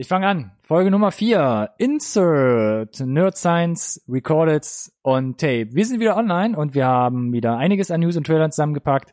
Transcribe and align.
Ich 0.00 0.06
fange 0.06 0.28
an. 0.28 0.52
Folge 0.62 0.92
Nummer 0.92 1.10
4. 1.10 1.70
Insert 1.76 3.00
Nerd 3.00 3.36
Science 3.36 4.00
Recorded 4.08 4.64
on 5.02 5.36
Tape. 5.36 5.70
Wir 5.72 5.84
sind 5.84 5.98
wieder 5.98 6.16
online 6.16 6.56
und 6.56 6.76
wir 6.76 6.86
haben 6.86 7.32
wieder 7.32 7.56
einiges 7.56 7.90
an 7.90 8.02
News 8.02 8.16
und 8.16 8.24
Trailern 8.24 8.52
zusammengepackt. 8.52 9.12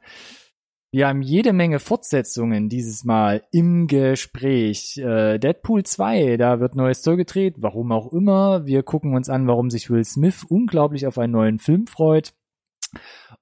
Wir 0.91 1.07
haben 1.07 1.23
jede 1.23 1.53
Menge 1.53 1.79
Fortsetzungen 1.79 2.69
dieses 2.69 3.03
Mal 3.03 3.41
im 3.51 3.87
Gespräch. 3.87 4.99
Äh, 4.99 5.39
Deadpool 5.39 5.81
2, 5.81 6.37
da 6.37 6.59
wird 6.59 6.75
neues 6.75 7.01
Zeug 7.01 7.17
gedreht, 7.17 7.55
warum 7.57 7.91
auch 7.91 8.13
immer. 8.13 8.67
Wir 8.67 8.83
gucken 8.83 9.15
uns 9.15 9.27
an, 9.27 9.47
warum 9.47 9.71
sich 9.71 9.89
Will 9.89 10.05
Smith 10.05 10.45
unglaublich 10.47 11.07
auf 11.07 11.17
einen 11.17 11.33
neuen 11.33 11.57
Film 11.57 11.87
freut 11.87 12.35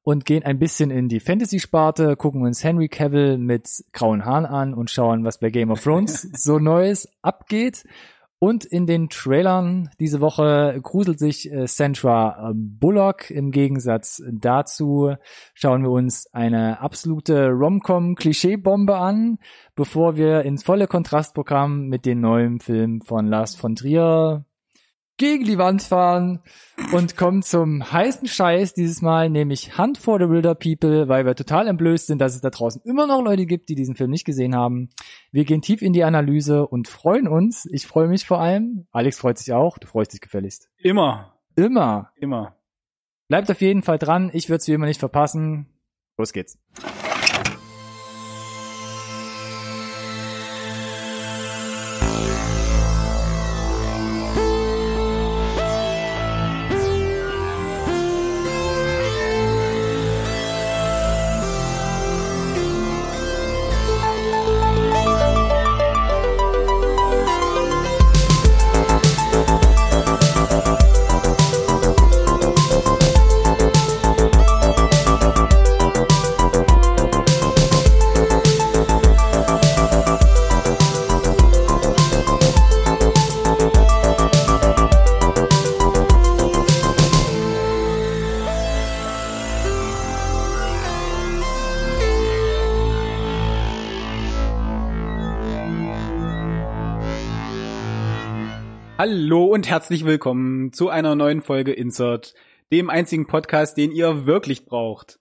und 0.03 0.25
gehen 0.25 0.43
ein 0.43 0.59
bisschen 0.59 0.91
in 0.91 1.07
die 1.07 1.19
Fantasy-Sparte, 1.19 2.15
gucken 2.17 2.43
uns 2.43 2.63
Henry 2.63 2.89
Cavill 2.89 3.37
mit 3.37 3.83
grauen 3.93 4.25
Haaren 4.25 4.45
an 4.45 4.73
und 4.73 4.91
schauen, 4.91 5.23
was 5.23 5.39
bei 5.39 5.49
Game 5.49 5.71
of 5.71 5.81
Thrones 5.81 6.21
so 6.33 6.59
Neues 6.59 7.07
abgeht. 7.21 7.83
Und 8.39 8.65
in 8.65 8.85
den 8.85 9.07
Trailern 9.07 9.89
diese 10.01 10.19
Woche 10.19 10.77
gruselt 10.83 11.17
sich 11.17 11.49
äh, 11.49 11.65
Sandra 11.65 12.49
äh, 12.49 12.53
Bullock. 12.53 13.31
Im 13.31 13.51
Gegensatz 13.51 14.21
dazu 14.29 15.15
schauen 15.53 15.83
wir 15.83 15.91
uns 15.91 16.27
eine 16.33 16.81
absolute 16.81 17.47
Rom-Com-Klischee-Bombe 17.51 18.97
an, 18.97 19.37
bevor 19.75 20.17
wir 20.17 20.41
ins 20.41 20.63
volle 20.63 20.87
Kontrastprogramm 20.87 21.87
mit 21.87 22.05
dem 22.05 22.19
neuen 22.19 22.59
Film 22.59 22.99
von 22.99 23.27
Lars 23.27 23.55
von 23.55 23.77
Trier 23.77 24.43
gegen 25.23 25.45
die 25.45 25.57
Wand 25.57 25.81
fahren 25.81 26.41
und 26.91 27.15
kommen 27.15 27.43
zum 27.43 27.93
heißen 27.93 28.27
Scheiß 28.27 28.73
dieses 28.73 29.01
Mal, 29.01 29.29
nämlich 29.29 29.77
Hunt 29.77 29.97
for 29.97 30.19
the 30.19 30.27
Wilder 30.27 30.53
People, 30.53 31.07
weil 31.07 31.25
wir 31.25 31.33
total 31.33 31.69
entblößt 31.69 32.07
sind, 32.07 32.19
dass 32.19 32.35
es 32.35 32.41
da 32.41 32.49
draußen 32.49 32.81
immer 32.83 33.07
noch 33.07 33.21
Leute 33.21 33.45
gibt, 33.45 33.69
die 33.69 33.75
diesen 33.75 33.95
Film 33.95 34.09
nicht 34.09 34.25
gesehen 34.25 34.53
haben. 34.53 34.89
Wir 35.31 35.45
gehen 35.45 35.61
tief 35.61 35.81
in 35.81 35.93
die 35.93 36.03
Analyse 36.03 36.67
und 36.67 36.89
freuen 36.89 37.29
uns. 37.29 37.65
Ich 37.71 37.87
freue 37.87 38.09
mich 38.09 38.25
vor 38.25 38.41
allem. 38.41 38.85
Alex 38.91 39.17
freut 39.19 39.37
sich 39.37 39.53
auch. 39.53 39.77
Du 39.77 39.87
freust 39.87 40.11
dich 40.11 40.19
gefälligst. 40.19 40.69
Immer. 40.77 41.33
Immer. 41.55 42.11
Immer. 42.17 42.57
Bleibt 43.29 43.49
auf 43.49 43.61
jeden 43.61 43.81
Fall 43.81 43.99
dran. 43.99 44.29
Ich 44.33 44.49
würde 44.49 44.57
es 44.57 44.67
wie 44.67 44.73
immer 44.73 44.87
nicht 44.87 44.99
verpassen. 44.99 45.67
Los 46.17 46.33
geht's. 46.33 46.59
Hallo 99.05 99.43
und 99.47 99.69
herzlich 99.69 100.05
willkommen 100.05 100.71
zu 100.71 100.87
einer 100.87 101.13
neuen 101.13 101.41
Folge 101.41 101.73
Insert, 101.73 102.35
dem 102.71 102.89
einzigen 102.89 103.27
Podcast, 103.27 103.75
den 103.75 103.91
ihr 103.91 104.25
wirklich 104.25 104.65
braucht. 104.65 105.19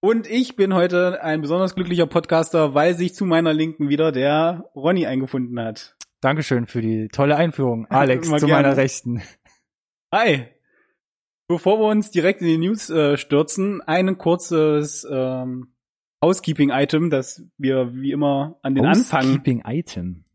Und 0.00 0.26
ich 0.26 0.54
bin 0.54 0.74
heute 0.74 1.22
ein 1.22 1.40
besonders 1.40 1.74
glücklicher 1.74 2.06
Podcaster, 2.06 2.74
weil 2.74 2.94
sich 2.94 3.14
zu 3.14 3.24
meiner 3.24 3.54
Linken 3.54 3.88
wieder 3.88 4.12
der 4.12 4.70
Ronny 4.74 5.06
eingefunden 5.06 5.58
hat. 5.58 5.96
Dankeschön 6.20 6.66
für 6.66 6.82
die 6.82 7.08
tolle 7.08 7.36
Einführung, 7.36 7.86
Alex, 7.90 8.28
zu 8.28 8.36
gerne. 8.36 8.52
meiner 8.52 8.76
Rechten. 8.76 9.22
Hi! 10.12 10.48
Bevor 11.48 11.80
wir 11.80 11.86
uns 11.86 12.10
direkt 12.10 12.42
in 12.42 12.48
die 12.48 12.58
News 12.58 12.90
äh, 12.90 13.16
stürzen, 13.16 13.80
ein 13.80 14.18
kurzes 14.18 15.08
ähm, 15.10 15.72
Housekeeping-Item, 16.22 17.08
das 17.08 17.42
wir 17.56 17.94
wie 17.94 18.12
immer 18.12 18.58
an 18.60 18.74
den 18.74 18.84
Anfang 18.84 19.22
Housekeeping 19.22 19.62
Item. 19.64 20.26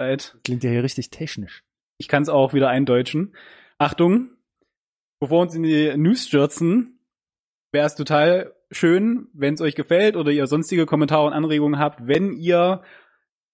Zeit 0.00 0.36
Klingt 0.44 0.62
ja 0.62 0.70
hier 0.70 0.84
richtig 0.84 1.10
technisch. 1.10 1.64
Ich 1.98 2.08
kann 2.08 2.22
es 2.22 2.28
auch 2.28 2.54
wieder 2.54 2.68
eindeutschen. 2.68 3.34
Achtung, 3.76 4.30
bevor 5.20 5.38
wir 5.38 5.42
uns 5.42 5.54
in 5.54 5.64
die 5.64 5.96
News 5.96 6.26
stürzen, 6.26 7.00
wäre 7.72 7.86
es 7.86 7.96
total 7.96 8.54
schön, 8.70 9.28
wenn 9.32 9.54
es 9.54 9.60
euch 9.60 9.74
gefällt 9.74 10.16
oder 10.16 10.30
ihr 10.30 10.46
sonstige 10.46 10.86
Kommentare 10.86 11.26
und 11.26 11.32
Anregungen 11.32 11.78
habt, 11.78 12.06
wenn 12.06 12.32
ihr 12.32 12.82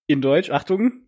in 0.07 0.21
Deutsch, 0.21 0.51
Achtung, 0.51 1.07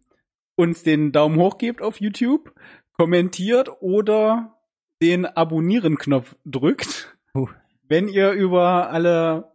uns 0.57 0.83
den 0.83 1.13
Daumen 1.13 1.39
hoch 1.39 1.59
gebt 1.59 1.83
auf 1.83 2.01
YouTube, 2.01 2.55
kommentiert 2.93 3.71
oder 3.81 4.57
den 5.03 5.27
Abonnieren-Knopf 5.27 6.35
drückt. 6.45 7.17
Uh. 7.35 7.49
Wenn 7.89 8.09
ihr 8.09 8.33
über 8.33 8.91
alle 8.91 9.53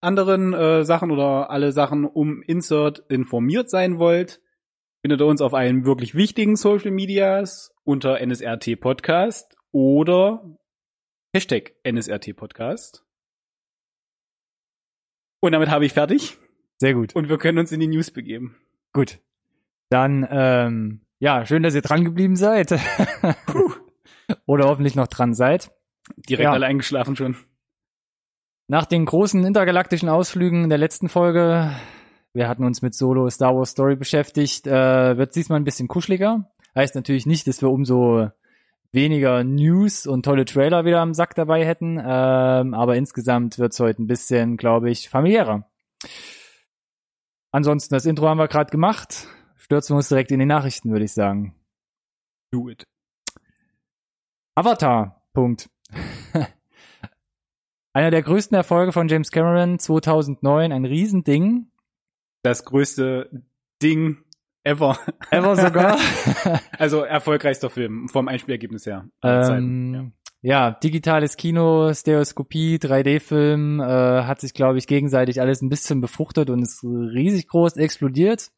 anderen 0.00 0.52
äh, 0.52 0.84
Sachen 0.84 1.10
oder 1.10 1.50
alle 1.50 1.72
Sachen 1.72 2.04
um 2.04 2.42
Insert 2.42 3.04
informiert 3.08 3.70
sein 3.70 3.98
wollt, 3.98 4.40
findet 5.04 5.20
ihr 5.20 5.26
uns 5.26 5.42
auf 5.42 5.52
allen 5.52 5.84
wirklich 5.84 6.14
wichtigen 6.14 6.56
Social 6.56 6.90
Medias 6.90 7.74
unter 7.84 8.22
NSRT 8.26 8.80
Podcast 8.80 9.54
oder 9.70 10.56
Hashtag 11.34 11.74
NSRT 11.84 12.34
Podcast. 12.34 13.04
Und 15.40 15.52
damit 15.52 15.68
habe 15.68 15.84
ich 15.84 15.92
fertig 15.92 16.38
Sehr 16.78 16.94
gut. 16.94 17.14
und 17.14 17.28
wir 17.28 17.36
können 17.36 17.58
uns 17.58 17.70
in 17.70 17.80
die 17.80 17.86
News 17.86 18.12
begeben. 18.12 18.56
Gut. 18.94 19.18
Dann, 19.90 20.26
ähm, 20.30 21.02
ja, 21.18 21.44
schön, 21.44 21.62
dass 21.62 21.74
ihr 21.74 21.82
dran 21.82 22.04
geblieben 22.06 22.36
seid. 22.36 22.72
Oder 24.46 24.64
hoffentlich 24.68 24.94
noch 24.94 25.08
dran 25.08 25.34
seid. 25.34 25.70
Direkt 26.16 26.44
Ja. 26.44 26.52
alle 26.52 26.64
eingeschlafen 26.64 27.14
schon. 27.14 27.36
Nach 28.68 28.86
den 28.86 29.04
großen 29.04 29.44
intergalaktischen 29.44 30.08
Ausflügen 30.08 30.64
in 30.64 30.70
der 30.70 30.78
letzten 30.78 31.10
Folge, 31.10 31.70
wir 32.34 32.48
hatten 32.48 32.64
uns 32.64 32.82
mit 32.82 32.94
Solo 32.94 33.30
Star 33.30 33.56
Wars 33.56 33.70
Story 33.70 33.96
beschäftigt, 33.96 34.66
äh, 34.66 35.16
wird 35.16 35.34
diesmal 35.36 35.60
ein 35.60 35.64
bisschen 35.64 35.88
kuscheliger. 35.88 36.50
Heißt 36.74 36.96
natürlich 36.96 37.26
nicht, 37.26 37.46
dass 37.46 37.62
wir 37.62 37.70
umso 37.70 38.28
weniger 38.90 39.44
News 39.44 40.06
und 40.06 40.24
tolle 40.24 40.44
Trailer 40.44 40.84
wieder 40.84 41.00
am 41.00 41.14
Sack 41.14 41.34
dabei 41.36 41.64
hätten, 41.64 41.98
ähm, 41.98 42.74
aber 42.74 42.96
insgesamt 42.96 43.58
wird's 43.58 43.78
heute 43.80 44.02
ein 44.02 44.08
bisschen, 44.08 44.56
glaube 44.56 44.90
ich, 44.90 45.08
familiärer. 45.08 45.68
Ansonsten, 47.52 47.94
das 47.94 48.04
Intro 48.04 48.28
haben 48.28 48.38
wir 48.38 48.48
gerade 48.48 48.70
gemacht. 48.70 49.28
Stürzen 49.56 49.94
wir 49.94 49.98
uns 49.98 50.08
direkt 50.08 50.32
in 50.32 50.40
die 50.40 50.46
Nachrichten, 50.46 50.90
würde 50.90 51.04
ich 51.04 51.12
sagen. 51.12 51.54
Do 52.50 52.68
it. 52.68 52.84
Avatar. 54.56 55.22
Punkt. 55.32 55.70
Einer 57.92 58.10
der 58.10 58.22
größten 58.22 58.56
Erfolge 58.56 58.90
von 58.92 59.06
James 59.06 59.30
Cameron 59.30 59.78
2009, 59.78 60.72
ein 60.72 60.84
Riesending. 60.84 61.70
Das 62.44 62.64
größte 62.66 63.30
Ding 63.82 64.18
ever. 64.64 64.98
Ever 65.30 65.56
sogar. 65.56 65.98
Also 66.78 67.00
erfolgreichster 67.00 67.70
Film 67.70 68.08
vom 68.08 68.28
Einspielergebnis 68.28 68.84
her. 68.86 69.08
ähm, 69.22 70.12
ja. 70.42 70.72
digitales 70.72 71.36
Kino, 71.38 71.92
Stereoskopie, 71.94 72.76
3D-Film, 72.76 73.80
äh, 73.80 73.84
hat 73.84 74.40
sich, 74.40 74.52
glaube 74.52 74.76
ich, 74.78 74.86
gegenseitig 74.86 75.40
alles 75.40 75.62
ein 75.62 75.70
bisschen 75.70 76.00
befruchtet 76.02 76.50
und 76.50 76.62
ist 76.62 76.84
riesig 76.84 77.48
groß 77.48 77.76
explodiert. 77.76 78.50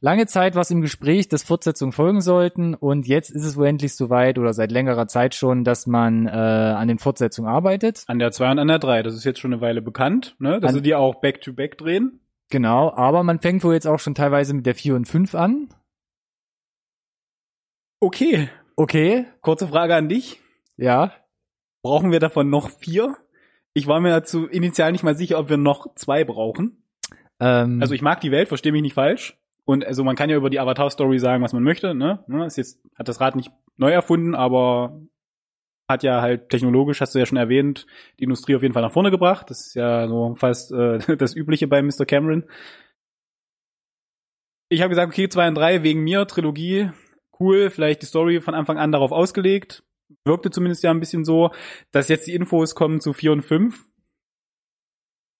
Lange 0.00 0.26
Zeit 0.26 0.54
war 0.54 0.62
es 0.62 0.70
im 0.70 0.82
Gespräch, 0.82 1.28
dass 1.28 1.42
Fortsetzungen 1.42 1.92
folgen 1.92 2.20
sollten 2.20 2.74
und 2.74 3.08
jetzt 3.08 3.30
ist 3.30 3.44
es 3.44 3.56
wohl 3.56 3.66
endlich 3.66 3.96
soweit 3.96 4.38
oder 4.38 4.52
seit 4.52 4.70
längerer 4.70 5.08
Zeit 5.08 5.34
schon, 5.34 5.64
dass 5.64 5.86
man 5.88 6.26
äh, 6.26 6.30
an 6.30 6.86
den 6.86 6.98
Fortsetzungen 6.98 7.50
arbeitet. 7.50 8.04
An 8.06 8.18
der 8.20 8.30
2 8.30 8.52
und 8.52 8.58
an 8.60 8.68
der 8.68 8.78
3, 8.78 9.02
das 9.02 9.14
ist 9.14 9.24
jetzt 9.24 9.40
schon 9.40 9.52
eine 9.52 9.60
Weile 9.62 9.82
bekannt, 9.82 10.36
ne? 10.38 10.60
Dass 10.60 10.68
An- 10.68 10.74
sie 10.76 10.82
die 10.82 10.94
auch 10.94 11.16
back-to-back 11.20 11.78
drehen. 11.78 12.20
Genau, 12.50 12.92
aber 12.94 13.22
man 13.22 13.40
fängt 13.40 13.62
wohl 13.64 13.74
jetzt 13.74 13.86
auch 13.86 13.98
schon 14.00 14.14
teilweise 14.14 14.54
mit 14.54 14.64
der 14.66 14.74
4 14.74 14.96
und 14.96 15.06
5 15.06 15.34
an. 15.34 15.68
Okay, 18.00 18.48
Okay, 18.76 19.26
kurze 19.40 19.66
Frage 19.66 19.94
an 19.96 20.08
dich. 20.08 20.40
ja. 20.76 21.12
Brauchen 21.82 22.10
wir 22.10 22.18
davon 22.20 22.50
noch 22.50 22.70
vier? 22.70 23.16
Ich 23.72 23.86
war 23.86 24.00
mir 24.00 24.10
dazu 24.10 24.46
initial 24.48 24.90
nicht 24.92 25.04
mal 25.04 25.16
sicher, 25.16 25.38
ob 25.38 25.48
wir 25.48 25.56
noch 25.56 25.94
zwei 25.94 26.24
brauchen. 26.24 26.82
Ähm, 27.38 27.80
Also 27.80 27.94
ich 27.94 28.02
mag 28.02 28.20
die 28.20 28.32
Welt, 28.32 28.48
verstehe 28.48 28.72
mich 28.72 28.82
nicht 28.82 28.94
falsch. 28.94 29.38
Und 29.64 29.84
also 29.84 30.02
man 30.02 30.16
kann 30.16 30.28
ja 30.28 30.36
über 30.36 30.50
die 30.50 30.58
Avatar-Story 30.58 31.20
sagen, 31.20 31.42
was 31.42 31.52
man 31.52 31.62
möchte, 31.62 31.94
ne? 31.94 32.24
Ne, 32.26 32.46
Ist 32.46 32.56
jetzt, 32.56 32.80
hat 32.96 33.06
das 33.08 33.20
Rad 33.20 33.36
nicht 33.36 33.52
neu 33.76 33.90
erfunden, 33.92 34.34
aber 34.34 35.00
hat 35.88 36.02
ja 36.02 36.20
halt 36.20 36.50
technologisch, 36.50 37.00
hast 37.00 37.14
du 37.14 37.18
ja 37.18 37.26
schon 37.26 37.38
erwähnt, 37.38 37.86
die 38.18 38.24
Industrie 38.24 38.54
auf 38.54 38.62
jeden 38.62 38.74
Fall 38.74 38.82
nach 38.82 38.92
vorne 38.92 39.10
gebracht. 39.10 39.50
Das 39.50 39.66
ist 39.66 39.74
ja 39.74 40.06
so 40.06 40.34
fast 40.36 40.70
äh, 40.72 40.98
das 41.16 41.34
Übliche 41.34 41.66
bei 41.66 41.82
Mr. 41.82 42.04
Cameron. 42.06 42.44
ich 44.68 44.82
habe 44.82 44.90
gesagt, 44.90 45.12
okay, 45.12 45.28
zwei 45.28 45.48
und 45.48 45.54
drei 45.54 45.82
wegen 45.82 46.00
mir, 46.00 46.26
Trilogie, 46.26 46.90
cool, 47.40 47.70
vielleicht 47.70 48.02
die 48.02 48.06
Story 48.06 48.40
von 48.40 48.54
Anfang 48.54 48.78
an 48.78 48.92
darauf 48.92 49.12
ausgelegt. 49.12 49.82
Wirkte 50.24 50.50
zumindest 50.50 50.82
ja 50.82 50.90
ein 50.90 51.00
bisschen 51.00 51.24
so, 51.24 51.50
dass 51.90 52.08
jetzt 52.08 52.26
die 52.26 52.34
Infos 52.34 52.74
kommen 52.74 53.00
zu 53.00 53.12
vier 53.12 53.32
und 53.32 53.42
fünf. 53.42 53.86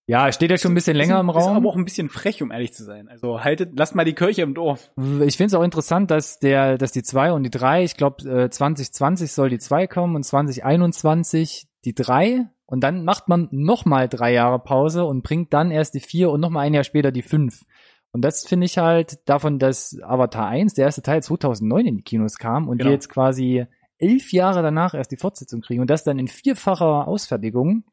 Ja, 0.08 0.32
steht 0.32 0.50
ja 0.50 0.56
schon 0.56 0.72
ein 0.72 0.75
bisschen 0.75 0.96
länger 0.96 1.20
im 1.20 1.28
Ist 1.28 1.37
Raum. 1.37 1.56
aber 1.56 1.69
auch 1.69 1.76
ein 1.76 1.84
bisschen 1.84 2.08
frech, 2.08 2.43
um 2.43 2.50
ehrlich 2.50 2.72
zu 2.72 2.82
sein. 2.82 3.08
Also 3.08 3.44
haltet, 3.44 3.78
lasst 3.78 3.94
mal 3.94 4.06
die 4.06 4.14
Kirche 4.14 4.40
im 4.40 4.55
Dorf. 4.55 4.90
Ich 5.25 5.37
finde 5.37 5.49
es 5.49 5.55
auch 5.55 5.62
interessant, 5.62 6.10
dass 6.10 6.38
der, 6.38 6.78
dass 6.78 6.93
die 6.93 7.02
zwei 7.02 7.31
und 7.32 7.43
die 7.43 7.50
drei, 7.50 7.84
ich 7.84 7.96
glaube 7.96 8.26
äh, 8.28 8.49
2020 8.50 9.31
soll 9.31 9.50
die 9.50 9.58
zwei 9.58 9.87
kommen 9.87 10.16
und 10.16 10.22
2021 10.25 11.69
die 11.84 11.94
drei 11.94 12.46
und 12.66 12.81
dann 12.82 13.05
macht 13.05 13.28
man 13.28 13.49
noch 13.50 13.84
mal 13.84 14.08
drei 14.08 14.32
Jahre 14.32 14.58
Pause 14.58 15.05
und 15.05 15.22
bringt 15.22 15.52
dann 15.52 15.70
erst 15.70 15.94
die 15.94 16.00
vier 16.00 16.31
und 16.31 16.40
noch 16.40 16.50
mal 16.50 16.60
ein 16.60 16.75
Jahr 16.75 16.84
später 16.84 17.12
die 17.12 17.22
fünf. 17.22 17.64
Und 18.12 18.22
das 18.22 18.46
finde 18.46 18.64
ich 18.64 18.78
halt 18.78 19.19
davon, 19.28 19.58
dass 19.58 19.99
Avatar 20.02 20.49
1, 20.49 20.72
der 20.75 20.87
erste 20.87 21.02
Teil 21.02 21.22
2009 21.22 21.87
in 21.87 21.96
die 21.99 22.02
Kinos 22.02 22.38
kam 22.38 22.69
und 22.69 22.78
Genau. 22.78 22.88
die 22.88 22.94
jetzt 22.94 23.10
quasi 23.10 23.66
elf 23.99 24.32
Jahre 24.32 24.62
danach 24.62 24.94
erst 24.94 25.12
die 25.12 25.16
Fortsetzung 25.19 25.60
kriegen 25.60 25.82
und 25.82 25.90
das 25.90 26.05
dann 26.05 26.19
in 26.19 26.28
vierfacher 26.28 27.06
Ausfertigung. 27.06 27.84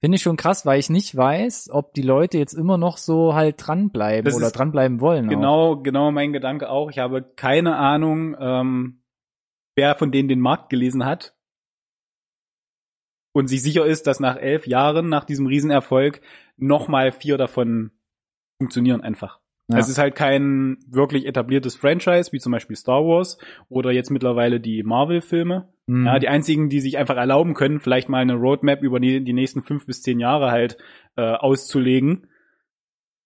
Finde 0.00 0.16
ich 0.16 0.22
schon 0.22 0.36
krass, 0.36 0.64
weil 0.64 0.78
ich 0.78 0.90
nicht 0.90 1.16
weiß, 1.16 1.70
ob 1.72 1.92
die 1.94 2.02
Leute 2.02 2.38
jetzt 2.38 2.52
immer 2.52 2.78
noch 2.78 2.98
so 2.98 3.34
halt 3.34 3.56
dranbleiben 3.58 4.24
Das 4.24 4.36
oder 4.36 4.52
dranbleiben 4.52 5.00
wollen. 5.00 5.26
auch. 5.26 5.30
Genau, 5.30 5.76
genau 5.82 6.12
mein 6.12 6.32
Gedanke 6.32 6.70
auch. 6.70 6.90
Ich 6.90 6.98
habe 6.98 7.22
keine 7.34 7.76
Ahnung, 7.76 8.36
ähm, 8.38 9.02
wer 9.74 9.96
von 9.96 10.12
denen 10.12 10.28
den 10.28 10.40
Markt 10.40 10.70
gelesen 10.70 11.04
hat 11.04 11.34
und 13.32 13.48
sich 13.48 13.60
sicher 13.62 13.86
ist, 13.86 14.06
dass 14.06 14.20
nach 14.20 14.36
elf 14.36 14.66
Jahren, 14.66 15.08
nach 15.08 15.24
diesem 15.24 15.46
Riesenerfolg, 15.46 16.20
nochmal 16.56 17.10
vier 17.10 17.36
davon 17.36 17.90
funktionieren 18.60 19.00
einfach. 19.00 19.40
Ja. 19.70 19.78
Es 19.78 19.88
ist 19.90 19.98
halt 19.98 20.14
kein 20.14 20.78
wirklich 20.88 21.26
etabliertes 21.26 21.76
Franchise, 21.76 22.32
wie 22.32 22.38
zum 22.38 22.52
Beispiel 22.52 22.74
Star 22.74 23.04
Wars 23.04 23.36
oder 23.68 23.90
jetzt 23.90 24.10
mittlerweile 24.10 24.60
die 24.60 24.82
Marvel-Filme. 24.82 25.68
Mhm. 25.86 26.06
Ja, 26.06 26.18
die 26.18 26.28
einzigen, 26.28 26.70
die 26.70 26.80
sich 26.80 26.96
einfach 26.96 27.16
erlauben 27.16 27.52
können, 27.52 27.78
vielleicht 27.80 28.08
mal 28.08 28.22
eine 28.22 28.34
Roadmap 28.34 28.82
über 28.82 28.98
die, 28.98 29.22
die 29.22 29.34
nächsten 29.34 29.62
fünf 29.62 29.84
bis 29.84 30.00
zehn 30.00 30.20
Jahre 30.20 30.50
halt 30.50 30.78
äh, 31.16 31.32
auszulegen, 31.32 32.28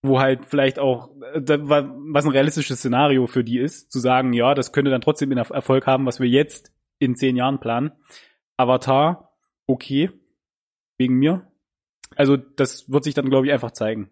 wo 0.03 0.19
halt 0.19 0.47
vielleicht 0.47 0.81
auch, 0.81 1.11
äh, 1.33 1.43
was 1.47 2.25
ein 2.25 2.33
realistisches 2.33 2.81
Szenario 2.81 3.29
für 3.29 3.45
die 3.45 3.59
ist, 3.59 3.93
zu 3.93 4.01
sagen, 4.01 4.33
ja, 4.33 4.55
das 4.55 4.73
könnte 4.73 4.91
dann 4.91 5.01
trotzdem 5.01 5.31
den 5.31 5.39
Erf- 5.39 5.55
Erfolg 5.55 5.87
haben, 5.87 6.07
was 6.07 6.19
wir 6.19 6.29
jetzt 6.29 6.73
in 6.99 7.15
zehn 7.15 7.37
Jahren 7.37 7.61
planen. 7.61 7.93
Avatar, 8.57 9.33
okay, 9.67 10.11
wegen 10.99 11.15
mir. 11.15 11.47
Also 12.17 12.37
das 12.37 12.91
wird 12.91 13.05
sich 13.05 13.15
dann, 13.15 13.31
glaube 13.31 13.47
ich, 13.47 13.53
einfach 13.53 13.71
zeigen. 13.71 14.11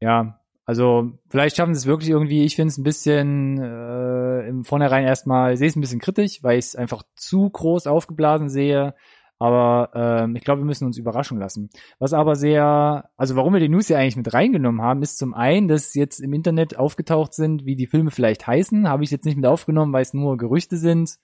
Ja, 0.00 0.40
also 0.72 1.12
vielleicht 1.28 1.56
schaffen 1.56 1.74
sie 1.74 1.80
es 1.80 1.86
wirklich 1.86 2.08
irgendwie. 2.08 2.44
Ich 2.44 2.56
finde 2.56 2.68
es 2.68 2.78
ein 2.78 2.82
bisschen 2.82 3.58
äh, 3.60 4.48
im 4.48 4.64
Vornherein 4.64 5.04
erstmal, 5.04 5.54
sehe 5.58 5.68
es 5.68 5.76
ein 5.76 5.82
bisschen 5.82 6.00
kritisch, 6.00 6.42
weil 6.42 6.58
ich 6.58 6.64
es 6.64 6.76
einfach 6.76 7.02
zu 7.14 7.50
groß 7.50 7.86
aufgeblasen 7.86 8.48
sehe. 8.48 8.94
Aber 9.38 9.90
ähm, 9.94 10.34
ich 10.34 10.44
glaube, 10.44 10.62
wir 10.62 10.64
müssen 10.64 10.86
uns 10.86 10.96
überraschen 10.96 11.38
lassen. 11.38 11.68
Was 11.98 12.14
aber 12.14 12.36
sehr, 12.36 13.10
also 13.18 13.36
warum 13.36 13.52
wir 13.52 13.60
die 13.60 13.68
News 13.68 13.90
ja 13.90 13.98
eigentlich 13.98 14.16
mit 14.16 14.32
reingenommen 14.32 14.80
haben, 14.80 15.02
ist 15.02 15.18
zum 15.18 15.34
einen, 15.34 15.68
dass 15.68 15.92
jetzt 15.94 16.20
im 16.20 16.32
Internet 16.32 16.78
aufgetaucht 16.78 17.34
sind, 17.34 17.66
wie 17.66 17.76
die 17.76 17.86
Filme 17.86 18.10
vielleicht 18.10 18.46
heißen. 18.46 18.88
Habe 18.88 19.04
ich 19.04 19.10
jetzt 19.10 19.26
nicht 19.26 19.36
mit 19.36 19.44
aufgenommen, 19.44 19.92
weil 19.92 20.02
es 20.02 20.14
nur 20.14 20.38
Gerüchte 20.38 20.78
sind. 20.78 21.18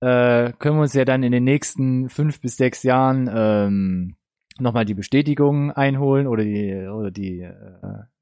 Äh, 0.00 0.54
können 0.58 0.76
wir 0.76 0.82
uns 0.82 0.94
ja 0.94 1.04
dann 1.04 1.22
in 1.22 1.30
den 1.30 1.44
nächsten 1.44 2.08
fünf 2.08 2.40
bis 2.40 2.56
sechs 2.56 2.82
Jahren 2.82 3.30
ähm, 3.32 4.16
nochmal 4.58 4.84
die 4.84 4.94
Bestätigung 4.94 5.70
einholen 5.70 6.26
oder 6.26 6.42
die 6.42 6.74
oder 6.88 7.12
die 7.12 7.42
äh, 7.42 7.52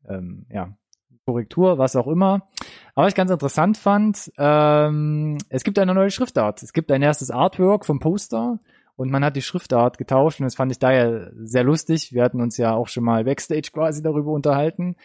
ähm, 0.08 0.46
ja, 0.50 0.76
Korrektur, 1.28 1.76
was 1.76 1.94
auch 1.94 2.06
immer. 2.06 2.48
Aber 2.94 3.04
was 3.04 3.12
ich 3.12 3.16
ganz 3.16 3.30
interessant 3.30 3.76
fand, 3.76 4.32
ähm, 4.38 5.36
es 5.50 5.62
gibt 5.62 5.78
eine 5.78 5.94
neue 5.94 6.10
Schriftart. 6.10 6.62
Es 6.62 6.72
gibt 6.72 6.90
ein 6.90 7.02
erstes 7.02 7.30
Artwork 7.30 7.84
vom 7.84 7.98
Poster 7.98 8.58
und 8.96 9.10
man 9.10 9.22
hat 9.24 9.36
die 9.36 9.42
Schriftart 9.42 9.98
getauscht 9.98 10.40
und 10.40 10.44
das 10.44 10.54
fand 10.54 10.72
ich 10.72 10.78
daher 10.78 11.30
sehr 11.36 11.64
lustig. 11.64 12.12
Wir 12.12 12.24
hatten 12.24 12.40
uns 12.40 12.56
ja 12.56 12.74
auch 12.74 12.88
schon 12.88 13.04
mal 13.04 13.24
backstage 13.24 13.70
quasi 13.72 14.02
darüber 14.02 14.32
unterhalten, 14.32 14.96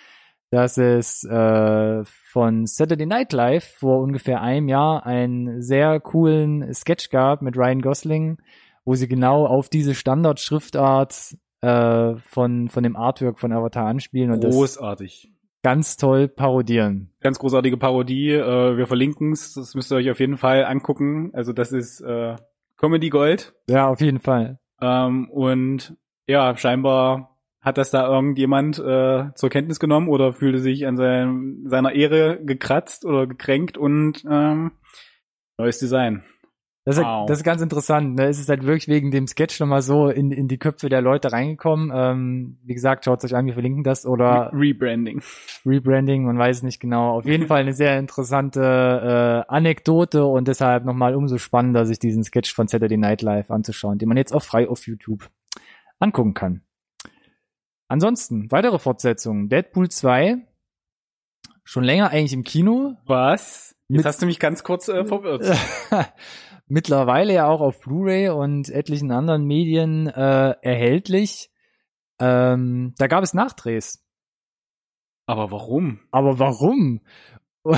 dass 0.50 0.78
es 0.78 1.26
äh, 1.26 2.04
von 2.06 2.66
Saturday 2.68 3.06
Night 3.06 3.34
Live 3.34 3.66
vor 3.80 4.00
ungefähr 4.00 4.42
einem 4.42 4.70
Jahr 4.70 5.06
einen 5.06 5.62
sehr 5.62 6.00
coolen 6.00 6.74
Sketch 6.74 7.10
gab 7.10 7.42
mit 7.42 7.58
Ryan 7.58 7.82
Gosling, 7.82 8.38
wo 8.86 8.96
sie 8.96 9.08
genau 9.10 9.46
auf 9.46 9.68
diese 9.68 9.94
Standardschriftart 9.94 11.36
äh, 11.64 12.18
von, 12.18 12.70
von 12.70 12.84
dem 12.84 12.98
Artwork 12.98 13.40
von 13.40 13.54
Avatar 13.54 13.88
anspielen 13.88 14.32
und 14.32 14.44
das 14.44 14.54
Großartig. 14.54 15.32
ganz 15.62 15.96
toll 15.96 16.28
parodieren. 16.28 17.14
Ganz 17.22 17.40
großartige 17.40 17.78
Parodie. 17.78 18.32
Äh, 18.32 18.78
wir 18.78 18.86
verlinken 18.86 19.32
es. 19.32 19.54
Das 19.54 19.74
müsst 19.74 19.92
ihr 19.92 19.96
euch 19.96 20.12
auf 20.12 20.20
jeden 20.20 20.38
Fall 20.38 20.66
angucken. 20.66 21.32
Also 21.34 21.54
das 21.54 21.72
ist 21.72 22.02
äh, 22.02 22.36
Comedy 22.76 23.10
Gold. 23.10 23.54
Ja, 23.70 23.88
auf 23.88 24.02
jeden 24.02 24.20
Fall. 24.20 24.60
Ähm, 24.82 25.30
und 25.30 25.96
ja, 26.28 26.58
scheinbar 26.58 27.38
hat 27.62 27.78
das 27.78 27.92
da 27.92 28.06
irgendjemand 28.14 28.78
äh, 28.80 29.34
zur 29.36 29.50
Kenntnis 29.50 29.80
genommen 29.80 30.10
oder 30.10 30.34
fühlte 30.34 30.60
sich 30.60 30.86
an 30.86 30.98
seinem, 30.98 31.64
seiner 31.66 31.94
Ehre 31.94 32.44
gekratzt 32.44 33.06
oder 33.06 33.26
gekränkt 33.26 33.78
und 33.78 34.26
ähm, 34.30 34.74
neues 35.58 35.80
Design. 35.80 36.26
Das 36.86 36.98
ist, 36.98 37.04
Wow. 37.04 37.28
das 37.28 37.38
ist 37.40 37.44
ganz 37.46 37.62
interessant. 37.62 38.16
Ne? 38.16 38.28
Es 38.28 38.40
ist 38.40 38.50
halt 38.50 38.64
wirklich 38.64 38.90
wegen 38.90 39.10
dem 39.10 39.26
Sketch 39.26 39.58
nochmal 39.62 39.82
so 39.82 40.10
in, 40.10 40.32
in 40.32 40.50
die 40.50 40.58
Köpfe 40.58 40.90
der 40.90 41.02
Leute 41.02 41.32
reingekommen. 41.32 41.92
Ähm, 41.96 42.58
wie 42.64 42.74
gesagt, 42.74 43.06
schaut 43.06 43.24
euch 43.24 43.34
an, 43.34 43.46
wir 43.46 43.54
verlinken 43.54 43.84
das 43.86 44.06
oder 44.06 44.52
Re 44.52 44.60
Rebranding. 44.60 45.22
Rebranding, 45.66 46.26
man 46.26 46.38
weiß 46.38 46.58
es 46.58 46.64
nicht 46.64 46.82
genau. 46.82 47.12
Auf 47.18 47.26
jeden 47.26 47.48
Fall 47.48 47.62
eine 47.62 47.74
sehr 47.74 47.98
interessante 47.98 49.46
äh, 49.48 49.54
Anekdote 49.54 50.26
und 50.26 50.50
deshalb 50.50 50.84
nochmal 50.84 51.16
umso 51.16 51.38
spannender, 51.38 51.86
sich 51.86 52.00
diesen 52.00 52.26
Sketch 52.26 52.54
von 52.54 52.68
Saturday 52.68 52.98
Night 52.98 53.22
Live 53.22 53.50
anzuschauen, 53.50 53.98
den 53.98 54.10
man 54.10 54.18
jetzt 54.18 54.34
auch 54.34 54.44
frei 54.44 54.68
auf 54.68 54.86
YouTube 54.86 55.30
angucken 56.00 56.34
kann. 56.34 56.64
Ansonsten, 57.88 58.52
weitere 58.52 58.80
Fortsetzungen. 58.80 59.48
Deadpool 59.48 59.88
2, 59.90 60.38
schon 61.64 61.84
länger 61.86 62.10
eigentlich 62.10 62.34
im 62.34 62.44
Kino, 62.44 62.96
Was? 63.06 63.76
Jetzt 63.98 64.06
hast 64.06 64.22
du 64.22 64.26
mich 64.26 64.40
ganz 64.40 64.64
kurz 64.64 64.88
äh, 64.88 65.06
verwirrt. 65.06 65.46
mittlerweile 66.68 67.34
ja 67.34 67.48
auch 67.48 67.62
auf 67.62 67.80
Blu-ray 67.82 68.30
und 68.30 68.70
etlichen 68.70 69.12
anderen 69.12 69.46
Medien 69.46 70.08
äh, 70.08 70.56
erhältlich. 70.62 71.52
Ähm, 72.20 72.94
da 72.98 73.08
gab 73.08 73.24
es 73.24 73.34
Nachdrehs. 73.34 74.04
Aber 75.26 75.52
warum? 75.52 76.00
Aber 76.12 76.40
warum? 76.40 77.02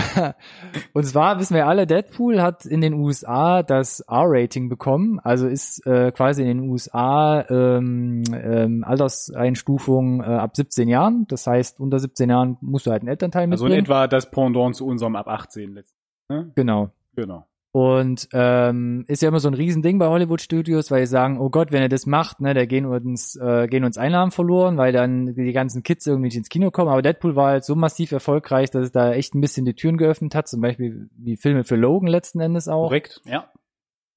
Und 0.94 1.04
zwar 1.06 1.40
wissen 1.40 1.54
wir 1.54 1.68
alle, 1.68 1.86
Deadpool 1.86 2.42
hat 2.42 2.66
in 2.66 2.81
den 2.81 2.95
USA 2.95 3.62
das 3.62 4.00
R-Rating 4.00 4.68
bekommen, 4.68 5.19
also 5.19 5.48
ist 5.48 5.86
äh, 5.86 6.12
quasi 6.12 6.42
in 6.42 6.48
den 6.48 6.60
USA 6.72 7.45
ähm, 7.50 8.24
ähm, 8.34 8.84
Alterseinstufung 8.84 10.22
äh, 10.22 10.26
ab 10.26 10.56
17 10.56 10.88
Jahren. 10.88 11.28
Das 11.28 11.45
heißt, 11.45 11.80
unter 11.80 12.00
17 12.00 12.31
Jahren 12.31 12.57
musst 12.62 12.88
du 12.88 12.92
halt 12.92 13.04
einen 13.04 13.10
Elternteil 13.10 13.44
Also 13.52 13.68
in 13.68 13.74
mitbringen. 13.74 13.86
etwa 13.86 14.07
das 14.07 14.31
Pendant 14.31 14.76
zu 14.76 14.88
unserem 14.88 15.16
ab 15.16 15.28
18 15.28 15.74
letzten. 15.74 15.94
Ne? 16.30 16.52
genau. 16.56 16.92
Genau. 17.16 17.46
Und 17.76 18.30
ähm, 18.32 19.04
ist 19.10 19.22
ja 19.22 19.28
immer 19.28 19.42
so 19.42 19.50
ein 19.50 19.54
Riesending 19.54 20.00
bei 20.00 20.08
Hollywood 20.08 20.40
Studios, 20.40 20.92
weil 20.92 21.02
die 21.02 21.08
sagen, 21.08 21.42
oh 21.42 21.50
Gott, 21.50 21.74
wenn 21.74 21.82
er 21.82 21.90
das 21.90 22.06
macht, 22.06 22.40
ne, 22.40 22.54
da 22.54 22.64
gehen 22.64 22.86
uns, 22.86 23.36
äh, 23.36 23.68
gehen 23.68 23.84
uns 23.84 23.98
Einnahmen 23.98 24.32
verloren, 24.32 24.78
weil 24.78 24.94
dann 24.94 25.36
die 25.36 25.52
ganzen 25.52 25.84
Kids 25.84 26.08
irgendwie 26.08 26.28
nicht 26.28 26.38
ins 26.38 26.48
Kino 26.48 26.72
kommen. 26.72 26.90
Aber 26.90 27.02
Deadpool 27.02 27.36
war 27.36 27.50
halt 27.50 27.66
so 27.66 27.76
massiv 27.76 28.14
erfolgreich, 28.14 28.72
dass 28.72 28.86
es 28.86 28.92
da 28.94 29.12
echt 29.12 29.36
ein 29.36 29.42
bisschen 29.42 29.66
die 29.66 29.74
Türen 29.74 29.98
geöffnet 29.98 30.36
hat, 30.36 30.48
zum 30.48 30.62
Beispiel 30.62 31.10
wie 31.18 31.36
Filme 31.36 31.66
für 31.66 31.76
Logan 31.76 32.08
letzten 32.08 32.40
Endes 32.40 32.70
auch. 32.70 32.88
Korrekt, 32.88 33.20
ja. 33.26 33.50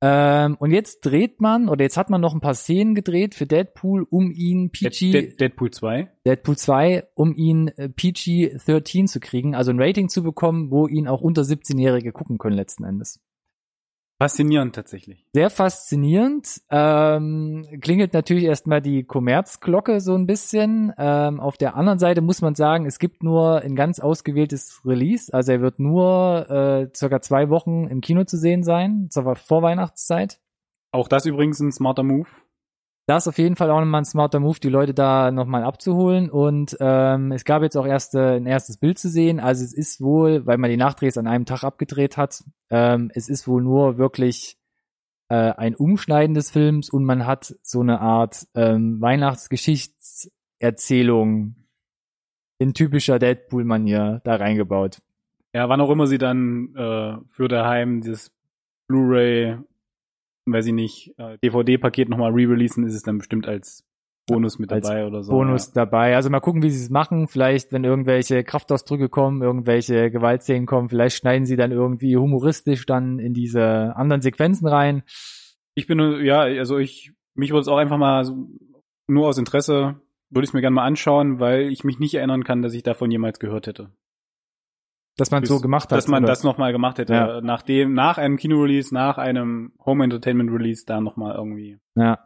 Ähm, 0.01 0.57
und 0.61 0.71
jetzt 0.71 1.01
dreht 1.01 1.41
man, 1.41 1.69
oder 1.69 1.83
jetzt 1.83 1.97
hat 1.97 2.09
man 2.09 2.21
noch 2.21 2.33
ein 2.33 2.41
paar 2.41 2.55
Szenen 2.55 2.95
gedreht 2.95 3.35
für 3.35 3.47
Deadpool, 3.47 4.07
um 4.09 4.31
ihn 4.31 4.71
Dead, 4.71 4.93
PG, 4.93 5.13
Dead, 5.13 5.41
Deadpool 5.41 5.71
2. 5.71 6.09
Deadpool 6.25 6.57
2, 6.57 7.09
um 7.15 7.35
ihn 7.35 7.69
äh, 7.77 7.89
PG-13 7.89 9.07
zu 9.07 9.19
kriegen, 9.19 9.57
also 9.57 9.73
ein 9.73 9.81
Rating 9.81 10.09
zu 10.09 10.23
bekommen, 10.23 10.71
wo 10.71 10.87
ihn 10.87 11.09
auch 11.09 11.21
unter 11.21 11.43
17-Jährige 11.43 12.13
gucken 12.13 12.39
können 12.39 12.57
letzten 12.57 12.85
Endes. 12.85 13.21
Faszinierend 14.21 14.75
tatsächlich. 14.75 15.25
Sehr 15.33 15.49
faszinierend. 15.49 16.61
Ähm, 16.71 17.65
klingelt 17.81 18.15
natürlich 18.15 18.45
erstmal 18.45 18.83
die 18.83 19.05
Kommerzglocke 19.05 20.01
so 20.01 20.17
ein 20.17 20.27
bisschen. 20.27 20.93
Ähm, 20.99 21.39
auf 21.39 21.57
der 21.57 21.77
anderen 21.77 22.01
Seite 22.01 22.21
muss 22.21 22.43
man 22.43 22.57
sagen, 22.57 22.85
es 22.85 22.99
gibt 22.99 23.23
nur 23.23 23.61
ein 23.61 23.77
ganz 23.77 24.01
ausgewähltes 24.01 24.81
Release. 24.85 25.33
Also 25.33 25.53
er 25.53 25.61
wird 25.61 25.79
nur 25.79 26.51
äh, 26.51 26.89
circa 26.97 27.21
zwei 27.21 27.49
Wochen 27.49 27.87
im 27.87 28.01
Kino 28.01 28.25
zu 28.25 28.37
sehen 28.37 28.65
sein, 28.65 29.07
zur 29.09 29.37
Vorweihnachtszeit. 29.37 30.41
Auch 30.91 31.07
das 31.07 31.25
übrigens 31.25 31.61
ein 31.61 31.71
smarter 31.71 32.03
Move. 32.03 32.29
Das 33.09 33.25
ist 33.25 33.29
auf 33.29 33.39
jeden 33.39 33.57
Fall 33.57 33.71
auch 33.71 33.81
nochmal 33.81 34.03
ein 34.03 34.05
smarter 34.05 34.39
Move, 34.39 34.61
die 34.61 34.69
Leute 34.69 34.93
da 34.93 35.31
nochmal 35.31 35.65
abzuholen. 35.65 36.29
Und 36.29 36.77
ähm, 36.79 37.33
es 37.33 37.47
gab 37.47 37.63
jetzt 37.63 37.79
auch 37.79 37.87
erste, 37.87 38.33
ein 38.33 38.45
erstes 38.45 38.77
Bild 38.77 38.99
zu 38.99 39.09
sehen. 39.09 39.41
Also 39.41 39.65
es 39.65 39.73
ist 39.73 40.03
wohl, 40.03 40.45
weil 40.45 40.59
man 40.59 40.69
die 40.69 40.77
Nachdrehs 40.77 41.17
an 41.17 41.27
einem 41.27 41.47
Tag 41.47 41.65
abgedreht 41.65 42.19
hat, 42.19 42.45
ähm, 42.69 43.11
es 43.15 43.31
ist 43.31 43.49
wohl 43.49 43.63
nur 43.63 43.97
wirklich 43.97 44.59
äh, 45.31 45.37
ein 45.37 45.75
Umschneiden 45.75 46.35
des 46.35 46.51
Films 46.51 46.91
und 46.91 47.07
man 47.07 47.25
hat 47.25 47.55
so 47.63 47.81
eine 47.81 48.03
Art 48.03 48.47
ähm, 48.55 49.01
Weihnachtsgeschichtserzählung 49.01 51.55
in 52.59 52.75
typischer 52.75 53.19
Deadpool-Manier 53.19 54.21
da 54.23 54.37
reingebaut. 54.37 54.99
Ja, 55.55 55.71
wann 55.71 55.81
auch 55.81 55.89
immer 55.89 56.07
sie 56.07 56.19
dann 56.19 56.75
äh, 56.77 57.17
für 57.29 57.49
daheim 57.49 58.03
dieses 58.03 58.31
Blu-ray, 58.87 59.57
weiß 60.53 60.67
ich 60.67 60.73
nicht, 60.73 61.15
äh, 61.19 61.39
DVD-Paket 61.43 62.09
nochmal 62.09 62.33
re-releasen, 62.33 62.87
ist 62.87 62.95
es 62.95 63.03
dann 63.03 63.19
bestimmt 63.19 63.47
als 63.47 63.85
Bonus 64.29 64.59
mit 64.59 64.71
dabei 64.71 65.07
oder 65.07 65.23
so. 65.23 65.33
Bonus 65.33 65.73
dabei. 65.73 66.15
Also 66.15 66.31
mal 66.31 66.41
gucken, 66.41 66.63
wie 66.63 66.71
sie 66.71 66.85
es 66.85 66.91
machen. 66.91 67.27
Vielleicht, 67.27 67.73
wenn 67.73 67.83
irgendwelche 67.83 68.45
Kraftausdrücke 68.45 69.09
kommen, 69.09 69.43
irgendwelche 69.43 70.11
Gewaltszenen 70.11 70.67
kommen, 70.67 70.89
vielleicht 70.89 71.17
schneiden 71.17 71.47
sie 71.47 71.57
dann 71.57 71.73
irgendwie 71.73 72.17
humoristisch 72.17 72.87
dann 72.87 73.19
in 73.19 73.35
diese 73.35 73.97
anderen 73.97 74.21
Sequenzen 74.21 74.69
rein. 74.69 75.03
Ich 75.75 75.87
bin, 75.87 75.99
ja, 76.25 76.43
also 76.43 76.79
ich, 76.79 77.13
mich 77.35 77.51
würde 77.51 77.63
es 77.63 77.69
auch 77.69 77.79
einfach 77.79 77.99
mal 77.99 78.25
so, 78.25 78.49
nur 79.09 79.29
aus 79.29 79.39
Interesse, 79.39 79.97
würde 80.31 80.45
ich 80.45 80.51
es 80.51 80.55
mir 80.55 80.61
gerne 80.61 80.75
mal 80.75 80.85
anschauen, 80.85 81.41
weil 81.41 81.73
ich 81.73 81.85
mich 81.85 81.99
nicht 81.99 82.15
erinnern 82.15 82.45
kann, 82.45 82.63
dass 82.63 82.75
ich 82.75 82.83
davon 82.83 83.11
jemals 83.11 83.39
gehört 83.39 83.67
hätte. 83.67 83.91
Dass 85.19 85.31
man 85.31 85.45
so 85.45 85.61
gemacht 85.61 85.91
hat. 85.91 85.99
Dass 85.99 86.09
man 86.09 86.23
oder? 86.25 86.33
das 86.33 86.45
nochmal 86.45 86.73
gemacht 86.73 86.99
hätte. 86.99 87.13
Ja. 87.13 87.41
Nachdem, 87.43 87.93
nach 87.93 88.17
einem 88.19 88.37
Kino-Release, 88.39 88.95
nach 88.95 89.19
einem 89.19 89.73
Home-Entertainment-Release, 89.85 90.85
da 90.87 91.01
nochmal 91.01 91.35
irgendwie. 91.35 91.79
Ja. 91.97 92.21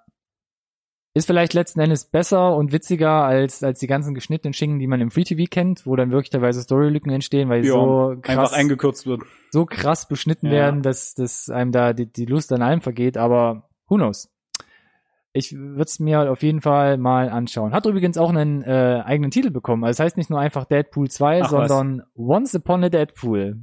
Ist 1.14 1.26
vielleicht 1.26 1.52
letzten 1.52 1.80
Endes 1.80 2.06
besser 2.11 2.56
und 2.56 2.72
witziger 2.72 3.25
als, 3.25 3.62
als 3.62 3.78
die 3.80 3.87
ganzen 3.87 4.14
geschnittenen 4.14 4.54
Schinken, 4.54 4.78
die 4.78 4.87
man 4.87 5.00
im 5.02 5.11
Free 5.11 5.25
TV 5.25 5.44
kennt, 5.50 5.87
wo 5.87 5.94
dann 5.94 6.11
wirklich 6.11 6.30
teilweise 6.30 6.62
Storylücken 6.62 7.12
entstehen, 7.12 7.50
weil 7.50 7.61
die 7.62 7.68
Ja, 7.68 7.75
so 7.75 8.14
krass, 8.22 8.38
Einfach 8.38 8.52
eingekürzt 8.56 9.06
wird. 9.06 9.22
so 9.50 9.66
krass 9.66 10.08
beschnitten 10.08 10.46
Ja. 10.46 10.52
werden, 10.52 10.82
dass, 10.82 11.12
dass 11.14 11.50
einem 11.50 11.70
da 11.72 11.92
die, 11.92 12.11
die 12.11 12.25
Lust 12.25 12.50
an 12.52 12.62
allem 12.62 12.80
vergeht, 12.80 13.18
aber 13.18 13.68
who 13.88 13.96
knows? 13.96 14.32
Ich 15.35 15.57
würde 15.57 15.83
es 15.83 15.99
mir 15.99 16.31
auf 16.31 16.43
jeden 16.43 16.61
Fall 16.61 16.99
mal 16.99 17.31
anschauen. 17.31 17.73
Hat 17.73 17.87
übrigens 17.87 18.19
auch 18.19 18.29
einen 18.31 18.62
äh, 18.62 19.03
eigenen 19.05 19.31
Titel 19.31 19.51
bekommen. 19.51 19.83
Also 19.85 20.03
es 20.03 20.05
heißt 20.05 20.17
nicht 20.19 20.29
nur 20.29 20.39
einfach 20.39 20.67
Deadpool 20.67 21.09
2, 21.09 21.43
Ach, 21.43 21.53
was. 21.53 21.69
sondern 21.69 22.07
Once 22.15 22.55
Upon 22.55 22.85
a 22.85 22.89
Deadpool. 22.91 23.62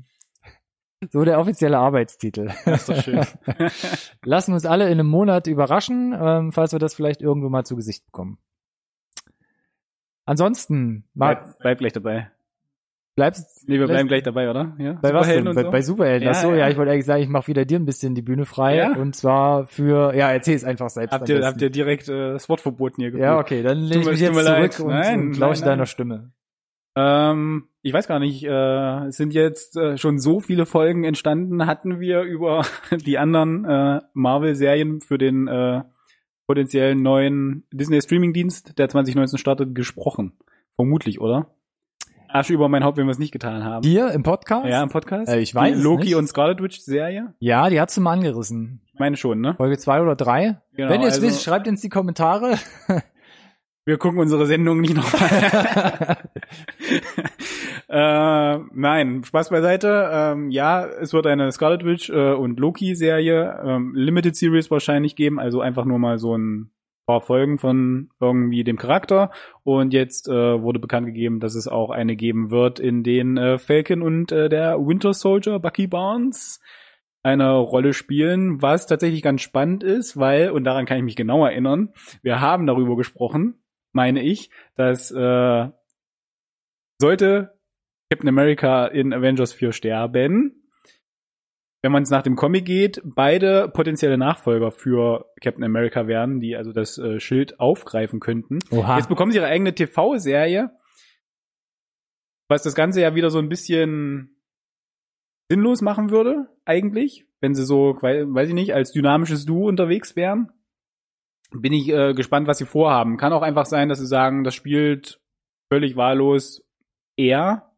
So 1.12 1.24
der 1.24 1.40
offizielle 1.40 1.78
Arbeitstitel. 1.78 2.52
Das 2.66 2.82
ist 2.82 2.90
doch 2.90 3.02
schön. 3.02 3.26
Lassen 4.26 4.54
uns 4.54 4.66
alle 4.66 4.86
in 4.86 5.00
einem 5.00 5.08
Monat 5.08 5.48
überraschen, 5.48 6.14
ähm, 6.20 6.52
falls 6.52 6.74
wir 6.74 6.80
das 6.80 6.94
vielleicht 6.94 7.22
irgendwo 7.22 7.50
mal 7.50 7.64
zu 7.64 7.76
Gesicht 7.76 8.06
bekommen. 8.06 8.38
Ansonsten, 10.26 11.06
mal, 11.14 11.36
bleib, 11.36 11.60
bleib 11.60 11.78
gleich 11.80 11.94
dabei. 11.94 12.32
Bleibst 13.20 13.68
Nee, 13.68 13.80
wir 13.80 13.88
bleiben 13.88 14.08
gleich 14.08 14.24
dabei, 14.24 14.50
oder? 14.50 14.76
Ja? 14.80 14.94
bei 14.94 15.14
was 15.14 15.28
denn? 15.28 15.44
Bei, 15.44 15.64
so? 15.64 15.72
bei 15.72 15.82
Superhelden. 15.82 16.26
Ja, 16.26 16.32
Ach 16.32 16.42
so, 16.42 16.52
ja, 16.52 16.58
ja. 16.58 16.70
ich 16.70 16.78
wollte 16.78 16.92
eigentlich 16.92 17.06
sagen, 17.06 17.22
ich 17.22 17.30
mache 17.30 17.48
wieder 17.48 17.66
dir 17.66 17.78
ein 17.78 17.86
bisschen 17.86 18.16
die 18.16 18.22
Bühne 18.22 18.46
frei. 18.46 18.78
Ja. 18.78 18.96
Und 18.96 19.16
zwar 19.16 19.68
für, 19.68 20.16
ja, 20.16 20.32
erzähl 20.32 20.56
es 20.56 20.64
einfach 20.64 20.90
selbst. 20.90 21.12
Habt 21.12 21.28
ihr, 21.28 21.46
habt 21.46 21.62
ihr 21.62 21.70
direkt 21.70 22.08
äh, 22.08 22.32
das 22.32 22.48
Wort 22.48 22.62
verboten 22.62 23.02
hier 23.02 23.16
ja, 23.18 23.38
okay, 23.38 23.62
dann 23.62 23.78
lehne 23.78 24.02
ich 24.02 24.08
mich 24.08 24.20
jetzt 24.22 24.32
zurück 24.34 24.46
leid. 24.46 24.80
und, 24.80 24.88
Nein, 24.88 25.20
und 25.20 25.38
lausche 25.38 25.64
deiner 25.64 25.86
Stimme. 25.86 26.32
Ähm, 26.96 27.68
ich 27.82 27.94
weiß 27.94 28.08
gar 28.08 28.20
nicht, 28.20 28.44
äh, 28.44 29.08
es 29.08 29.18
sind 29.18 29.34
jetzt 29.34 29.76
äh, 29.76 29.98
schon 29.98 30.20
so 30.20 30.40
viele 30.40 30.66
Folgen 30.66 31.04
entstanden, 31.04 31.66
hatten 31.66 32.00
wir 32.00 32.22
über 32.22 32.66
die 33.06 33.18
anderen 33.18 33.66
äh, 33.66 34.02
Marvel-Serien 34.14 35.02
für 35.02 35.18
den 35.18 35.48
äh, 35.48 35.82
potenziellen 36.48 37.04
neuen 37.04 37.66
Disney-Streaming-Dienst, 37.74 38.80
der 38.80 38.90
2019 38.90 39.38
startet, 39.38 39.76
gesprochen. 39.76 40.34
Vermutlich, 40.76 41.20
oder? 41.20 41.54
Asche 42.32 42.54
über 42.54 42.70
mein 42.70 42.84
Haupt, 42.84 42.98
wenn 42.98 43.08
wir 43.08 43.12
es 43.12 43.20
nicht 43.20 43.32
getan 43.32 43.64
haben. 43.64 43.84
Hier 43.86 44.12
im 44.12 44.24
Podcast? 44.24 44.68
ja, 44.68 44.84
im 44.84 44.90
Podcast? 44.90 45.30
Äh, 45.32 45.40
ich 45.40 45.54
weiß 45.56 45.78
Die 45.78 45.82
Loki 45.84 46.04
nicht. 46.06 46.16
und 46.16 46.28
Scarlet 46.28 46.62
Witch-Serie? 46.62 47.34
Ja, 47.40 47.70
die 47.70 47.82
hat's 47.82 47.98
mal 48.00 48.14
angerissen. 48.14 48.82
Ich 48.94 49.00
meine 49.00 49.18
schon, 49.18 49.42
ne? 49.42 49.56
Folge 49.56 49.78
zwei 49.78 50.02
oder 50.02 50.16
drei. 50.16 50.58
Genau, 50.76 50.90
Wenn 50.92 51.02
ihr 51.02 51.08
es 51.08 51.16
also- 51.16 51.28
wisst, 51.28 51.44
schreibt 51.44 51.68
ins 51.68 51.82
die 51.82 51.90
Kommentare. 51.90 52.56
Wir 53.86 53.98
gucken 53.98 54.20
unsere 54.20 54.46
Sendung 54.46 54.82
nicht 54.82 54.96
nochmal. 54.96 56.18
äh, 57.90 58.58
nein, 58.74 59.24
Spaß 59.24 59.50
beiseite. 59.50 60.10
Ähm, 60.12 60.52
ja, 60.52 60.86
es 60.86 61.12
wird 61.12 61.26
eine 61.26 61.52
Scarlet 61.52 61.84
Witch 61.86 62.10
äh, 62.12 62.34
und 62.34 62.60
Loki-Serie, 62.60 63.60
ähm, 63.66 63.94
Limited 63.96 64.36
Series 64.36 64.70
wahrscheinlich 64.70 65.16
geben, 65.16 65.40
also 65.40 65.62
einfach 65.62 65.86
nur 65.86 65.98
mal 65.98 66.20
so 66.20 66.38
ein 66.38 66.70
paar 67.10 67.22
Folgen 67.22 67.58
von 67.58 68.12
irgendwie 68.20 68.64
dem 68.64 68.78
Charakter. 68.78 69.32
Und 69.64 69.94
jetzt 69.94 70.28
äh, 70.28 70.62
wurde 70.62 70.78
bekannt 70.78 71.08
gegeben, 71.08 71.40
dass 71.40 71.56
es 71.56 71.68
auch 71.68 71.90
eine 71.90 72.16
geben 72.16 72.52
wird, 72.52 72.80
in 72.80 73.02
den 73.02 73.36
äh, 73.36 73.58
Falcon 73.58 74.04
und 74.04 74.32
äh, 74.32 74.48
der 74.48 74.78
Winter 74.78 75.16
Soldier, 75.16 75.58
Bucky 75.58 75.88
Barnes, 75.88 76.62
eine 77.24 77.58
Rolle 77.58 77.94
spielen, 77.94 78.62
was 78.62 78.86
tatsächlich 78.86 79.24
ganz 79.24 79.42
spannend 79.42 79.84
ist, 79.84 80.18
weil, 80.18 80.52
und 80.52 80.66
daran 80.66 80.86
kann 80.86 80.98
ich 80.98 81.04
mich 81.04 81.16
genau 81.16 81.44
erinnern, 81.44 81.94
wir 82.22 82.42
haben 82.42 82.68
darüber 82.68 82.96
gesprochen, 82.96 83.56
meine 83.92 84.22
ich, 84.22 84.52
dass 84.76 85.10
äh, 85.10 85.68
sollte 87.00 87.58
Captain 88.12 88.30
America 88.30 88.86
in 88.86 89.14
Avengers 89.14 89.52
4 89.54 89.72
sterben, 89.72 90.59
wenn 91.82 91.92
man 91.92 92.04
es 92.04 92.10
nach 92.10 92.24
dem 92.24 92.36
Comic 92.36 92.66
geht, 92.66 93.02
beide 93.06 93.70
potenzielle 93.70 94.18
Nachfolger 94.18 94.72
für 94.72 95.32
Captain 95.42 95.64
America 95.64 96.08
wären, 96.08 96.40
die 96.42 96.56
also 96.56 96.74
das 96.74 96.98
äh, 96.98 97.20
Schild 97.20 97.60
aufgreifen 97.60 98.20
könnten. 98.20 98.60
Oha. 98.72 98.98
Jetzt 98.98 99.08
bekommen 99.10 99.32
sie 99.32 99.38
ihre 99.38 99.48
eigene 99.48 99.74
TV-Serie, 99.74 100.72
was 102.50 102.64
das 102.64 102.76
Ganze 102.76 103.02
ja 103.02 103.16
wieder 103.16 103.30
so 103.30 103.40
ein 103.40 103.50
bisschen 103.50 104.36
sinnlos 105.50 105.82
machen 105.82 106.10
würde, 106.10 106.48
eigentlich, 106.66 107.26
wenn 107.42 107.56
sie 107.56 107.64
so, 107.66 107.98
wei- 108.02 108.26
weiß 108.28 108.50
ich 108.50 108.56
nicht, 108.56 108.74
als 108.74 108.92
dynamisches 108.92 109.46
Duo 109.46 109.68
unterwegs 109.68 110.16
wären. 110.16 110.52
Bin 111.52 111.74
ich 111.74 111.90
äh, 111.90 112.14
gespannt, 112.14 112.48
was 112.48 112.60
sie 112.60 112.66
vorhaben. 112.66 113.18
Kann 113.18 113.34
auch 113.34 113.42
einfach 113.42 113.66
sein, 113.66 113.90
dass 113.90 114.00
sie 114.00 114.06
sagen, 114.06 114.44
das 114.44 114.54
spielt 114.54 115.20
völlig 115.72 115.96
wahllos 115.96 116.64
er, 117.18 117.72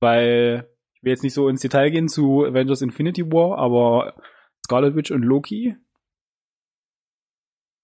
weil 0.00 0.68
ich 1.00 1.04
will 1.04 1.12
jetzt 1.12 1.22
nicht 1.22 1.32
so 1.32 1.48
ins 1.48 1.62
Detail 1.62 1.90
gehen 1.90 2.08
zu 2.08 2.44
Avengers 2.44 2.82
Infinity 2.82 3.32
War, 3.32 3.56
aber 3.56 4.22
Scarlet 4.66 4.94
Witch 4.94 5.10
und 5.10 5.22
Loki 5.22 5.74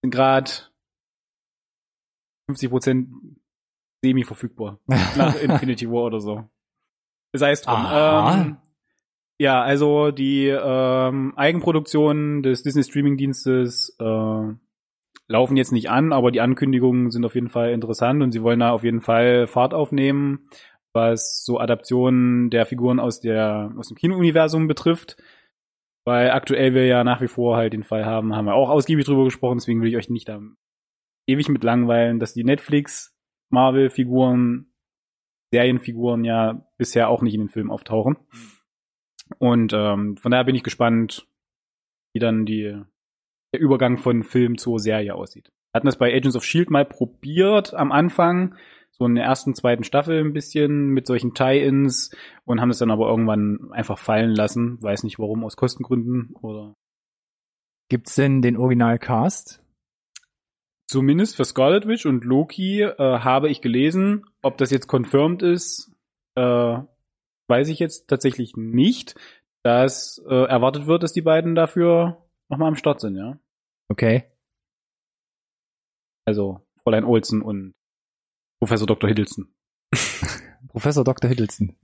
sind 0.03 0.11
gerade 0.11 0.51
50% 2.51 3.07
semi 4.03 4.23
verfügbar 4.23 4.79
nach 4.87 5.35
Infinity 5.41 5.89
War 5.89 6.03
oder 6.03 6.19
so. 6.19 6.47
Sei 7.35 7.51
es 7.51 7.63
drum. 7.63 7.87
Ähm, 7.91 8.57
ja, 9.39 9.61
also 9.63 10.11
die 10.11 10.47
ähm, 10.47 11.33
Eigenproduktionen 11.35 12.43
des 12.43 12.61
Disney 12.61 12.83
Streaming 12.83 13.17
Dienstes 13.17 13.95
äh, 13.99 14.53
laufen 15.27 15.57
jetzt 15.57 15.71
nicht 15.71 15.89
an, 15.89 16.13
aber 16.13 16.31
die 16.31 16.41
Ankündigungen 16.41 17.09
sind 17.09 17.25
auf 17.25 17.33
jeden 17.33 17.49
Fall 17.49 17.71
interessant 17.71 18.21
und 18.21 18.31
sie 18.31 18.43
wollen 18.43 18.59
da 18.59 18.71
auf 18.71 18.83
jeden 18.83 19.01
Fall 19.01 19.47
Fahrt 19.47 19.73
aufnehmen, 19.73 20.47
was 20.97 21.45
so 21.45 21.59
Adaptionen 21.59 22.49
der 22.49 22.65
Figuren 22.65 22.99
aus 22.99 23.21
der 23.21 23.71
aus 23.77 23.87
dem 23.87 23.95
Kinouniversum 23.95 24.67
betrifft. 24.67 25.15
Weil 26.05 26.31
aktuell 26.31 26.73
wir 26.73 26.85
ja 26.85 27.03
nach 27.03 27.21
wie 27.21 27.27
vor 27.27 27.55
halt 27.55 27.73
den 27.73 27.83
Fall 27.83 28.05
haben, 28.05 28.35
haben 28.35 28.45
wir 28.45 28.55
auch 28.55 28.69
ausgiebig 28.69 29.05
drüber 29.05 29.25
gesprochen, 29.25 29.59
deswegen 29.59 29.81
will 29.81 29.89
ich 29.89 29.97
euch 29.97 30.09
nicht 30.09 30.27
da 30.27 30.41
ewig 31.27 31.49
mit 31.49 31.63
langweilen, 31.63 32.19
dass 32.19 32.33
die 32.33 32.43
Netflix 32.43 33.15
Marvel-Figuren, 33.49 34.71
Serienfiguren 35.53 36.23
ja 36.23 36.65
bisher 36.77 37.09
auch 37.09 37.21
nicht 37.21 37.33
in 37.33 37.41
den 37.41 37.49
Filmen 37.49 37.71
auftauchen. 37.71 38.17
Und 39.37 39.73
ähm, 39.73 40.17
von 40.17 40.31
daher 40.31 40.45
bin 40.45 40.55
ich 40.55 40.63
gespannt, 40.63 41.27
wie 42.13 42.19
dann 42.19 42.45
die, 42.45 42.81
der 43.53 43.59
Übergang 43.59 43.97
von 43.97 44.23
Film 44.23 44.57
zur 44.57 44.79
Serie 44.79 45.15
aussieht. 45.15 45.51
Wir 45.71 45.79
hatten 45.79 45.87
das 45.87 45.97
bei 45.97 46.13
Agents 46.13 46.35
of 46.35 46.43
Shield 46.43 46.69
mal 46.69 46.85
probiert 46.85 47.73
am 47.73 47.91
Anfang, 47.91 48.55
so 48.97 49.05
in 49.05 49.15
der 49.15 49.25
ersten, 49.25 49.53
zweiten 49.53 49.83
Staffel 49.83 50.19
ein 50.19 50.33
bisschen 50.33 50.89
mit 50.89 51.05
solchen 51.05 51.33
Tie-Ins 51.33 52.15
und 52.45 52.61
haben 52.61 52.71
es 52.71 52.79
dann 52.79 52.91
aber 52.91 53.09
irgendwann 53.09 53.71
einfach 53.71 53.99
fallen 53.99 54.31
lassen. 54.31 54.81
Weiß 54.81 55.03
nicht 55.03 55.19
warum, 55.19 55.43
aus 55.43 55.55
Kostengründen 55.55 56.35
oder 56.41 56.73
Gibt's 57.89 58.15
denn 58.15 58.41
den 58.41 58.57
Originalcast? 58.57 59.63
Zumindest 60.89 61.37
für 61.37 61.45
Scarlet 61.45 61.87
Witch 61.87 62.05
und 62.05 62.25
Loki 62.25 62.81
äh, 62.81 62.97
habe 62.97 63.49
ich 63.49 63.61
gelesen. 63.61 64.25
Ob 64.41 64.57
das 64.57 64.71
jetzt 64.71 64.87
confirmed 64.87 65.41
ist, 65.41 65.91
äh, 66.35 66.79
weiß 67.47 67.69
ich 67.69 67.79
jetzt 67.79 68.07
tatsächlich 68.07 68.55
nicht. 68.57 69.15
Dass 69.63 70.21
äh, 70.27 70.45
erwartet 70.47 70.87
wird, 70.87 71.03
dass 71.03 71.13
die 71.13 71.21
beiden 71.21 71.55
dafür 71.55 72.25
nochmal 72.49 72.69
am 72.69 72.75
Start 72.75 73.01
sind, 73.01 73.15
ja. 73.15 73.37
Okay. 73.89 74.25
Also 76.25 76.61
Fräulein 76.83 77.05
Olsen 77.05 77.41
und 77.41 77.73
Professor 78.59 78.87
Dr. 78.87 79.07
Hiddleston. 79.09 79.47
Professor 80.69 81.03
Dr. 81.03 81.29
Hiddleston. 81.29 81.75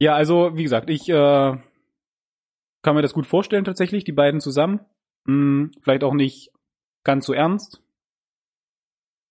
Ja, 0.00 0.14
also 0.14 0.56
wie 0.56 0.62
gesagt, 0.62 0.88
ich 0.88 1.08
äh, 1.08 1.12
kann 2.82 2.94
mir 2.94 3.02
das 3.02 3.12
gut 3.12 3.26
vorstellen 3.26 3.64
tatsächlich, 3.64 4.04
die 4.04 4.12
beiden 4.12 4.40
zusammen. 4.40 4.80
Hm, 5.26 5.72
vielleicht 5.82 6.04
auch 6.04 6.14
nicht 6.14 6.50
ganz 7.04 7.26
so 7.26 7.32
ernst. 7.32 7.82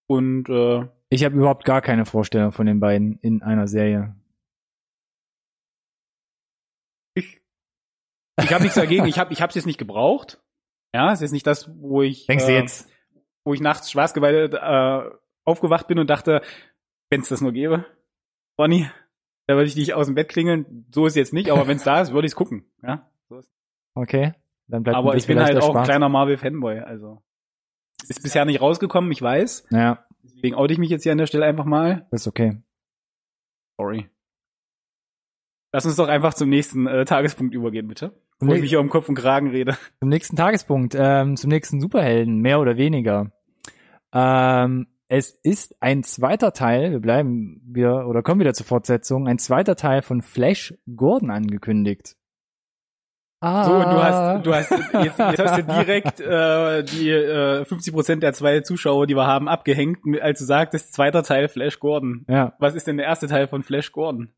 Und 0.08 0.50
äh, 0.50 0.88
Ich 1.10 1.24
habe 1.24 1.36
überhaupt 1.36 1.66
gar 1.66 1.82
keine 1.82 2.06
Vorstellung 2.06 2.52
von 2.52 2.66
den 2.66 2.80
beiden 2.80 3.18
in 3.22 3.42
einer 3.42 3.68
Serie. 3.68 4.16
ich 7.16 7.42
ich 8.42 8.54
habe 8.54 8.64
nichts 8.64 8.76
dagegen. 8.76 9.06
Ich 9.06 9.20
habe 9.20 9.34
ich 9.34 9.42
hab's 9.42 9.56
jetzt 9.56 9.66
nicht 9.66 9.78
gebraucht. 9.80 10.42
Ja, 10.94 11.12
es 11.12 11.22
ist 11.22 11.32
nicht 11.32 11.46
das, 11.46 11.70
wo 11.80 12.02
ich 12.02 12.26
Denkst 12.28 12.46
du 12.46 12.52
äh, 12.52 12.60
jetzt? 12.60 12.90
wo 13.44 13.54
ich 13.54 13.62
nachts 13.62 13.92
schwarzgeweidet 13.92 14.54
äh, 14.54 15.10
aufgewacht 15.46 15.88
bin 15.88 16.00
und 16.00 16.10
dachte, 16.10 16.42
Wenn 17.10 17.22
es 17.22 17.30
das 17.30 17.42
nur 17.42 17.52
gäbe. 17.52 17.86
Bonnie, 18.56 18.90
da 19.48 19.56
würde 19.56 19.68
ich 19.68 19.74
dich 19.76 19.94
aus 19.94 20.06
dem 20.06 20.16
Bett 20.16 20.30
klingeln. 20.30 20.86
So 20.94 21.06
ist 21.08 21.16
jetzt 21.16 21.34
nicht, 21.34 21.50
aber 21.52 21.68
wenn 21.68 21.78
es 21.78 21.84
da 21.84 22.02
ist, 22.02 22.12
würde 22.12 22.28
ich 22.28 22.34
es 22.34 22.36
gucken. 22.36 22.66
Ja? 22.84 23.10
So 23.30 23.40
ist. 23.40 23.52
Okay. 23.96 24.34
Dann 24.68 24.84
bleibt 24.84 24.98
Aber 24.98 25.16
ich 25.16 25.26
bin 25.26 25.40
halt 25.40 25.58
auch 25.58 25.76
ein 25.76 25.84
kleiner 25.84 26.10
Marvel-Fanboy. 26.10 26.80
Also 26.80 27.24
ist 28.08 28.22
bisher 28.24 28.46
nicht 28.46 28.62
rausgekommen, 28.62 29.12
ich 29.12 29.22
weiß. 29.22 29.68
Ja, 29.72 30.06
Deswegen 30.24 30.56
oute 30.56 30.74
ich 30.74 30.80
mich 30.80 30.90
jetzt 30.90 31.04
hier 31.04 31.12
an 31.12 31.18
der 31.18 31.28
Stelle 31.28 31.46
einfach 31.46 31.66
mal. 31.66 32.08
ist 32.12 32.28
okay. 32.28 32.62
Sorry. 33.78 34.10
Lass 35.72 35.86
uns 35.86 35.96
doch 35.96 36.08
einfach 36.08 36.34
zum 36.34 36.50
nächsten 36.50 36.88
äh, 36.88 37.06
Tagespunkt 37.06 37.54
übergehen, 37.54 37.88
bitte. 37.88 38.20
Bevor 38.40 38.56
ich 38.56 38.62
mich 38.62 38.70
hier 38.70 38.80
um 38.80 38.90
Kopf 38.90 39.10
und 39.10 39.16
Kragen 39.16 39.50
rede. 39.50 39.78
Zum 40.00 40.10
nächsten 40.10 40.36
Tagespunkt, 40.36 40.96
ähm, 40.98 41.36
zum 41.36 41.50
nächsten 41.50 41.82
Superhelden, 41.82 42.40
mehr 42.40 42.60
oder 42.60 42.78
weniger. 42.78 43.32
Ähm, 44.14 44.88
es 45.12 45.32
ist 45.32 45.76
ein 45.82 46.04
zweiter 46.04 46.54
Teil, 46.54 46.92
wir 46.92 47.00
bleiben 47.00 47.62
wieder 47.66 48.08
oder 48.08 48.22
kommen 48.22 48.40
wieder 48.40 48.54
zur 48.54 48.66
Fortsetzung, 48.66 49.28
ein 49.28 49.40
zweiter 49.40 49.76
Teil 49.76 50.02
von 50.04 50.22
Flash 50.22 50.74
Gordon 50.96 51.32
angekündigt. 51.32 52.16
Ah, 53.42 53.64
So, 53.64 53.74
und 53.74 53.86
du 53.86 54.04
hast, 54.04 54.46
du 54.46 54.54
hast, 54.54 54.70
jetzt, 54.72 55.18
jetzt 55.18 55.40
hast 55.40 55.58
du 55.58 55.64
direkt 55.64 56.20
äh, 56.20 56.84
die 56.84 57.10
äh, 57.10 57.62
50% 57.64 58.18
der 58.20 58.34
zwei 58.34 58.60
Zuschauer, 58.62 59.08
die 59.08 59.16
wir 59.16 59.26
haben, 59.28 59.48
abgehängt, 59.48 60.00
als 60.22 60.40
du 60.40 60.46
sagtest, 60.46 60.94
zweiter 60.94 61.24
Teil 61.24 61.48
Flash 61.48 61.80
Gordon. 61.80 62.26
ja, 62.28 62.54
Was 62.60 62.76
ist 62.76 62.86
denn 62.88 62.98
der 62.98 63.06
erste 63.06 63.28
Teil 63.28 63.48
von 63.48 63.64
Flash 63.64 63.92
Gordon? 63.94 64.34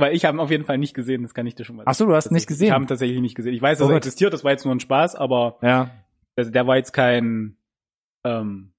Weil 0.00 0.14
ich 0.14 0.24
habe 0.24 0.36
ihn 0.36 0.40
auf 0.40 0.50
jeden 0.50 0.64
Fall 0.64 0.78
nicht 0.78 0.94
gesehen, 0.94 1.22
das 1.22 1.34
kann 1.34 1.46
ich 1.46 1.54
dir 1.54 1.64
schon 1.64 1.76
mal 1.76 1.82
Ach 1.86 1.94
so, 1.94 2.06
du 2.06 2.14
hast 2.14 2.30
ihn 2.30 2.34
nicht 2.34 2.42
Ich 2.44 2.46
gesehen. 2.48 2.72
habe 2.72 2.84
ihn 2.84 2.88
tatsächlich 2.88 3.20
nicht 3.20 3.34
gesehen. 3.34 3.52
Ich 3.54 3.60
weiß, 3.62 3.78
dass 3.78 3.86
Oh 3.86 3.90
er 3.90 3.94
Gott. 3.94 4.06
existiert, 4.06 4.32
das 4.32 4.42
war 4.44 4.52
jetzt 4.52 4.64
nur 4.64 4.74
ein 4.74 4.80
Spaß, 4.80 5.14
aber 5.16 5.58
ja. 5.60 5.90
der, 6.36 6.46
der 6.46 6.66
war 6.66 6.76
jetzt 6.76 6.92
kein 6.92 7.56
ähm, 8.24 8.72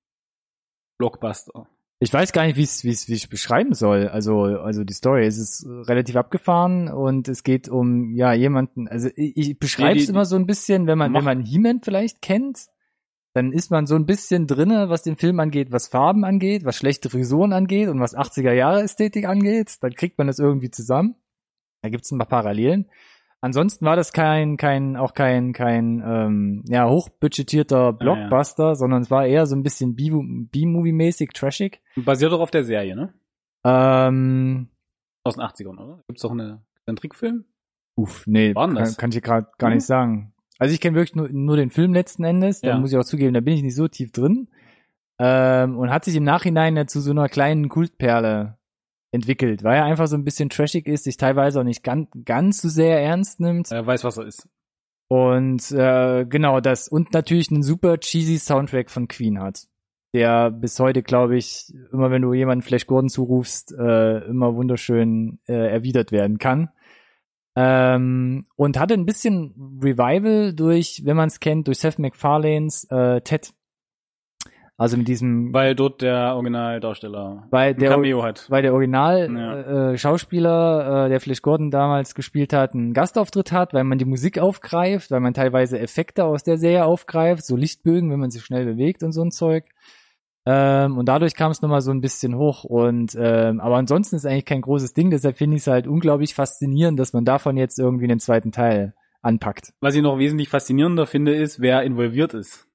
Blockbuster. 0.99 1.67
Ich 2.01 2.13
weiß 2.13 2.31
gar 2.31 2.45
nicht, 2.45 2.55
wie 2.55 2.63
es 2.63 2.83
wie 2.83 2.91
es 2.91 3.09
wie 3.09 3.15
ich 3.15 3.29
beschreiben 3.29 3.73
soll. 3.73 4.07
Also 4.07 4.43
also 4.43 4.83
die 4.83 4.93
Story 4.93 5.25
es 5.25 5.37
ist 5.37 5.65
relativ 5.67 6.15
abgefahren 6.15 6.87
und 6.87 7.27
es 7.27 7.43
geht 7.43 7.67
um 7.67 8.13
ja 8.13 8.31
jemanden. 8.33 8.87
Also 8.87 9.09
ich, 9.15 9.35
ich 9.35 9.59
beschreibe 9.59 9.99
es 9.99 10.07
immer 10.07 10.25
so 10.25 10.35
ein 10.35 10.45
bisschen, 10.45 10.87
wenn 10.87 10.97
man 10.97 11.11
Mach. 11.11 11.19
wenn 11.19 11.25
man 11.25 11.41
He-Man 11.41 11.81
vielleicht 11.81 12.21
kennt, 12.21 12.67
dann 13.33 13.51
ist 13.51 13.69
man 13.69 13.85
so 13.85 13.95
ein 13.95 14.05
bisschen 14.05 14.47
drinne, 14.47 14.89
was 14.89 15.03
den 15.03 15.17
Film 15.17 15.39
angeht, 15.39 15.71
was 15.71 15.87
Farben 15.87 16.23
angeht, 16.23 16.63
was 16.63 16.77
schlechte 16.77 17.09
Frisuren 17.09 17.53
angeht 17.53 17.89
und 17.89 17.99
was 17.99 18.15
80er 18.15 18.53
Jahre 18.53 18.81
Ästhetik 18.81 19.25
angeht. 19.25 19.77
Dann 19.81 19.93
kriegt 19.93 20.17
man 20.17 20.27
das 20.27 20.39
irgendwie 20.39 20.71
zusammen. 20.71 21.15
Da 21.81 21.89
gibt's 21.89 22.11
ein 22.11 22.17
paar 22.17 22.27
Parallelen. 22.27 22.89
Ansonsten 23.41 23.85
war 23.85 23.95
das 23.95 24.11
kein, 24.11 24.57
kein, 24.57 24.97
auch 24.97 25.13
kein, 25.13 25.53
kein, 25.53 26.03
ähm, 26.05 26.63
ja, 26.67 26.89
hochbudgetierter 26.89 27.93
Blockbuster, 27.93 28.75
sondern 28.75 29.01
es 29.01 29.09
war 29.11 29.25
eher 29.25 29.45
so 29.45 29.55
ein 29.55 29.63
bisschen 29.63 29.95
B-Movie-mäßig, 29.95 31.29
trashig. 31.33 31.81
Basiert 31.95 32.33
doch 32.33 32.41
auf 32.41 32.51
der 32.51 32.65
Serie, 32.65 32.95
ne? 32.97 33.13
Ähm, 33.63 34.67
Aus 35.23 35.35
den 35.35 35.43
80ern, 35.43 35.77
oder? 35.77 36.03
Gibt's 36.07 36.21
doch 36.21 36.31
eine, 36.31 36.61
einen 36.85 36.97
Trickfilm? 36.97 37.45
uff, 37.95 38.25
nee, 38.27 38.53
kann, 38.53 38.75
kann 38.75 39.09
ich 39.09 39.15
dir 39.15 39.21
gerade 39.21 39.47
gar 39.57 39.69
Hm? 39.69 39.75
nicht 39.77 39.85
sagen. 39.85 40.33
Also 40.57 40.73
ich 40.73 40.81
kenne 40.81 40.95
wirklich 40.97 41.15
nur, 41.15 41.29
nur 41.29 41.55
den 41.57 41.69
Film 41.69 41.93
letzten 41.93 42.23
Endes, 42.25 42.61
da 42.61 42.69
Ja. 42.71 42.77
muss 42.77 42.91
ich 42.91 42.97
auch 42.97 43.03
zugeben, 43.05 43.33
da 43.33 43.39
bin 43.41 43.53
ich 43.55 43.63
nicht 43.63 43.75
so 43.75 43.87
tief 43.87 44.11
drin. 44.11 44.49
Ähm, 45.17 45.77
und 45.77 45.89
hat 45.89 46.05
sich 46.05 46.15
im 46.15 46.23
Nachhinein 46.23 46.77
ja 46.77 46.87
zu 46.87 47.01
so 47.01 47.11
einer 47.11 47.27
kleinen 47.29 47.67
Kultperle 47.69 48.57
entwickelt, 49.11 49.63
weil 49.63 49.77
er 49.77 49.85
einfach 49.85 50.07
so 50.07 50.15
ein 50.15 50.23
bisschen 50.23 50.49
trashig 50.49 50.87
ist, 50.87 51.05
sich 51.05 51.17
teilweise 51.17 51.59
auch 51.59 51.63
nicht 51.63 51.83
ganz, 51.83 52.09
ganz 52.25 52.61
so 52.61 52.69
sehr 52.69 53.01
ernst 53.01 53.39
nimmt. 53.39 53.71
Er 53.71 53.85
weiß, 53.85 54.03
was 54.03 54.17
er 54.17 54.25
ist. 54.25 54.47
Und 55.07 55.71
äh, 55.71 56.25
genau 56.25 56.59
das. 56.59 56.87
Und 56.87 57.13
natürlich 57.13 57.51
einen 57.51 57.63
super 57.63 57.97
cheesy 57.99 58.37
Soundtrack 58.37 58.91
von 58.91 59.07
Queen 59.07 59.39
hat. 59.39 59.67
Der 60.13 60.51
bis 60.51 60.79
heute, 60.79 61.03
glaube 61.03 61.37
ich, 61.37 61.73
immer 61.91 62.11
wenn 62.11 62.21
du 62.21 62.33
jemanden 62.33 62.63
Flash 62.63 62.87
Gordon 62.87 63.09
zurufst, 63.09 63.73
äh, 63.73 64.19
immer 64.25 64.55
wunderschön 64.55 65.39
äh, 65.47 65.53
erwidert 65.53 66.11
werden 66.11 66.37
kann. 66.37 66.69
Ähm, 67.55 68.45
und 68.55 68.79
hatte 68.79 68.93
ein 68.93 69.05
bisschen 69.05 69.79
Revival 69.81 70.53
durch, 70.53 71.01
wenn 71.05 71.17
man 71.17 71.27
es 71.27 71.39
kennt, 71.39 71.67
durch 71.67 71.79
Seth 71.79 71.99
MacFarlanes 71.99 72.85
äh, 72.91 73.21
Ted. 73.21 73.53
Also 74.79 74.95
mit 74.97 75.07
diesem, 75.07 75.53
Weil 75.53 75.75
dort 75.75 76.01
der 76.01 76.35
Originaldarsteller 76.35 77.47
weil 77.51 77.73
ein 77.73 77.79
der, 77.79 77.89
Cameo 77.91 78.23
hat. 78.23 78.45
weil 78.49 78.61
der 78.61 78.73
Original 78.73 79.29
Ja. 79.31 79.91
äh, 79.91 79.93
äh, 79.93 81.09
der 81.09 81.19
Flash 81.19 81.41
Gordon 81.41 81.69
damals 81.69 82.15
gespielt 82.15 82.53
hat, 82.53 82.73
einen 82.73 82.93
Gastauftritt 82.93 83.51
hat, 83.51 83.73
weil 83.73 83.83
man 83.83 83.97
die 83.97 84.05
Musik 84.05 84.39
aufgreift, 84.39 85.11
weil 85.11 85.19
man 85.19 85.33
teilweise 85.33 85.77
Effekte 85.79 86.23
aus 86.23 86.43
der 86.43 86.57
Serie 86.57 86.85
aufgreift, 86.85 87.45
so 87.45 87.55
Lichtbögen, 87.55 88.09
wenn 88.09 88.19
man 88.19 88.31
sich 88.31 88.43
schnell 88.43 88.65
bewegt 88.65 89.03
und 89.03 89.11
so 89.11 89.21
ein 89.21 89.31
Zeug. 89.31 89.65
Ähm, 90.45 90.97
und 90.97 91.07
dadurch 91.07 91.35
kam 91.35 91.51
es 91.51 91.61
nochmal 91.61 91.81
so 91.81 91.91
ein 91.91 92.01
bisschen 92.01 92.35
hoch. 92.37 92.63
Und 92.63 93.15
ähm, 93.19 93.59
aber 93.59 93.75
ansonsten 93.75 94.15
ist 94.15 94.25
eigentlich 94.25 94.45
kein 94.45 94.61
großes 94.61 94.93
Ding, 94.93 95.09
deshalb 95.11 95.37
finde 95.37 95.57
ich 95.57 95.63
es 95.63 95.67
halt 95.67 95.87
unglaublich 95.87 96.33
faszinierend, 96.33 96.97
dass 96.97 97.13
man 97.13 97.25
davon 97.25 97.57
jetzt 97.57 97.77
irgendwie 97.79 98.05
einen 98.05 98.19
zweiten 98.19 98.51
Teil 98.51 98.93
anpackt. 99.21 99.73
Was 99.81 99.95
ich 99.95 100.01
noch 100.01 100.17
wesentlich 100.17 100.47
faszinierender 100.47 101.05
finde, 101.05 101.35
ist, 101.35 101.59
wer 101.59 101.83
involviert 101.83 102.33
ist 102.33 102.65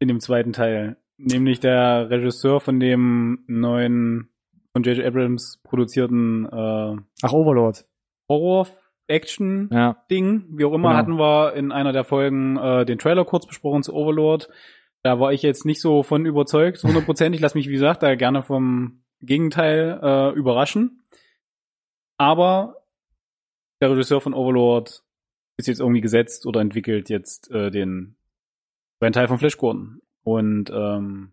in 0.00 0.08
dem 0.08 0.18
zweiten 0.18 0.52
Teil. 0.52 0.96
Nämlich 1.16 1.60
der 1.60 2.10
Regisseur 2.10 2.60
von 2.60 2.80
dem 2.80 3.44
neuen, 3.46 4.28
von 4.72 4.82
J.J. 4.82 5.06
Abrams 5.06 5.60
produzierten 5.62 6.46
äh, 6.46 6.96
Ach, 7.22 7.32
Overlord. 7.32 7.86
Horror-Action-Ding, 8.28 9.68
Ja. 9.70 10.04
wie 10.08 10.64
auch 10.64 10.72
immer, 10.74 10.88
Genau. 10.88 10.98
hatten 10.98 11.18
wir 11.18 11.54
in 11.54 11.72
einer 11.72 11.92
der 11.92 12.04
Folgen 12.04 12.56
äh, 12.56 12.84
den 12.84 12.98
Trailer 12.98 13.24
kurz 13.24 13.46
besprochen 13.46 13.82
zu 13.82 13.92
Overlord. 13.94 14.48
Da 15.02 15.20
war 15.20 15.32
ich 15.32 15.42
jetzt 15.42 15.64
nicht 15.66 15.80
so 15.80 16.02
von 16.02 16.24
überzeugt, 16.26 16.82
hundertprozentig. 16.82 17.40
Lass 17.40 17.54
mich, 17.54 17.68
wie 17.68 17.72
gesagt, 17.74 18.02
da 18.02 18.14
gerne 18.14 18.42
vom 18.42 19.04
Gegenteil 19.20 20.00
äh, 20.02 20.30
überraschen. 20.32 21.02
Aber 22.18 22.76
der 23.82 23.90
Regisseur 23.90 24.20
von 24.20 24.34
Overlord 24.34 25.02
ist 25.58 25.66
jetzt 25.68 25.80
irgendwie 25.80 26.00
gesetzt 26.00 26.46
oder 26.46 26.60
entwickelt 26.60 27.10
jetzt 27.10 27.50
äh, 27.50 27.70
den 27.70 28.16
einen 29.00 29.12
Teil 29.12 29.28
von 29.28 29.38
Flash 29.38 29.58
Gordon. 29.58 30.00
Und 30.24 30.70
ähm, 30.74 31.32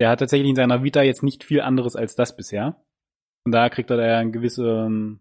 der 0.00 0.10
hat 0.10 0.20
tatsächlich 0.20 0.48
in 0.50 0.56
seiner 0.56 0.82
Vita 0.82 1.02
jetzt 1.02 1.22
nicht 1.22 1.44
viel 1.44 1.60
anderes 1.60 1.96
als 1.96 2.16
das 2.16 2.36
bisher. 2.36 2.82
Und 3.44 3.52
da 3.52 3.68
kriegt 3.68 3.90
er 3.90 3.96
da 3.96 4.18
einen 4.18 4.32
gewissen 4.32 5.20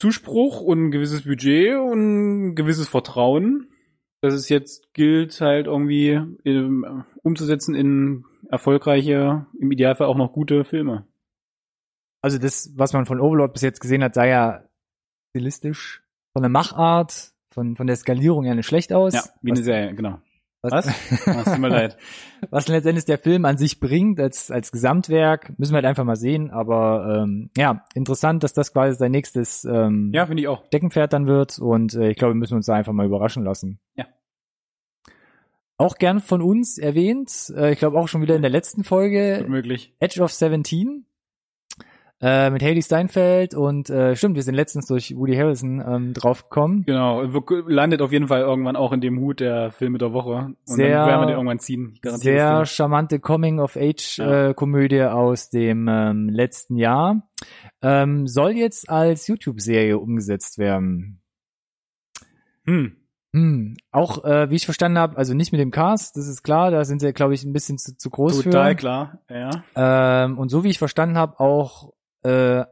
Zuspruch 0.00 0.60
und 0.60 0.86
ein 0.86 0.90
gewisses 0.90 1.22
Budget 1.22 1.76
und 1.76 2.50
ein 2.50 2.54
gewisses 2.56 2.88
Vertrauen, 2.88 3.72
dass 4.20 4.34
es 4.34 4.48
jetzt 4.48 4.92
gilt, 4.94 5.40
halt 5.40 5.66
irgendwie 5.66 6.20
ähm, 6.44 7.04
umzusetzen 7.22 7.74
in 7.74 8.24
erfolgreiche, 8.48 9.46
im 9.58 9.70
Idealfall 9.70 10.08
auch 10.08 10.16
noch 10.16 10.32
gute 10.32 10.64
Filme. 10.64 11.06
Also 12.20 12.38
das, 12.38 12.72
was 12.76 12.92
man 12.92 13.06
von 13.06 13.20
Overlord 13.20 13.52
bis 13.52 13.62
jetzt 13.62 13.80
gesehen 13.80 14.02
hat, 14.02 14.14
sah 14.14 14.24
ja 14.24 14.68
stilistisch 15.30 16.02
von 16.32 16.42
der 16.42 16.50
Machart, 16.50 17.31
von, 17.52 17.76
von 17.76 17.86
der 17.86 17.96
Skalierung 17.96 18.44
ja 18.44 18.54
nicht 18.54 18.66
schlecht 18.66 18.92
aus. 18.92 19.14
Ja, 19.14 19.22
wie 19.42 19.50
was, 19.50 19.58
eine 19.58 19.64
Serie, 19.64 19.94
genau. 19.94 20.18
was, 20.62 20.86
Was? 21.26 21.44
tut 21.44 21.58
mir 21.58 21.68
leid. 21.68 21.96
was 22.50 22.68
letztendlich 22.68 23.04
der 23.04 23.18
Film 23.18 23.44
an 23.44 23.58
sich 23.58 23.80
bringt 23.80 24.20
als, 24.20 24.50
als 24.50 24.72
Gesamtwerk, 24.72 25.58
müssen 25.58 25.72
wir 25.72 25.76
halt 25.76 25.86
einfach 25.86 26.04
mal 26.04 26.16
sehen. 26.16 26.50
Aber 26.50 27.22
ähm, 27.22 27.50
ja, 27.56 27.84
interessant, 27.94 28.42
dass 28.42 28.52
das 28.52 28.72
quasi 28.72 28.96
sein 28.96 29.12
nächstes 29.12 29.64
ähm, 29.64 30.10
Ja, 30.14 30.26
finde 30.26 30.42
ich 30.42 30.48
auch. 30.48 30.64
Steckenpferd 30.66 31.12
dann 31.12 31.26
wird. 31.26 31.58
Und 31.58 31.94
äh, 31.94 32.10
ich 32.10 32.16
glaube, 32.16 32.34
wir 32.34 32.38
müssen 32.38 32.54
uns 32.54 32.66
da 32.66 32.74
einfach 32.74 32.92
mal 32.92 33.06
überraschen 33.06 33.44
lassen. 33.44 33.80
Ja. 33.96 34.06
Auch 35.78 35.96
gern 35.96 36.20
von 36.20 36.42
uns 36.42 36.78
erwähnt, 36.78 37.52
äh, 37.56 37.72
ich 37.72 37.78
glaube 37.78 37.98
auch 37.98 38.06
schon 38.06 38.22
wieder 38.22 38.36
in 38.36 38.42
der 38.42 38.50
letzten 38.50 38.84
Folge, 38.84 39.38
Gut 39.40 39.48
möglich. 39.48 39.94
Edge 39.98 40.22
of 40.22 40.32
17 40.32 41.06
äh, 42.22 42.50
mit 42.50 42.62
Haley 42.62 42.80
Steinfeld 42.80 43.54
und 43.54 43.90
äh, 43.90 44.14
stimmt, 44.14 44.36
wir 44.36 44.44
sind 44.44 44.54
letztens 44.54 44.86
durch 44.86 45.16
Woody 45.16 45.34
Harrelson 45.34 45.82
ähm, 45.84 46.14
draufgekommen. 46.14 46.84
Genau, 46.86 47.22
landet 47.66 48.00
auf 48.00 48.12
jeden 48.12 48.28
Fall 48.28 48.42
irgendwann 48.42 48.76
auch 48.76 48.92
in 48.92 49.00
dem 49.00 49.18
Hut 49.18 49.40
der 49.40 49.72
Filme 49.72 49.98
der 49.98 50.12
Woche. 50.12 50.30
Und 50.46 50.56
Sehr- 50.64 50.98
dann 50.98 51.08
werden 51.08 51.20
wir 51.22 51.26
den 51.26 51.34
irgendwann 51.34 51.58
ziehen. 51.58 51.98
Sehr 52.02 52.64
charmante 52.64 53.18
Coming-of-Age-Komödie 53.18 55.02
aus 55.02 55.50
dem 55.50 55.88
ähm, 55.88 56.28
letzten 56.28 56.76
Jahr. 56.76 57.28
Ähm, 57.82 58.28
soll 58.28 58.52
jetzt 58.52 58.88
als 58.88 59.26
YouTube-Serie 59.26 59.98
umgesetzt 59.98 60.58
werden. 60.58 61.20
Hm. 62.66 62.96
Hm. 63.34 63.76
Auch, 63.90 64.24
äh, 64.24 64.48
wie 64.50 64.56
ich 64.56 64.66
verstanden 64.66 64.98
habe, 64.98 65.16
also 65.16 65.34
nicht 65.34 65.52
mit 65.52 65.60
dem 65.60 65.70
Cast, 65.70 66.16
das 66.16 66.28
ist 66.28 66.42
klar, 66.42 66.70
da 66.70 66.84
sind 66.84 67.00
sie, 67.00 67.12
glaube 67.12 67.34
ich, 67.34 67.42
ein 67.44 67.52
bisschen 67.52 67.78
zu, 67.78 67.96
zu 67.96 68.10
groß 68.10 68.42
Total 68.42 68.70
für. 68.70 68.76
klar, 68.76 69.18
ja. 69.28 69.64
Ähm, 69.74 70.38
und 70.38 70.50
so 70.50 70.62
wie 70.62 70.68
ich 70.68 70.78
verstanden 70.78 71.16
habe, 71.16 71.40
auch 71.40 71.92
äh, 72.22 72.64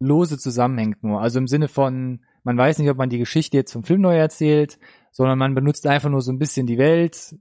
lose 0.00 0.38
zusammenhängt 0.38 1.02
nur. 1.02 1.20
Also 1.20 1.38
im 1.38 1.48
Sinne 1.48 1.68
von, 1.68 2.24
man 2.44 2.56
weiß 2.56 2.78
nicht, 2.78 2.90
ob 2.90 2.98
man 2.98 3.10
die 3.10 3.18
Geschichte 3.18 3.56
jetzt 3.56 3.72
vom 3.72 3.82
Film 3.82 4.00
neu 4.00 4.16
erzählt, 4.16 4.78
sondern 5.10 5.38
man 5.38 5.54
benutzt 5.54 5.86
einfach 5.86 6.10
nur 6.10 6.22
so 6.22 6.32
ein 6.32 6.38
bisschen 6.38 6.66
die 6.66 6.78
Welt, 6.78 7.36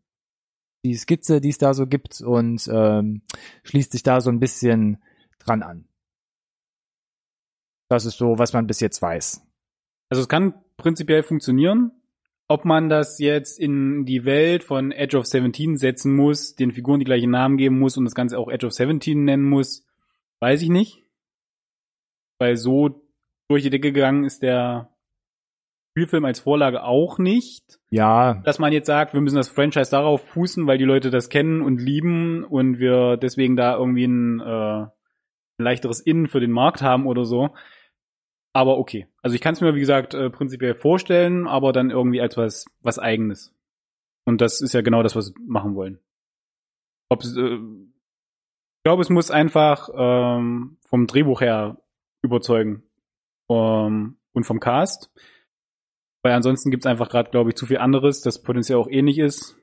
die 0.84 0.96
Skizze, 0.96 1.42
die 1.42 1.50
es 1.50 1.58
da 1.58 1.74
so 1.74 1.88
gibt 1.88 2.22
und 2.22 2.68
ähm, 2.72 3.22
schließt 3.64 3.92
sich 3.92 4.04
da 4.04 4.22
so 4.22 4.30
ein 4.30 4.40
bisschen 4.40 5.02
dran 5.40 5.64
an. 5.64 5.88
Das 7.90 8.06
ist 8.06 8.18
so, 8.18 8.38
was 8.38 8.54
man 8.54 8.68
bis 8.68 8.80
jetzt 8.80 9.02
weiß. 9.02 9.46
Also 10.10 10.22
es 10.22 10.30
kann 10.30 10.54
prinzipiell 10.78 11.24
funktionieren. 11.24 11.92
ob 12.50 12.64
man 12.64 12.88
das 12.88 13.20
jetzt 13.20 13.60
in 13.60 14.06
die 14.06 14.24
Welt 14.24 14.64
von 14.64 14.94
Edge 14.94 15.18
of 15.18 15.26
17 15.26 15.76
setzen 15.76 16.16
muss, 16.16 16.56
den 16.56 16.72
Figuren 16.72 17.00
die 17.00 17.06
gleichen 17.06 17.30
Namen 17.32 17.58
geben 17.58 17.78
muss 17.78 17.98
und 17.98 18.06
das 18.06 18.16
Ganze 18.16 18.40
auch 18.40 18.50
Edge 18.50 18.66
of 18.66 18.72
17 18.72 19.26
nennen 19.26 19.44
muss, 19.44 19.86
weiß 20.40 20.62
ich 20.62 20.70
nicht. 20.70 21.04
Weil 22.39 22.56
so 22.58 23.02
durch 23.50 23.63
die 23.63 23.69
Decke 23.69 23.91
gegangen 23.91 24.23
ist 24.23 24.43
der 24.43 24.89
Spielfilm 25.97 26.26
als 26.26 26.39
Vorlage 26.39 26.84
auch 26.84 27.17
nicht. 27.17 27.80
Ja, 27.89 28.36
Dass 28.45 28.60
man 28.60 28.71
jetzt 28.71 28.86
sagt, 28.86 29.13
wir 29.15 29.21
müssen 29.21 29.36
das 29.38 29.50
Franchise 29.50 29.89
darauf 29.89 30.21
fußen, 30.28 30.67
weil 30.67 30.78
die 30.78 30.86
Leute 30.86 31.10
das 31.10 31.30
kennen 31.30 31.63
und 31.63 31.82
lieben 31.82 32.43
und 32.43 32.78
wir 32.78 33.17
deswegen 33.17 33.56
da 33.56 33.76
irgendwie 33.76 34.06
ein, 34.06 34.39
äh, 34.39 34.84
ein 34.84 34.91
leichteres 35.58 36.00
Innen 36.00 36.28
für 36.28 36.39
den 36.39 36.52
Markt 36.52 36.84
haben 36.84 37.08
oder 37.08 37.26
so. 37.26 37.50
Aber 38.54 38.78
okay. 38.78 39.08
Also 39.23 39.36
ich 39.36 39.41
kann 39.41 39.54
es 39.54 39.62
mir, 39.62 39.73
wie 39.73 39.80
gesagt, 39.80 40.13
äh, 40.13 40.30
prinzipiell 40.30 40.76
vorstellen, 40.76 41.47
aber 41.47 41.73
dann 41.73 41.89
irgendwie 41.89 42.21
als 42.21 42.38
was, 42.38 42.65
was 42.82 43.00
eigenes. 43.00 43.56
Und 44.26 44.41
das 44.41 44.62
ist 44.62 44.73
ja 44.73 44.82
genau 44.82 45.02
das, 45.02 45.15
was 45.15 45.34
wir 45.34 45.41
machen 45.47 45.73
wollen. 45.73 46.00
Ob's, 47.10 47.36
äh, 47.36 47.56
ich 47.56 48.84
glaube, 48.84 49.02
es 49.02 49.10
muss 49.10 49.32
einfach 49.32 49.89
ähm, 49.95 50.78
vom 50.82 51.08
Drehbuch 51.08 51.41
her 51.41 51.78
überzeugen. 52.23 52.84
Ähm, 53.49 54.17
und 54.34 54.43
vom 54.43 54.60
Cast. 54.60 55.12
Weil 56.23 56.34
ansonsten 56.34 56.71
gibt's 56.71 56.86
einfach 56.86 57.10
gerade, 57.10 57.32
glaube 57.32 57.49
ich, 57.49 57.56
zu 57.56 57.65
viel 57.65 57.77
anderes, 57.77 58.21
das 58.21 58.41
potenziell 58.41 58.77
auch 58.77 58.89
ähnlich 58.89 59.17
ist. 59.19 59.58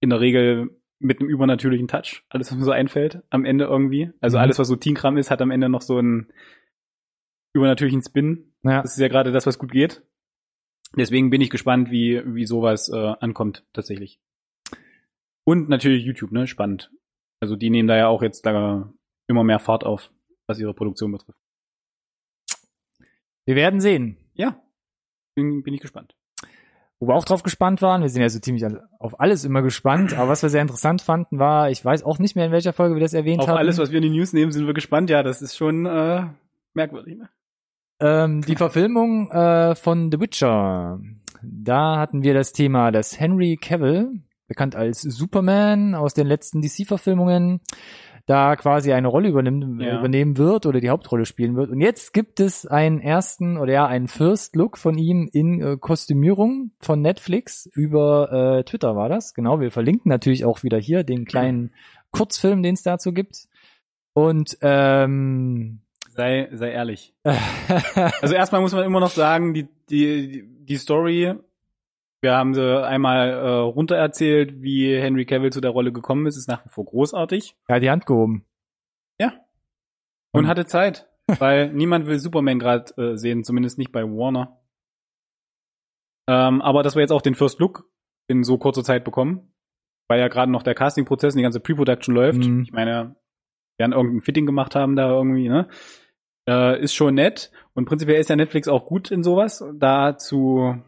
In 0.00 0.10
der 0.10 0.20
Regel 0.20 0.78
mit 0.98 1.20
einem 1.20 1.28
übernatürlichen 1.28 1.88
Touch. 1.88 2.24
Alles, 2.28 2.50
was 2.50 2.58
mir 2.58 2.64
so 2.64 2.70
einfällt, 2.70 3.22
am 3.30 3.44
Ende 3.44 3.64
irgendwie. 3.64 4.10
Also 4.20 4.36
Mhm. 4.38 4.42
alles, 4.42 4.58
was 4.58 4.68
so 4.68 4.76
Teenkram 4.76 5.16
ist, 5.16 5.30
hat 5.30 5.42
am 5.42 5.50
Ende 5.50 5.68
noch 5.68 5.82
so 5.82 5.98
einen 5.98 6.32
übernatürlichen 7.54 8.02
Spin. 8.02 8.52
ja. 8.62 8.82
Das 8.82 8.92
ist 8.92 9.00
ja 9.00 9.08
gerade 9.08 9.32
das, 9.32 9.46
was 9.46 9.58
gut 9.58 9.72
geht. 9.72 10.02
Deswegen 10.96 11.30
bin 11.30 11.40
ich 11.40 11.50
gespannt, 11.50 11.90
wie, 11.90 12.22
wie 12.34 12.46
sowas 12.46 12.88
äh, 12.88 13.14
ankommt, 13.20 13.64
tatsächlich. 13.72 14.20
Und 15.44 15.68
natürlich 15.68 16.04
YouTube, 16.04 16.32
ne? 16.32 16.46
Spannend. 16.46 16.90
Also 17.40 17.56
die 17.56 17.70
nehmen 17.70 17.88
da 17.88 17.96
ja 17.96 18.08
auch 18.08 18.22
jetzt 18.22 18.46
da 18.46 18.92
immer 19.28 19.44
mehr 19.44 19.58
Fahrt 19.58 19.84
auf, 19.84 20.10
was 20.46 20.58
ihre 20.58 20.74
Produktion 20.74 21.12
betrifft. 21.12 21.40
Wir 23.44 23.56
werden 23.56 23.80
sehen. 23.80 24.16
Ja, 24.34 24.60
bin, 25.34 25.62
bin 25.62 25.74
ich 25.74 25.80
gespannt. 25.80 26.16
Wo 26.98 27.08
wir 27.08 27.14
auch 27.14 27.26
drauf 27.26 27.42
gespannt 27.42 27.82
waren, 27.82 28.00
wir 28.00 28.08
sind 28.08 28.22
ja 28.22 28.28
so 28.30 28.38
ziemlich 28.38 28.64
auf 28.98 29.20
alles 29.20 29.44
immer 29.44 29.60
gespannt, 29.60 30.14
aber 30.14 30.30
was 30.30 30.42
wir 30.42 30.48
sehr 30.48 30.62
interessant 30.62 31.02
fanden, 31.02 31.38
war, 31.38 31.70
ich 31.70 31.84
weiß 31.84 32.02
auch 32.04 32.18
nicht 32.18 32.36
mehr, 32.36 32.46
in 32.46 32.52
welcher 32.52 32.72
Folge 32.72 32.94
wir 32.94 33.02
das 33.02 33.12
erwähnt 33.12 33.42
Auf 33.42 33.48
haben. 33.48 33.58
alles, 33.58 33.76
was 33.76 33.90
wir 33.90 33.98
in 33.98 34.10
die 34.10 34.18
News 34.18 34.32
nehmen, 34.32 34.50
sind 34.50 34.66
wir 34.66 34.72
gespannt. 34.72 35.10
Ja, 35.10 35.22
das 35.22 35.42
ist 35.42 35.56
schon 35.56 35.84
äh, 35.84 36.24
merkwürdig. 36.72 37.18
Ne? 37.18 37.28
Ähm, 38.00 38.40
die 38.42 38.56
Verfilmung 38.56 39.30
äh, 39.30 39.74
von 39.74 40.10
The 40.10 40.20
Witcher. 40.20 40.98
Da 41.42 41.98
hatten 41.98 42.22
wir 42.22 42.32
das 42.32 42.52
Thema, 42.52 42.90
dass 42.90 43.20
Henry 43.20 43.58
Cavill, 43.60 44.22
bekannt 44.48 44.74
als 44.74 45.02
Superman 45.02 45.94
aus 45.94 46.14
den 46.14 46.26
letzten 46.26 46.62
DC-Verfilmungen, 46.62 47.60
da 48.26 48.56
quasi 48.56 48.92
eine 48.92 49.06
Rolle 49.08 49.28
übernimmt, 49.28 49.80
Ja. 49.80 49.98
übernehmen 49.98 50.36
wird 50.36 50.66
oder 50.66 50.80
die 50.80 50.90
Hauptrolle 50.90 51.26
spielen 51.26 51.54
wird. 51.56 51.70
Und 51.70 51.80
jetzt 51.80 52.12
gibt 52.12 52.40
es 52.40 52.66
einen 52.66 53.00
ersten 53.00 53.56
oder 53.56 53.72
ja 53.72 53.86
einen 53.86 54.08
First 54.08 54.56
Look 54.56 54.76
von 54.78 54.98
ihm 54.98 55.28
in 55.32 55.60
äh, 55.62 55.76
Kostümierung 55.78 56.72
von 56.80 57.00
Netflix 57.00 57.66
über 57.74 58.58
äh, 58.58 58.64
Twitter 58.64 58.96
war 58.96 59.08
das. 59.08 59.32
Genau, 59.32 59.60
wir 59.60 59.70
verlinken 59.70 60.08
natürlich 60.08 60.44
auch 60.44 60.62
wieder 60.64 60.78
hier 60.78 61.04
den 61.04 61.24
kleinen 61.24 61.72
Kurzfilm, 62.10 62.62
den 62.62 62.74
es 62.74 62.82
dazu 62.82 63.12
gibt. 63.12 63.46
Und 64.12 64.58
ähm, 64.60 65.80
Sei, 66.10 66.48
sei 66.52 66.70
ehrlich. 66.72 67.14
Also 68.22 68.34
erstmal 68.34 68.60
muss 68.60 68.72
man 68.72 68.84
immer 68.84 69.00
noch 69.00 69.10
sagen, 69.10 69.52
die, 69.54 69.68
die, 69.90 70.44
die 70.64 70.76
Story, 70.76 71.34
wir 72.22 72.32
haben 72.34 72.54
sie 72.54 72.84
einmal 72.84 73.28
äh, 73.30 73.48
runtererzählt, 73.48 74.62
wie 74.62 74.94
Henry 74.96 75.26
Cavill 75.26 75.52
zu 75.52 75.60
der 75.60 75.70
Rolle 75.70 75.92
gekommen 75.92 76.26
ist, 76.26 76.36
ist 76.36 76.48
nach 76.48 76.64
wie 76.64 76.68
vor 76.70 76.84
großartig. 76.84 77.56
ja, 77.68 77.78
die 77.78 77.90
Hand 77.90 78.06
gehoben. 78.06 78.46
Ja. 79.20 79.32
Und 80.32 80.42
Und- 80.44 80.46
hatte 80.48 80.66
Zeit, 80.66 81.08
weil 81.38 81.72
niemand 81.72 82.06
will 82.06 82.18
Superman 82.18 82.58
gerade 82.58 82.92
äh, 83.00 83.16
sehen, 83.16 83.44
zumindest 83.44 83.78
nicht 83.78 83.92
bei 83.92 84.02
Warner. 84.04 84.60
Ähm, 86.28 86.60
aber 86.62 86.82
dass 86.82 86.94
wir 86.96 87.02
jetzt 87.02 87.12
auch 87.12 87.22
den 87.22 87.34
First 87.34 87.60
Look 87.60 87.88
in 88.28 88.42
so 88.42 88.58
kurzer 88.58 88.82
Zeit 88.82 89.04
bekommen, 89.04 89.52
weil 90.08 90.18
ja 90.20 90.28
gerade 90.28 90.50
noch 90.50 90.62
der 90.64 90.74
Casting-Prozess 90.74 91.34
und 91.34 91.38
die 91.38 91.42
ganze 91.44 91.60
Pre-Production 91.60 92.14
läuft. 92.14 92.44
Mhm. 92.44 92.62
Ich 92.62 92.72
meine, 92.72 92.90
wir 93.76 93.78
werden 93.78 93.92
irgendein 93.92 94.22
Fitting 94.22 94.46
gemacht 94.46 94.74
haben 94.74 94.96
da 94.96 95.08
irgendwie, 95.10 95.48
ne? 95.48 95.68
Äh, 96.48 96.80
ist 96.82 96.94
schon 96.94 97.14
nett. 97.14 97.50
Und 97.74 97.84
prinzipiell 97.86 98.20
ist 98.20 98.30
ja 98.30 98.36
Netflix 98.36 98.68
auch 98.68 98.86
gut 98.86 99.10
in 99.10 99.22
sowas, 99.22 99.64
da 99.74 100.16
zu 100.16 100.80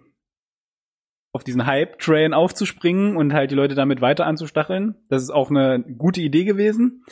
auf 1.39 1.45
diesen 1.45 1.67
Hype-Train 1.67 2.35
aufzuspringen 2.35 3.17
und 3.17 3.33
halt 3.33 3.53
die 3.53 3.55
Leute 3.55 3.77
damit 3.77 4.01
weiter 4.01 4.27
anzustacheln. 4.27 4.97
Das 5.09 5.23
ist 5.23 5.31
auch 5.31 5.51
eine 5.51 5.85
gute 5.97 6.21
Idee 6.21 6.43
gewesen. 6.43 7.05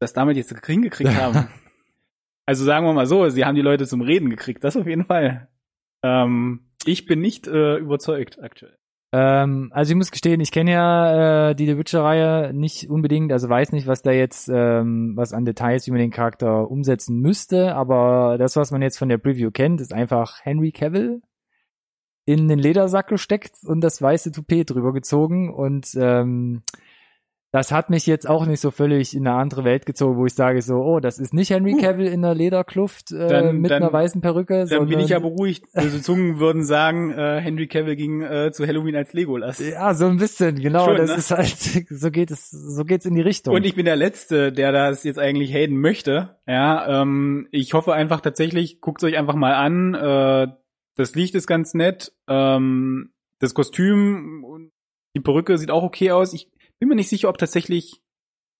Das 0.00 0.12
damit 0.12 0.36
jetzt 0.36 0.54
hingekriegt 0.66 1.14
haben. 1.14 1.48
Also 2.46 2.64
sagen 2.64 2.84
wir 2.84 2.92
mal 2.92 3.06
so, 3.06 3.28
sie 3.28 3.44
haben 3.44 3.54
die 3.54 3.62
Leute 3.62 3.86
zum 3.86 4.00
Reden 4.00 4.28
gekriegt, 4.28 4.64
das 4.64 4.76
auf 4.76 4.88
jeden 4.88 5.04
Fall. 5.04 5.48
Ähm, 6.02 6.72
ich 6.84 7.06
bin 7.06 7.20
nicht 7.20 7.46
äh, 7.46 7.76
überzeugt 7.76 8.42
aktuell. 8.42 8.76
Ähm, 9.12 9.70
also 9.72 9.92
ich 9.92 9.96
muss 9.96 10.10
gestehen, 10.10 10.40
ich 10.40 10.50
kenne 10.50 10.72
ja 10.72 11.50
äh, 11.50 11.54
die 11.54 11.66
The 11.66 11.78
Witcher-Reihe 11.78 12.52
nicht 12.52 12.90
unbedingt, 12.90 13.30
also 13.30 13.48
weiß 13.48 13.70
nicht, 13.70 13.86
was 13.86 14.02
da 14.02 14.10
jetzt, 14.10 14.48
ähm, 14.48 15.12
was 15.14 15.32
an 15.32 15.44
Details, 15.44 15.86
wie 15.86 15.92
man 15.92 16.00
den 16.00 16.10
Charakter 16.10 16.68
umsetzen 16.68 17.20
müsste, 17.20 17.76
aber 17.76 18.36
das, 18.36 18.56
was 18.56 18.72
man 18.72 18.82
jetzt 18.82 18.98
von 18.98 19.08
der 19.08 19.18
Preview 19.18 19.52
kennt, 19.52 19.80
ist 19.80 19.92
einfach 19.92 20.40
Henry 20.42 20.72
Cavill 20.72 21.22
in 22.30 22.48
den 22.48 22.58
Ledersack 22.58 23.08
gesteckt 23.08 23.52
und 23.64 23.80
das 23.80 24.00
weiße 24.00 24.32
Toupet 24.32 24.70
drüber 24.70 24.92
gezogen 24.92 25.52
und 25.52 25.88
ähm, 25.96 26.62
das 27.52 27.72
hat 27.72 27.90
mich 27.90 28.06
jetzt 28.06 28.28
auch 28.28 28.46
nicht 28.46 28.60
so 28.60 28.70
völlig 28.70 29.12
in 29.12 29.26
eine 29.26 29.36
andere 29.36 29.64
Welt 29.64 29.84
gezogen, 29.84 30.16
wo 30.16 30.24
ich 30.24 30.34
sage 30.34 30.62
so, 30.62 30.76
oh, 30.84 31.00
das 31.00 31.18
ist 31.18 31.34
nicht 31.34 31.50
Henry. 31.50 31.76
Cavill 31.78 32.06
in 32.06 32.24
einer 32.24 32.32
Lederkluft 32.32 33.10
äh, 33.10 33.26
Dann- 33.26 33.56
mit 33.58 33.72
dann- 33.72 33.82
einer 33.82 33.92
weißen 33.92 34.20
Perücke, 34.20 34.66
Dann 34.66 34.86
bin 34.86 35.00
ich 35.00 35.08
ja 35.08 35.18
beruhigt. 35.18 35.64
Böse 35.74 36.00
Zungen 36.02 36.38
würden 36.38 36.62
sagen, 36.62 37.10
äh, 37.10 37.40
Henry 37.40 37.66
Cavill 37.66 37.96
ging 37.96 38.22
äh, 38.22 38.52
zu 38.52 38.64
Halloween 38.68 38.94
als 38.94 39.14
Legolas. 39.14 39.58
Ja, 39.58 39.94
so 39.94 40.06
ein 40.06 40.18
bisschen, 40.18 40.60
genau. 40.60 40.84
Schon, 40.84 40.98
das 40.98 41.10
ne? 41.10 41.16
ist 41.16 41.30
halt, 41.32 41.86
so 41.90 42.10
geht 42.12 42.30
es, 42.30 42.50
so 42.50 42.84
geht's 42.84 43.04
in 43.04 43.16
die 43.16 43.20
Richtung. 43.20 43.52
Und 43.52 43.66
ich 43.66 43.74
bin 43.74 43.84
der 43.84 43.96
Letzte, 43.96 44.52
der 44.52 44.70
das 44.70 45.02
jetzt 45.02 45.18
eigentlich 45.18 45.52
haten 45.52 45.76
möchte. 45.76 46.36
Ja, 46.46 47.02
ähm, 47.02 47.48
ich 47.50 47.74
hoffe 47.74 47.94
einfach 47.94 48.20
tatsächlich, 48.20 48.80
guckt 48.80 49.02
euch 49.02 49.18
einfach 49.18 49.34
mal 49.34 49.54
an. 49.54 49.94
Äh, 49.94 50.52
das 50.96 51.14
Licht 51.14 51.34
ist 51.34 51.46
ganz 51.46 51.74
nett. 51.74 52.12
Ähm, 52.28 53.12
das 53.38 53.54
Kostüm 53.54 54.44
und 54.44 54.72
die 55.16 55.20
Perücke 55.20 55.58
sieht 55.58 55.70
auch 55.70 55.82
okay 55.82 56.10
aus. 56.12 56.32
Ich 56.32 56.50
bin 56.78 56.88
mir 56.88 56.94
nicht 56.94 57.08
sicher, 57.08 57.28
ob 57.28 57.38
tatsächlich 57.38 58.00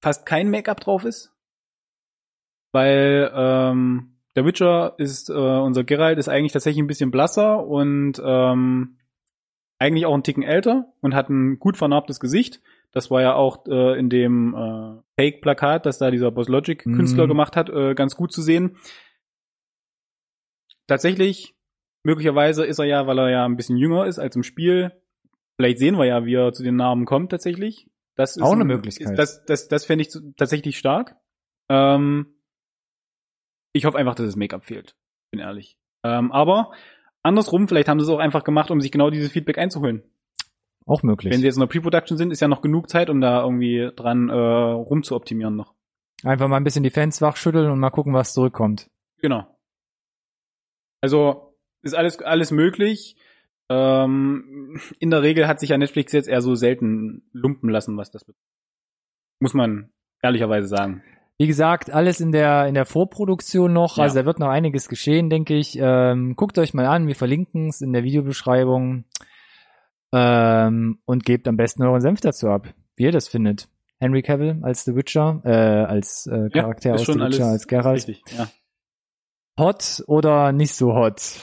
fast 0.03 0.27
kein 0.27 0.51
Make-up 0.51 0.81
drauf 0.81 1.05
ist. 1.05 1.33
Weil 2.73 3.31
ähm, 3.35 4.17
der 4.37 4.45
Witcher 4.45 4.95
ist, 4.99 5.29
äh, 5.29 5.33
unser 5.33 5.85
Geralt 5.85 6.19
ist 6.19 6.29
eigentlich 6.29 6.53
tatsächlich 6.53 6.83
ein 6.83 6.87
bisschen 6.87 7.11
blasser 7.11 7.67
und 7.67 8.21
ähm, 8.25 8.97
eigentlich 9.79 10.07
auch 10.07 10.15
einen 10.15 10.23
Ticken 10.23 10.43
älter 10.43 10.93
und 11.01 11.15
hat 11.15 11.29
ein 11.31 11.59
gut 11.59 11.77
vernarbtes 11.77 12.21
Gesicht. 12.21 12.61
Das 12.93 13.11
war 13.11 13.23
ja 13.23 13.35
auch 13.35 13.67
äh, 13.67 13.99
in 13.99 14.09
dem 14.11 14.55
äh, 14.55 15.03
Fake-Plakat, 15.21 15.87
das 15.87 15.99
da 15.99 16.11
dieser 16.11 16.31
Boss 16.31 16.49
Logic-Künstler 16.49 17.25
Mhm. 17.25 17.29
gemacht 17.29 17.57
hat, 17.57 17.71
äh, 17.71 17.95
ganz 17.95 18.17
gut 18.17 18.33
zu 18.33 18.43
sehen. 18.43 18.77
Tatsächlich, 20.87 21.55
möglicherweise 22.05 22.65
ist 22.65 22.79
er 22.79 22.87
ja, 22.87 23.07
weil 23.07 23.19
er 23.19 23.31
ja 23.31 23.45
ein 23.45 23.57
bisschen 23.57 23.77
jünger 23.77 24.07
ist 24.07 24.19
als 24.19 24.37
im 24.37 24.43
Spiel. 24.43 24.93
Vielleicht 25.59 25.79
sehen 25.79 25.97
wir 25.99 26.07
ja, 26.07 26.25
wie 26.25 26.35
er 26.35 26.53
zu 26.53 26.63
den 26.63 26.77
Namen 26.77 27.05
kommt 27.05 27.31
tatsächlich. 27.31 27.89
Das 28.17 28.37
ist 28.37 28.43
Auch 28.43 28.53
eine 28.53 28.65
ein- 28.65 28.67
Möglichkeit. 28.69 29.11
Ist, 29.11 29.17
das 29.19 29.45
das, 29.45 29.69
das 29.69 29.85
fände 29.85 30.03
ich 30.05 30.11
tatsächlich 30.37 30.79
stark. 30.79 31.17
Ähm, 31.71 32.35
ich 33.73 33.85
hoffe 33.85 33.99
einfach, 33.99 34.15
dass 34.15 34.27
das 34.27 34.37
Make-up 34.37 34.65
fehlt. 34.65 34.97
Bin 35.31 35.41
ehrlich. 35.41 35.77
Ähm, 36.05 36.33
aber 36.33 36.73
andersrum, 37.23 37.69
vielleicht 37.69 37.89
haben 37.89 38.01
sie 38.01 38.05
es 38.05 38.11
auch 38.11 38.19
einfach 38.19 38.43
gemacht, 38.45 38.71
um 38.71 38.81
sich 38.81 38.91
genau 38.91 39.11
dieses 39.11 39.31
Feedback 39.31 39.59
einzuholen. 39.59 40.03
auch 40.87 41.03
möglich. 41.03 41.33
Wenn 41.33 41.41
sie 41.41 41.47
jetzt 41.47 41.57
in 41.57 41.61
der 41.61 41.67
Pre-Production 41.69 42.17
sind, 42.19 42.31
ist 42.33 42.41
ja 42.41 42.49
noch 42.49 42.63
genug 42.63 42.89
Zeit, 42.89 43.11
um 43.11 43.21
da 43.21 43.43
irgendwie 43.45 43.91
dran 43.95 44.29
äh, 44.29 44.33
rumzuoptimieren 44.35 45.55
noch. 45.55 45.75
Einfach 46.25 46.49
mal 46.49 46.57
ein 46.57 46.65
bisschen 46.65 46.83
die 46.83 46.91
Fans 46.91 47.23
wachschütteln 47.23 47.71
und 47.71 47.79
mal 47.79 47.91
gucken, 47.91 48.13
was 48.13 48.33
zurückkommt. 48.35 48.91
Genau. 49.19 49.47
Also 51.01 51.50
ist 51.83 51.95
alles 51.95 52.19
alles 52.21 52.51
möglich. 52.51 53.17
Ähm, 53.69 54.81
in 54.99 55.11
der 55.11 55.23
Regel 55.23 55.47
hat 55.47 55.61
sich 55.61 55.71
ja 55.71 55.79
Netflix 55.79 56.13
jetzt 56.13 56.29
eher 56.29 56.43
so 56.43 56.55
selten 56.55 57.23
lumpen 57.33 57.71
lassen, 57.71 57.97
was 57.97 58.11
das 58.11 58.25
betrifft. 58.25 58.45
Muss 59.39 59.55
man 59.55 59.91
ehrlicherweise 60.23 60.67
sagen. 60.67 61.03
Wie 61.39 61.47
gesagt, 61.47 61.91
alles 61.91 62.21
in 62.21 62.33
der 62.33 62.67
in 62.67 62.75
der 62.75 62.85
Vorproduktion 62.85 63.73
noch. 63.73 63.97
Ja. 63.97 64.03
Also 64.03 64.19
da 64.19 64.27
wird 64.27 64.41
noch 64.41 64.49
einiges 64.49 64.89
geschehen, 64.89 65.31
denke 65.31 65.55
ich. 65.55 65.79
Ähm, 65.81 66.35
guckt 66.37 66.59
euch 66.59 66.75
mal 66.75 66.87
an, 66.87 67.07
wir 67.07 67.15
verlinken 67.15 67.69
es 67.69 67.81
in 67.81 67.93
der 67.93 68.05
Videobeschreibung 68.05 69.05
ähm, 70.13 70.99
und 71.05 71.25
gebt 71.25 71.49
am 71.49 71.57
besten 71.57 71.83
euren 71.83 72.01
Senf 72.01 72.21
dazu 72.21 72.49
ab, 72.49 72.75
wie 72.97 73.05
ihr 73.05 73.13
das 73.13 73.29
findet. 73.29 73.69
Henry 74.01 74.23
Cavill 74.23 74.59
als 74.63 74.85
The 74.85 74.97
Witcher, 74.97 75.43
äh, 75.45 75.51
als 75.51 76.27
äh, 76.27 76.49
Charakter 76.51 76.95
ist 76.95 77.09
aus 77.09 77.15
The 77.15 77.21
Witcher, 77.21 77.47
als 77.47 77.67
Geralt. 77.67 78.09
Richtig, 78.09 78.23
ja. 78.37 78.49
Hot 79.59 80.03
oder 80.07 80.53
nicht 80.53 80.75
so 80.75 80.95
hot? 80.95 81.39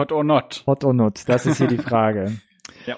Hot 0.00 0.12
or 0.12 0.24
not? 0.24 0.62
Hot 0.66 0.82
or 0.82 0.94
not? 0.94 1.28
Das 1.28 1.44
ist 1.44 1.58
hier 1.58 1.66
die 1.66 1.76
Frage. 1.90 2.40
Ja. 2.86 2.96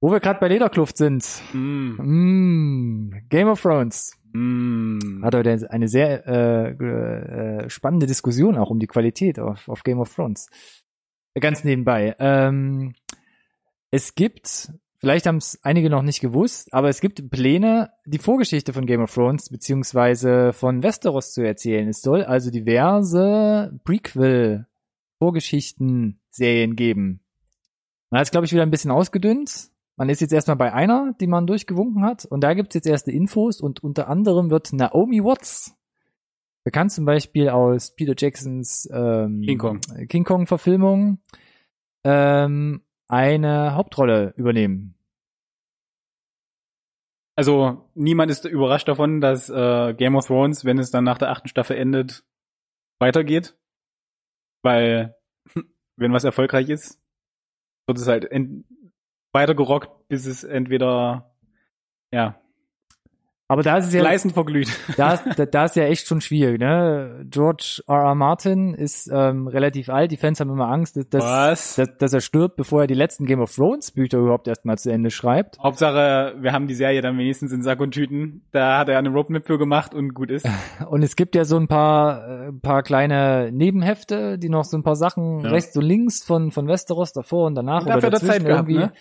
Wo 0.00 0.10
wir 0.10 0.18
gerade 0.18 0.40
bei 0.40 0.48
Lederkluft 0.48 0.96
sind. 0.96 1.24
Mm. 1.52 1.94
Mm, 2.00 3.28
Game 3.28 3.46
of 3.46 3.62
Thrones. 3.62 4.18
Mm. 4.32 5.22
Hat 5.22 5.36
heute 5.36 5.70
eine 5.70 5.86
sehr 5.86 6.26
äh, 6.26 6.70
äh, 6.70 7.70
spannende 7.70 8.06
Diskussion 8.06 8.58
auch 8.58 8.70
um 8.70 8.80
die 8.80 8.88
Qualität 8.88 9.38
auf, 9.38 9.68
auf 9.68 9.84
Game 9.84 10.00
of 10.00 10.12
Thrones. 10.12 10.48
Ganz 11.38 11.62
nebenbei. 11.62 12.16
Ähm, 12.18 12.94
es 13.92 14.16
gibt, 14.16 14.72
vielleicht 14.98 15.26
haben 15.26 15.36
es 15.36 15.60
einige 15.62 15.90
noch 15.90 16.02
nicht 16.02 16.18
gewusst, 16.18 16.74
aber 16.74 16.88
es 16.88 17.00
gibt 17.00 17.30
Pläne, 17.30 17.92
die 18.04 18.18
Vorgeschichte 18.18 18.72
von 18.72 18.86
Game 18.86 19.02
of 19.02 19.14
Thrones 19.14 19.48
beziehungsweise 19.48 20.52
von 20.52 20.82
Westeros 20.82 21.34
zu 21.34 21.42
erzählen. 21.42 21.86
Es 21.88 22.02
soll 22.02 22.24
also 22.24 22.50
diverse 22.50 23.78
Prequel-Vorgeschichten-Serien 26.32 26.76
geben. 26.76 27.20
Man 28.10 28.20
hat 28.20 28.26
es, 28.26 28.30
glaube 28.30 28.46
ich, 28.46 28.52
wieder 28.52 28.62
ein 28.62 28.70
bisschen 28.70 28.90
ausgedünnt. 28.90 29.70
Man 29.96 30.08
ist 30.08 30.20
jetzt 30.20 30.32
erstmal 30.32 30.56
bei 30.56 30.72
einer, 30.72 31.14
die 31.20 31.26
man 31.26 31.46
durchgewunken 31.46 32.04
hat. 32.04 32.24
Und 32.24 32.42
da 32.42 32.54
gibt's 32.54 32.74
jetzt 32.74 32.86
erste 32.86 33.12
Infos 33.12 33.60
und 33.60 33.82
unter 33.82 34.08
anderem 34.08 34.50
wird 34.50 34.72
Naomi 34.72 35.22
Watts, 35.22 35.76
bekannt 36.64 36.92
zum 36.92 37.04
Beispiel 37.04 37.48
aus 37.48 37.94
Peter 37.94 38.14
Jacksons 38.16 38.88
ähm, 38.92 39.42
King 39.42 39.58
Kong. 39.58 39.80
King 40.08 40.24
Kong 40.24 40.46
Verfilmung, 40.46 41.18
ähm, 42.04 42.82
eine 43.08 43.74
Hauptrolle 43.74 44.32
übernehmen. 44.36 44.94
Also 47.34 47.88
niemand 47.94 48.30
ist 48.30 48.44
überrascht 48.44 48.88
davon, 48.88 49.22
dass 49.22 49.48
äh, 49.48 49.94
Game 49.94 50.16
of 50.16 50.26
Thrones, 50.26 50.64
wenn 50.66 50.78
es 50.78 50.90
dann 50.90 51.04
nach 51.04 51.16
der 51.18 51.30
achten 51.30 51.48
Staffel 51.48 51.76
endet, 51.76 52.24
weitergeht. 52.98 53.56
Weil 54.62 55.16
wenn 56.02 56.12
was 56.12 56.24
erfolgreich 56.24 56.68
ist, 56.68 57.00
wird 57.86 57.98
es 57.98 58.06
halt 58.06 58.28
weitergerockt, 59.32 60.08
bis 60.08 60.26
es 60.26 60.44
entweder 60.44 61.34
ja 62.12 62.41
Aber 63.52 63.62
da 63.62 63.76
ist 63.76 63.88
es 63.88 63.92
ja, 63.92 64.00
gleißend 64.00 64.32
verglüht. 64.32 64.70
da 64.96 65.12
ist, 65.12 65.24
da, 65.36 65.44
da 65.44 65.64
ist 65.66 65.76
ja 65.76 65.84
echt 65.84 66.06
schon 66.06 66.22
schwierig, 66.22 66.58
ne? 66.58 67.22
George 67.28 67.82
R. 67.86 67.96
R. 67.96 68.14
Martin 68.14 68.72
ist 68.72 69.10
ähm, 69.12 69.46
relativ 69.46 69.90
alt. 69.90 70.10
Die 70.10 70.16
Fans 70.16 70.40
haben 70.40 70.48
immer 70.48 70.70
Angst, 70.70 70.96
dass, 70.96 71.76
dass, 71.76 71.98
dass, 71.98 72.12
er 72.14 72.22
stirbt, 72.22 72.56
bevor 72.56 72.80
er 72.80 72.86
die 72.86 72.94
letzten 72.94 73.26
Game 73.26 73.40
of 73.40 73.54
Thrones 73.54 73.90
Bücher 73.90 74.16
überhaupt 74.16 74.48
erstmal 74.48 74.78
zu 74.78 74.90
Ende 74.90 75.10
schreibt. 75.10 75.58
Hauptsache, 75.58 76.34
wir 76.40 76.52
haben 76.52 76.66
die 76.66 76.74
Serie 76.74 77.02
dann 77.02 77.18
wenigstens 77.18 77.52
in 77.52 77.62
Sack 77.62 77.80
und 77.80 77.90
Tüten. 77.90 78.40
Da 78.52 78.78
hat 78.78 78.88
er 78.88 78.98
eine 78.98 79.10
Roadmap 79.10 79.46
für 79.46 79.58
gemacht 79.58 79.94
und 79.94 80.14
gut 80.14 80.30
ist. 80.30 80.48
Und 80.88 81.02
es 81.02 81.14
gibt 81.14 81.34
ja 81.34 81.44
so 81.44 81.58
ein 81.58 81.68
paar, 81.68 82.48
äh, 82.48 82.52
paar 82.52 82.82
kleine 82.82 83.50
Nebenhefte, 83.52 84.38
die 84.38 84.48
noch 84.48 84.64
so 84.64 84.78
ein 84.78 84.82
paar 84.82 84.96
Sachen 84.96 85.40
Ja. 85.40 85.50
rechts 85.50 85.76
und 85.76 85.84
links 85.84 86.24
von, 86.24 86.52
von 86.52 86.68
Westeros 86.68 87.12
davor 87.12 87.48
und 87.48 87.54
danach 87.54 87.82
Und 87.82 87.88
dafür 87.88 87.96
hat 87.96 88.04
er 88.04 88.10
dazwischen 88.10 88.32
Zeit 88.32 88.44
gehabt, 88.46 88.68
irgendwie 88.70 88.86
ne? 88.86 88.92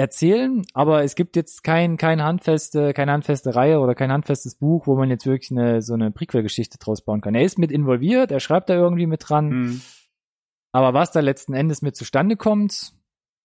Erzählen. 0.00 0.64
Aber 0.74 1.04
es 1.04 1.14
gibt 1.14 1.36
jetzt 1.36 1.62
kein, 1.62 1.96
kein 1.96 2.22
handfeste, 2.22 2.92
keine 2.92 3.12
handfeste 3.12 3.54
Reihe 3.54 3.78
oder 3.78 3.94
kein 3.94 4.10
handfestes 4.10 4.56
Buch, 4.56 4.86
wo 4.86 4.96
man 4.96 5.10
jetzt 5.10 5.26
wirklich 5.26 5.50
eine, 5.52 5.82
so 5.82 5.94
eine 5.94 6.10
Prequel-Geschichte 6.10 6.78
draus 6.78 7.02
bauen 7.02 7.20
kann. 7.20 7.34
Er 7.34 7.44
ist 7.44 7.58
mit 7.58 7.70
involviert, 7.70 8.32
er 8.32 8.40
schreibt 8.40 8.70
da 8.70 8.74
irgendwie 8.74 9.06
mit 9.06 9.28
dran. 9.28 9.50
Hm. 9.50 9.80
Aber 10.72 10.94
was 10.94 11.12
da 11.12 11.20
letzten 11.20 11.54
Endes 11.54 11.82
mit 11.82 11.96
zustande 11.96 12.36
kommt, 12.36 12.92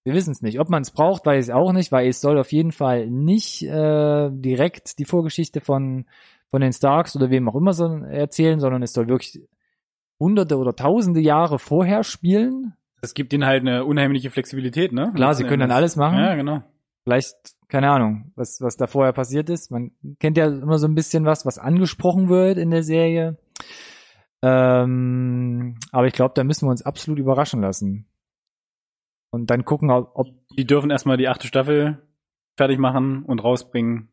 wir 0.03 0.13
wissen 0.13 0.31
es 0.31 0.41
nicht. 0.41 0.59
Ob 0.59 0.69
man 0.69 0.83
es 0.83 0.91
braucht, 0.91 1.25
weiß 1.25 1.47
ich 1.47 1.53
auch 1.53 1.73
nicht, 1.73 1.91
weil 1.91 2.07
es 2.07 2.21
soll 2.21 2.37
auf 2.37 2.51
jeden 2.51 2.71
Fall 2.71 3.07
nicht 3.07 3.63
äh, 3.63 4.29
direkt 4.31 4.99
die 4.99 5.05
Vorgeschichte 5.05 5.61
von, 5.61 6.05
von 6.47 6.61
den 6.61 6.73
Starks 6.73 7.15
oder 7.15 7.31
wem 7.31 7.49
auch 7.49 7.55
immer 7.55 7.73
so 7.73 7.85
erzählen, 7.85 8.59
sondern 8.59 8.83
es 8.83 8.93
soll 8.93 9.07
wirklich 9.07 9.41
hunderte 10.19 10.57
oder 10.57 10.75
tausende 10.75 11.19
Jahre 11.19 11.57
vorher 11.57 12.03
spielen. 12.03 12.73
Das 13.01 13.13
gibt 13.13 13.34
ihnen 13.34 13.45
halt 13.45 13.62
eine 13.62 13.86
unheimliche 13.86 14.31
Flexibilität, 14.31 14.91
ne? 14.91 15.12
Klar, 15.15 15.36
sie 15.36 15.43
können 15.43 15.60
dann 15.60 15.71
alles 15.71 15.95
machen. 15.95 16.17
Ja, 16.17 16.36
genau. 16.36 16.63
Vielleicht, 17.03 17.36
keine 17.67 17.91
Ahnung, 17.91 18.31
was, 18.36 18.62
was 18.62 18.77
da 18.77 18.88
vorher 18.88 19.13
passiert 19.13 19.49
ist. 19.49 19.69
Man 19.69 19.91
kennt 20.19 20.38
ja 20.38 20.47
immer 20.47 20.79
so 20.79 20.88
ein 20.88 20.95
bisschen 20.95 21.25
was, 21.25 21.45
was 21.45 21.60
angesprochen 21.60 22.29
wird 22.29 22.58
in 22.58 22.71
der 22.71 22.84
Serie. 22.84 23.38
Ähm, 24.41 25.77
aber 25.91 26.08
ich 26.08 26.13
glaube, 26.13 26.34
da 26.36 26.43
müssen 26.43 26.65
wir 26.67 26.71
uns 26.71 26.81
absolut 26.84 27.19
überraschen 27.19 27.62
lassen. 27.62 28.08
Und 29.31 29.49
dann 29.49 29.65
gucken, 29.65 29.91
ob, 29.91 30.12
ob 30.15 30.27
Die 30.58 30.65
dürfen 30.65 30.89
erstmal 30.91 31.17
die 31.17 31.27
achte 31.27 31.47
Staffel 31.47 32.01
fertig 32.58 32.79
machen 32.79 33.23
und 33.23 33.43
rausbringen. 33.43 34.10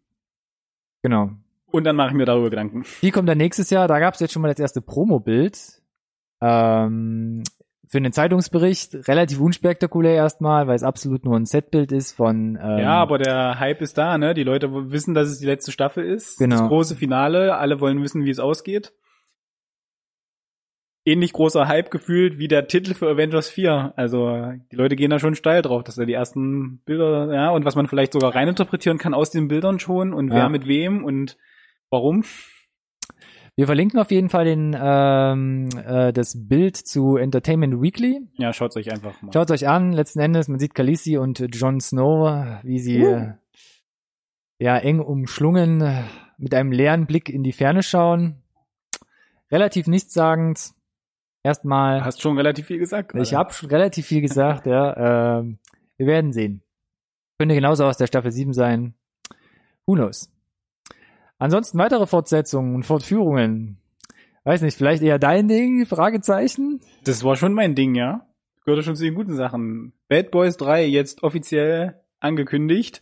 genau, 1.03 1.31
Und 1.71 1.85
dann 1.85 1.97
mache 1.97 2.09
ich 2.09 2.15
mir 2.15 2.25
darüber 2.27 2.51
Gedanken. 2.51 2.85
Die 3.03 3.11
kommt 3.11 3.29
dann 3.29 3.39
nächstes 3.39 3.71
Jahr. 3.71 3.89
Da 3.89 4.01
gab 4.01 4.15
es 4.15 4.21
jetzt 4.21 4.33
schon 4.33 4.43
mal 4.43 4.49
das 4.49 4.59
erste 4.59 4.81
Promo-Bild. 4.83 5.81
Ähm, 6.41 7.43
für 7.93 7.99
einen 7.99 8.13
Zeitungsbericht. 8.13 9.07
Relativ 9.07 9.39
unspektakulär 9.39 10.15
erstmal, 10.15 10.67
weil 10.67 10.77
es 10.77 10.83
absolut 10.83 11.27
nur 11.27 11.37
ein 11.37 11.45
Setbild 11.45 11.93
ist 11.93 12.13
von. 12.13 12.59
Ähm, 12.61 12.79
ja, 12.79 12.95
aber 12.95 13.19
der 13.19 13.61
Hype 13.61 13.83
ist 13.83 13.99
da, 13.99 14.17
ne? 14.17 14.33
Die 14.33 14.45
Leute 14.45 14.73
wissen, 14.91 15.13
dass 15.13 15.29
es 15.29 15.41
die 15.41 15.47
letzte 15.47 15.73
Staffel 15.73 16.03
ist. 16.03 16.39
Genau. 16.39 16.57
Das 16.57 16.69
große 16.69 16.97
Finale. 16.97 17.55
Alle 17.55 17.81
wollen 17.81 18.03
wissen, 18.03 18.25
wie 18.25 18.31
es 18.31 18.39
ausgeht. 18.39 18.95
Ähnlich 21.05 21.35
großer 21.35 21.69
Hype 21.69 21.91
gefühlt 21.91 22.39
wie 22.39 22.49
der 22.49 22.67
Titel 22.67 22.95
für 22.95 23.11
Avengers 23.11 23.51
4. 23.51 23.93
Also 23.97 24.53
die 24.71 24.77
Leute 24.77 24.97
gehen 24.97 25.11
da 25.11 25.19
schon 25.19 25.35
steil 25.35 25.61
drauf, 25.61 25.85
dass 25.85 25.97
da 25.97 26.07
die 26.07 26.15
ersten 26.15 26.79
Bilder, 26.87 27.31
ja, 27.35 27.51
und 27.51 27.67
was 27.67 27.75
man 27.77 27.89
vielleicht 27.89 28.15
sogar 28.15 28.35
reininterpretieren 28.35 28.97
kann 28.97 29.13
aus 29.13 29.31
den 29.31 29.49
Bildern 29.49 29.79
schon 29.81 30.15
und 30.15 30.29
Ja. 30.29 30.35
wer 30.37 30.49
mit 30.49 30.67
wem 30.67 31.05
und 31.05 31.37
warum. 31.91 32.25
Wir 33.55 33.67
verlinken 33.67 34.01
auf 34.01 34.11
jeden 34.11 34.31
Fall 34.31 34.47
den, 34.47 34.75
ähm, 34.81 35.69
äh, 35.85 36.13
das 36.13 36.49
Bild 36.49 36.77
zu 36.77 37.17
Entertainment 37.17 37.83
Weekly. 37.83 38.27
Ja, 38.39 38.53
schaut's 38.53 38.77
euch 38.77 38.91
einfach 38.91 39.21
mal. 39.21 39.31
Schaut 39.33 39.51
euch 39.51 39.69
an. 39.69 39.93
Letzten 39.93 40.21
Endes, 40.21 40.49
man 40.49 40.59
sieht 40.59 40.75
Khaleesi 40.75 41.19
und 41.19 41.39
Jon 41.55 41.81
Snow, 41.81 42.61
wie 42.63 42.79
sie 42.79 43.03
äh, 43.03 43.33
ja 44.59 44.79
eng 44.79 45.01
umschlungen 45.01 45.83
äh, 45.83 46.05
mit 46.39 46.55
einem 46.55 46.73
leeren 46.73 47.07
Blick 47.07 47.29
in 47.29 47.43
die 47.43 47.53
Ferne 47.53 47.83
schauen. 47.83 48.43
Relativ 49.51 49.87
nichtssagend. 49.87 50.73
Erstmal. 51.43 52.05
Hast 52.05 52.23
schon 52.23 52.39
relativ 52.39 52.67
viel 52.67 52.79
gesagt. 52.79 53.15
Ich 53.15 53.31
gerade. 53.31 53.37
habe 53.37 53.53
schon 53.53 53.69
relativ 53.69 54.07
viel 54.07 54.23
gesagt, 54.23 54.67
ja. 54.67 55.41
Ähm, 55.41 55.59
wir 55.99 56.07
werden 56.07 56.33
sehen. 56.33 56.63
Könnte 57.39 57.55
genauso 57.55 57.85
aus 57.85 57.99
der 57.99 58.07
Staffel 58.07 58.31
7 58.31 58.55
sein. 58.55 58.95
Who 59.85 59.95
knows? 59.95 60.31
Ansonsten 61.43 61.77
weitere 61.77 62.07
Fortsetzungen 62.07 62.77
und 62.77 62.85
Fortführungen. 62.85 63.77
Weiß 64.45 64.63
nicht, 64.63 64.77
vielleicht 64.77 65.03
eher 65.03 65.19
dein 65.19 65.49
Ding? 65.49 65.87
Fragezeichen? 65.87 66.81
Das 67.03 67.25
war 67.25 67.35
schon 67.35 67.53
mein 67.53 67.75
Ding, 67.75 67.97
ja. 67.97 68.29
Gehörte 68.65 68.85
schon 68.85 68.95
zu 68.95 69.03
den 69.03 69.17
guten 69.17 69.35
Sachen. 69.35 69.93
Bad 70.07 70.31
Boys 70.31 70.57
3 70.57 70.87
jetzt 70.87 71.25
offiziell 71.25 72.01
angekündigt. 72.21 73.01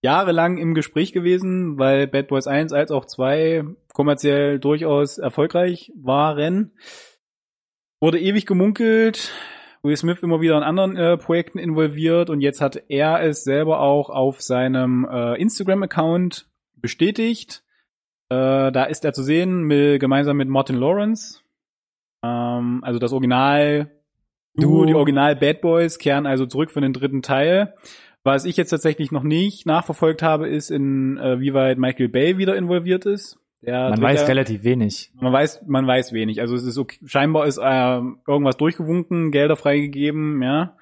Jahrelang 0.00 0.56
im 0.56 0.72
Gespräch 0.72 1.12
gewesen, 1.12 1.78
weil 1.78 2.06
Bad 2.06 2.28
Boys 2.28 2.46
1 2.46 2.72
als 2.72 2.90
auch 2.90 3.04
2 3.04 3.64
kommerziell 3.92 4.58
durchaus 4.58 5.18
erfolgreich 5.18 5.92
waren. 5.94 6.72
Wurde 8.00 8.18
ewig 8.18 8.46
gemunkelt. 8.46 9.30
Will 9.82 9.94
Smith 9.98 10.22
immer 10.22 10.40
wieder 10.40 10.56
in 10.56 10.62
anderen 10.62 10.96
äh, 10.96 11.18
Projekten 11.18 11.58
involviert 11.58 12.30
und 12.30 12.40
jetzt 12.40 12.62
hat 12.62 12.82
er 12.88 13.20
es 13.22 13.44
selber 13.44 13.80
auch 13.80 14.08
auf 14.08 14.40
seinem 14.40 15.06
äh, 15.06 15.38
Instagram-Account 15.38 16.48
bestätigt. 16.76 17.63
Äh, 18.30 18.72
da 18.72 18.84
ist 18.84 19.04
er 19.04 19.12
zu 19.12 19.22
sehen, 19.22 19.62
mit, 19.64 20.00
gemeinsam 20.00 20.36
mit 20.36 20.48
Martin 20.48 20.76
Lawrence. 20.76 21.40
Ähm, 22.24 22.80
also 22.82 22.98
das 22.98 23.12
Original 23.12 23.90
Duo, 24.56 24.78
Duo. 24.78 24.86
die 24.86 24.94
Original 24.94 25.36
Bad 25.36 25.60
Boys 25.60 25.98
kehren 25.98 26.26
also 26.26 26.46
zurück 26.46 26.70
für 26.70 26.80
den 26.80 26.92
dritten 26.92 27.22
Teil. 27.22 27.74
Was 28.22 28.46
ich 28.46 28.56
jetzt 28.56 28.70
tatsächlich 28.70 29.12
noch 29.12 29.22
nicht 29.22 29.66
nachverfolgt 29.66 30.22
habe, 30.22 30.48
ist, 30.48 30.70
in 30.70 31.18
äh, 31.18 31.40
wie 31.40 31.52
weit 31.52 31.76
Michael 31.78 32.08
Bay 32.08 32.38
wieder 32.38 32.56
involviert 32.56 33.04
ist. 33.04 33.38
Der 33.60 33.90
Man 33.90 34.00
weiß 34.00 34.22
ja- 34.22 34.26
relativ 34.28 34.64
wenig. 34.64 35.10
man 35.20 35.32
weiß, 35.32 35.64
man 35.66 35.86
weiß 35.86 36.12
wenig. 36.12 36.40
Also 36.40 36.54
es 36.54 36.64
ist 36.64 36.78
okay. 36.78 36.98
scheinbar 37.04 37.46
ist 37.46 37.58
äh, 37.58 38.00
irgendwas 38.26 38.56
durchgewunken, 38.56 39.30
Gelder 39.30 39.56
freigegeben, 39.56 40.42
ja. 40.42 40.76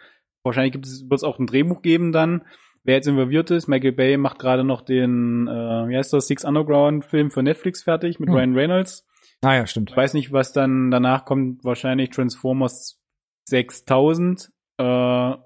Wahrscheinlich 0.45 0.75
wird 0.75 0.85
es 1.13 1.23
auch 1.25 1.39
ein 1.39 1.47
Drehbuch 1.47 1.83
geben 1.83 2.13
dann. 2.13 2.43
Wer 2.85 2.97
jetzt 2.97 3.07
involviert 3.07 3.51
ist, 3.51 3.69
Michael 3.69 3.93
Bay 3.93 4.17
macht 4.17 4.39
gerade 4.39 4.65
noch 4.65 4.81
den, 4.83 5.47
äh, 5.47 5.89
wie 5.89 5.97
heißt 5.97 6.13
das, 6.13 6.27
Six 6.27 6.45
Underground 6.45 7.05
Film 7.05 7.31
für 7.31 7.43
Netflix 7.43 7.83
fertig 7.83 8.19
mit 8.19 8.29
Hm. 8.29 8.35
Ryan 8.35 8.55
Reynolds. 8.55 9.07
Ah 9.43 9.55
ja, 9.55 9.67
stimmt. 9.67 9.91
Ich 9.91 9.97
weiß 9.97 10.15
nicht, 10.15 10.33
was 10.33 10.53
dann 10.53 10.91
danach 10.91 11.25
kommt. 11.25 11.65
Wahrscheinlich 11.65 12.11
Transformers 12.11 13.01
6000. 13.49 14.51
Äh, 14.79 14.83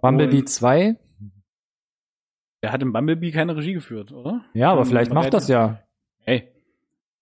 Bumblebee 0.03 0.39
und 0.41 0.49
2? 0.49 0.97
Der 2.63 2.73
hat 2.73 2.83
im 2.83 2.93
Bumblebee 2.93 3.31
keine 3.33 3.57
Regie 3.57 3.75
geführt, 3.75 4.13
oder? 4.13 4.45
Ja, 4.55 4.73
aber 4.73 4.83
Ähm, 4.83 4.87
vielleicht 4.87 5.13
macht 5.13 5.33
das 5.35 5.49
ja. 5.49 5.83
Hey, 6.21 6.49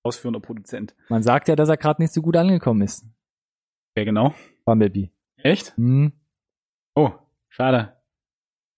ausführender 0.03 0.41
Produzent. 0.41 0.95
Man 1.09 1.23
sagt 1.23 1.49
ja, 1.49 1.57
dass 1.57 1.69
er 1.69 1.77
gerade 1.77 2.01
nicht 2.03 2.13
so 2.13 2.23
gut 2.23 2.37
angekommen 2.37 2.83
ist. 2.83 3.05
Wer 3.95 4.05
genau? 4.05 4.35
Bumblebee. 4.65 5.11
Echt? 5.37 5.77
Hm. 5.77 6.13
Oh, 6.95 7.11
schade. 7.49 7.97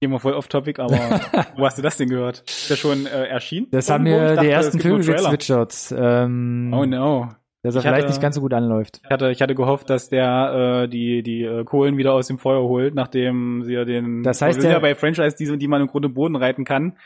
Gehen 0.00 0.10
wir 0.10 0.18
voll 0.20 0.34
off 0.34 0.48
topic, 0.48 0.80
aber 0.80 0.92
wo 1.56 1.64
hast 1.64 1.78
du 1.78 1.82
das 1.82 1.96
denn 1.96 2.08
gehört? 2.10 2.44
Ist 2.48 2.68
der 2.70 2.76
schon 2.76 3.06
äh, 3.06 3.26
erschienen? 3.28 3.68
Das 3.70 3.88
haben 3.88 4.04
mir 4.04 4.34
dachte, 4.34 4.40
die 4.46 4.50
ersten 4.50 4.78
Vögel 4.80 5.04
gezwitschert. 5.04 5.94
Ähm, 5.96 6.70
Oh 6.74 6.84
no. 6.84 7.30
dass 7.62 7.74
er 7.74 7.78
Ich 7.78 7.82
vielleicht 7.82 8.02
hatte- 8.02 8.08
nicht 8.12 8.20
ganz 8.20 8.34
so 8.34 8.42
gut 8.42 8.52
anläuft. 8.52 9.00
Ich 9.04 9.10
hatte, 9.10 9.30
ich 9.30 9.40
hatte 9.40 9.54
gehofft, 9.54 9.88
dass 9.88 10.10
der 10.10 10.82
äh, 10.84 10.88
die, 10.88 11.22
die 11.22 11.44
äh, 11.44 11.64
Kohlen 11.64 11.96
wieder 11.96 12.12
aus 12.12 12.26
dem 12.26 12.38
Feuer 12.38 12.62
holt, 12.62 12.94
nachdem 12.94 13.62
sie 13.64 13.72
ja 13.72 13.86
den 13.86 14.22
Das 14.22 14.42
heißt 14.42 14.62
ja- 14.62 14.78
bei 14.80 14.94
Franchise, 14.94 15.34
die, 15.38 15.56
die 15.56 15.68
man 15.68 15.80
im 15.80 15.86
Grunde 15.88 16.10
Boden 16.10 16.36
reiten 16.36 16.64
kann. 16.66 16.98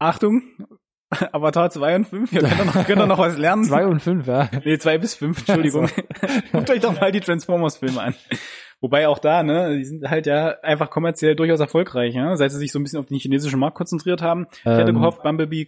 Achtung, 0.00 0.42
Avatar 1.32 1.70
2 1.70 1.94
und 1.96 2.04
5, 2.08 2.32
ihr 2.32 2.40
könnt 2.40 2.58
doch 2.60 2.64
noch, 2.74 2.86
könnt 2.86 3.00
doch 3.00 3.06
noch 3.06 3.18
was 3.18 3.38
lernen. 3.38 3.62
Zwei 3.66 3.86
und 3.86 4.00
fünf, 4.00 4.26
ja. 4.26 4.50
Nee, 4.64 4.78
2 4.78 4.98
bis 4.98 5.14
5, 5.14 5.38
Entschuldigung. 5.38 5.88
Guckt 6.50 6.70
euch 6.70 6.80
doch 6.80 7.00
mal 7.00 7.12
die 7.12 7.20
Transformers-Filme 7.20 8.02
an. 8.02 8.14
Wobei 8.84 9.08
auch 9.08 9.18
da, 9.18 9.42
ne, 9.42 9.78
die 9.78 9.84
sind 9.86 10.10
halt 10.10 10.26
ja 10.26 10.60
einfach 10.60 10.90
kommerziell 10.90 11.34
durchaus 11.34 11.58
erfolgreich, 11.58 12.14
ja, 12.14 12.36
seit 12.36 12.50
sie 12.52 12.58
sich 12.58 12.70
so 12.70 12.78
ein 12.78 12.82
bisschen 12.82 12.98
auf 12.98 13.06
den 13.06 13.16
chinesischen 13.18 13.58
Markt 13.58 13.78
konzentriert 13.78 14.20
haben. 14.20 14.46
Ich 14.58 14.64
hätte 14.66 14.90
Ähm, 14.90 14.96
gehofft, 14.96 15.22
Bumblebee 15.22 15.66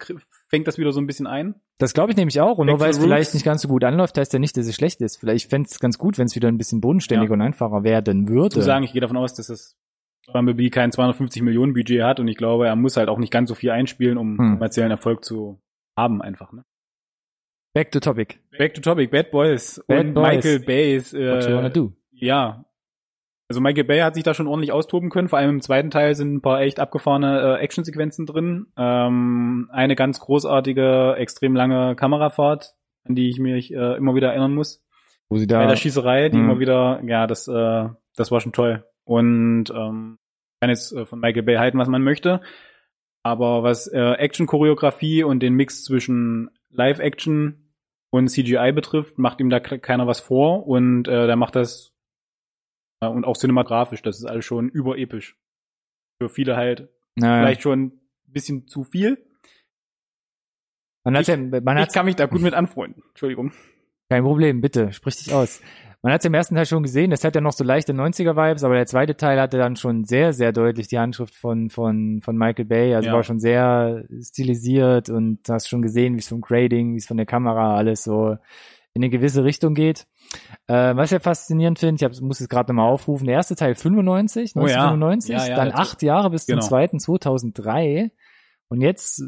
fängt 0.49 0.67
das 0.69 0.77
wieder 0.77 0.93
so 0.93 1.01
ein 1.01 1.07
bisschen 1.07 1.27
ein. 1.27 1.55
Das 1.79 1.95
glaube 1.95 2.11
ich 2.11 2.19
nämlich 2.19 2.43
auch. 2.43 2.59
Und 2.59 2.67
nur 2.67 2.77
Back 2.77 2.81
to 2.81 2.85
weil 2.85 2.91
es 2.91 2.99
vielleicht 2.99 3.33
nicht 3.33 3.45
ganz 3.47 3.63
so 3.63 3.69
gut 3.69 3.85
anläuft, 3.85 4.19
heißt 4.19 4.35
ja 4.35 4.39
nicht, 4.39 4.55
dass 4.59 4.67
es 4.67 4.75
schlecht 4.75 5.01
ist. 5.01 5.17
Vielleicht 5.17 5.49
fände 5.49 5.67
es 5.73 5.81
ganz 5.81 5.97
gut, 5.97 6.19
wenn 6.19 6.27
es 6.27 6.37
wieder 6.37 6.49
ein 6.49 6.59
bisschen 6.59 6.83
bodenständiger 6.83 7.31
Ja. 7.31 7.35
und 7.37 7.41
einfacher 7.41 7.85
werden 7.85 8.29
würde. 8.29 8.51
zu 8.51 8.61
sagen, 8.61 8.85
ich 8.85 8.93
gehe 8.93 9.01
davon 9.01 9.17
aus, 9.17 9.33
dass 9.33 9.47
das 9.47 9.79
Bumblebee 10.31 10.69
kein 10.69 10.93
250 10.93 11.41
Millionen 11.41 11.73
Budget 11.73 12.03
hat 12.03 12.21
und 12.21 12.29
ich 12.29 12.37
glaube, 12.37 12.67
er 12.67 12.77
muss 12.77 12.99
halt 12.99 13.09
auch 13.09 13.17
nicht 13.19 13.33
ganz 13.33 13.49
so 13.49 13.55
viel 13.55 13.71
einspielen, 13.71 14.19
um 14.19 14.37
Hm. 14.39 14.53
kommerziellen 14.57 14.91
Erfolg 14.91 15.25
zu 15.25 15.59
haben 15.97 16.21
einfach. 16.21 16.53
Ne? 16.53 16.65
Back 17.75 17.93
to 17.93 18.01
topic. 18.01 18.41
Back 18.59 18.75
to 18.75 18.83
topic, 18.83 19.11
Bad 19.11 19.31
Boys 19.31 19.83
Bad 19.87 20.01
und 20.07 20.13
Boys. 20.15 20.35
Michael 20.37 20.61
Bay 20.61 20.97
ist, 20.97 21.15
What 21.15 21.49
you 21.49 21.55
wanna 21.57 21.69
äh, 21.69 21.71
do? 21.73 21.93
ja. 22.11 22.63
Also 23.49 23.61
Michael 23.61 23.85
Bay 23.85 24.01
hat 24.01 24.15
sich 24.15 24.25
da 24.25 24.35
schon 24.35 24.49
ordentlich 24.49 24.73
austoben 24.73 25.09
können. 25.09 25.29
Vor 25.29 25.39
allem 25.39 25.51
im 25.51 25.61
zweiten 25.61 25.91
Teil 25.91 26.15
sind 26.17 26.35
ein 26.35 26.43
paar 26.43 26.61
echt 26.63 26.81
abgefahrene 26.81 27.59
äh, 27.59 27.63
Actionsequenzen 27.63 28.27
drin. 28.27 28.67
Ähm, 28.77 29.69
eine 29.73 29.95
ganz 29.95 30.19
großartige, 30.19 31.15
extrem 31.17 31.55
lange 31.55 31.95
Kamerafahrt, 31.95 32.75
an 33.09 33.15
die 33.15 33.29
ich 33.29 33.39
mich 33.39 33.73
äh, 33.73 33.97
immer 33.97 34.15
wieder 34.17 34.31
erinnern 34.31 34.55
muss. 34.55 34.83
Wo 35.29 35.37
sie 35.39 35.47
bei 35.47 35.63
da. 35.63 35.67
der 35.69 35.77
Schießerei, 35.77 36.29
die 36.29 36.37
Mhm. 36.39 36.45
immer 36.45 36.59
wieder, 36.59 37.01
ja, 37.05 37.27
das, 37.27 37.47
äh, 37.47 37.89
das 38.17 38.31
war 38.33 38.41
schon 38.41 38.53
toll. 38.53 38.85
Und 39.05 39.71
ähm, 39.71 40.19
kann 40.61 40.71
jetzt 40.71 40.93
äh, 40.93 41.07
von 41.07 41.21
Michael 41.21 41.43
Bay 41.45 41.57
halten, 41.57 41.79
was 41.79 41.89
man 41.89 42.03
möchte. 42.03 42.41
Aber 43.23 43.63
was 43.63 43.87
äh, 43.89 44.13
Action-Choreografie 44.15 45.23
und 45.25 45.41
den 45.41 45.55
Mix 45.55 45.85
zwischen 45.85 46.51
Live-Action 46.71 47.73
und 48.11 48.29
CGI 48.29 48.73
betrifft, 48.73 49.19
macht 49.19 49.41
ihm 49.41 49.51
da 49.51 49.61
ke- 49.61 49.79
keiner 49.79 50.07
was 50.07 50.21
vor. 50.21 50.67
Und 50.67 51.07
äh, 51.09 51.27
der 51.27 51.37
macht 51.37 51.57
das 51.57 51.93
und 53.01 53.25
auch 53.25 53.37
cinematografisch, 53.37 54.03
das 54.03 54.19
ist 54.19 54.25
alles 54.25 54.45
schon 54.45 54.69
überepisch. 54.69 55.37
Für 56.21 56.29
viele 56.29 56.57
halt 56.57 56.89
naja. 57.17 57.43
vielleicht 57.43 57.63
schon 57.63 57.81
ein 57.81 58.01
bisschen 58.27 58.69
zu 58.69 58.85
viel. 58.85 59.19
Man 61.05 61.17
hat 61.17 61.29
ja, 61.29 61.37
man 61.37 61.79
Ich 61.79 61.93
kann 61.93 62.07
mich 62.07 62.17
da 62.17 62.27
gut 62.27 62.43
mit 62.43 62.55
anfreunden. 62.55 63.03
Entschuldigung. 63.11 63.53
kein 64.11 64.25
Problem, 64.25 64.61
bitte, 64.61 64.93
sprich 64.93 65.17
dich 65.17 65.33
aus. 65.33 65.61
Man 66.03 66.13
hat 66.13 66.21
es 66.21 66.27
im 66.27 66.35
ersten 66.35 66.55
Teil 66.55 66.67
schon 66.67 66.83
gesehen, 66.83 67.11
das 67.11 67.25
hat 67.25 67.35
ja 67.35 67.41
noch 67.41 67.53
so 67.53 67.65
leichte 67.65 67.93
90er-Vibes, 67.93 68.65
aber 68.65 68.75
der 68.75 68.87
zweite 68.87 69.17
Teil 69.17 69.41
hatte 69.41 69.59
dann 69.59 69.77
schon 69.77 70.05
sehr, 70.05 70.33
sehr 70.33 70.53
deutlich 70.53 70.89
die 70.89 70.99
Handschrift 70.99 71.35
von, 71.35 71.71
von, 71.71 72.21
von 72.23 72.37
Michael 72.37 72.67
Bay. 72.67 72.95
Also 72.95 73.09
Ja. 73.09 73.15
war 73.15 73.25
schon 73.25 73.41
sehr 73.41 74.05
stilisiert 74.23 75.11
und 75.11 75.49
du 75.49 75.53
hast 75.53 75.69
schon 75.69 75.83
gesehen, 75.83 76.15
wie 76.15 76.21
es 76.21 76.29
vom 76.29 76.41
Grading, 76.41 76.93
wie 76.93 76.99
es 76.99 77.07
von 77.07 77.17
der 77.17 77.27
Kamera 77.27 77.77
alles 77.77 78.05
so 78.05 78.37
in 78.95 79.03
eine 79.03 79.11
gewisse 79.11 79.45
Richtung 79.45 79.75
geht. 79.75 80.07
Äh, 80.69 80.97
was 80.97 81.07
ich 81.07 81.13
ja 81.13 81.21
faszinierend 81.21 81.79
finde, 81.79 81.97
ich 81.97 82.05
hab, 82.05 82.21
muss 82.23 82.41
es 82.41 82.49
gerade 82.49 82.73
nochmal 82.73 82.91
aufrufen, 82.91 83.27
der 83.27 83.37
erste 83.37 83.55
Teil 83.55 83.75
95, 83.75 84.53
Oh 84.57 84.67
ja. 84.67 84.89
1995, 84.91 85.31
Ja, 85.31 85.47
ja, 85.47 85.57
dann 85.57 85.73
acht 85.73 86.03
Jahre 86.03 86.31
bis 86.31 86.47
zum 86.47 86.57
genau. 86.57 86.67
zweiten 86.67 86.99
2003 86.99 88.11
und 88.69 88.81
jetzt, 88.81 89.23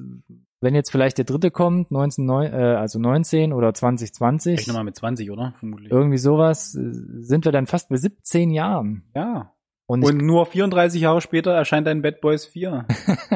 wenn 0.61 0.75
jetzt 0.75 0.91
vielleicht 0.91 1.19
der 1.19 1.25
dritte 1.25 1.51
kommt, 1.51 1.91
19, 1.93 2.29
äh, 2.29 2.33
also 2.77 2.99
19 2.99 3.53
oder 3.53 3.73
2020, 3.73 4.55
Vielleicht 4.55 4.69
nochmal 4.69 4.85
mit 4.85 4.97
20, 4.97 5.31
oder? 5.31 5.55
Vermutlich. 5.59 5.93
irgendwie 5.93 6.19
sowas, 6.19 6.75
äh, 6.75 6.91
sind 7.21 7.45
wir 7.45 7.53
dann 7.53 7.67
fast 7.67 7.89
bei 7.89 7.97
17 7.97 8.51
Jahren. 8.51 9.05
Ja. 9.15 9.53
Und, 9.91 10.05
Und 10.05 10.19
nur 10.19 10.45
34 10.45 11.01
Jahre 11.01 11.23
später 11.23 11.53
erscheint 11.53 11.87
dann 11.87 12.03
Bad 12.03 12.21
Boys 12.21 12.45
4. 12.45 12.85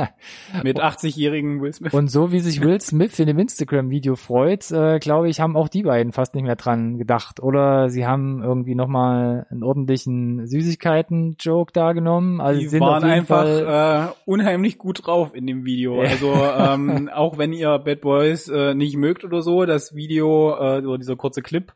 Mit 0.62 0.78
80-jährigen 0.78 1.62
Will 1.62 1.72
Smith. 1.72 1.94
und 1.94 2.08
so 2.08 2.30
wie 2.30 2.40
sich 2.40 2.60
Will 2.60 2.78
Smith 2.78 3.18
in 3.18 3.26
dem 3.26 3.38
Instagram-Video 3.38 4.16
freut, 4.16 4.70
äh, 4.70 4.98
glaube 4.98 5.30
ich, 5.30 5.40
haben 5.40 5.56
auch 5.56 5.68
die 5.68 5.84
beiden 5.84 6.12
fast 6.12 6.34
nicht 6.34 6.44
mehr 6.44 6.56
dran 6.56 6.98
gedacht. 6.98 7.42
Oder 7.42 7.88
sie 7.88 8.06
haben 8.06 8.42
irgendwie 8.42 8.74
nochmal 8.74 9.46
einen 9.48 9.62
ordentlichen 9.62 10.46
Süßigkeiten-Joke 10.46 11.72
da 11.72 11.94
genommen. 11.94 12.42
Also 12.42 12.58
sie 12.58 12.66
die 12.66 12.68
sind 12.68 12.82
waren 12.82 13.02
einfach 13.02 13.44
Fall, 13.44 14.10
äh, 14.10 14.30
unheimlich 14.30 14.76
gut 14.76 15.06
drauf 15.06 15.34
in 15.34 15.46
dem 15.46 15.64
Video. 15.64 16.02
Also 16.02 16.34
ähm, 16.34 17.08
auch 17.14 17.38
wenn 17.38 17.54
ihr 17.54 17.78
Bad 17.78 18.02
Boys 18.02 18.48
äh, 18.48 18.74
nicht 18.74 18.98
mögt 18.98 19.24
oder 19.24 19.40
so, 19.40 19.64
das 19.64 19.94
Video 19.94 20.50
äh, 20.50 20.84
oder 20.84 20.98
dieser 20.98 21.16
kurze 21.16 21.40
Clip 21.40 21.72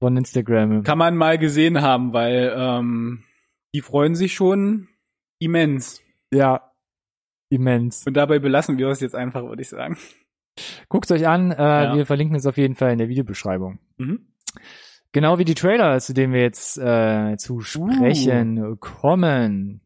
von 0.00 0.16
Instagram. 0.16 0.84
kann 0.84 0.96
man 0.96 1.18
mal 1.18 1.36
gesehen 1.36 1.82
haben, 1.82 2.14
weil 2.14 2.50
ähm, 2.56 3.24
die 3.74 3.80
freuen 3.82 4.14
sich 4.14 4.32
schon 4.34 4.88
immens. 5.38 6.00
Ja, 6.32 6.72
immens. 7.50 8.06
Und 8.06 8.14
dabei 8.14 8.38
belassen 8.38 8.78
wir 8.78 8.88
es 8.88 9.00
jetzt 9.00 9.14
einfach, 9.14 9.42
würde 9.44 9.62
ich 9.62 9.68
sagen. 9.68 9.98
Guckt 10.88 11.10
euch 11.10 11.26
an, 11.26 11.50
äh, 11.50 11.56
Ja. 11.56 11.96
wir 11.96 12.06
verlinken 12.06 12.36
es 12.36 12.46
auf 12.46 12.56
jeden 12.56 12.76
Fall 12.76 12.92
in 12.92 12.98
der 12.98 13.08
Videobeschreibung. 13.08 13.78
Mhm. 13.96 14.28
Genau 15.12 15.38
wie 15.38 15.44
die 15.44 15.54
Trailer, 15.54 15.98
zu 16.00 16.12
denen 16.14 16.32
wir 16.32 16.40
jetzt 16.42 16.78
äh, 16.78 17.36
zu 17.36 17.60
sprechen 17.60 18.78
kommen. 18.80 19.80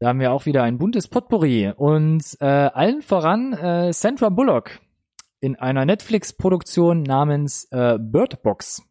Da 0.00 0.08
haben 0.08 0.20
wir 0.20 0.32
auch 0.32 0.46
wieder 0.46 0.62
ein 0.62 0.78
buntes 0.78 1.08
Potpourri. 1.08 1.72
Und 1.74 2.22
äh, 2.40 2.44
allen 2.46 3.02
voran 3.02 3.52
äh, 3.54 3.92
Sandra 3.92 4.28
Bullock 4.28 4.80
in 5.40 5.56
einer 5.56 5.84
Netflix-Produktion 5.86 7.02
namens 7.02 7.64
äh, 7.70 7.98
Bird 7.98 8.42
Box. 8.42 8.82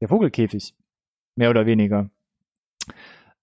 Der 0.00 0.08
Vogelkäfig. 0.08 0.74
Mehr 1.36 1.50
oder 1.50 1.64
weniger. 1.66 2.10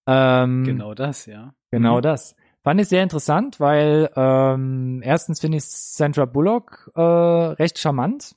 Ähm, 0.08 0.64
Genau 0.64 0.94
das, 0.94 1.26
ja. 1.26 1.54
Genau 1.72 1.98
Mhm. 1.98 2.02
das. 2.02 2.36
Fand 2.64 2.82
ich 2.82 2.88
sehr 2.90 3.04
interessant, 3.04 3.60
weil 3.60 4.10
ähm, 4.16 5.02
erstens 5.04 5.40
finde 5.40 5.58
ich 5.58 5.66
Sandra 5.66 6.26
Bullock 6.26 6.92
äh, 6.96 7.02
recht 7.02 7.80
charmant. 7.80 8.36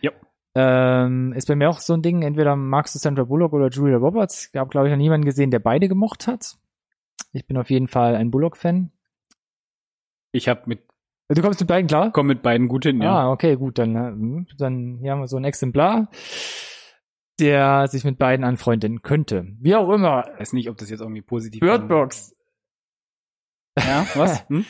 Ja. 0.00 0.10
Ähm, 0.54 1.32
ist 1.34 1.46
bei 1.48 1.54
mir 1.54 1.68
auch 1.68 1.78
so 1.80 1.92
ein 1.94 2.02
Ding, 2.02 2.22
entweder 2.22 2.56
magst 2.56 2.94
du 2.94 2.98
Sandra 2.98 3.24
Bullock 3.24 3.52
oder 3.52 3.68
Julia 3.68 3.98
Roberts. 3.98 4.48
Ich 4.52 4.58
habe, 4.58 4.70
glaube 4.70 4.86
ich, 4.88 4.92
noch 4.92 4.98
niemanden 4.98 5.26
gesehen, 5.26 5.50
der 5.50 5.58
beide 5.58 5.88
gemocht 5.88 6.26
hat. 6.26 6.56
Ich 7.32 7.46
bin 7.46 7.58
auf 7.58 7.68
jeden 7.70 7.88
Fall 7.88 8.16
ein 8.16 8.30
Bullock-Fan. 8.30 8.90
Ich 10.32 10.48
habe 10.48 10.62
mit 10.66 10.82
Du 11.30 11.42
kommst 11.42 11.60
mit 11.60 11.68
beiden 11.68 11.86
klar? 11.88 12.10
komm 12.10 12.26
mit 12.28 12.40
beiden 12.40 12.68
gut 12.68 12.84
hin, 12.86 13.02
ja. 13.02 13.24
Ah, 13.24 13.30
okay, 13.30 13.56
gut, 13.56 13.76
dann, 13.78 13.94
äh, 13.96 14.08
hm, 14.08 14.46
dann 14.56 14.96
hier 15.02 15.12
haben 15.12 15.20
wir 15.20 15.28
so 15.28 15.36
ein 15.36 15.44
Exemplar, 15.44 16.08
der 17.40 17.88
sich 17.88 18.04
mit 18.04 18.18
beiden 18.18 18.44
anfreunden 18.44 19.02
könnte. 19.02 19.46
Wie 19.60 19.74
auch 19.74 19.90
immer. 19.90 20.24
Weiß 20.38 20.52
nicht, 20.52 20.68
ob 20.68 20.76
das 20.76 20.90
jetzt 20.90 21.00
irgendwie 21.00 21.22
positiv 21.22 21.60
Birdbox. 21.60 22.36
Ja, 23.78 24.06
was? 24.14 24.44
Hm? 24.48 24.64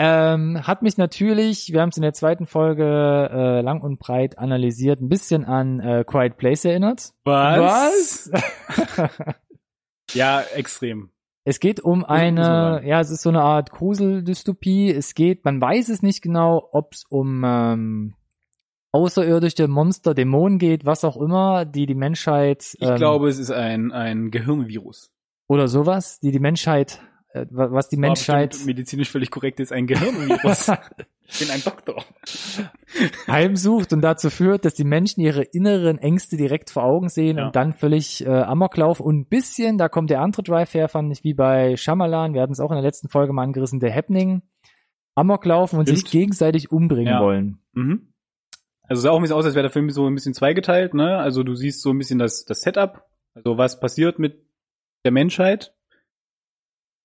Ähm, 0.00 0.64
hat 0.64 0.82
mich 0.82 0.96
natürlich, 0.96 1.72
wir 1.72 1.80
haben 1.80 1.88
es 1.88 1.96
in 1.96 2.04
der 2.04 2.12
zweiten 2.12 2.46
Folge 2.46 2.84
äh, 2.84 3.60
lang 3.62 3.80
und 3.80 3.98
breit 3.98 4.38
analysiert, 4.38 5.00
ein 5.00 5.08
bisschen 5.08 5.44
an 5.44 5.80
äh, 5.80 6.04
Quiet 6.06 6.36
Place 6.36 6.64
erinnert. 6.64 7.14
Was? 7.24 8.30
Ja, 10.12 10.40
extrem. 10.54 11.10
Es 11.44 11.60
geht 11.60 11.80
um 11.80 12.04
eine, 12.04 12.82
ja, 12.84 13.00
es 13.00 13.10
ist 13.10 13.22
so 13.22 13.30
eine 13.30 13.42
Art 13.42 13.70
Gruseldystopie. 13.70 14.90
Es 14.90 15.14
geht, 15.14 15.44
man 15.44 15.60
weiß 15.60 15.88
es 15.88 16.02
nicht 16.02 16.20
genau, 16.22 16.68
ob 16.72 16.92
es 16.92 17.04
um 17.08 17.42
ähm, 17.44 18.14
außerirdische 18.92 19.68
Monster, 19.68 20.14
Dämonen 20.14 20.58
geht, 20.58 20.84
was 20.86 21.04
auch 21.04 21.16
immer, 21.16 21.64
die 21.64 21.86
die 21.86 21.94
Menschheit 21.94 22.74
Ich 22.78 22.88
ähm, 22.88 22.96
glaube, 22.96 23.28
es 23.28 23.38
ist 23.38 23.50
ein, 23.50 23.92
ein 23.92 24.30
Gehirnvirus. 24.30 25.10
oder 25.48 25.68
sowas, 25.68 26.20
die 26.20 26.30
die 26.32 26.38
Menschheit, 26.40 27.00
äh, 27.32 27.46
wa- 27.50 27.70
was 27.70 27.88
die 27.88 27.96
War 27.96 28.08
Menschheit 28.08 28.56
medizinisch 28.64 29.10
völlig 29.10 29.30
korrekt 29.30 29.60
ist, 29.60 29.72
ein 29.72 29.86
Gehirnvirus. 29.86 30.68
ich 31.26 31.38
bin 31.40 31.50
ein 31.50 31.62
Doktor. 31.62 32.02
heimsucht 33.26 33.92
und 33.92 34.00
dazu 34.00 34.30
führt, 34.30 34.64
dass 34.64 34.74
die 34.74 34.84
Menschen 34.84 35.20
ihre 35.20 35.42
inneren 35.42 35.98
Ängste 35.98 36.36
direkt 36.36 36.70
vor 36.70 36.84
Augen 36.84 37.08
sehen 37.08 37.36
Ja. 37.38 37.46
und 37.46 37.56
dann 37.56 37.72
völlig 37.74 38.24
äh, 38.24 38.30
Amok 38.30 38.76
laufen. 38.76 39.02
Und 39.02 39.18
ein 39.20 39.26
bisschen, 39.26 39.78
da 39.78 39.88
kommt 39.88 40.10
der 40.10 40.20
andere 40.20 40.42
Drive 40.42 40.72
her, 40.74 40.88
fand 40.88 41.12
ich, 41.12 41.24
wie 41.24 41.34
bei 41.34 41.76
Shyamalan, 41.76 42.34
wir 42.34 42.40
hatten 42.42 42.52
es 42.52 42.60
auch 42.60 42.70
in 42.70 42.76
der 42.76 42.82
letzten 42.84 43.08
Folge 43.08 43.32
mal 43.32 43.42
angerissen, 43.42 43.80
der 43.80 43.94
Happening, 43.94 44.42
Amok 45.14 45.44
laufen 45.44 45.78
und 45.78 45.86
Stimmt. 45.88 45.98
sich 46.00 46.10
gegenseitig 46.10 46.70
umbringen 46.72 47.12
Ja. 47.14 47.20
wollen. 47.20 47.58
Mhm. 47.74 48.12
Also 48.88 49.00
es 49.00 49.02
sah 49.02 49.10
auch 49.10 49.16
ein 49.16 49.22
bisschen 49.22 49.36
aus, 49.36 49.44
als 49.44 49.54
wäre 49.54 49.62
der 49.64 49.70
Film 49.70 49.90
so 49.90 50.06
ein 50.06 50.14
bisschen 50.14 50.34
zweigeteilt, 50.34 50.94
ne? 50.94 51.18
Also 51.18 51.42
du 51.42 51.54
siehst 51.54 51.82
so 51.82 51.90
ein 51.90 51.98
bisschen 51.98 52.18
das, 52.18 52.44
das 52.44 52.60
Setup, 52.62 53.04
also 53.34 53.58
was 53.58 53.80
passiert 53.80 54.18
mit 54.18 54.44
der 55.04 55.12
Menschheit. 55.12 55.74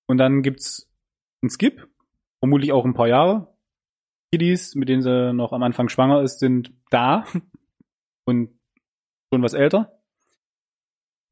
Und 0.07 0.17
dann 0.17 0.41
gibt's 0.41 0.89
einen 1.41 1.49
Skip, 1.49 1.87
vermutlich 2.39 2.71
auch 2.71 2.85
ein 2.85 2.93
paar 2.93 3.07
Jahre. 3.07 3.53
Kiddies, 4.31 4.75
mit 4.75 4.89
denen 4.89 5.01
sie 5.01 5.33
noch 5.33 5.51
am 5.53 5.61
Anfang 5.63 5.89
schwanger 5.89 6.21
ist, 6.21 6.39
sind 6.39 6.73
da 6.89 7.25
und 8.25 8.49
schon 9.33 9.43
was 9.43 9.53
älter. 9.53 9.99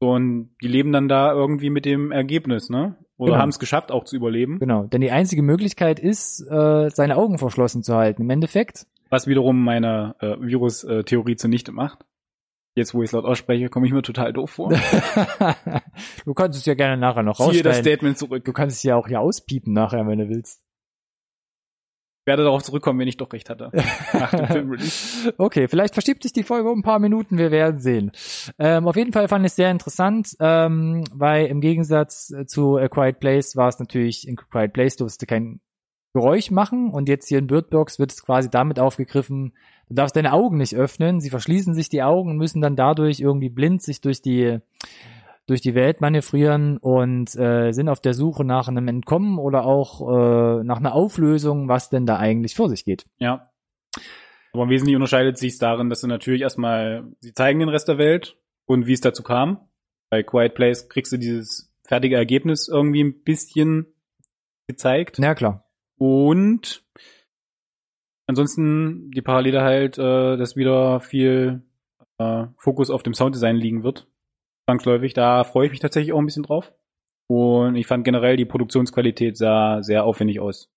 Und 0.00 0.54
die 0.62 0.68
leben 0.68 0.92
dann 0.92 1.08
da 1.08 1.32
irgendwie 1.32 1.70
mit 1.70 1.84
dem 1.84 2.10
Ergebnis, 2.12 2.68
ne? 2.70 2.96
Oder 3.16 3.32
Genau. 3.32 3.42
haben 3.42 3.48
es 3.50 3.58
geschafft, 3.60 3.92
auch 3.92 4.04
zu 4.04 4.16
überleben. 4.16 4.58
Genau, 4.58 4.84
denn 4.84 5.00
die 5.00 5.12
einzige 5.12 5.42
Möglichkeit 5.42 6.00
ist, 6.00 6.40
äh, 6.40 6.90
seine 6.90 7.16
Augen 7.16 7.38
verschlossen 7.38 7.84
zu 7.84 7.94
halten. 7.94 8.22
Im 8.22 8.30
Endeffekt 8.30 8.86
Was 9.12 9.26
wiederum 9.26 9.62
meine 9.62 10.16
äh, 10.20 10.40
Virus-Theorie 10.40 11.36
zunichte 11.36 11.70
macht. 11.70 12.06
Jetzt, 12.74 12.94
wo 12.94 13.02
ich 13.02 13.08
es 13.08 13.12
laut 13.12 13.26
ausspreche, 13.26 13.68
komme 13.68 13.86
ich 13.86 13.92
mir 13.92 14.00
total 14.00 14.32
doof 14.32 14.52
vor. 14.52 14.70
du 16.24 16.32
kannst 16.32 16.58
es 16.58 16.64
ja 16.64 16.72
gerne 16.72 16.96
nachher 16.96 17.22
noch 17.22 17.36
Ziehe 17.36 17.62
das 17.62 17.74
rausstellen. 17.74 17.84
Statement 17.84 18.18
zurück. 18.18 18.42
Du 18.46 18.54
kannst 18.54 18.78
es 18.78 18.82
ja 18.84 18.96
auch 18.96 19.06
hier 19.06 19.20
auspiepen 19.20 19.74
nachher, 19.74 20.06
wenn 20.06 20.18
du 20.18 20.30
willst. 20.30 20.62
Ich 22.22 22.26
werde 22.26 22.44
darauf 22.44 22.62
zurückkommen, 22.62 23.00
wenn 23.00 23.08
ich 23.08 23.18
doch 23.18 23.30
recht 23.34 23.50
hatte. 23.50 23.70
Nach 24.14 24.30
dem 24.30 24.46
Filmrelease. 24.46 25.34
Okay, 25.36 25.68
vielleicht 25.68 25.92
verschiebt 25.92 26.22
sich 26.22 26.32
die 26.32 26.42
Folge 26.42 26.70
um 26.70 26.78
ein 26.78 26.82
paar 26.82 26.98
Minuten, 26.98 27.36
wir 27.36 27.50
werden 27.50 27.80
sehen. 27.80 28.12
Ähm, 28.58 28.88
auf 28.88 28.96
jeden 28.96 29.12
Fall 29.12 29.28
fand 29.28 29.44
ich 29.44 29.50
es 29.50 29.56
sehr 29.56 29.70
interessant, 29.70 30.34
ähm, 30.40 31.04
weil 31.12 31.48
im 31.48 31.60
Gegensatz 31.60 32.30
äh, 32.30 32.46
zu 32.46 32.78
A 32.78 32.88
Quiet 32.88 33.20
Place 33.20 33.56
war 33.56 33.68
es 33.68 33.78
natürlich, 33.78 34.26
in 34.26 34.38
A 34.38 34.42
Quiet 34.42 34.72
Place 34.72 34.96
du 34.96 35.06
kein 35.26 35.60
Geräusch 36.14 36.50
machen 36.50 36.90
und 36.90 37.08
jetzt 37.08 37.28
hier 37.28 37.38
in 37.38 37.46
Bird 37.46 37.70
Box 37.70 37.98
wird 37.98 38.12
es 38.12 38.22
quasi 38.22 38.50
damit 38.50 38.78
aufgegriffen, 38.78 39.54
du 39.88 39.94
darfst 39.94 40.14
deine 40.14 40.32
Augen 40.32 40.58
nicht 40.58 40.76
öffnen, 40.76 41.20
sie 41.20 41.30
verschließen 41.30 41.74
sich 41.74 41.88
die 41.88 42.02
Augen 42.02 42.30
und 42.30 42.36
müssen 42.36 42.60
dann 42.60 42.76
dadurch 42.76 43.20
irgendwie 43.20 43.48
blind 43.48 43.82
sich 43.82 44.00
durch 44.00 44.20
die 44.20 44.58
durch 45.46 45.60
die 45.60 45.74
Welt 45.74 46.00
manövrieren 46.00 46.78
und 46.78 47.34
äh, 47.36 47.72
sind 47.72 47.88
auf 47.88 48.00
der 48.00 48.14
Suche 48.14 48.44
nach 48.44 48.68
einem 48.68 48.86
Entkommen 48.86 49.38
oder 49.38 49.64
auch 49.64 50.00
äh, 50.00 50.62
nach 50.64 50.78
einer 50.78 50.94
Auflösung, 50.94 51.68
was 51.68 51.90
denn 51.90 52.06
da 52.06 52.16
eigentlich 52.16 52.54
vor 52.54 52.68
sich 52.68 52.84
geht. 52.84 53.06
Ja. 53.18 53.50
Aber 54.52 54.68
wesentlich 54.68 54.94
unterscheidet 54.94 55.38
sich 55.38 55.58
darin, 55.58 55.88
dass 55.88 56.02
sie 56.02 56.08
natürlich 56.08 56.42
erstmal, 56.42 57.04
sie 57.20 57.34
zeigen 57.34 57.58
den 57.58 57.70
Rest 57.70 57.88
der 57.88 57.98
Welt 57.98 58.36
und 58.66 58.86
wie 58.86 58.92
es 58.92 59.00
dazu 59.00 59.22
kam. 59.22 59.68
Bei 60.10 60.22
Quiet 60.22 60.54
Place 60.54 60.88
kriegst 60.88 61.12
du 61.12 61.16
dieses 61.16 61.74
fertige 61.84 62.16
Ergebnis 62.16 62.68
irgendwie 62.68 63.02
ein 63.02 63.22
bisschen 63.24 63.86
gezeigt. 64.68 65.18
Ja, 65.18 65.34
klar. 65.34 65.61
Und 66.02 66.84
ansonsten 68.26 69.12
die 69.12 69.22
Parallele 69.22 69.62
halt, 69.62 69.98
äh, 69.98 70.36
dass 70.36 70.56
wieder 70.56 70.98
viel 70.98 71.62
äh, 72.18 72.46
Fokus 72.56 72.90
auf 72.90 73.04
dem 73.04 73.14
Sounddesign 73.14 73.54
liegen 73.54 73.84
wird. 73.84 74.08
Zwangsläufig, 74.64 75.14
da 75.14 75.44
freue 75.44 75.66
ich 75.66 75.70
mich 75.70 75.78
tatsächlich 75.78 76.12
auch 76.12 76.18
ein 76.18 76.26
bisschen 76.26 76.42
drauf. 76.42 76.72
Und 77.28 77.76
ich 77.76 77.86
fand 77.86 78.04
generell 78.04 78.36
die 78.36 78.44
Produktionsqualität 78.44 79.36
sah 79.36 79.80
sehr 79.84 80.02
aufwendig 80.02 80.40
aus. 80.40 80.72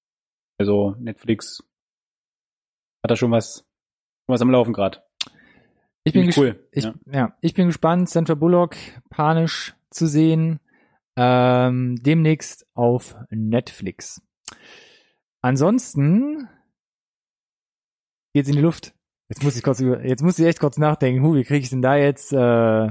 Also 0.59 0.95
Netflix 0.99 1.63
hat 3.03 3.09
da 3.09 3.15
schon 3.15 3.31
was, 3.31 3.65
schon 4.27 4.33
was 4.33 4.43
am 4.43 4.51
Laufen 4.51 4.73
gerade. 4.73 5.01
Ich 6.03 6.13
bin, 6.13 6.31
cool. 6.37 6.63
ich, 6.71 6.83
ja. 6.83 6.93
ja. 7.11 7.35
ich 7.41 7.55
bin 7.55 7.65
gespannt, 7.65 8.11
Sandra 8.11 8.35
Bullock 8.35 8.75
panisch 9.09 9.75
zu 9.89 10.05
sehen. 10.05 10.59
Ähm, 11.17 11.95
demnächst 12.03 12.67
auf 12.75 13.15
Netflix. 13.31 14.21
Ansonsten 15.45 16.49
geht's 18.33 18.49
in 18.49 18.55
die 18.55 18.63
Luft. 18.63 18.95
Jetzt 19.29 19.43
muss 19.43 19.55
ich 19.55 19.61
kurz 19.61 19.79
über, 19.79 20.03
jetzt 20.03 20.23
muss 20.23 20.39
ich 20.39 20.45
echt 20.47 20.59
kurz 20.59 20.79
nachdenken. 20.79 21.21
Hu, 21.21 21.35
wie 21.35 21.43
kriege 21.43 21.59
ich 21.59 21.69
denn 21.69 21.83
da 21.83 21.95
jetzt 21.95 22.33
äh, 22.33 22.89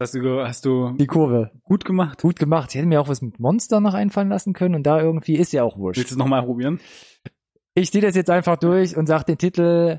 Hast 0.00 0.14
du, 0.14 0.40
hast 0.40 0.64
du 0.64 0.92
die 0.92 1.08
Kurve? 1.08 1.50
gut 1.64 1.84
gemacht? 1.84 2.22
Gut 2.22 2.38
gemacht. 2.38 2.70
Ich 2.70 2.76
hätte 2.76 2.86
mir 2.86 3.00
auch 3.00 3.08
was 3.08 3.22
mit 3.22 3.40
Monster 3.40 3.80
noch 3.80 3.94
einfallen 3.94 4.28
lassen 4.28 4.52
können 4.52 4.76
und 4.76 4.84
da 4.84 5.00
irgendwie 5.00 5.34
ist 5.34 5.52
ja 5.52 5.64
auch 5.64 5.76
wurscht. 5.76 5.98
Willst 5.98 6.12
du 6.12 6.14
es 6.14 6.18
nochmal 6.18 6.44
probieren? 6.44 6.78
Ich 7.74 7.90
ziehe 7.90 8.02
das 8.02 8.14
jetzt 8.14 8.30
einfach 8.30 8.56
durch 8.56 8.96
und 8.96 9.08
sage 9.08 9.24
den 9.24 9.38
Titel 9.38 9.98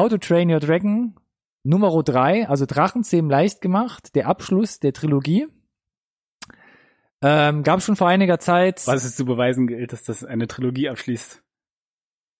How 0.00 0.08
to 0.08 0.18
Train 0.18 0.50
Your 0.50 0.58
Dragon 0.58 1.14
Nummer 1.62 2.02
3, 2.02 2.48
also 2.48 2.66
Drachenzähmen 2.66 3.30
leicht 3.30 3.60
gemacht, 3.60 4.16
der 4.16 4.26
Abschluss 4.26 4.80
der 4.80 4.92
Trilogie. 4.92 5.46
Ähm, 7.22 7.62
gab 7.62 7.82
schon 7.82 7.96
vor 7.96 8.08
einiger 8.08 8.38
Zeit. 8.38 8.86
Was 8.86 9.04
es 9.04 9.16
zu 9.16 9.24
beweisen 9.24 9.66
gilt, 9.66 9.92
dass 9.92 10.04
das 10.04 10.24
eine 10.24 10.46
Trilogie 10.46 10.88
abschließt. 10.88 11.42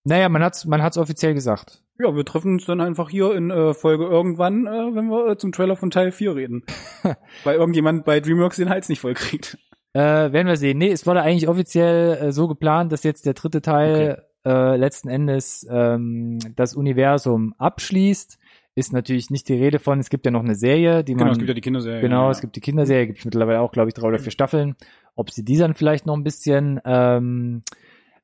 Naja, 0.05 0.29
man 0.29 0.43
hat's, 0.43 0.64
man 0.64 0.83
hat's 0.83 0.97
offiziell 0.97 1.35
gesagt. 1.35 1.83
Ja, 1.99 2.14
wir 2.14 2.24
treffen 2.24 2.55
uns 2.55 2.66
dann 2.66 2.81
einfach 2.81 3.11
hier 3.11 3.35
in 3.35 3.51
äh, 3.51 3.74
Folge 3.74 4.05
irgendwann, 4.05 4.66
äh, 4.66 4.95
wenn 4.95 5.09
wir 5.09 5.33
äh, 5.33 5.37
zum 5.37 5.51
Trailer 5.51 5.74
von 5.74 5.91
Teil 5.91 6.12
4 6.12 6.37
reden. 6.37 6.64
Weil 7.45 7.57
irgendjemand 7.57 8.05
bei 8.05 8.20
DreamWorks 8.20 8.57
den 8.57 8.70
Hals 8.70 8.89
nicht 8.89 9.01
voll 9.01 9.14
kriegt. 9.14 9.59
Äh, 9.95 10.01
werden 10.01 10.47
wir 10.47 10.57
sehen. 10.57 10.79
Nee, 10.79 10.93
es 10.93 11.07
wurde 11.07 11.22
eigentlich 11.22 11.49
offiziell 11.49 12.29
äh, 12.29 12.33
so 12.33 12.47
geplant, 12.47 12.93
dass 12.93 13.03
jetzt 13.03 13.26
der 13.26 13.35
dritte 13.35 13.62
Teil 13.62 14.24
äh, 14.47 14.76
letzten 14.76 15.09
Endes 15.09 15.66
ähm, 15.68 16.39
das 16.55 16.74
Universum 16.74 17.55
abschließt. 17.59 18.39
Ist 18.79 18.93
natürlich 18.93 19.29
nicht 19.29 19.49
die 19.49 19.55
Rede 19.55 19.81
von, 19.81 19.99
es 19.99 20.09
gibt 20.09 20.24
ja 20.24 20.31
noch 20.31 20.45
eine 20.45 20.55
Serie, 20.55 21.03
die 21.03 21.14
Genau, 21.14 21.24
man 21.24 21.33
es 21.33 21.39
gibt 21.39 21.49
ja 21.49 21.55
die 21.55 21.61
Kinderserie. 21.61 22.01
Genau, 22.01 22.26
ja. 22.26 22.31
es 22.31 22.41
gibt 22.41 22.55
die 22.55 22.61
Kinderserie, 22.61 23.09
gibt 23.09 23.18
es 23.18 23.24
mittlerweile 23.24 23.61
auch, 23.61 23.72
glaube 23.72 23.89
ich, 23.89 23.95
drei 23.95 24.07
oder 24.07 24.20
vier 24.20 24.31
Staffeln. 24.31 24.76
Ob 25.16 25.33
sie 25.33 25.45
die 25.45 25.57
dann 25.57 25.74
vielleicht 25.74 26.07
noch 26.07 26.16
ein 26.16 26.22
bisschen 26.22 26.81
ähm, 26.85 27.64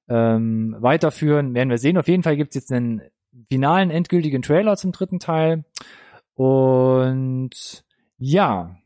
ähm, 0.09 0.76
weiterführen, 0.78 1.55
werden 1.55 1.70
wir 1.70 1.78
sehen. 1.78 1.98
Auf 1.98 2.07
jeden 2.07 2.22
Fall 2.22 2.36
gibt 2.36 2.50
es 2.50 2.55
jetzt 2.55 2.70
einen 2.70 3.02
finalen, 3.50 3.90
endgültigen 3.90 4.42
Trailer 4.42 4.76
zum 4.76 4.92
dritten 4.92 5.18
Teil. 5.18 5.64
Und 6.34 7.84
ja, 8.18 8.76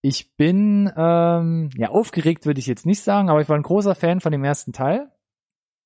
ich 0.00 0.34
bin 0.34 0.90
ähm, 0.96 1.70
ja 1.76 1.90
aufgeregt, 1.90 2.44
würde 2.44 2.58
ich 2.58 2.66
jetzt 2.66 2.86
nicht 2.86 3.02
sagen, 3.02 3.30
aber 3.30 3.40
ich 3.40 3.48
war 3.48 3.54
ein 3.54 3.62
großer 3.62 3.94
Fan 3.94 4.20
von 4.20 4.32
dem 4.32 4.42
ersten 4.42 4.72
Teil. 4.72 5.06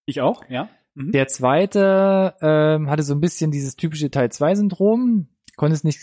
Ich 0.06 0.22
auch, 0.22 0.42
ja. 0.48 0.70
Mhm. 0.96 1.12
Der 1.12 1.28
zweite 1.28 2.34
ähm, 2.40 2.90
hatte 2.90 3.02
so 3.02 3.14
ein 3.14 3.20
bisschen 3.20 3.50
dieses 3.50 3.76
typische 3.76 4.10
Teil 4.10 4.28
2-Syndrom. 4.28 5.28
Konnte 5.56 5.74
es 5.74 5.84
nicht. 5.84 6.00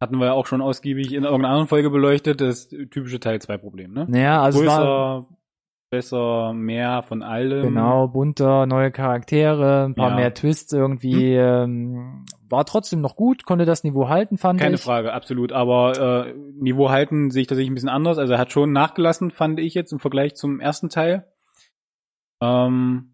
Hatten 0.00 0.18
wir 0.18 0.26
ja 0.26 0.32
auch 0.32 0.46
schon 0.46 0.60
ausgiebig 0.60 1.12
in 1.12 1.24
irgendeiner 1.24 1.48
anderen 1.48 1.68
Folge 1.68 1.90
beleuchtet, 1.90 2.40
das 2.40 2.68
typische 2.68 3.20
Teil 3.20 3.40
2 3.40 3.56
Problem, 3.58 3.92
ne? 3.92 4.06
Naja, 4.08 4.42
also 4.42 4.60
es 4.60 4.66
war, 4.66 4.76
Größer, 5.22 5.28
besser, 5.90 6.52
mehr 6.52 7.02
von 7.02 7.22
allem. 7.22 7.62
Genau, 7.62 8.08
bunter, 8.08 8.66
neue 8.66 8.90
Charaktere, 8.90 9.84
ein 9.86 9.94
paar 9.94 10.10
Ja. 10.10 10.16
mehr 10.16 10.34
Twists 10.34 10.72
irgendwie. 10.72 11.34
Ähm, 11.34 12.26
war 12.50 12.66
trotzdem 12.66 13.00
noch 13.00 13.16
gut, 13.16 13.44
konnte 13.46 13.64
das 13.64 13.82
Niveau 13.84 14.08
halten, 14.08 14.36
fand 14.36 14.60
Keine 14.60 14.74
ich. 14.74 14.82
Frage, 14.82 15.12
absolut. 15.12 15.52
Aber 15.52 16.26
äh, 16.26 16.34
Niveau 16.60 16.90
halten 16.90 17.30
sehe 17.30 17.42
ich 17.42 17.46
tatsächlich 17.48 17.70
ein 17.70 17.74
bisschen 17.74 17.88
anders. 17.88 18.18
Also 18.18 18.34
er 18.34 18.38
hat 18.38 18.52
schon 18.52 18.72
nachgelassen, 18.72 19.30
fand 19.30 19.58
ich 19.58 19.72
jetzt 19.74 19.92
im 19.92 20.00
Vergleich 20.00 20.34
zum 20.34 20.60
ersten 20.60 20.90
Teil. 20.90 21.26
Ähm, 22.42 23.13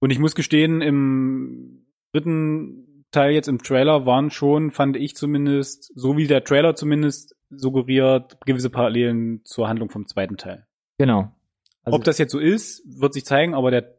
und 0.00 0.10
ich 0.10 0.18
muss 0.18 0.34
gestehen, 0.34 0.80
im 0.80 1.86
dritten 2.12 3.04
Teil 3.10 3.32
jetzt 3.32 3.48
im 3.48 3.62
Trailer 3.62 4.06
waren 4.06 4.30
schon, 4.30 4.70
fand 4.70 4.96
ich 4.96 5.16
zumindest, 5.16 5.92
so 5.94 6.16
wie 6.16 6.26
der 6.26 6.44
Trailer 6.44 6.74
zumindest 6.74 7.36
suggeriert, 7.50 8.38
gewisse 8.44 8.70
Parallelen 8.70 9.42
zur 9.44 9.68
Handlung 9.68 9.88
vom 9.88 10.06
zweiten 10.06 10.36
Teil. 10.36 10.66
Genau. 10.98 11.32
Also, 11.82 11.96
Ob 11.96 12.04
das 12.04 12.18
jetzt 12.18 12.32
so 12.32 12.38
ist, 12.38 12.82
wird 12.86 13.14
sich 13.14 13.24
zeigen, 13.24 13.54
aber 13.54 13.70
der 13.70 13.98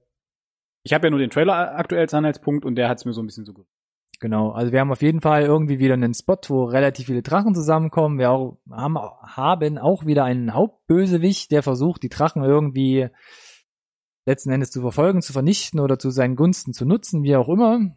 ich 0.83 0.93
habe 0.93 1.07
ja 1.07 1.11
nur 1.11 1.19
den 1.19 1.29
Trailer 1.29 1.77
aktuell 1.77 2.01
als 2.01 2.13
Anhaltspunkt 2.13 2.65
und 2.65 2.75
der 2.75 2.89
hat 2.89 2.97
es 2.97 3.05
mir 3.05 3.13
so 3.13 3.21
ein 3.21 3.25
bisschen 3.25 3.45
suggeriert. 3.45 3.69
genau. 4.19 4.51
Also 4.51 4.71
wir 4.71 4.79
haben 4.79 4.91
auf 4.91 5.01
jeden 5.01 5.21
Fall 5.21 5.43
irgendwie 5.43 5.79
wieder 5.79 5.93
einen 5.93 6.13
Spot, 6.13 6.39
wo 6.47 6.63
relativ 6.65 7.07
viele 7.07 7.21
Drachen 7.21 7.53
zusammenkommen. 7.53 8.17
Wir 8.17 8.31
auch, 8.31 8.59
haben, 8.71 8.97
haben 8.97 9.77
auch 9.77 10.05
wieder 10.05 10.23
einen 10.23 10.53
Hauptbösewicht, 10.53 11.51
der 11.51 11.63
versucht, 11.63 12.03
die 12.03 12.09
Drachen 12.09 12.43
irgendwie 12.43 13.09
letzten 14.29 14.51
Endes 14.51 14.71
zu 14.71 14.81
verfolgen, 14.81 15.21
zu 15.21 15.33
vernichten 15.33 15.79
oder 15.79 15.97
zu 15.99 16.09
seinen 16.11 16.35
Gunsten 16.35 16.73
zu 16.73 16.85
nutzen, 16.85 17.23
wie 17.23 17.35
auch 17.35 17.49
immer. 17.49 17.95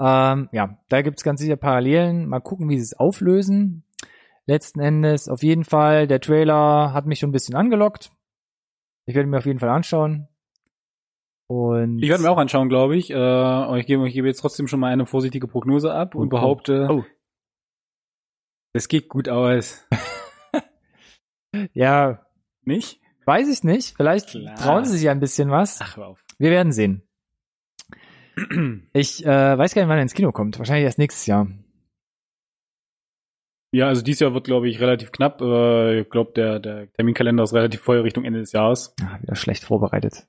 Ähm, 0.00 0.48
ja, 0.52 0.78
da 0.88 1.02
gibt's 1.02 1.22
ganz 1.24 1.40
sicher 1.40 1.56
Parallelen. 1.56 2.26
Mal 2.28 2.40
gucken, 2.40 2.68
wie 2.68 2.76
sie 2.76 2.82
es 2.84 2.94
auflösen. 2.94 3.84
Letzten 4.46 4.80
Endes, 4.80 5.28
auf 5.28 5.42
jeden 5.42 5.64
Fall, 5.64 6.06
der 6.06 6.20
Trailer 6.20 6.92
hat 6.92 7.06
mich 7.06 7.18
schon 7.18 7.30
ein 7.30 7.32
bisschen 7.32 7.54
angelockt. 7.56 8.10
Ich 9.06 9.14
werde 9.14 9.28
mir 9.28 9.38
auf 9.38 9.46
jeden 9.46 9.58
Fall 9.58 9.70
anschauen. 9.70 10.28
Und 11.46 11.98
Ich 12.02 12.08
werde 12.08 12.22
mir 12.22 12.30
auch 12.30 12.38
anschauen, 12.38 12.68
glaube 12.68 12.96
ich. 12.96 13.10
Äh, 13.10 13.14
aber 13.16 13.78
ich 13.78 13.86
gebe, 13.86 14.06
ich 14.08 14.14
gebe 14.14 14.26
jetzt 14.28 14.40
trotzdem 14.40 14.66
schon 14.68 14.80
mal 14.80 14.92
eine 14.92 15.06
vorsichtige 15.06 15.46
Prognose 15.48 15.92
ab 15.92 16.14
Oh, 16.14 16.18
und 16.20 16.28
behaupte, 16.28 16.88
Oh. 16.90 17.04
es 18.72 18.88
geht 18.88 19.08
gut 19.08 19.28
aus. 19.28 19.86
ja, 21.74 22.24
Nicht? 22.62 23.00
Weiß 23.26 23.48
ich 23.48 23.64
nicht. 23.64 23.96
Vielleicht 23.96 24.30
Klar. 24.30 24.54
trauen 24.56 24.84
sie 24.84 24.92
sich 24.92 25.02
ja 25.02 25.12
ein 25.12 25.20
bisschen 25.20 25.50
was. 25.50 25.80
Ach, 25.82 25.98
auf. 25.98 26.24
Wir 26.38 26.50
werden 26.50 26.72
sehen. 26.72 27.02
Ich 28.92 29.24
äh, 29.24 29.58
weiß 29.58 29.74
gar 29.74 29.82
nicht, 29.82 29.88
wann 29.88 29.98
er 29.98 30.02
ins 30.02 30.14
Kino 30.14 30.32
kommt. 30.32 30.58
Wahrscheinlich 30.58 30.84
erst 30.84 30.98
nächstes 30.98 31.26
Jahr. 31.26 31.46
Ja, 33.72 33.88
also 33.88 34.02
dieses 34.02 34.20
Jahr 34.20 34.34
wird, 34.34 34.44
glaube 34.44 34.68
ich, 34.68 34.80
relativ 34.80 35.12
knapp. 35.12 35.40
Äh, 35.40 36.00
ich 36.00 36.10
glaube, 36.10 36.32
der, 36.32 36.60
der 36.60 36.92
Terminkalender 36.92 37.42
ist 37.42 37.54
relativ 37.54 37.80
voll 37.80 38.00
Richtung 38.00 38.24
Ende 38.24 38.40
des 38.40 38.52
Jahres. 38.52 38.94
Ah, 39.02 39.20
wieder 39.20 39.34
schlecht 39.34 39.64
vorbereitet. 39.64 40.26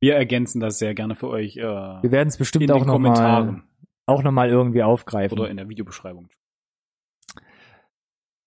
Wir 0.00 0.16
ergänzen 0.16 0.60
das 0.60 0.78
sehr 0.78 0.94
gerne 0.94 1.14
für 1.14 1.28
euch 1.28 1.56
äh, 1.56 1.62
Wir 1.62 2.10
werden 2.10 2.28
es 2.28 2.36
bestimmt 2.36 2.70
auch 2.70 2.78
den 2.78 2.86
noch 2.86 2.98
mal, 2.98 3.12
Kommentaren 3.14 3.62
auch 4.06 4.22
noch 4.22 4.32
mal 4.32 4.48
irgendwie 4.48 4.82
aufgreifen. 4.82 5.38
oder 5.38 5.50
in 5.50 5.56
der 5.56 5.68
Videobeschreibung. 5.68 6.28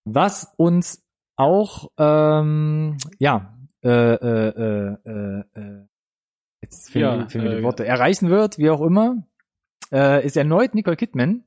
Was 0.04 0.54
uns 0.58 1.05
auch, 1.36 1.90
ähm, 1.98 2.98
ja, 3.20 3.54
äh, 3.84 3.90
äh, 3.90 4.50
äh, 4.50 4.96
äh, 5.06 5.40
äh, 5.54 5.86
jetzt 6.62 6.92
fehlen, 6.92 7.06
Ja, 7.06 7.18
mir- 7.18 7.30
fehlen 7.30 7.44
mir 7.46 7.52
die 7.52 7.60
äh, 7.62 7.64
Worte, 7.64 7.86
erreichen 7.86 8.30
wird, 8.30 8.58
wie 8.58 8.70
auch 8.70 8.82
immer, 8.82 9.24
äh, 9.92 10.26
ist 10.26 10.38
erneut 10.38 10.74
Nicole 10.76 10.96
Kidman. 10.96 11.44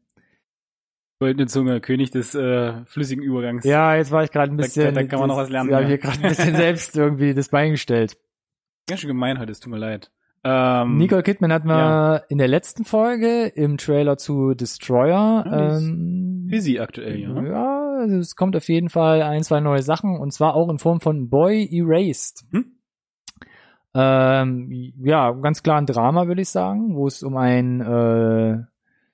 Goldene 1.20 1.46
Zunge, 1.48 1.80
König 1.80 2.12
des 2.12 2.34
äh, 2.36 2.84
flüssigen 2.84 3.24
Übergangs. 3.24 3.64
Ja, 3.64 3.96
jetzt 3.96 4.12
war 4.12 4.22
ich 4.22 4.30
gerade 4.30 4.52
ein 4.52 4.56
Da- 4.56 4.62
bisschen, 4.64 4.94
da 4.94 5.02
kann 5.04 5.18
man 5.18 5.28
noch 5.28 5.36
was 5.36 5.50
lernen, 5.50 5.70
Ja, 5.70 5.80
ja. 5.80 5.86
hier 5.88 5.98
gerade 5.98 6.18
ein 6.22 6.28
bisschen 6.28 6.54
selbst 6.56 6.96
irgendwie 6.96 7.34
das 7.34 7.48
Bein 7.48 7.72
gestellt. 7.72 8.16
Ganz 8.88 9.00
schön 9.00 9.08
gemein 9.08 9.38
heute, 9.40 9.50
es 9.52 9.58
tut 9.60 9.72
mir 9.72 9.78
leid. 9.78 10.12
Ähm, 10.44 10.96
Nicole 10.98 11.24
Kidman 11.24 11.52
hatten 11.52 11.66
wir 11.66 11.76
ja. 11.76 12.16
in 12.28 12.38
der 12.38 12.46
letzten 12.46 12.84
Folge 12.84 13.46
im 13.48 13.76
Trailer 13.76 14.16
zu 14.16 14.54
Destroyer. 14.54 15.44
Ja, 15.44 15.76
ähm, 15.78 16.46
busy 16.48 16.78
aktuell, 16.78 17.18
ja. 17.18 17.42
ja, 17.42 17.77
also 17.98 18.16
es 18.18 18.36
kommt 18.36 18.56
auf 18.56 18.68
jeden 18.68 18.88
Fall 18.88 19.22
ein, 19.22 19.42
zwei 19.42 19.60
neue 19.60 19.82
Sachen 19.82 20.18
und 20.18 20.32
zwar 20.32 20.54
auch 20.54 20.68
in 20.70 20.78
Form 20.78 21.00
von 21.00 21.28
Boy 21.28 21.68
Erased. 21.70 22.44
Hm? 22.52 22.72
Ähm, 23.94 24.92
ja, 25.02 25.32
ganz 25.32 25.62
klar 25.62 25.78
ein 25.80 25.86
Drama, 25.86 26.26
würde 26.28 26.42
ich 26.42 26.50
sagen, 26.50 26.94
wo 26.94 27.06
es 27.06 27.22
um 27.22 27.36
ein 27.36 27.80
äh, 27.80 28.58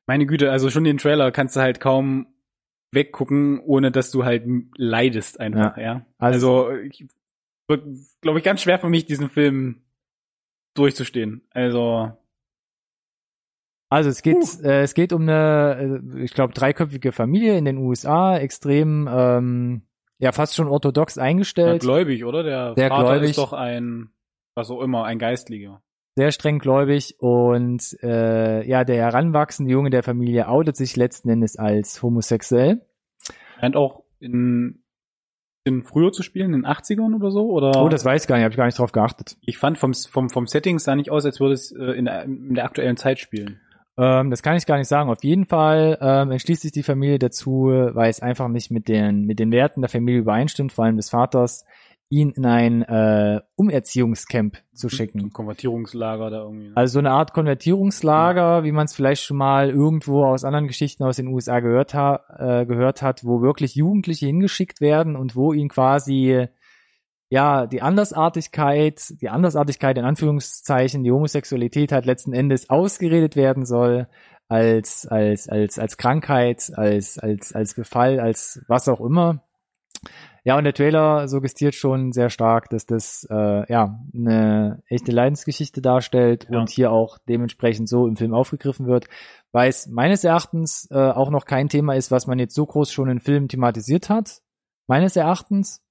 Meine 0.07 0.27
Güte, 0.27 0.51
also 0.51 0.69
schon 0.71 0.85
den 0.85 0.99
Trailer 0.99 1.31
kannst 1.31 1.57
du 1.57 1.61
halt 1.61 1.81
kaum 1.81 2.27
weggucken, 2.93 3.61
ohne 3.61 3.91
dass 3.91 4.11
du 4.11 4.25
halt 4.25 4.45
leidest 4.77 5.41
einfach, 5.41 5.77
ja. 5.79 6.05
Also- 6.19 6.67
Also, 6.67 6.77
ich, 6.77 7.07
wird, 7.67 7.85
glaube 8.21 8.39
ich, 8.39 8.45
ganz 8.45 8.61
schwer 8.63 8.79
für 8.79 8.89
mich, 8.91 9.07
diesen 9.07 9.31
Film 9.31 9.83
durchzustehen. 10.75 11.43
Also, 11.51 12.13
Also 13.95 14.11
es 14.11 14.23
geht, 14.23 14.61
äh, 14.65 14.83
es 14.83 14.95
geht 14.95 15.13
um 15.13 15.23
eine, 15.23 16.03
äh, 16.17 16.25
ich 16.25 16.35
glaube, 16.35 16.53
dreiköpfige 16.53 17.13
Familie 17.13 17.57
in 17.57 17.65
den 17.65 17.79
USA, 17.79 18.37
extrem, 18.37 19.09
ähm, 19.09 19.83
ja, 20.19 20.33
fast 20.33 20.57
schon 20.57 20.67
orthodox 20.67 21.15
ja, 21.15 21.23
eingestellt, 21.23 21.83
gläubig, 21.83 22.25
oder? 22.25 22.43
Der 22.43 22.75
Sehr 22.75 22.89
Vater 22.89 23.05
gläubig. 23.05 23.31
ist 23.31 23.39
doch 23.39 23.53
ein, 23.53 24.09
was 24.57 24.69
auch 24.73 24.81
immer, 24.81 25.05
ein 25.05 25.21
Geistlicher. 25.21 25.81
sehr 26.17 26.33
streng 26.33 26.59
gläubig 26.59 27.15
und 27.21 27.97
äh, 28.03 28.67
ja, 28.67 28.83
der 28.83 28.97
heranwachsende 28.97 29.71
Junge 29.71 29.91
der 29.91 30.03
Familie 30.03 30.49
outet 30.49 30.77
sich 30.77 30.97
letzten 30.97 31.29
Endes 31.29 31.57
als 31.57 32.03
homosexuell. 32.03 32.85
Scheint 33.61 33.77
auch 33.77 34.03
in, 34.19 34.83
in 35.63 35.85
früher 35.85 36.11
zu 36.11 36.25
spielen, 36.25 36.53
in 36.53 36.63
den 36.63 36.67
80ern 36.67 37.15
oder 37.15 37.31
so, 37.31 37.49
oder? 37.49 37.81
Oh, 37.81 37.89
das 37.89 38.05
weiß 38.05 38.23
ich 38.23 38.29
gar 38.29 38.39
nicht, 38.39 38.43
habe 38.45 38.55
ich 38.55 38.59
gar 38.59 38.67
nicht 38.67 38.79
drauf 38.81 38.91
geachtet. 38.91 39.37
ich 39.43 39.57
fand 39.57 39.79
vom, 39.79 39.95
vom, 39.95 40.31
vom 40.31 40.49
Setting 40.49 40.81
sah 40.81 40.97
nicht 40.97 41.13
aus, 41.13 41.25
als 41.25 41.39
würde 41.39 41.55
es 41.55 41.71
äh, 41.71 41.93
in, 41.93 42.07
der, 42.07 42.25
in 42.25 42.55
der 42.55 42.65
aktuellen 42.65 42.97
Zeit 42.97 43.21
spielen. 43.21 43.61
Ähm, 43.97 44.31
das 44.31 44.43
kann 44.43 44.57
ich 44.57 44.67
gar 44.67 44.79
nicht 44.79 44.89
sagen. 44.89 45.11
Auf 45.11 45.23
jeden 45.23 45.47
Fall 45.47 45.99
ähm, 46.01 46.31
entschließt 46.31 46.63
sich 46.63 46.73
die 46.73 46.83
Familie 46.83 47.19
dazu, 47.19 47.67
weil 47.93 48.11
es 48.11 48.21
einfach 48.21 48.49
nicht 48.49 48.71
mit 48.71 48.89
den, 48.89 49.25
mit 49.25 49.39
den 49.39 49.53
Werten 49.53 49.81
der 49.83 49.91
Familie 49.91 50.21
übereinstimmt, 50.21 50.73
vor 50.73 50.85
allem 50.85 50.97
des 50.97 51.11
Vaters, 51.11 51.65
ihn 52.11 52.31
in 52.31 52.47
ein 52.47 52.83
äh, 52.83 53.41
Umerziehungscamp 53.57 54.59
zu 54.73 54.87
Ein 54.87 54.91
schicken. 54.91 55.33
Konvertierungslager 55.33 56.31
da 56.31 56.43
irgendwie. 56.43 56.69
ne? 56.69 56.77
Also 56.77 56.95
so 56.95 56.99
eine 57.01 57.11
Art 57.11 57.33
Konvertierungslager, 57.33 58.63
wie 58.65 58.73
man 58.73 58.85
es 58.85 58.95
vielleicht 58.95 59.23
schon 59.23 59.37
mal 59.37 59.71
irgendwo 59.71 60.25
aus 60.25 60.45
anderen 60.45 60.67
Geschichten 60.67 61.03
aus 61.03 61.17
den 61.17 61.29
USA 61.29 61.61
gehört, 61.61 61.95
ha 61.95 62.21
äh, 62.39 62.67
gehört 62.67 63.03
hat, 63.03 63.25
wo 63.25 63.43
wirklich 63.43 63.75
Jugendliche 63.75 64.27
hingeschickt 64.27 64.81
werden 64.81 65.17
und 65.17 65.35
wo 65.35 65.53
ihnen 65.53 65.69
quasi 65.71 66.47
ja 67.35 67.67
die 67.67 67.83
Andersartigkeit, 67.83 69.21
die 69.21 69.29
Andersartigkeit 69.29 69.99
in 69.99 70.05
Anführungszeichen, 70.05 71.03
die 71.03 71.11
Homosexualität 71.11 71.91
halt 71.91 72.07
letzten 72.07 72.33
Endes 72.33 72.71
ausgeredet 72.71 73.35
werden 73.35 73.67
soll 73.67 74.07
als 74.49 75.07
als 75.07 75.49
als 75.49 75.79
als 75.81 75.97
Krankheit, 75.97 76.71
als 76.77 77.19
als 77.19 77.53
als 77.53 77.75
Befall, 77.75 78.21
als 78.21 78.63
was 78.69 78.89
auch 78.89 79.01
immer. 79.01 79.43
Ja, 80.45 80.59
und 80.59 80.65
der 80.65 80.75
Trailer 80.75 81.27
suggestiert 81.27 81.75
schon 81.75 82.13
sehr 82.13 82.29
stark, 82.31 82.69
dass 82.69 82.85
das 82.87 83.27
äh, 83.31 83.73
ja 83.73 83.99
eine 84.15 84.83
echte 84.89 85.11
Leidensgeschichte 85.11 85.81
darstellt 85.83 86.47
Ja. 86.51 86.61
und 86.61 86.69
hier 86.71 86.93
auch 86.93 87.19
dementsprechend 87.29 87.89
so 87.89 88.07
im 88.07 88.17
Film 88.17 88.33
aufgegriffen 88.35 88.87
wird, 88.87 89.07
weil 89.53 89.71
es 89.71 89.87
meines 89.89 90.23
Erachtens 90.23 90.87
äh, 90.91 90.99
auch 90.99 91.31
noch 91.31 91.47
kein 91.47 91.69
Thema 91.69 91.95
ist, 91.95 92.11
was 92.13 92.27
man 92.29 92.39
jetzt 92.39 92.55
so 92.55 92.65
groß 92.65 92.93
schon 92.93 93.09
in 93.09 93.21
Filmen 93.21 93.49
thematisiert 93.49 94.09
hat. 94.09 94.43
Meines 94.87 95.17
Erachtens 95.17 95.84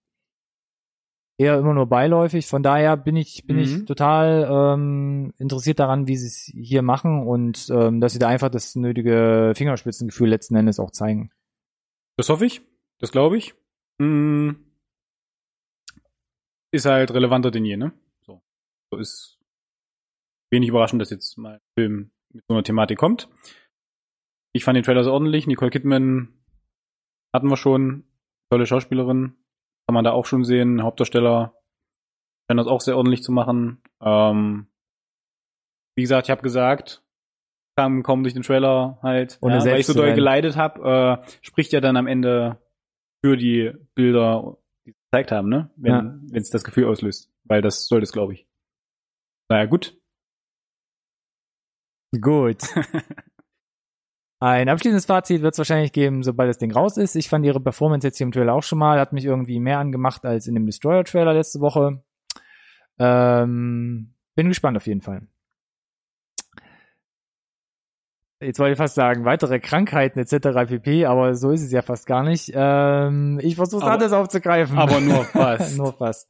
eher 1.44 1.60
immer 1.60 1.74
nur 1.74 1.88
beiläufig. 1.88 2.48
Von 2.48 2.64
daher 2.64 2.98
bin 2.98 3.16
ich 3.16 3.46
bin 3.46 3.58
Mhm. 3.58 3.62
ich 3.62 3.86
total 3.86 4.48
ähm, 4.50 5.34
interessiert 5.38 5.80
daran, 5.80 6.08
wie 6.08 6.16
sie 6.18 6.28
es 6.28 6.52
hier 6.54 6.82
machen 6.82 7.26
und 7.28 7.70
ähm, 7.70 8.02
dass 8.02 8.14
sie 8.14 8.20
da 8.20 8.28
einfach 8.28 8.50
das 8.50 8.76
nötige 8.76 9.54
Fingerspitzengefühl 9.56 10.30
letzten 10.30 10.56
Endes 10.56 10.80
auch 10.80 10.92
zeigen. 10.92 11.32
Das 12.18 12.30
hoffe 12.30 12.46
ich. 12.46 12.62
Das 13.00 13.12
glaube 13.12 13.38
ich. 13.38 13.54
Mm. 14.00 14.52
Ist 16.72 16.86
halt 16.86 17.14
relevanter 17.14 17.52
denn 17.52 17.66
je, 17.66 17.78
ne? 17.78 17.92
So. 18.26 18.42
So 18.92 18.98
ist 19.00 19.40
wenig 20.52 20.70
überraschend, 20.70 21.02
dass 21.02 21.10
jetzt 21.10 21.38
mal 21.38 21.56
ein 21.56 21.62
Film 21.78 22.12
mit 22.34 22.44
so 22.48 22.54
einer 22.54 22.64
Thematik 22.64 22.98
kommt. 22.98 23.30
Ich 24.54 24.64
fand 24.64 24.76
den 24.76 24.84
Trailer 24.84 25.04
sehr 25.04 25.14
ordentlich. 25.14 25.48
Nicole 25.48 25.72
Kidman 25.72 26.30
hatten 27.34 27.48
wir 27.50 27.58
schon. 27.58 28.06
Tolle 28.52 28.66
Schauspielerin. 28.68 29.36
Kann 29.88 29.94
man 29.94 30.04
da 30.04 30.12
auch 30.12 30.26
schon 30.26 30.44
sehen. 30.44 30.82
Hauptdarsteller 30.84 31.56
scheint 32.50 32.60
das 32.60 32.68
auch 32.68 32.82
sehr 32.82 32.98
ordentlich 32.98 33.22
zu 33.24 33.32
machen. 33.32 33.82
Ähm, 34.02 34.68
wie 35.96 36.02
gesagt, 36.04 36.28
ich 36.28 36.32
habe 36.32 36.42
gesagt, 36.42 37.04
kam 37.78 38.04
kaum 38.04 38.24
durch 38.24 38.34
den 38.34 38.44
Trailer 38.44 39.00
halt, 39.02 39.38
Ohne 39.42 39.58
ja, 39.58 39.66
weil 39.66 39.80
ich 39.80 39.86
so 39.88 39.94
doll 39.94 40.04
leiden. 40.04 40.16
geleidet 40.16 40.56
habe, 40.56 41.22
äh, 41.26 41.28
spricht 41.42 41.72
ja 41.74 41.82
dann 41.82 41.98
am 41.98 42.08
Ende 42.08 42.60
für 43.24 43.36
die 43.38 43.72
Bilder, 43.96 44.58
die 44.86 44.92
sie 44.92 44.96
gezeigt 45.12 45.32
haben, 45.32 45.50
ne? 45.50 45.70
Wenn 45.76 45.92
Ja. 45.92 46.02
wenn 46.04 46.42
es 46.42 46.50
das 46.50 46.64
Gefühl 46.64 46.86
auslöst. 46.86 47.32
Weil 47.46 47.62
das 47.62 47.88
soll 47.88 48.00
das, 48.00 48.12
glaube 48.12 48.34
ich. 48.34 48.48
Naja, 49.50 49.66
gut. 49.66 49.98
Gut. 52.22 52.62
Ein 54.44 54.68
abschließendes 54.68 55.06
Fazit 55.06 55.42
wird 55.42 55.54
es 55.54 55.58
wahrscheinlich 55.58 55.94
geben, 55.94 56.22
sobald 56.22 56.50
das 56.50 56.58
Ding 56.58 56.74
raus 56.74 56.98
ist. 56.98 57.16
Ich 57.16 57.30
fand 57.30 57.46
ihre 57.46 57.62
Performance 57.62 58.06
jetzt 58.06 58.18
hier 58.18 58.26
im 58.26 58.34
Trailer 58.34 58.54
auch 58.54 58.64
schon 58.64 58.78
mal, 58.78 59.00
hat 59.00 59.14
mich 59.14 59.24
irgendwie 59.24 59.62
mehr 59.62 59.80
angemacht 59.80 60.26
als 60.26 60.48
in 60.48 60.54
dem 60.54 60.66
Destroyer-Trailer 60.66 61.34
letzte 61.34 61.62
Woche. 61.62 62.04
Ähm, 63.00 64.14
bin 64.36 64.50
gespannt 64.50 64.76
auf 64.76 64.86
jeden 64.86 65.00
Fall. 65.00 65.28
Jetzt 68.42 68.60
wollte 68.60 68.74
ich 68.74 68.78
fast 68.78 68.96
sagen, 68.96 69.24
weitere 69.24 69.62
Krankheiten 69.62 70.20
etc. 70.20 70.68
pp, 70.68 71.06
aber 71.06 71.36
so 71.36 71.52
ist 71.52 71.64
es 71.64 71.72
ja 71.72 71.82
fast 71.82 72.06
gar 72.06 72.24
nicht. 72.24 72.52
Ähm, 72.54 73.40
ich 73.42 73.56
versuche 73.56 73.86
es 73.86 73.90
anders 73.90 74.12
aufzugreifen. 74.12 74.78
Aber 74.78 75.00
nur 75.00 75.24
fast. 75.24 75.78
Nur 75.78 75.94
fast. 75.94 76.30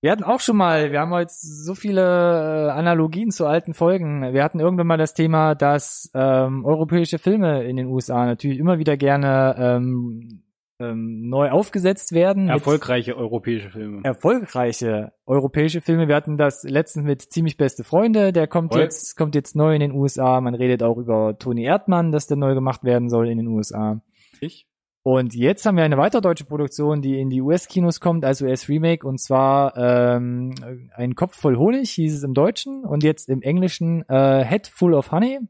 Wir 0.00 0.12
hatten 0.12 0.22
auch 0.22 0.38
schon 0.38 0.56
mal, 0.56 0.92
wir 0.92 1.00
haben 1.00 1.10
heute 1.10 1.32
so 1.32 1.74
viele 1.74 2.02
äh, 2.02 2.70
Analogien 2.70 3.32
zu 3.32 3.46
alten 3.46 3.74
Folgen. 3.74 4.32
Wir 4.32 4.44
hatten 4.44 4.60
irgendwann 4.60 4.86
mal 4.86 4.96
das 4.96 5.12
Thema, 5.12 5.56
dass 5.56 6.10
ähm, 6.14 6.64
europäische 6.64 7.18
Filme 7.18 7.64
in 7.64 7.76
den 7.76 7.88
USA 7.88 8.24
natürlich 8.24 8.58
immer 8.60 8.78
wieder 8.78 8.96
gerne 8.96 9.56
ähm, 9.58 10.44
ähm, 10.78 11.28
neu 11.28 11.50
aufgesetzt 11.50 12.12
werden. 12.12 12.48
Erfolgreiche 12.48 13.16
europäische 13.16 13.70
Filme. 13.70 14.02
Erfolgreiche 14.04 15.12
europäische 15.26 15.80
Filme. 15.80 16.06
Wir 16.06 16.14
hatten 16.14 16.36
das 16.36 16.62
letztens 16.62 17.04
mit 17.04 17.22
ziemlich 17.22 17.56
beste 17.56 17.82
Freunde. 17.82 18.32
Der 18.32 18.46
kommt 18.46 18.74
Voll. 18.74 18.82
jetzt, 18.82 19.16
kommt 19.16 19.34
jetzt 19.34 19.56
neu 19.56 19.74
in 19.74 19.80
den 19.80 19.90
USA. 19.90 20.40
Man 20.40 20.54
redet 20.54 20.84
auch 20.84 20.98
über 20.98 21.36
Toni 21.36 21.64
Erdmann, 21.64 22.12
dass 22.12 22.28
der 22.28 22.36
neu 22.36 22.54
gemacht 22.54 22.84
werden 22.84 23.08
soll 23.08 23.28
in 23.28 23.38
den 23.38 23.48
USA. 23.48 24.00
Ich? 24.40 24.67
Und 25.10 25.34
jetzt 25.34 25.64
haben 25.64 25.78
wir 25.78 25.84
eine 25.84 25.96
weitere 25.96 26.20
deutsche 26.20 26.44
Produktion, 26.44 27.00
die 27.00 27.18
in 27.18 27.30
die 27.30 27.40
US-Kinos 27.40 27.98
kommt, 27.98 28.26
als 28.26 28.42
US-Remake, 28.42 29.06
und 29.06 29.18
zwar 29.18 29.74
ähm, 29.74 30.54
Ein 30.94 31.14
Kopf 31.14 31.34
voll 31.34 31.56
Honig, 31.56 31.92
hieß 31.92 32.14
es 32.14 32.24
im 32.24 32.34
Deutschen, 32.34 32.84
und 32.84 33.02
jetzt 33.02 33.30
im 33.30 33.40
Englischen 33.40 34.06
äh, 34.10 34.44
Head 34.44 34.66
Full 34.66 34.92
of 34.92 35.10
Honey, 35.10 35.40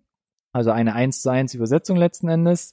also 0.52 0.70
eine 0.70 0.94
1 0.94 1.22
zu 1.22 1.30
1 1.30 1.54
Übersetzung 1.54 1.96
letzten 1.96 2.28
Endes. 2.28 2.72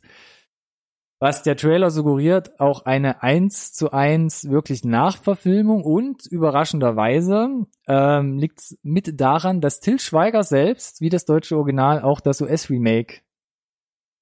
Was 1.19 1.41
der 1.41 1.57
Trailer 1.57 1.89
suggeriert, 1.89 2.59
auch 2.59 2.85
eine 2.85 3.23
1 3.23 3.73
zu 3.73 3.91
1 3.91 4.51
wirklich 4.51 4.83
Nachverfilmung 4.83 5.83
und 5.83 6.27
überraschenderweise 6.27 7.65
ähm, 7.87 8.37
liegt 8.37 8.77
mit 8.83 9.19
daran, 9.19 9.59
dass 9.59 9.79
Till 9.79 9.99
Schweiger 9.99 10.43
selbst, 10.43 11.01
wie 11.01 11.09
das 11.09 11.25
deutsche 11.25 11.57
Original, 11.57 12.03
auch 12.03 12.19
das 12.19 12.41
US-Remake 12.41 13.21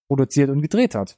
produziert 0.07 0.49
und 0.49 0.61
gedreht 0.61 0.95
hat. 0.95 1.17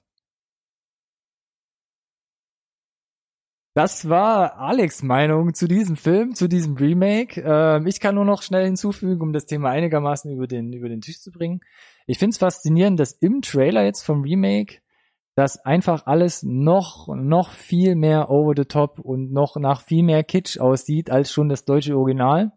Das 3.76 4.08
war 4.08 4.58
Alex 4.58 5.04
Meinung 5.04 5.54
zu 5.54 5.68
diesem 5.68 5.98
Film, 5.98 6.34
zu 6.34 6.48
diesem 6.48 6.78
Remake. 6.78 7.42
Ähm, 7.42 7.88
ich 7.88 8.00
kann 8.00 8.16
nur 8.16 8.24
noch 8.24 8.42
schnell 8.42 8.64
hinzufügen, 8.64 9.22
um 9.22 9.34
das 9.34 9.48
Thema 9.48 9.70
einigermaßen 9.70 10.32
über 10.32 10.48
den, 10.48 10.72
über 10.72 10.88
den 10.88 11.02
Tisch 11.02 11.20
zu 11.20 11.30
bringen. 11.30 11.60
Ich 12.08 12.18
finde 12.18 12.32
es 12.32 12.38
faszinierend, 12.38 12.98
dass 13.02 13.12
im 13.12 13.42
Trailer 13.42 13.84
jetzt 13.84 14.04
vom 14.04 14.22
Remake 14.22 14.78
das 15.36 15.58
einfach 15.66 16.06
alles 16.06 16.42
noch, 16.42 17.10
noch 17.14 17.52
viel 17.52 17.96
mehr 17.96 18.30
over 18.30 18.54
the 18.56 18.64
top 18.64 19.00
und 19.00 19.34
noch 19.34 19.58
nach 19.58 19.82
viel 19.82 20.04
mehr 20.04 20.24
Kitsch 20.24 20.58
aussieht 20.58 21.10
als 21.10 21.34
schon 21.34 21.50
das 21.50 21.66
deutsche 21.66 21.98
Original. 21.98 22.54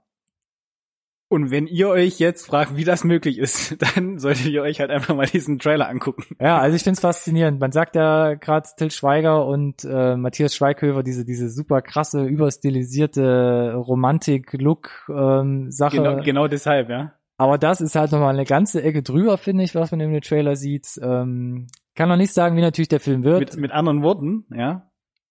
Und 1.31 1.51
wenn 1.51 1.66
ihr 1.66 1.91
euch 1.91 2.18
jetzt 2.18 2.47
fragt, 2.47 2.74
wie 2.76 2.85
das 2.85 3.05
möglich 3.05 3.37
ist, 3.39 3.76
dann 3.97 4.18
solltet 4.18 4.47
ihr 4.47 4.62
euch 4.62 4.81
halt 4.81 4.91
einfach 4.91 5.14
mal 5.14 5.26
diesen 5.26 5.59
Trailer 5.59 5.87
angucken. 5.89 6.24
Ja, 6.41 6.59
also 6.59 6.74
ich 6.74 6.83
find's 6.83 7.01
faszinierend. 7.01 7.61
Man 7.61 7.70
sagt 7.70 7.97
ja 7.97 8.33
gerade 8.35 8.66
Till 8.76 8.91
Schweiger 8.91 9.45
und 9.47 9.85
äh, 9.85 10.16
Matthias 10.16 10.55
Schweighöfer 10.55 11.03
diese 11.03 11.26
diese 11.26 11.51
super 11.51 11.83
krasse 11.83 12.24
überstilisierte 12.24 13.74
Romantik-Look-Sache. 13.74 15.97
Genau, 15.97 16.22
genau 16.22 16.49
deshalb, 16.49 16.89
ja. 16.89 17.12
Aber 17.37 17.59
das 17.59 17.83
ist 17.83 17.95
halt 17.95 18.11
nochmal 18.11 18.33
eine 18.35 18.47
ganze 18.47 18.83
Ecke 18.83 19.03
drüber, 19.03 19.39
finde 19.39 19.64
ich, 19.64 19.74
was 19.74 19.91
man 19.91 20.01
in 20.01 20.12
dem 20.12 20.22
Trailer 20.22 20.57
sieht. 20.57 20.99
Ähm, 21.01 21.66
kann 21.95 22.09
noch 22.09 22.16
nicht 22.16 22.33
sagen, 22.33 22.57
wie 22.57 22.62
natürlich 22.62 22.89
der 22.89 23.01
Film 23.01 23.22
wird. 23.22 23.41
Mit, 23.41 23.55
mit 23.57 23.70
anderen 23.70 24.03
Worten, 24.03 24.47
ja. 24.51 24.87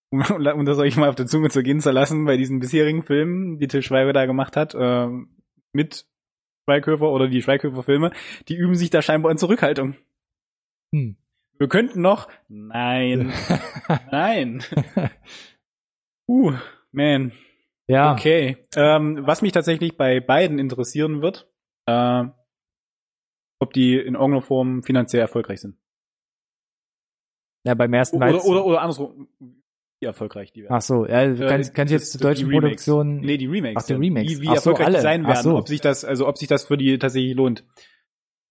Um, 0.10 0.22
um 0.22 0.66
das 0.66 0.78
euch 0.78 0.96
mal 0.96 1.10
auf 1.10 1.16
der 1.16 1.26
Zunge 1.26 1.50
zu 1.50 1.64
gehen 1.64 1.82
zu 1.82 1.92
lassen, 1.92 2.24
bei 2.24 2.38
diesen 2.38 2.60
bisherigen 2.60 3.04
Filmen, 3.04 3.60
die 3.60 3.68
Til 3.68 3.82
Schweiger 3.82 4.14
da 4.14 4.26
gemacht 4.26 4.56
hat, 4.56 4.74
ähm, 4.80 5.37
mit 5.78 6.08
Schweighöfer 6.66 7.10
oder 7.10 7.30
die 7.30 7.42
Schweighöfer-Filme, 7.42 8.12
die 8.50 8.56
üben 8.56 8.76
sich 8.76 8.90
da 8.90 9.02
scheinbar 9.02 9.32
in 9.32 9.38
Zurückhaltung. 9.38 9.96
Hm. 10.94 11.16
Wir 11.58 11.68
könnten 11.70 12.02
noch. 12.02 12.28
Nein. 12.50 13.32
Nein. 14.12 14.64
Uh, 16.28 16.54
man. 16.92 17.32
Ja, 17.88 18.14
Okay. 18.14 18.58
Ähm, 18.76 19.26
was 19.26 19.42
mich 19.42 19.54
tatsächlich 19.54 19.96
bei 19.96 20.20
beiden 20.20 20.60
interessieren 20.60 21.22
wird, 21.22 21.50
äh, 21.86 22.26
ob 23.60 23.72
die 23.74 23.94
in 23.96 24.16
irgendeiner 24.16 24.42
Form 24.42 24.84
finanziell 24.84 25.22
erfolgreich 25.22 25.62
sind. 25.62 25.78
ja, 27.66 27.76
beim 27.76 27.94
ersten 27.94 28.18
Oder, 28.18 28.26
Mal. 28.26 28.36
oder, 28.36 28.66
oder 28.66 28.82
andersrum, 28.82 29.30
wie 30.00 30.06
erfolgreich 30.06 30.52
die 30.52 30.64
werden. 30.64 30.74
Ach 30.76 30.82
so, 30.82 31.06
ja, 31.08 31.26
du 31.28 31.44
Äh, 31.46 31.50
kannst, 31.50 31.78
das- 31.78 31.92
jetzt 31.92 32.12
zur 32.12 32.22
deutschen. 32.22 32.50
Produktion. 32.50 33.20
Nee, 33.22 33.38
die 33.38 33.48
Remakes. 33.48 33.84
Ach, 33.84 33.88
die. 33.88 33.94
Remakes. 33.94 34.32
Wie, 34.32 34.42
wie 34.42 34.48
Ach 34.50 34.52
so, 34.58 34.70
erfolgreich 34.72 34.86
alle. 34.88 34.96
die 34.98 35.02
sein 35.02 35.26
werden, 35.28 35.44
so. 35.44 35.56
ob 35.58 35.68
sich 35.68 35.82
das, 35.82 36.06
also 36.06 36.28
ob 36.28 36.38
sich 36.38 36.48
das 36.48 36.66
für 36.66 36.78
die 36.78 36.98
tatsächlich 37.00 37.36
lohnt. 37.36 37.64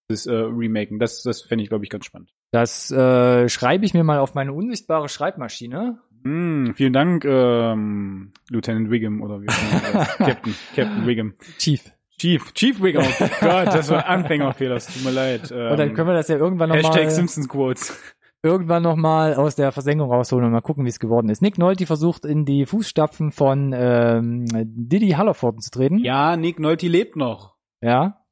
Das 0.09 0.25
äh, 0.25 0.31
Remaken, 0.33 0.99
das, 0.99 1.21
das 1.23 1.41
fände 1.41 1.63
ich, 1.63 1.69
glaube 1.69 1.83
ich, 1.83 1.89
ganz 1.89 2.05
spannend. 2.05 2.33
Das 2.51 2.89
äh, 2.91 3.49
schreibe 3.49 3.83
ich 3.85 3.93
mir 3.93 4.05
mal 4.05 4.19
auf 4.19 4.35
meine 4.35 4.53
unsichtbare 4.53 5.09
Schreibmaschine. 5.09 5.99
Hm, 6.23 6.73
vielen 6.75 6.93
Dank, 6.93 7.25
ähm, 7.25 8.31
Lieutenant 8.49 8.89
Wiggum 8.89 9.21
oder 9.21 9.41
wie 9.41 9.49
auch 9.49 9.93
immer 9.93 10.05
Captain, 10.17 10.55
Captain 10.75 11.05
Wiggum. 11.07 11.33
Chief. 11.57 11.83
Chief, 12.19 12.51
Chief 12.53 12.81
Wiggum. 12.81 13.03
Oh 13.19 13.27
Gott, 13.41 13.67
das 13.67 13.89
war 13.89 14.07
ein 14.07 14.21
Anfängerfehler, 14.21 14.75
es 14.77 14.87
tut 14.87 15.03
mir 15.03 15.11
leid. 15.11 15.51
Ähm, 15.51 15.71
Und 15.71 15.77
dann 15.77 15.93
können 15.93 16.07
wir 16.07 16.15
das 16.15 16.29
ja 16.29 16.37
irgendwann 16.37 16.71
Hashtag 16.71 16.93
nochmal 16.95 17.11
Simpsons 17.11 17.47
Quotes. 17.49 18.15
Irgendwann 18.47 18.83
noch 18.83 18.95
mal 18.95 19.35
aus 19.35 19.55
der 19.55 19.71
Versenkung 19.71 20.11
rausholen 20.11 20.45
und 20.45 20.51
mal 20.51 20.61
gucken, 20.61 20.85
wie 20.85 20.89
es 20.89 20.99
geworden 20.99 21.29
ist. 21.29 21.41
Nick 21.41 21.57
Nolte 21.57 21.85
versucht 21.85 22.25
in 22.25 22.45
die 22.45 22.65
Fußstapfen 22.65 23.31
von 23.31 23.73
ähm, 23.75 24.45
Diddy 24.49 25.11
Hallerford 25.11 25.61
zu 25.61 25.71
treten. 25.71 25.99
Ja, 25.99 26.35
Nick 26.35 26.59
Nolte 26.59 26.87
lebt 26.87 27.15
noch. 27.15 27.55
Ja. 27.81 28.25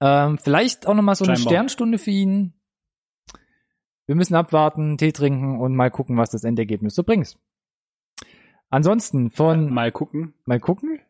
Ähm, 0.00 0.38
vielleicht 0.38 0.86
auch 0.86 0.94
noch 0.94 1.02
mal 1.02 1.14
so 1.14 1.24
eine 1.24 1.36
Scheinbar. 1.36 1.52
Sternstunde 1.52 1.98
für 1.98 2.10
ihn. 2.10 2.52
Wir 4.06 4.14
müssen 4.14 4.34
abwarten, 4.34 4.98
Tee 4.98 5.12
trinken 5.12 5.60
und 5.60 5.74
mal 5.74 5.90
gucken, 5.90 6.16
was 6.16 6.30
das 6.30 6.44
Endergebnis 6.44 6.94
so 6.94 7.02
bringt. 7.02 7.36
Ansonsten 8.68 9.30
von 9.30 9.72
Mal 9.72 9.92
gucken. 9.92 10.34
mal 10.44 10.60
gucken. 10.60 11.00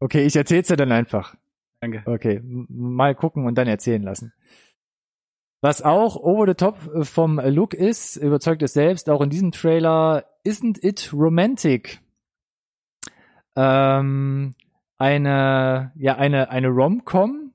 Okay, 0.00 0.24
ich 0.24 0.36
erzähl's 0.36 0.68
dir 0.68 0.76
dann 0.76 0.92
einfach. 0.92 1.34
Danke. 1.80 2.02
Okay, 2.06 2.40
mal 2.42 3.14
gucken 3.14 3.46
und 3.46 3.56
dann 3.56 3.68
erzählen 3.68 4.02
lassen. 4.02 4.32
Was 5.60 5.82
auch 5.82 6.16
over 6.16 6.46
the 6.46 6.54
top 6.54 6.78
äh, 6.94 7.04
vom 7.04 7.40
Look 7.40 7.74
ist, 7.74 8.16
überzeugt 8.16 8.62
es 8.62 8.72
selbst, 8.74 9.10
auch 9.10 9.20
in 9.20 9.30
diesem 9.30 9.50
Trailer, 9.52 10.24
Isn't 10.44 10.78
It 10.84 11.10
Romantic? 11.12 12.00
Ähm, 13.56 14.54
eine, 14.98 15.92
ja, 15.96 16.16
eine, 16.16 16.50
eine 16.50 16.68
Rom-Com, 16.68 17.52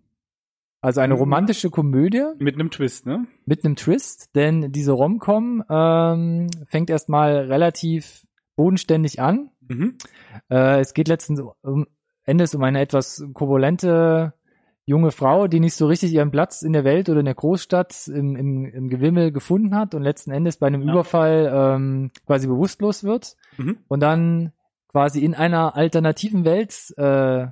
also 0.81 0.99
eine 1.01 1.13
Mhm. 1.13 1.19
romantische 1.19 1.69
Komödie 1.69 2.25
Mit 2.39 2.55
einem 2.55 2.71
Twist, 2.71 3.05
ne? 3.05 3.25
mit 3.45 3.63
einem 3.63 3.75
Twist, 3.77 4.35
denn 4.35 4.71
diese 4.73 4.91
Rom-Com 4.91 5.63
ähm, 5.69 6.47
fängt 6.67 6.89
erstmal 6.89 7.37
relativ 7.45 8.25
bodenständig 8.55 9.21
an. 9.21 9.49
Mhm. 9.61 9.97
Äh, 10.49 10.81
es 10.81 10.93
geht 10.93 11.07
letztens 11.07 11.41
um 11.61 11.87
Endes 12.25 12.55
um 12.55 12.63
eine 12.63 12.79
etwas 12.79 13.25
korpulente 13.33 14.33
junge 14.85 15.11
Frau, 15.11 15.47
die 15.47 15.59
nicht 15.59 15.75
so 15.75 15.87
richtig 15.87 16.11
ihren 16.13 16.31
Platz 16.31 16.61
in 16.61 16.73
der 16.73 16.83
Welt 16.83 17.07
oder 17.09 17.19
in 17.19 17.25
der 17.25 17.35
Großstadt 17.35 18.07
im, 18.07 18.35
im, 18.35 18.65
im 18.65 18.89
Gewimmel 18.89 19.31
gefunden 19.31 19.75
hat 19.75 19.95
und 19.95 20.03
letzten 20.03 20.31
Endes 20.31 20.57
bei 20.57 20.67
einem 20.67 20.81
Ja. 20.83 20.91
Überfall 20.91 21.51
ähm, 21.53 22.11
quasi 22.25 22.47
bewusstlos 22.47 23.03
wird 23.03 23.35
Mhm. 23.57 23.77
und 23.87 23.99
dann 24.01 24.51
quasi 24.89 25.23
in 25.23 25.35
einer 25.35 25.75
alternativen 25.75 26.43
Welt 26.45 26.93
äh, 26.97 27.47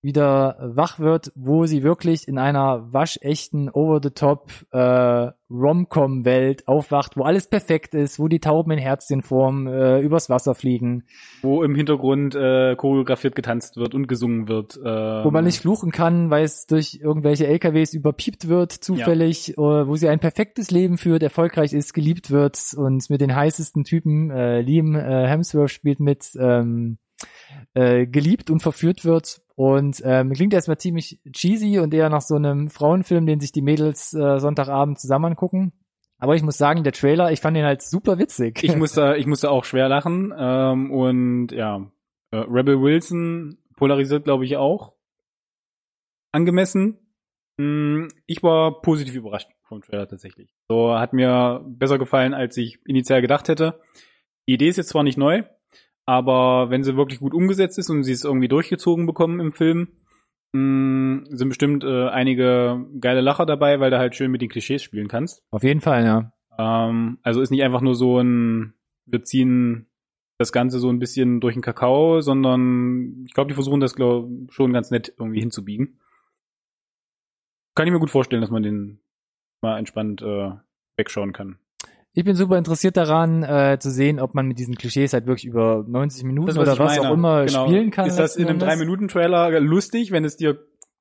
wieder 0.00 0.56
wach 0.60 1.00
wird, 1.00 1.32
wo 1.34 1.66
sie 1.66 1.82
wirklich 1.82 2.28
in 2.28 2.38
einer 2.38 2.92
waschechten, 2.92 3.68
over-the-top 3.68 4.50
äh, 4.70 5.30
Rom-Com-Welt 5.50 6.68
aufwacht, 6.68 7.16
wo 7.16 7.24
alles 7.24 7.48
perfekt 7.48 7.94
ist, 7.94 8.18
wo 8.18 8.28
die 8.28 8.38
Tauben 8.38 8.70
in 8.72 8.78
Herzchenform 8.78 9.66
äh, 9.66 10.00
übers 10.00 10.28
Wasser 10.30 10.54
fliegen, 10.54 11.04
Wo 11.42 11.62
im 11.62 11.74
Hintergrund 11.74 12.34
äh, 12.34 12.76
choreografiert 12.76 13.34
getanzt 13.34 13.76
wird 13.76 13.94
und 13.94 14.06
gesungen 14.06 14.46
wird. 14.46 14.76
Ähm, 14.76 15.24
wo 15.24 15.30
man 15.30 15.44
nicht 15.44 15.60
fluchen 15.60 15.90
kann, 15.90 16.30
weil 16.30 16.44
es 16.44 16.66
durch 16.66 17.00
irgendwelche 17.02 17.46
LKWs 17.46 17.94
überpiept 17.94 18.48
wird, 18.48 18.72
zufällig, 18.72 19.56
äh, 19.56 19.56
wo 19.56 19.96
sie 19.96 20.08
ein 20.08 20.20
perfektes 20.20 20.70
Leben 20.70 20.98
führt, 20.98 21.22
erfolgreich 21.22 21.72
ist, 21.72 21.94
geliebt 21.94 22.30
wird 22.30 22.58
und 22.76 23.08
mit 23.10 23.20
den 23.20 23.34
heißesten 23.34 23.84
Typen, 23.84 24.30
äh, 24.30 24.60
Liam 24.60 24.94
äh, 24.94 25.26
Hemsworth 25.26 25.70
spielt 25.70 25.98
mit, 25.98 26.30
ähm, 26.38 26.98
äh, 27.74 28.06
geliebt 28.06 28.50
und 28.50 28.60
verführt 28.60 29.04
wird 29.04 29.42
und 29.54 30.00
ähm, 30.04 30.32
klingt 30.32 30.54
erstmal 30.54 30.78
ziemlich 30.78 31.20
cheesy 31.32 31.78
und 31.78 31.92
eher 31.92 32.10
nach 32.10 32.20
so 32.22 32.36
einem 32.36 32.68
Frauenfilm, 32.70 33.26
den 33.26 33.40
sich 33.40 33.52
die 33.52 33.62
Mädels 33.62 34.14
äh, 34.14 34.38
Sonntagabend 34.38 35.00
zusammen 35.00 35.26
angucken. 35.26 35.72
Aber 36.18 36.34
ich 36.34 36.42
muss 36.42 36.58
sagen, 36.58 36.82
der 36.82 36.92
Trailer, 36.92 37.30
ich 37.30 37.40
fand 37.40 37.56
ihn 37.56 37.64
halt 37.64 37.82
super 37.82 38.18
witzig. 38.18 38.62
Ich 38.62 38.76
musste, 38.76 39.16
ich 39.18 39.26
musste 39.26 39.50
auch 39.50 39.64
schwer 39.64 39.88
lachen. 39.88 40.34
Ähm, 40.36 40.90
und 40.90 41.52
ja, 41.52 41.90
äh, 42.32 42.36
Rebel 42.38 42.80
Wilson 42.80 43.58
polarisiert, 43.76 44.24
glaube 44.24 44.44
ich, 44.44 44.56
auch. 44.56 44.94
Angemessen. 46.32 46.98
Mm, 47.56 48.08
Ich 48.26 48.42
war 48.42 48.80
positiv 48.82 49.14
überrascht 49.14 49.48
vom 49.62 49.80
Trailer 49.82 50.08
tatsächlich. 50.08 50.52
So 50.68 50.94
hat 50.98 51.12
mir 51.12 51.64
besser 51.66 51.98
gefallen, 51.98 52.34
als 52.34 52.56
ich 52.56 52.80
initial 52.86 53.22
gedacht 53.22 53.48
hätte. 53.48 53.80
Die 54.48 54.54
Idee 54.54 54.68
ist 54.68 54.76
jetzt 54.76 54.88
zwar 54.88 55.04
nicht 55.04 55.18
neu, 55.18 55.44
aber 56.08 56.70
wenn 56.70 56.84
sie 56.84 56.96
wirklich 56.96 57.20
gut 57.20 57.34
umgesetzt 57.34 57.78
ist 57.78 57.90
und 57.90 58.02
sie 58.02 58.12
es 58.12 58.24
irgendwie 58.24 58.48
durchgezogen 58.48 59.04
bekommen 59.04 59.40
im 59.40 59.52
Film, 59.52 59.88
mm, 60.54 61.26
sind 61.26 61.48
bestimmt 61.50 61.84
äh, 61.84 62.08
einige 62.08 62.86
geile 62.98 63.20
Lacher 63.20 63.44
dabei, 63.44 63.78
weil 63.78 63.90
du 63.90 63.98
halt 63.98 64.16
schön 64.16 64.30
mit 64.30 64.40
den 64.40 64.48
Klischees 64.48 64.82
spielen 64.82 65.08
kannst. 65.08 65.44
Auf 65.50 65.62
jeden 65.64 65.82
Fall, 65.82 66.06
ja. 66.06 66.32
Ähm, 66.56 67.18
also 67.22 67.42
ist 67.42 67.50
nicht 67.50 67.62
einfach 67.62 67.82
nur 67.82 67.94
so 67.94 68.20
ein, 68.20 68.72
wir 69.04 69.22
ziehen 69.22 69.90
das 70.38 70.50
Ganze 70.50 70.78
so 70.78 70.88
ein 70.88 70.98
bisschen 70.98 71.40
durch 71.40 71.52
den 71.52 71.62
Kakao, 71.62 72.22
sondern 72.22 73.26
ich 73.26 73.34
glaube, 73.34 73.48
die 73.48 73.54
versuchen 73.54 73.80
das 73.80 73.94
glaub, 73.94 74.30
schon 74.48 74.72
ganz 74.72 74.90
nett 74.90 75.12
irgendwie 75.18 75.40
hinzubiegen. 75.40 76.00
Kann 77.74 77.86
ich 77.86 77.92
mir 77.92 78.00
gut 78.00 78.10
vorstellen, 78.10 78.40
dass 78.40 78.50
man 78.50 78.62
den 78.62 79.00
mal 79.60 79.78
entspannt 79.78 80.22
äh, 80.22 80.52
wegschauen 80.96 81.34
kann. 81.34 81.58
Ich 82.14 82.24
bin 82.24 82.34
super 82.34 82.58
interessiert 82.58 82.96
daran, 82.96 83.42
äh, 83.44 83.78
zu 83.78 83.90
sehen, 83.90 84.18
ob 84.18 84.34
man 84.34 84.46
mit 84.46 84.58
diesen 84.58 84.74
Klischees 84.74 85.12
halt 85.12 85.26
wirklich 85.26 85.44
über 85.44 85.84
90 85.86 86.24
Minuten 86.24 86.48
was 86.48 86.58
oder 86.58 86.78
was 86.78 86.96
meine. 86.96 87.08
auch 87.08 87.14
immer 87.14 87.44
Genau. 87.46 87.66
spielen 87.66 87.90
kann. 87.90 88.06
Ist 88.08 88.18
das 88.18 88.34
in 88.36 88.46
einem 88.48 88.58
letzten 88.58 88.70
Endes. 88.70 88.80
3-Minuten-Trailer 88.80 89.60
lustig, 89.60 90.10
wenn 90.10 90.24
es 90.24 90.36
dir 90.36 90.58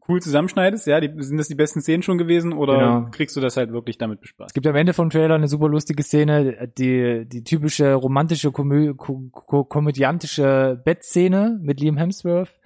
cool 0.07 0.21
zusammenschneidest? 0.21 0.85
Ja, 0.85 0.99
die, 0.99 1.09
sind 1.23 1.37
das 1.37 1.47
die 1.47 1.55
besten 1.55 1.81
Szenen 1.81 2.03
schon 2.03 2.17
gewesen 2.19 2.53
oder 2.53 2.73
Genau. 2.77 3.09
kriegst 3.11 3.35
du 3.35 3.41
das 3.41 3.57
halt 3.57 3.71
wirklich 3.73 3.97
damit 3.97 4.19
Es 4.19 4.21
bespaßt? 4.23 4.53
gibt 4.53 4.67
am 4.67 4.75
Ende 4.75 4.93
vom 4.93 5.09
Trailer 5.09 5.35
eine 5.35 5.47
super 5.47 5.69
lustige 5.69 6.03
Szene, 6.03 6.69
die, 6.77 7.25
die 7.27 7.43
typische 7.43 7.93
romantische, 7.93 8.51
komö 8.51 8.93
ko 8.93 9.29
ko 9.31 9.63
komödiantische 9.63 10.79
Bettszene 10.85 11.57
mit 11.61 11.79
Liam 11.79 11.97
Hemsworth, 11.97 12.59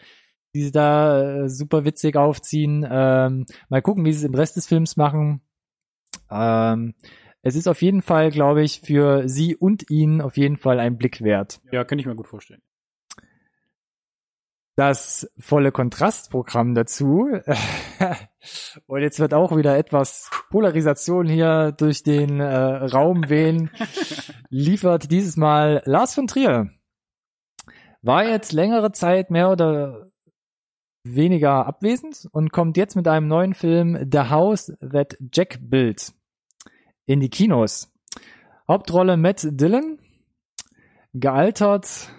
die 0.53 0.63
sie 0.63 0.71
da 0.71 1.43
äh, 1.43 1.49
super 1.49 1.85
witzig 1.85 2.17
aufziehen. 2.17 2.85
Ähm, 2.89 3.45
mal 3.69 3.81
gucken, 3.81 4.03
wie 4.03 4.11
sie 4.11 4.25
es 4.25 4.29
im 4.29 4.35
Rest 4.35 4.57
des 4.57 4.67
Films 4.67 4.97
machen. 4.97 5.41
Ähm, 6.29 6.93
es 7.43 7.55
ist 7.55 7.67
auf 7.67 7.81
jeden 7.81 8.01
Fall, 8.01 8.29
glaube 8.29 8.63
ich, 8.63 8.81
für 8.81 9.27
sie 9.27 9.55
und 9.55 9.89
ihn 9.89 10.21
auf 10.21 10.37
jeden 10.37 10.57
Fall 10.57 10.79
ein 10.79 10.97
Blick 10.97 11.21
wert. 11.21 11.59
Ja, 11.71 11.83
könnte 11.83 12.01
ich 12.01 12.05
mir 12.05 12.15
gut 12.15 12.27
vorstellen. 12.27 12.61
das 14.75 15.29
volle 15.39 15.71
Kontrastprogramm 15.71 16.73
dazu. 16.73 17.29
Und 18.87 19.01
jetzt 19.01 19.19
wird 19.19 19.33
auch 19.33 19.55
wieder 19.55 19.77
etwas 19.77 20.31
Polarisation 20.49 21.27
hier 21.27 21.71
durch 21.71 22.01
den 22.01 22.39
äh, 22.39 22.45
Raum 22.45 23.29
wehen. 23.29 23.69
Liefert 24.49 25.11
dieses 25.11 25.37
Mal 25.37 25.83
Lars 25.85 26.15
von 26.15 26.25
Trier. 26.25 26.71
War 28.01 28.27
jetzt 28.27 28.51
längere 28.51 28.91
Zeit 28.91 29.29
mehr 29.29 29.51
oder 29.51 30.09
weniger 31.03 31.67
abwesend 31.67 32.27
und 32.31 32.51
kommt 32.51 32.77
jetzt 32.77 32.95
mit 32.95 33.07
einem 33.07 33.27
neuen 33.27 33.53
Film 33.53 34.07
The 34.11 34.29
House 34.29 34.73
That 34.79 35.17
Jack 35.31 35.59
Built 35.61 36.13
in 37.05 37.19
die 37.19 37.29
Kinos. 37.29 37.91
Hauptrolle 38.67 39.17
Matt 39.17 39.45
Dillon, 39.49 39.99
gealtert, 41.13 42.09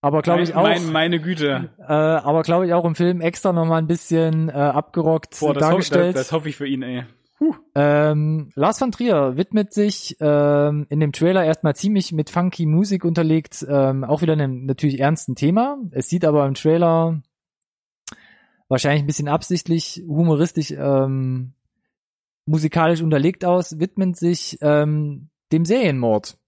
aber 0.00 0.22
glaube 0.22 0.42
ich 0.42 0.54
auch 0.54 0.62
Mein, 0.62 0.90
meine 0.92 1.20
Güte. 1.20 1.70
äh, 1.78 1.92
aber 1.92 2.42
glaube 2.42 2.66
ich 2.66 2.72
auch 2.72 2.84
im 2.84 2.94
Film 2.94 3.20
extra 3.20 3.52
nochmal 3.52 3.80
ein 3.82 3.86
bisschen 3.88 4.48
äh, 4.48 4.52
abgerockt 4.52 5.38
Boah, 5.40 5.52
das, 5.54 5.54
hoff, 5.54 5.54
das, 5.54 5.68
dargestellt. 5.68 6.16
das 6.16 6.32
hoffe 6.32 6.48
ich 6.48 6.56
für 6.56 6.66
ihn, 6.66 6.82
ey. 6.82 7.04
ähm, 7.74 8.50
Lars 8.54 8.78
von 8.78 8.90
Trier 8.90 9.36
widmet 9.36 9.72
sich 9.72 10.16
ähm, 10.20 10.86
in 10.88 11.00
dem 11.00 11.12
Trailer 11.12 11.44
erstmal 11.44 11.76
ziemlich 11.76 12.12
mit 12.12 12.30
funky 12.30 12.66
Musik 12.66 13.04
unterlegt, 13.04 13.64
ähm, 13.68 14.04
auch 14.04 14.22
wieder 14.22 14.32
einem 14.32 14.66
natürlich 14.66 15.00
ernsten 15.00 15.34
Thema. 15.34 15.78
Es 15.90 16.08
sieht 16.08 16.24
aber 16.24 16.46
im 16.46 16.54
Trailer 16.54 17.20
wahrscheinlich 18.68 19.02
ein 19.02 19.06
bisschen 19.06 19.28
absichtlich, 19.28 20.02
humoristisch, 20.06 20.72
ähm, 20.72 21.52
musikalisch 22.48 23.02
unterlegt 23.02 23.44
aus, 23.44 23.78
widmet 23.78 24.16
sich 24.16 24.58
ähm, 24.60 25.28
dem 25.52 25.64
Serienmord. 25.64 26.38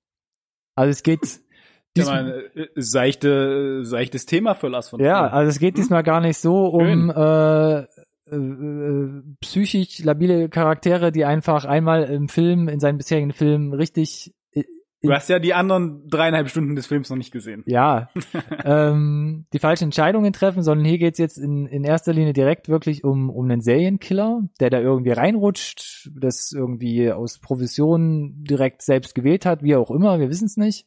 Also 0.75 0.91
es 0.91 1.03
geht 1.03 1.21
Ja, 1.97 2.05
dies- 2.05 2.07
mal, 2.07 2.51
äh, 2.55 2.67
seichte, 2.77 3.85
seichtes 3.85 4.25
Thema 4.27 4.55
für 4.55 4.69
Lars 4.69 4.89
von 4.91 5.01
Ja, 5.01 5.27
also 5.27 5.51
es 5.51 5.59
geht 5.59 5.77
diesmal 5.77 6.03
gar 6.05 6.21
nicht 6.21 6.39
so 6.39 6.67
um 6.67 7.11
äh, 7.11 7.79
äh, 7.81 8.37
äh, 8.37 9.23
psychisch 9.41 9.99
labile 10.05 10.49
Charaktere, 10.49 11.11
die 11.11 11.25
einfach 11.25 11.65
einmal 11.65 12.05
im 12.05 12.29
Film, 12.29 12.69
in 12.69 12.79
seinen 12.79 12.99
bisherigen 12.99 13.33
Filmen 13.33 13.75
richtig 13.75 14.33
Du 15.03 15.13
hast 15.13 15.29
ja 15.29 15.39
die 15.39 15.55
anderen 15.55 16.07
dreieinhalb 16.09 16.49
Stunden 16.49 16.77
des 16.77 16.87
Films 16.87 17.09
noch 17.09 17.17
nicht 17.17 17.33
gesehen. 17.33 17.63
ja, 17.67 18.11
ähm, 18.65 19.47
die 19.53 19.59
falschen 19.59 19.85
Entscheidungen 19.85 20.33
treffen, 20.33 20.63
sondern 20.63 20.85
hier 20.85 20.99
geht's 20.99 21.19
jetzt 21.19 21.39
in, 21.39 21.67
in 21.67 21.85
erster 21.85 22.13
Linie 22.13 22.33
direkt 22.33 22.69
wirklich 22.69 23.05
um, 23.05 23.31
um 23.31 23.45
einen 23.47 23.63
Serienkiller, 23.63 24.43
der 24.61 24.71
da 24.71 24.81
irgendwie 24.81 25.13
reinrutscht, 25.13 26.11
das 26.15 26.53
irgendwie 26.53 27.11
aus 27.13 27.39
Provision 27.39 28.45
direkt 28.45 28.83
selbst 28.83 29.15
gewählt 29.15 29.47
hat, 29.47 29.63
wie 29.63 29.77
auch 29.77 29.91
immer, 29.91 30.21
wir 30.21 30.29
wissen 30.29 30.47
es 30.47 30.57
nicht. 30.57 30.87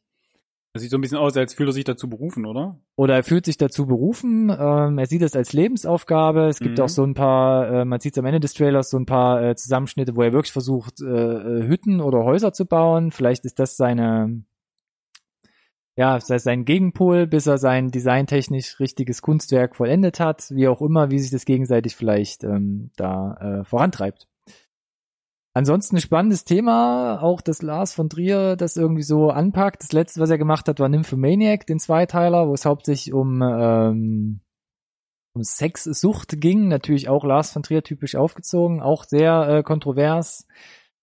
Das 0.74 0.82
sieht 0.82 0.89
so 0.89 0.97
ein 0.97 1.01
bisschen 1.01 1.19
aus, 1.19 1.38
als 1.38 1.53
fühlt 1.53 1.69
er 1.69 1.74
sich 1.74 1.84
dazu 1.84 2.09
berufen, 2.09 2.47
oder? 2.47 2.80
Oder 2.95 3.13
er 3.17 3.24
fühlt 3.24 3.45
sich 3.45 3.57
dazu 3.57 3.86
berufen, 3.86 4.49
ähm, 4.49 4.97
er 4.97 5.05
sieht 5.05 5.21
es 5.21 5.36
als 5.36 5.53
Lebensaufgabe. 5.53 6.47
Es 6.47 6.59
gibt 6.59 6.80
Mhm. 6.80 6.84
auch 6.84 6.89
so 6.89 7.03
ein 7.03 7.13
paar, 7.13 7.69
äh, 7.82 7.86
man 7.86 7.99
sieht 7.99 8.17
am 8.17 8.26
Ende 8.26 8.39
des 8.39 8.55
Trailers 8.55 8.89
so 8.89 8.97
ein 8.97 9.05
paar 9.05 9.43
äh, 9.43 9.55
Zusammenschnitte, 9.55 10.15
wo 10.15 10.24
er 10.24 10.34
wirklich 10.34 10.51
versucht, 10.51 10.99
äh, 10.99 11.05
äh, 11.05 11.67
Hütten 11.67 12.01
oder 12.01 12.24
Häuser 12.24 12.53
zu 12.53 12.65
bauen. 12.65 13.11
Vielleicht 13.11 13.45
ist 13.45 13.59
das 13.59 13.78
seine, 13.78 14.41
ja, 15.95 16.19
sei 16.19 16.39
sein 16.39 16.65
Gegenpol, 16.65 17.28
bis 17.28 17.45
er 17.45 17.59
sein 17.59 17.91
designtechnisch 17.91 18.80
richtiges 18.80 19.21
Kunstwerk 19.21 19.76
vollendet 19.76 20.19
hat, 20.19 20.49
wie 20.49 20.67
auch 20.67 20.82
immer, 20.82 21.11
wie 21.11 21.19
sich 21.19 21.30
das 21.30 21.45
gegenseitig 21.45 21.95
vielleicht 21.95 22.43
ähm, 22.43 22.89
da 22.95 23.59
äh, 23.59 23.63
vorantreibt. 23.63 24.28
Ansonsten 25.56 25.97
ein 25.97 26.01
spannendes 26.01 26.45
Thema, 26.45 27.22
auch 27.22 27.39
das 27.39 27.62
Lars 27.62 27.93
von 27.93 28.10
Trier 28.10 28.56
das 28.56 28.76
irgendwie 28.76 29.04
so 29.04 29.30
anpackt. 29.30 29.84
Das 29.84 29.91
letzte, 29.91 30.20
was 30.20 30.32
er 30.32 30.39
gemacht 30.39 30.68
hat, 30.68 30.80
war 30.80 30.89
Nymphomaniac, 30.89 31.68
den 31.68 31.80
Zweiteiler, 31.80 32.47
wo 32.47 32.54
es 32.54 32.66
hauptsächlich 32.66 33.14
um, 33.14 33.41
ähm, 33.43 34.41
um 35.36 35.43
Sexsucht 35.43 36.41
ging. 36.41 36.70
Natürlich 36.70 37.08
auch 37.08 37.24
Lars 37.24 37.51
von 37.51 37.62
Trier 37.62 37.84
typisch 37.84 38.16
aufgezogen, 38.16 38.82
auch 38.82 39.04
sehr 39.04 39.47
äh, 39.47 39.64
kontrovers 39.64 40.47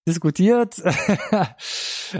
diskutiert. 0.08 0.76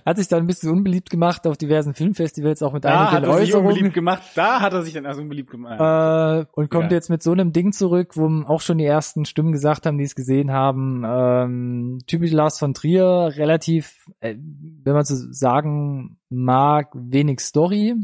hat 0.07 0.16
sich 0.18 0.28
dann 0.28 0.41
ein 0.41 0.47
bisschen 0.47 0.70
unbeliebt 0.70 1.11
gemacht 1.11 1.47
auf 1.47 1.57
diversen 1.57 1.95
Filmfestivals, 1.95 2.62
auch 2.62 2.72
mit 2.72 2.85
Da 2.85 3.11
hat 3.11 3.18
einigen 3.18 3.33
er 3.33 3.39
sich 3.39 3.49
Äußerungen. 3.49 3.70
unbeliebt 3.72 3.95
gemacht. 3.95 4.22
Da 4.35 4.61
hat 4.61 4.72
er 4.72 4.83
sich 4.83 4.95
dann 4.95 5.07
also 5.07 5.20
unbeliebt 5.22 5.51
gemacht. 5.51 5.81
Äh, 5.81 6.47
und 6.53 6.70
kommt 6.70 6.91
Ja. 6.91 6.97
jetzt 6.97 7.11
mit 7.11 7.22
so 7.22 7.33
einem 7.33 7.53
Ding 7.53 7.72
zurück, 7.72 8.16
wo 8.16 8.26
auch 8.47 8.61
schon 8.61 8.78
die 8.78 8.85
ersten 8.85 9.24
Stimmen 9.24 9.53
gesagt 9.53 9.87
haben, 9.87 9.99
die 9.99 10.05
es 10.05 10.14
gesehen 10.14 10.53
haben. 10.53 11.03
Ähm, 11.07 11.99
typisch 12.07 12.33
Lars 12.33 12.59
von 12.59 12.74
Trier, 12.74 13.33
relativ, 13.37 14.07
äh, 14.20 14.37
wenn 14.39 14.95
man 14.95 15.05
so 15.05 15.14
sagen 15.33 16.18
mag, 16.28 16.89
wenig 16.95 17.41
Story. 17.41 17.95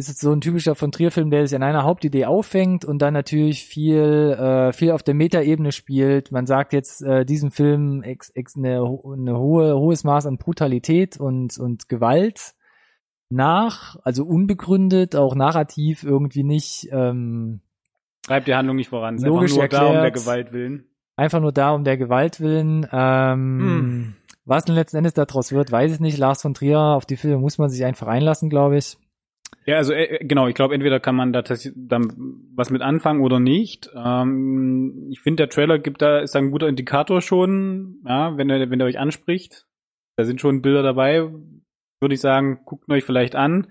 Ist 0.00 0.08
jetzt 0.08 0.20
so 0.22 0.32
ein 0.32 0.40
typischer 0.40 0.74
von 0.74 0.90
Trier-Film, 0.90 1.30
der 1.30 1.46
sich 1.46 1.54
an 1.54 1.62
einer 1.62 1.84
Hauptidee 1.84 2.24
auffängt 2.24 2.86
und 2.86 3.02
dann 3.02 3.12
natürlich 3.12 3.64
viel, 3.64 3.98
äh, 4.32 4.72
viel 4.72 4.92
auf 4.92 5.02
der 5.02 5.12
Metaebene 5.12 5.72
spielt. 5.72 6.32
Man 6.32 6.46
sagt 6.46 6.72
jetzt 6.72 7.02
äh, 7.02 7.26
diesem 7.26 7.50
Film 7.50 8.02
ex, 8.02 8.30
ex, 8.30 8.56
eine, 8.56 8.76
eine 8.78 9.38
hohe, 9.38 9.76
hohes 9.76 10.02
Maß 10.02 10.24
an 10.24 10.38
Brutalität 10.38 11.18
und, 11.20 11.58
und 11.58 11.90
Gewalt 11.90 12.54
nach, 13.28 13.96
also 14.02 14.24
unbegründet, 14.24 15.14
auch 15.16 15.34
narrativ 15.34 16.02
irgendwie 16.02 16.44
nicht, 16.44 16.88
ähm, 16.92 17.60
Treibt 18.22 18.48
die 18.48 18.54
Handlung 18.54 18.76
nicht 18.76 18.88
voran. 18.88 19.16
Ist 19.16 19.26
Logisch 19.26 19.52
einfach 19.58 19.60
nur 19.60 19.68
da 19.68 19.86
um 19.86 19.92
der 19.92 20.02
erklärt. 20.02 20.24
Gewalt 20.24 20.52
willen. 20.52 20.84
einfach 21.16 21.40
nur 21.40 21.52
da 21.52 21.70
um 21.72 21.84
der 21.84 21.98
Gewalt 21.98 22.40
willen. 22.40 22.86
Ähm, 22.90 23.60
Hm. 23.60 24.14
Was 24.46 24.64
denn 24.64 24.74
letzten 24.74 24.96
Endes 24.96 25.12
daraus 25.12 25.52
wird, 25.52 25.70
weiß 25.70 25.92
ich 25.92 26.00
nicht. 26.00 26.16
Lars 26.16 26.40
von 26.42 26.54
Trier, 26.54 26.78
auf 26.80 27.04
die 27.04 27.16
Filme 27.18 27.36
muss 27.38 27.58
man 27.58 27.68
sich 27.68 27.84
einfach 27.84 28.06
einlassen, 28.08 28.48
glaube 28.48 28.78
ich. 28.78 28.96
Ja, 29.66 29.76
also 29.76 29.92
äh, 29.92 30.24
genau, 30.24 30.46
ich 30.46 30.54
glaube, 30.54 30.74
entweder 30.74 31.00
kann 31.00 31.14
man 31.14 31.32
da 31.32 31.42
dann 31.74 32.12
was 32.54 32.70
mit 32.70 32.82
anfangen 32.82 33.20
oder 33.20 33.40
nicht. 33.40 33.90
Ähm, 33.94 35.06
ich 35.10 35.20
finde, 35.20 35.42
der 35.42 35.50
Trailer 35.50 35.78
gibt 35.78 36.02
da, 36.02 36.20
ist 36.20 36.34
da 36.34 36.38
ein 36.38 36.50
guter 36.50 36.68
Indikator 36.68 37.20
schon, 37.20 38.02
ja, 38.06 38.36
wenn 38.36 38.48
er, 38.50 38.70
wenn 38.70 38.82
euch 38.82 38.98
anspricht. 38.98 39.66
Da 40.16 40.24
sind 40.24 40.40
schon 40.40 40.62
Bilder 40.62 40.82
dabei, 40.82 41.30
würde 42.00 42.14
ich 42.14 42.20
sagen, 42.20 42.60
guckt 42.64 42.90
euch 42.90 43.04
vielleicht 43.04 43.36
an. 43.36 43.68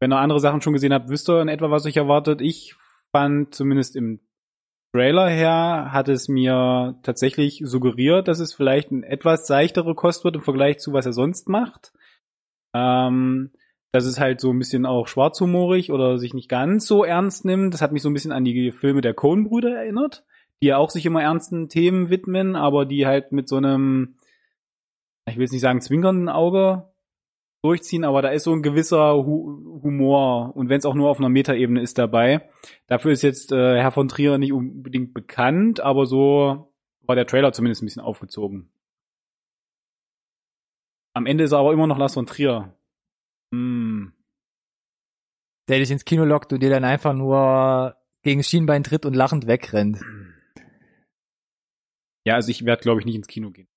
Wenn 0.00 0.12
ihr 0.12 0.18
andere 0.18 0.40
Sachen 0.40 0.62
schon 0.62 0.72
gesehen 0.72 0.92
habt, 0.92 1.08
wisst 1.08 1.28
ihr 1.28 1.42
in 1.42 1.48
etwa, 1.48 1.70
was 1.70 1.86
euch 1.86 1.96
erwartet. 1.96 2.40
Ich 2.40 2.74
fand 3.12 3.54
zumindest 3.54 3.96
im 3.96 4.20
Trailer 4.94 5.28
her 5.28 5.90
hat 5.92 6.08
es 6.08 6.28
mir 6.28 6.98
tatsächlich 7.02 7.60
suggeriert, 7.62 8.26
dass 8.26 8.40
es 8.40 8.54
vielleicht 8.54 8.90
ein 8.90 9.02
etwas 9.02 9.46
seichtere 9.46 9.94
Kost 9.94 10.24
wird 10.24 10.36
im 10.36 10.42
Vergleich 10.42 10.78
zu 10.78 10.92
was 10.92 11.04
er 11.04 11.12
sonst 11.12 11.48
macht. 11.48 11.92
Ähm, 12.74 13.50
dass 13.92 14.04
es 14.04 14.20
halt 14.20 14.40
so 14.40 14.50
ein 14.50 14.58
bisschen 14.58 14.86
auch 14.86 15.08
schwarzhumorig 15.08 15.90
oder 15.92 16.18
sich 16.18 16.34
nicht 16.34 16.48
ganz 16.48 16.86
so 16.86 17.04
ernst 17.04 17.44
nimmt. 17.44 17.72
Das 17.72 17.82
hat 17.82 17.92
mich 17.92 18.02
so 18.02 18.10
ein 18.10 18.14
bisschen 18.14 18.32
an 18.32 18.44
die 18.44 18.72
Filme 18.72 19.00
der 19.00 19.14
Coen-Brüder 19.14 19.74
erinnert, 19.74 20.24
die 20.62 20.66
ja 20.66 20.76
auch 20.76 20.90
sich 20.90 21.06
immer 21.06 21.22
ernsten 21.22 21.68
Themen 21.68 22.10
widmen, 22.10 22.56
aber 22.56 22.84
die 22.84 23.06
halt 23.06 23.32
mit 23.32 23.48
so 23.48 23.56
einem, 23.56 24.16
ich 25.26 25.36
will 25.36 25.42
jetzt 25.42 25.52
nicht 25.52 25.62
sagen 25.62 25.80
zwinkernden 25.80 26.28
Auge 26.28 26.90
durchziehen, 27.62 28.04
aber 28.04 28.22
da 28.22 28.28
ist 28.28 28.44
so 28.44 28.52
ein 28.52 28.62
gewisser 28.62 29.16
Hu 29.16 29.80
Humor 29.82 30.56
und 30.56 30.68
wenn 30.68 30.78
es 30.78 30.84
auch 30.84 30.94
nur 30.94 31.08
auf 31.08 31.18
einer 31.18 31.28
Metaebene 31.28 31.80
ist 31.80 31.98
dabei. 31.98 32.48
Dafür 32.86 33.12
ist 33.12 33.22
jetzt 33.22 33.52
äh, 33.52 33.80
Herr 33.80 33.92
von 33.92 34.08
Trier 34.08 34.38
nicht 34.38 34.52
unbedingt 34.52 35.14
bekannt, 35.14 35.80
aber 35.80 36.06
so 36.06 36.72
war 37.02 37.16
der 37.16 37.26
Trailer 37.26 37.52
zumindest 37.52 37.82
ein 37.82 37.86
bisschen 37.86 38.02
aufgezogen. 38.02 38.70
Am 41.14 41.26
Ende 41.26 41.44
ist 41.44 41.52
er 41.52 41.58
aber 41.58 41.72
immer 41.72 41.86
noch 41.86 41.98
Lars 41.98 42.14
von 42.14 42.26
Trier. 42.26 42.74
Hm. 43.52 44.12
Der 45.68 45.78
dich 45.78 45.90
ins 45.90 46.04
Kino 46.04 46.24
lockt 46.24 46.52
und 46.52 46.62
dir 46.62 46.70
dann 46.70 46.84
einfach 46.84 47.14
nur 47.14 47.96
gegen 48.22 48.42
Schienbein 48.42 48.84
tritt 48.84 49.06
und 49.06 49.14
lachend 49.14 49.46
wegrennt. 49.46 50.00
Ja, 52.26 52.34
also 52.34 52.50
ich 52.50 52.64
werde, 52.64 52.82
glaube 52.82 53.00
ich, 53.00 53.06
nicht 53.06 53.16
ins 53.16 53.28
Kino 53.28 53.50
gehen. 53.50 53.68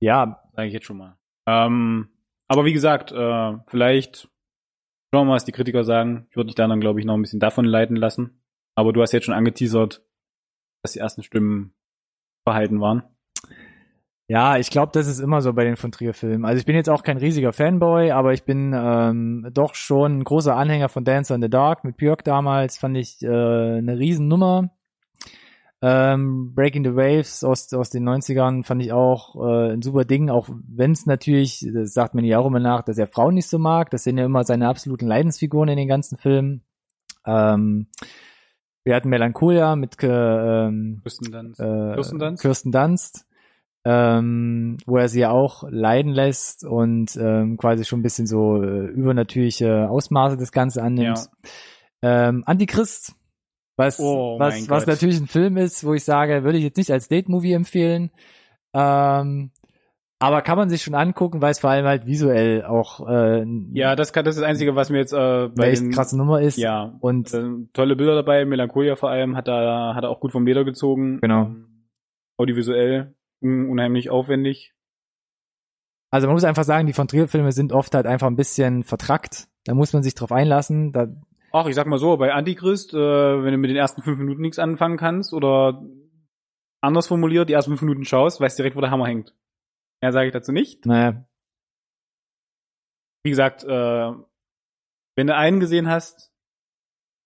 Ja, 0.00 0.42
Sage 0.58 0.66
ich 0.66 0.74
jetzt 0.74 0.86
schon 0.86 0.98
mal. 0.98 1.16
Ähm, 1.46 2.08
aber 2.48 2.64
wie 2.64 2.72
gesagt, 2.72 3.12
äh, 3.12 3.58
vielleicht 3.68 4.22
schauen 5.14 5.22
wir 5.22 5.24
mal, 5.24 5.34
was 5.34 5.44
die 5.44 5.52
Kritiker 5.52 5.84
sagen. 5.84 6.26
Ich 6.30 6.36
würde 6.36 6.48
dich 6.48 6.56
dann, 6.56 6.68
dann 6.68 6.80
glaube 6.80 6.98
ich, 6.98 7.06
noch 7.06 7.14
ein 7.14 7.22
bisschen 7.22 7.38
davon 7.38 7.64
leiten 7.64 7.94
lassen. 7.94 8.42
Aber 8.74 8.92
du 8.92 9.00
hast 9.00 9.12
jetzt 9.12 9.26
schon 9.26 9.34
angeteasert, 9.34 10.04
dass 10.82 10.94
die 10.94 10.98
ersten 10.98 11.22
Stimmen 11.22 11.76
verhalten 12.44 12.80
waren. 12.80 13.04
Ja, 14.30 14.58
ich 14.58 14.68
glaube, 14.68 14.92
das 14.92 15.06
ist 15.06 15.20
immer 15.20 15.40
so 15.40 15.54
bei 15.54 15.64
den 15.64 15.76
von 15.76 15.90
Trier-Filmen. 15.90 16.44
Also 16.44 16.58
ich 16.60 16.66
bin 16.66 16.76
jetzt 16.76 16.90
auch 16.90 17.02
kein 17.02 17.16
riesiger 17.16 17.54
Fanboy, 17.54 18.10
aber 18.10 18.34
ich 18.34 18.44
bin 18.44 18.74
ähm, 18.76 19.48
doch 19.54 19.74
schon 19.74 20.18
ein 20.18 20.24
großer 20.24 20.54
Anhänger 20.54 20.90
von 20.90 21.02
Dancer 21.04 21.34
in 21.34 21.40
the 21.40 21.48
Dark 21.48 21.82
mit 21.82 21.96
Björk 21.96 22.24
damals. 22.24 22.76
Fand 22.76 22.98
ich 22.98 23.22
äh, 23.22 23.26
eine 23.26 23.98
Riesennummer. 23.98 24.70
Ähm, 25.80 26.54
Breaking 26.54 26.84
the 26.84 26.94
Waves 26.94 27.42
aus, 27.42 27.72
aus 27.72 27.88
den 27.88 28.06
90ern 28.06 28.64
fand 28.64 28.82
ich 28.82 28.92
auch 28.92 29.36
äh, 29.36 29.72
ein 29.72 29.80
super 29.80 30.04
Ding, 30.04 30.28
auch 30.28 30.48
wenn 30.50 30.90
es 30.90 31.06
natürlich, 31.06 31.64
das 31.72 31.94
sagt 31.94 32.14
man 32.14 32.24
ja 32.24 32.38
auch 32.38 32.46
immer 32.46 32.58
nach, 32.58 32.82
dass 32.82 32.98
er 32.98 33.06
Frauen 33.06 33.34
nicht 33.34 33.48
so 33.48 33.58
mag. 33.58 33.88
Das 33.90 34.04
sind 34.04 34.18
ja 34.18 34.26
immer 34.26 34.44
seine 34.44 34.68
absoluten 34.68 35.06
Leidensfiguren 35.06 35.70
in 35.70 35.78
den 35.78 35.88
ganzen 35.88 36.18
Filmen. 36.18 36.62
Ähm, 37.24 37.86
wir 38.84 38.94
hatten 38.94 39.08
Melancholia 39.08 39.74
mit 39.76 40.02
äh, 40.02 40.66
ähm, 40.66 41.00
Kirsten 41.02 41.32
Dunst. 41.32 41.60
äh, 41.60 41.94
Kirsten 41.94 42.18
Dunst? 42.18 42.42
Kirsten 42.42 42.72
Dunst 42.72 43.27
ähm, 43.90 44.76
wo 44.84 44.98
er 44.98 45.08
sie 45.08 45.20
ja 45.20 45.30
auch 45.30 45.64
leiden 45.70 46.12
lässt 46.12 46.62
und 46.62 47.16
ähm, 47.16 47.56
quasi 47.56 47.86
schon 47.86 48.00
ein 48.00 48.02
bisschen 48.02 48.26
so 48.26 48.62
äh, 48.62 48.84
übernatürliche 48.86 49.88
Ausmaße 49.88 50.36
das 50.36 50.52
Ganze 50.52 50.82
annimmt. 50.82 51.30
Ähm, 52.02 52.42
Antichrist, 52.44 53.14
was, 53.78 53.98
Oh 53.98 54.38
was, 54.38 54.68
was 54.68 54.84
Gott. 54.84 54.88
natürlich 54.88 55.18
ein 55.18 55.26
Film 55.26 55.56
ist, 55.56 55.84
wo 55.84 55.94
ich 55.94 56.04
sage, 56.04 56.44
würde 56.44 56.58
ich 56.58 56.64
jetzt 56.64 56.76
nicht 56.76 56.92
als 56.92 57.08
Date-Movie 57.08 57.54
empfehlen. 57.54 58.10
Ähm, 58.74 59.52
aber 60.18 60.42
kann 60.42 60.58
man 60.58 60.68
sich 60.68 60.82
schon 60.82 60.94
angucken, 60.94 61.40
weil 61.40 61.52
es 61.52 61.60
vor 61.60 61.70
allem 61.70 61.86
halt 61.86 62.04
visuell 62.04 62.64
auch 62.66 63.08
äh, 63.08 63.46
Ja, 63.72 63.96
das, 63.96 64.12
kann, 64.12 64.26
das 64.26 64.34
ist 64.34 64.42
das 64.42 64.50
Einzige, 64.50 64.74
was 64.76 64.90
mir 64.90 64.98
jetzt 64.98 65.14
äh, 65.14 65.48
bei 65.48 65.70
echt 65.70 65.80
den, 65.80 65.92
krasse 65.92 66.18
Nummer 66.18 66.42
ist. 66.42 66.58
ja, 66.58 66.94
Und 67.00 67.32
äh, 67.32 67.42
tolle 67.72 67.96
Bilder 67.96 68.16
dabei. 68.16 68.44
Melancholia 68.44 68.96
vor 68.96 69.08
allem 69.08 69.34
hat 69.34 69.48
er, 69.48 69.94
hat 69.94 70.04
er 70.04 70.10
auch 70.10 70.20
gut 70.20 70.32
vom 70.32 70.46
Leder 70.46 70.64
gezogen. 70.64 71.20
Genau. 71.22 71.52
Audiovisuell 72.36 73.14
unheimlich 73.40 74.10
aufwendig. 74.10 74.74
also 76.10 76.26
man 76.26 76.34
muss 76.34 76.44
einfach 76.44 76.64
sagen, 76.64 76.86
die 76.86 76.92
von 76.92 77.08
Trier-Filme 77.08 77.52
sind 77.52 77.72
oft 77.72 77.94
halt 77.94 78.06
einfach 78.06 78.26
ein 78.26 78.36
bisschen 78.36 78.82
vertrackt. 78.84 79.48
Da 79.64 79.74
muss 79.74 79.92
man 79.92 80.02
sich 80.02 80.14
drauf 80.14 80.32
einlassen. 80.32 80.92
Da, 80.92 81.06
Ach, 81.52 81.66
ich 81.66 81.74
sag 81.74 81.86
mal 81.86 81.98
so, 81.98 82.16
bei 82.16 82.32
Antichrist, 82.32 82.92
äh, 82.94 82.96
wenn 82.96 83.52
du 83.52 83.58
mit 83.58 83.70
den 83.70 83.76
ersten 83.76 84.02
fünf 84.02 84.18
Minuten 84.18 84.42
nichts 84.42 84.58
anfangen 84.58 84.96
kannst 84.98 85.32
oder 85.32 85.82
anders 86.80 87.06
formuliert, 87.08 87.48
die 87.48 87.52
ersten 87.54 87.70
fünf 87.72 87.82
Minuten 87.82 88.04
schaust, 88.04 88.40
weißt 88.40 88.58
direkt, 88.58 88.76
wo 88.76 88.80
der 88.80 88.90
Hammer 88.90 89.06
hängt. 89.06 89.34
Mehr 90.02 90.12
sage 90.12 90.26
ich 90.28 90.32
dazu 90.32 90.52
nicht. 90.52 90.84
naja, 90.86 91.24
Wie 93.24 93.30
gesagt, 93.30 93.64
äh, 93.64 94.12
wenn 95.16 95.26
du 95.26 95.34
einen 95.34 95.58
gesehen 95.60 95.88
hast, 95.88 96.32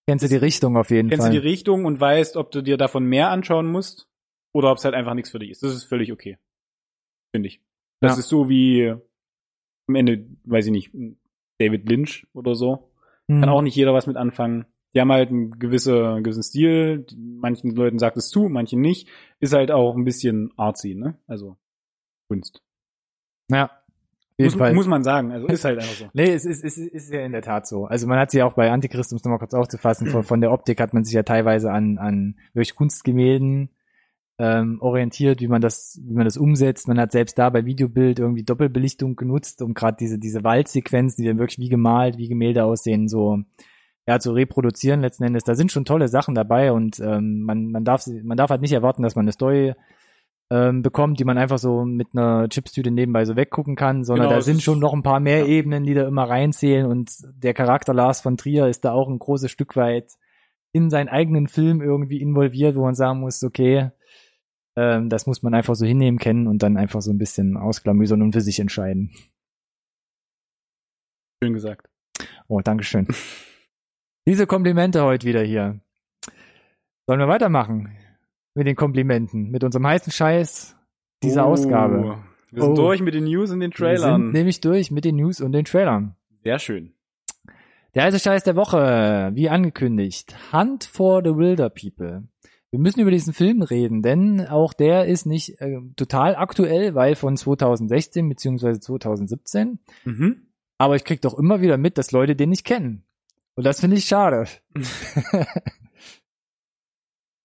kennst 0.09 0.25
du 0.25 0.29
die 0.29 0.37
Richtung 0.37 0.77
auf 0.77 0.91
jeden 0.91 1.11
kennst 1.11 1.25
Fall. 1.27 1.35
du 1.35 1.41
die 1.41 1.47
Richtung 1.47 1.85
und 1.85 2.01
weißt, 2.01 2.37
ob 2.37 2.51
du 2.51 2.63
dir 2.63 2.77
davon 2.77 3.05
mehr 3.05 3.29
anschauen 3.31 3.67
musst 3.67 4.09
oder 4.53 4.71
ob 4.71 4.79
es 4.79 4.85
halt 4.85 4.95
einfach 4.95 5.15
nichts 5.15 5.31
für 5.31 5.39
dich 5.39 5.51
ist. 5.51 5.63
Das 5.63 5.75
ist 5.75 5.85
völlig 5.85 6.13
okay. 6.13 6.39
Finde 7.35 7.49
ich. 7.49 7.61
Das 8.01 8.13
Ja. 8.15 8.19
ist 8.21 8.29
so 8.29 8.49
wie 8.49 8.95
am 9.89 9.95
Ende, 9.95 10.27
weiß 10.45 10.67
ich 10.67 10.73
nicht, 10.73 10.93
David 11.59 11.89
Lynch 11.89 12.27
oder 12.33 12.55
so. 12.55 12.91
Hm. 13.29 13.41
Kann 13.41 13.49
auch 13.49 13.63
nicht 13.63 13.77
jeder 13.77 13.95
was 13.95 14.07
mit 14.07 14.17
anfangen. 14.17 14.67
Die 14.95 15.01
haben 15.01 15.13
halt 15.13 15.31
einen 15.31 15.59
gewisse, 15.59 16.21
gewissen 16.23 16.43
Stil. 16.43 17.07
Manchen 17.17 17.71
Leuten 17.75 17.99
sagt 17.99 18.17
es 18.17 18.29
zu, 18.29 18.49
manchen 18.49 18.81
nicht. 18.81 19.09
Ist 19.41 19.55
halt 19.55 19.71
auch 19.71 19.97
ein 19.97 20.05
bisschen 20.05 20.53
artsy, 20.57 20.95
ne? 20.95 21.17
Also 21.27 21.57
Kunst. 22.29 22.63
Ja. 23.51 23.71
Muss, 24.39 24.57
muss 24.57 24.87
man 24.87 25.05
sagen. 25.05 25.31
Also 25.31 25.47
ist 25.47 25.65
halt 25.65 25.79
einfach 25.79 25.95
so. 25.95 26.11
Nee, 26.15 26.33
es 26.33 26.45
ist, 26.45 26.65
ist, 26.65 26.77
ist 26.79 27.13
ja 27.13 27.21
in 27.21 27.33
der 27.33 27.43
Tat 27.43 27.67
so. 27.67 27.87
Also 27.87 28.07
man 28.07 28.19
hat 28.19 28.31
sie 28.31 28.43
auch 28.43 28.55
bei 28.55 28.71
Antichrist, 28.71 29.13
um 29.13 29.17
es 29.17 29.25
nochmal 29.25 29.39
kurz 29.39 29.55
aufzufassen, 29.55 30.09
von, 30.09 30.25
von 30.25 30.41
der 30.41 30.53
Optik 30.53 30.81
hat 30.81 30.93
man 30.95 31.05
sich 31.05 31.15
ja 31.15 31.23
teilweise 31.23 31.71
an, 31.71 31.99
an 31.99 32.37
wirklich 32.53 32.75
Kunstgemälden 32.75 33.71
ähm, 34.43 34.79
orientiert, 34.81 35.41
wie 35.41 35.47
man 35.47 35.61
das, 35.61 36.01
wie 36.03 36.15
man 36.15 36.25
das 36.25 36.37
umsetzt. 36.37 36.89
Man 36.89 36.99
hat 36.99 37.13
selbst 37.13 37.39
da 37.39 37.49
bei 37.49 37.65
Videobild 37.65 38.19
irgendwie 38.19 38.43
Doppelbelichtung 38.43 39.15
genutzt, 39.15 39.63
um 39.63 39.73
gerade 39.73 39.97
diese, 40.01 40.19
diese 40.19 40.43
Waldsequenzen, 40.43 41.23
die 41.23 41.29
dann 41.29 41.39
wirklich 41.39 41.61
wie 41.61 41.69
gemalt, 41.69 42.19
wie 42.19 42.29
Gemälde 42.29 42.65
aussehen, 42.65 43.09
so 43.09 43.39
ja, 44.05 44.19
zu 44.19 44.33
reproduzieren 44.33 45.01
letzten 45.01 45.23
Endes. 45.23 45.45
Da 45.45 45.55
sind 45.55 45.71
schon 45.71 45.85
tolle 45.85 46.09
Sachen 46.09 46.35
dabei 46.35 46.73
und 46.73 46.99
ähm, 46.99 47.43
man, 47.45 47.71
man, 47.71 47.85
darf, 47.85 48.05
man 48.25 48.37
darf 48.37 48.51
halt 48.51 48.63
nicht 48.63 48.73
erwarten, 48.73 49.05
dass 49.05 49.15
man 49.15 49.27
eine 49.27 49.33
Story 49.33 49.75
ähm, 50.51 50.83
bekommt, 50.83 51.21
die 51.21 51.25
man 51.25 51.39
einfach 51.39 51.59
so 51.59 51.85
mit 51.85 52.09
einer 52.13 52.49
Chipstüte 52.49 52.91
nebenbei 52.91 53.25
so 53.25 53.37
weggucken 53.37 53.77
kann, 53.77 54.03
sondern 54.03 54.27
Genau, 54.27 54.39
da 54.39 54.43
sind 54.43 54.61
schon 54.61 54.81
noch 54.81 54.93
ein 54.93 55.05
paar 55.05 55.21
mehr 55.21 55.41
ja. 55.41 55.47
Ebenen, 55.47 55.85
die 55.85 55.95
da 55.95 56.09
immer 56.09 56.29
reinzählen 56.29 56.87
und 56.87 57.13
der 57.23 57.55
Charakter 57.55 57.95
Lars 57.95 58.21
von 58.21 58.37
Trier 58.37 58.67
ist 58.67 58.85
da 58.85 58.91
auch 58.91 59.09
ein 59.09 59.21
großes 59.21 59.53
Stück 59.53 59.77
weit 59.77 60.11
in 60.73 60.91
seinen 60.91 61.09
eigenen 61.09 61.47
Film 61.47 61.81
irgendwie 61.81 62.21
involviert, 62.21 62.75
wo 62.75 62.83
man 62.83 62.97
sagen 62.97 63.21
muss, 63.21 63.45
okay, 63.45 63.93
ähm, 64.77 65.09
das 65.09 65.27
muss 65.27 65.43
man 65.43 65.55
einfach 65.55 65.75
so 65.75 65.85
hinnehmen, 65.87 66.19
kennen 66.19 66.47
und 66.47 66.63
dann 66.63 66.77
einfach 66.77 67.03
so 67.03 67.11
ein 67.13 67.19
bisschen 67.19 67.57
ausklamüsern 67.57 68.23
und 68.23 68.33
für 68.33 68.41
sich 68.41 68.59
entscheiden. 68.61 69.11
Schön 71.43 71.55
gesagt. 71.55 71.89
Oh, 72.49 72.61
Dankeschön. 72.61 73.07
Diese 74.29 74.47
Komplimente 74.47 75.03
heute 75.03 75.27
wieder 75.27 75.43
hier. 75.43 75.81
Sollen 77.09 77.19
wir 77.19 77.27
weitermachen 77.29 77.97
mit 78.55 78.67
den 78.67 78.77
Komplimenten, 78.77 79.51
mit 79.51 79.65
unserem 79.65 79.87
heißen 79.87 80.13
Scheiß 80.13 80.77
dieser 81.23 81.47
Oh, 81.47 81.51
Ausgabe? 81.53 82.23
Wir 82.51 82.63
sind 82.63 82.73
Oh. 82.73 82.75
durch 82.77 83.01
mit 83.01 83.15
den 83.15 83.25
News 83.25 83.51
und 83.51 83.61
den 83.61 83.73
Wir 83.73 83.77
sind 83.97 84.03
Trailern. 84.03 84.31
nämlich 84.31 84.61
durch 84.61 84.91
mit 84.93 85.05
den 85.05 85.17
News 85.17 85.41
und 85.41 85.53
den 85.53 85.65
Trailern. 85.65 86.15
Sehr 86.45 86.59
schön. 86.61 86.95
Der 87.95 88.05
heiße 88.05 88.21
Scheiß 88.21 88.45
der 88.45 88.55
Woche, 88.57 89.31
wie 89.35 89.49
angekündigt, 89.49 90.37
Hunt 90.53 90.85
for 90.85 91.23
the 91.25 91.35
Wilder 91.35 91.71
People. 91.71 92.23
Wir 92.73 92.79
müssen 92.79 93.01
über 93.01 93.11
diesen 93.11 93.35
Film 93.35 93.61
reden, 93.61 94.01
denn 94.01 94.47
auch 94.49 94.73
der 94.73 95.05
ist 95.05 95.27
nicht 95.27 95.61
äh, 95.61 95.79
total 95.95 96.35
aktuell, 96.37 96.95
weil 96.95 97.17
von 97.17 97.37
2016 97.37 98.27
beziehungsweise 98.31 98.81
2017. 98.81 99.79
Mhm. 100.05 100.47
Aber 100.79 100.97
ich 100.97 101.05
krieg 101.05 101.21
doch 101.21 101.39
immer 101.39 101.61
wieder 101.61 101.77
mit, 101.77 101.99
dass 101.99 102.13
Leute 102.13 102.35
den 102.35 102.49
nicht 102.49 102.65
kennen. 102.65 103.05
Und 103.55 103.67
das 103.67 103.81
finde 103.81 103.99
ich 103.99 104.07
schade. 104.07 104.47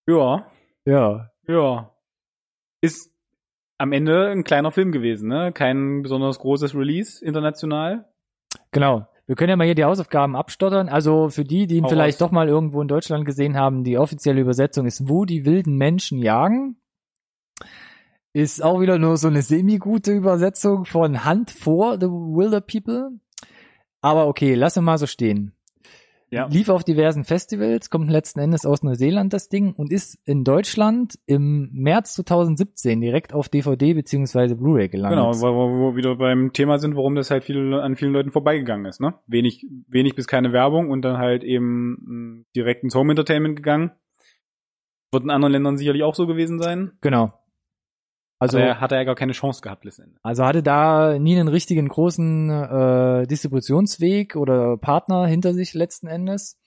Ja, 0.10 0.50
Ja, 0.86 1.32
ja. 1.50 1.94
Ist 2.82 3.12
am 3.78 3.92
Ende 3.92 4.30
ein 4.30 4.46
kleiner 4.46 4.72
Film 4.72 4.94
gewesen, 4.94 5.28
ne? 5.28 5.52
Kein 5.52 6.02
besonders 6.02 6.40
großes 6.40 6.74
Release 6.76 7.24
international. 7.24 8.10
genau. 8.72 9.06
Wir 9.28 9.36
können 9.36 9.50
ja 9.50 9.56
mal 9.58 9.66
hier 9.66 9.76
die 9.76 9.84
Hausaufgaben 9.84 10.36
abstottern. 10.38 10.88
Also 10.88 11.30
für 11.30 11.44
die, 11.44 11.68
die 11.68 11.76
ihn 11.76 11.84
Hau 11.84 11.90
vielleicht 11.90 12.22
raus. 12.22 12.30
doch 12.30 12.32
mal 12.32 12.48
irgendwo 12.48 12.82
in 12.82 12.88
Deutschland 12.88 13.26
gesehen 13.26 13.58
haben, 13.58 13.84
die 13.84 13.98
offizielle 13.98 14.40
Übersetzung 14.40 14.86
ist, 14.86 15.10
wo 15.10 15.26
die 15.26 15.46
wilden 15.46 15.76
Menschen 15.76 16.20
jagen. 16.20 16.78
Ist 18.32 18.64
auch 18.64 18.80
wieder 18.80 18.98
nur 18.98 19.18
so 19.18 19.28
eine 19.28 19.42
semi-gute 19.42 20.14
Übersetzung 20.14 20.86
von 20.86 21.26
Hunt 21.26 21.52
for 21.52 22.00
the 22.00 22.08
Wilder 22.08 22.62
People. 22.62 23.20
Aber 24.02 24.28
okay, 24.28 24.54
lassen 24.54 24.78
wir 24.78 24.92
mal 24.92 24.98
so 24.98 25.08
stehen. 25.08 25.57
Ja. 26.30 26.48
Lief 26.48 26.68
auf 26.68 26.84
diversen 26.84 27.24
Festivals, 27.24 27.90
kommt 27.90 28.12
letzten 28.12 28.40
Endes 28.40 28.66
aus 28.66 28.84
Neuseeland 28.84 29.32
das 29.32 29.48
Ding 29.48 29.74
und 29.74 29.92
ist 29.92 30.20
in 30.26 30.44
Deutschland 30.44 31.18
im 31.26 31.70
März 31.72 32.16
2017 32.16 33.00
direkt 33.00 33.34
auf 33.34 33.48
DVD 33.48 33.94
beziehungsweise 33.94 34.58
Blu-ray 34.58 34.90
gelandet. 34.90 35.20
Genau, 35.20 35.34
wo, 35.40 35.80
wo 35.80 35.92
wir 35.92 35.96
wieder 35.96 36.16
beim 36.16 36.52
Thema 36.52 36.80
sind, 36.80 36.98
warum 36.98 37.16
das 37.16 37.32
halt 37.32 37.46
viel, 37.46 37.74
an 37.74 37.96
vielen 37.96 38.12
Leuten 38.12 38.32
vorbeigegangen 38.32 38.86
ist, 38.86 39.00
ne? 39.00 39.14
Wenig, 39.26 39.66
wenig 39.88 40.16
bis 40.16 40.28
keine 40.28 40.52
Werbung 40.52 40.92
und 40.92 41.02
dann 41.04 41.18
halt 41.18 41.46
eben 41.46 41.98
mh, 42.40 42.44
direkt 42.56 42.84
ins 42.84 42.96
Home 42.96 43.14
Entertainment 43.14 43.56
gegangen. 43.56 43.92
Wird 45.12 45.24
in 45.24 45.30
anderen 45.30 45.54
Ländern 45.54 45.78
sicherlich 45.78 46.04
auch 46.04 46.16
so 46.16 46.28
gewesen 46.28 46.60
sein. 46.60 46.92
Genau. 47.00 47.32
Also, 48.40 48.58
Also 48.58 48.68
er 48.68 48.80
hat 48.82 48.92
er 48.92 49.00
ja 49.00 49.04
gar 49.04 49.16
keine 49.16 49.32
Chance 49.34 49.62
gehabt 49.62 49.84
letztendlich. 49.86 50.20
also 50.24 50.46
hatte 50.46 50.62
da 50.64 51.18
nie 51.18 51.36
einen 51.40 51.48
richtigen 51.48 51.88
großen 51.88 52.50
äh, 52.50 53.28
Distributionsweg 53.28 54.36
oder 54.36 54.78
Partner 54.78 55.26
hinter 55.26 55.54
sich 55.54 55.74
letzten 55.74 56.08
Endes. 56.08 56.60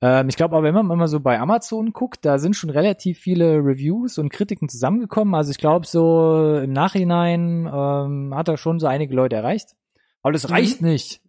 Ähm, 0.00 0.28
ich 0.30 0.36
glaube 0.36 0.56
aber, 0.56 0.64
wenn 0.64 0.74
man 0.74 0.90
immer 0.90 1.08
so 1.08 1.20
bei 1.20 1.38
Amazon 1.38 1.92
guckt, 1.92 2.24
da 2.24 2.38
sind 2.38 2.56
schon 2.56 2.70
relativ 2.70 3.18
viele 3.18 3.56
Reviews 3.58 4.16
und 4.16 4.30
Kritiken 4.30 4.68
zusammengekommen. 4.70 5.34
Also 5.34 5.50
ich 5.50 5.58
glaube, 5.58 5.86
so 5.86 6.58
im 6.64 6.72
Nachhinein 6.72 7.68
ähm, 7.70 8.32
hat 8.34 8.48
er 8.48 8.56
schon 8.56 8.78
so 8.78 8.86
einige 8.86 9.14
Leute 9.14 9.36
erreicht. 9.36 9.76
Aber 10.22 10.32
das 10.32 10.48
Mhm. 10.48 10.54
reicht 10.54 10.80
nicht. 10.82 11.20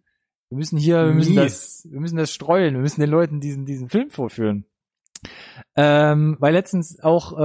Wir 0.48 0.58
müssen 0.58 0.78
hier, 0.78 1.06
wir 1.06 1.12
müssen 1.14 1.34
das, 1.34 1.86
wir 1.90 2.00
müssen 2.00 2.16
das 2.16 2.30
streuen, 2.30 2.74
wir 2.74 2.80
müssen 2.80 3.00
den 3.00 3.10
Leuten 3.10 3.40
diesen, 3.40 3.64
diesen 3.66 3.88
Film 3.88 4.10
vorführen. 4.10 4.64
Ähm, 5.74 6.36
weil 6.40 6.52
letztens 6.52 7.00
auch, 7.00 7.38
äh, 7.38 7.42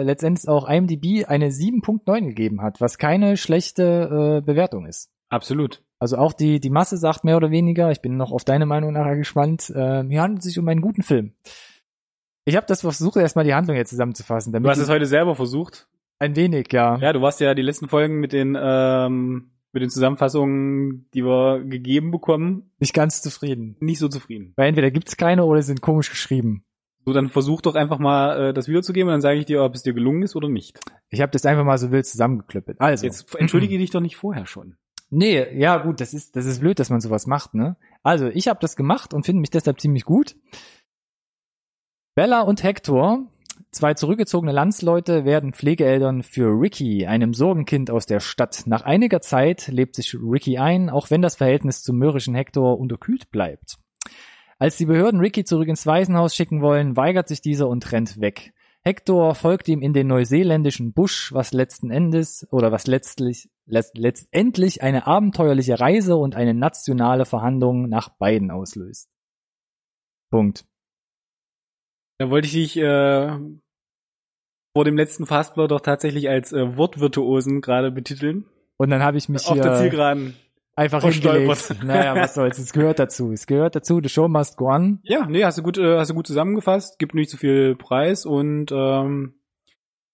äh, 0.00 0.02
letztendlich 0.02 0.48
auch 0.48 0.68
IMDb 0.68 1.24
eine 1.28 1.50
7.9 1.50 2.26
gegeben 2.26 2.62
hat, 2.62 2.80
was 2.80 2.98
keine 2.98 3.36
schlechte 3.36 4.38
äh, 4.38 4.44
Bewertung 4.44 4.86
ist. 4.86 5.10
Absolut. 5.28 5.82
Also 6.00 6.16
auch 6.16 6.32
die, 6.32 6.58
die 6.60 6.70
Masse 6.70 6.96
sagt 6.96 7.24
mehr 7.24 7.36
oder 7.36 7.50
weniger, 7.50 7.90
ich 7.92 8.00
bin 8.00 8.16
noch 8.16 8.32
auf 8.32 8.44
deine 8.44 8.66
Meinung 8.66 8.92
nachher 8.92 9.16
gespannt, 9.16 9.70
äh, 9.70 10.02
hier 10.04 10.22
handelt 10.22 10.40
es 10.40 10.46
sich 10.46 10.58
um 10.58 10.66
einen 10.66 10.80
guten 10.80 11.02
Film. 11.02 11.34
Ich 12.46 12.56
habe 12.56 12.66
das 12.66 12.80
versucht, 12.80 13.16
erstmal 13.16 13.44
die 13.44 13.54
Handlung 13.54 13.76
jetzt 13.76 13.90
zusammenzufassen, 13.90 14.52
damit 14.52 14.66
Du 14.66 14.70
hast 14.70 14.78
es 14.78 14.88
heute 14.88 15.06
selber 15.06 15.36
versucht. 15.36 15.88
ein 16.18 16.34
wenig, 16.34 16.72
ja. 16.72 16.96
Ja, 16.98 17.12
du 17.12 17.20
warst 17.20 17.38
ja 17.40 17.54
die 17.54 17.62
letzten 17.62 17.86
Folgen 17.88 18.18
mit 18.18 18.32
den, 18.32 18.56
ähm, 18.60 19.50
mit 19.72 19.82
den 19.82 19.90
Zusammenfassungen, 19.90 21.06
die 21.14 21.22
wir 21.24 21.60
gegeben 21.62 22.10
bekommen, 22.10 22.72
Nicht 22.80 22.94
ganz 22.94 23.22
zufrieden. 23.22 23.76
nicht 23.78 23.98
so 24.00 24.08
zufrieden. 24.08 24.54
Weil 24.56 24.68
entweder 24.68 24.90
gibt's 24.90 25.16
keine 25.16 25.44
oder 25.44 25.62
sind 25.62 25.82
komisch 25.82 26.10
geschrieben. 26.10 26.64
So, 27.04 27.12
dann 27.12 27.30
versuch 27.30 27.62
doch 27.62 27.74
einfach 27.74 27.98
mal 27.98 28.50
äh, 28.50 28.52
das 28.52 28.68
wiederzugeben 28.68 29.08
und 29.08 29.14
dann 29.14 29.20
sage 29.20 29.38
ich 29.38 29.46
dir, 29.46 29.62
ob 29.62 29.74
es 29.74 29.82
dir 29.82 29.94
gelungen 29.94 30.22
ist 30.22 30.36
oder 30.36 30.48
nicht. 30.48 30.78
Ich 31.08 31.20
habe 31.20 31.32
das 31.32 31.46
einfach 31.46 31.64
mal 31.64 31.78
so 31.78 31.90
wild 31.90 32.06
zusammengeklüppelt. 32.06 32.80
Also. 32.80 33.06
Jetzt 33.06 33.34
entschuldige 33.36 33.78
dich 33.78 33.90
doch 33.90 34.00
nicht 34.00 34.16
vorher 34.16 34.46
schon. 34.46 34.76
Nee, 35.10 35.58
ja 35.58 35.78
gut, 35.78 36.00
das 36.00 36.14
ist 36.14 36.36
das 36.36 36.46
ist 36.46 36.60
blöd, 36.60 36.78
dass 36.78 36.90
man 36.90 37.00
sowas 37.00 37.26
macht, 37.26 37.54
ne? 37.54 37.76
Also, 38.02 38.28
ich 38.28 38.48
habe 38.48 38.60
das 38.60 38.76
gemacht 38.76 39.12
und 39.12 39.26
finde 39.26 39.40
mich 39.40 39.50
deshalb 39.50 39.80
ziemlich 39.80 40.04
gut. 40.04 40.36
Bella 42.14 42.42
und 42.42 42.62
Hector, 42.62 43.26
zwei 43.72 43.94
zurückgezogene 43.94 44.52
Landsleute, 44.52 45.24
werden 45.24 45.52
Pflegeeltern 45.52 46.22
für 46.22 46.48
Ricky, 46.48 47.06
einem 47.06 47.34
Sorgenkind 47.34 47.90
aus 47.90 48.06
der 48.06 48.20
Stadt. 48.20 48.64
Nach 48.66 48.82
einiger 48.82 49.20
Zeit 49.20 49.66
lebt 49.68 49.96
sich 49.96 50.14
Ricky 50.14 50.58
ein, 50.58 50.90
auch 50.90 51.10
wenn 51.10 51.22
das 51.22 51.36
Verhältnis 51.36 51.82
zum 51.82 51.96
mürrischen 51.96 52.34
Hector 52.34 52.78
unterkühlt 52.78 53.30
bleibt. 53.30 53.78
Als 54.60 54.76
die 54.76 54.84
Behörden 54.84 55.20
Ricky 55.20 55.42
zurück 55.42 55.68
ins 55.68 55.86
Waisenhaus 55.86 56.34
schicken 56.34 56.60
wollen, 56.60 56.94
weigert 56.94 57.28
sich 57.28 57.40
dieser 57.40 57.66
und 57.66 57.90
rennt 57.92 58.20
weg. 58.20 58.52
Hector 58.82 59.34
folgt 59.34 59.68
ihm 59.68 59.80
in 59.80 59.94
den 59.94 60.06
neuseeländischen 60.06 60.92
Busch, 60.92 61.32
was 61.32 61.54
letzten 61.54 61.90
Endes 61.90 62.46
oder 62.50 62.70
was 62.70 62.86
letztlich 62.86 63.48
letzt, 63.64 63.96
letztendlich 63.96 64.82
eine 64.82 65.06
abenteuerliche 65.06 65.80
Reise 65.80 66.16
und 66.16 66.36
eine 66.36 66.52
nationale 66.52 67.24
Verhandlung 67.24 67.88
nach 67.88 68.10
beiden 68.10 68.50
auslöst. 68.50 69.16
Punkt. 70.30 70.66
Da 72.18 72.28
wollte 72.28 72.46
ich 72.46 72.52
dich 72.52 72.76
äh, 72.76 73.38
vor 74.74 74.84
dem 74.84 74.96
letzten 74.96 75.24
Fastwort 75.24 75.70
doch 75.70 75.80
tatsächlich 75.80 76.28
als 76.28 76.52
äh, 76.52 76.76
Wortvirtuosen 76.76 77.62
gerade 77.62 77.90
betiteln. 77.90 78.44
Und 78.76 78.90
dann 78.90 79.02
habe 79.02 79.16
ich 79.16 79.30
mich 79.30 79.46
Auf 79.46 79.58
der 79.58 79.72
hier 79.72 79.80
Zielgeraden. 79.80 80.36
Einfach 80.74 81.02
hingelegt. 81.02 81.82
Naja, 81.84 82.14
was 82.14 82.34
soll's, 82.34 82.58
es 82.58 82.72
gehört 82.72 82.98
dazu. 82.98 83.32
Es 83.32 83.46
gehört 83.46 83.76
dazu, 83.76 84.00
the 84.02 84.08
show 84.08 84.28
must 84.28 84.56
go 84.56 84.66
on. 84.66 85.00
Ja, 85.02 85.26
nee, 85.26 85.44
hast 85.44 85.58
du 85.58 85.62
gut, 85.62 85.78
äh, 85.78 85.98
hast 85.98 86.10
du 86.10 86.14
gut 86.14 86.26
zusammengefasst, 86.26 86.98
gibt 86.98 87.14
nicht 87.14 87.30
so 87.30 87.36
viel 87.36 87.76
Preis 87.76 88.26
und 88.26 88.72
ähm, 88.72 89.34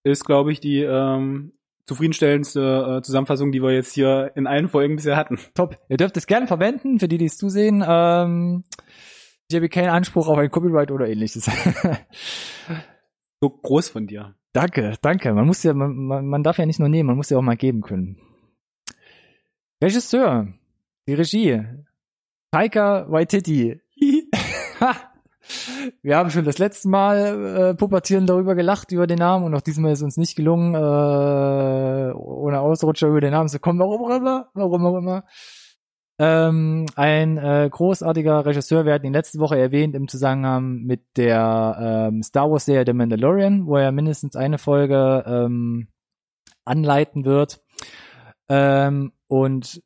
ist, 0.03 0.25
glaube 0.25 0.51
ich, 0.51 0.59
die 0.59 0.81
ähm, 0.81 1.53
zufriedenstellendste 1.85 2.97
äh, 2.97 3.01
Zusammenfassung, 3.01 3.51
die 3.51 3.61
wir 3.61 3.71
jetzt 3.71 3.93
hier 3.93 4.31
in 4.35 4.47
allen 4.47 4.69
Folgen 4.69 4.97
bisher 4.97 5.15
hatten. 5.15 5.39
Top. 5.53 5.77
Ihr 5.89 5.97
dürft 5.97 6.17
es 6.17 6.27
gerne 6.27 6.47
verwenden, 6.47 6.99
für 6.99 7.07
die, 7.07 7.17
die 7.17 7.25
es 7.25 7.37
zusehen. 7.37 7.83
Ähm, 7.87 8.63
ich 9.49 9.55
habe 9.55 9.69
keinen 9.69 9.89
Anspruch 9.89 10.27
auf 10.27 10.37
ein 10.37 10.51
Copyright 10.51 10.91
oder 10.91 11.07
ähnliches. 11.07 11.49
So 13.39 13.51
groß 13.51 13.89
von 13.89 14.07
dir. 14.07 14.33
danke, 14.53 14.95
danke. 15.01 15.31
Man 15.31 15.45
muss 15.45 15.61
ja, 15.61 15.73
man, 15.73 16.25
man 16.25 16.41
darf 16.41 16.57
ja 16.57 16.65
nicht 16.65 16.79
nur 16.79 16.89
nehmen, 16.89 17.05
man 17.05 17.17
muss 17.17 17.29
ja 17.29 17.37
auch 17.37 17.43
mal 17.43 17.55
geben 17.55 17.81
können. 17.81 18.17
Regisseur, 19.81 20.47
die 21.07 21.13
Regie, 21.13 21.63
Taika 22.51 23.05
Waititi. 23.09 23.79
Wir 26.01 26.17
haben 26.17 26.31
schon 26.31 26.45
das 26.45 26.57
letzte 26.57 26.89
Mal 26.89 27.71
äh, 27.71 27.75
pubertieren 27.75 28.25
darüber 28.25 28.55
gelacht 28.55 28.91
über 28.91 29.05
den 29.05 29.19
Namen 29.19 29.45
und 29.45 29.53
auch 29.53 29.61
diesmal 29.61 29.93
ist 29.93 30.01
uns 30.01 30.17
nicht 30.17 30.35
gelungen, 30.35 30.73
äh, 30.73 32.11
ohne 32.13 32.59
Ausrutscher 32.59 33.07
über 33.07 33.21
den 33.21 33.31
Namen 33.31 33.49
zu 33.49 33.59
kommen. 33.59 33.79
Warum 33.79 34.03
auch 34.03 34.17
immer, 34.17 34.49
warum 34.55 34.85
auch 34.87 34.97
immer. 34.97 35.23
Ähm, 36.19 36.87
ein 36.95 37.37
äh, 37.37 37.69
großartiger 37.71 38.47
Regisseur, 38.47 38.83
wir 38.85 38.93
hatten 38.93 39.05
ihn 39.05 39.13
letzte 39.13 39.37
Woche 39.37 39.59
erwähnt 39.59 39.95
im 39.95 40.07
Zusammenhang 40.07 40.81
mit 40.85 41.03
der 41.15 42.09
ähm, 42.09 42.23
Star 42.23 42.49
Wars 42.49 42.65
Serie 42.65 42.85
The 42.85 42.93
Mandalorian, 42.93 43.67
wo 43.67 43.77
er 43.77 43.91
mindestens 43.91 44.35
eine 44.35 44.57
Folge 44.57 45.23
ähm, 45.27 45.87
anleiten 46.65 47.23
wird. 47.25 47.61
Ähm, 48.49 49.11
und 49.27 49.81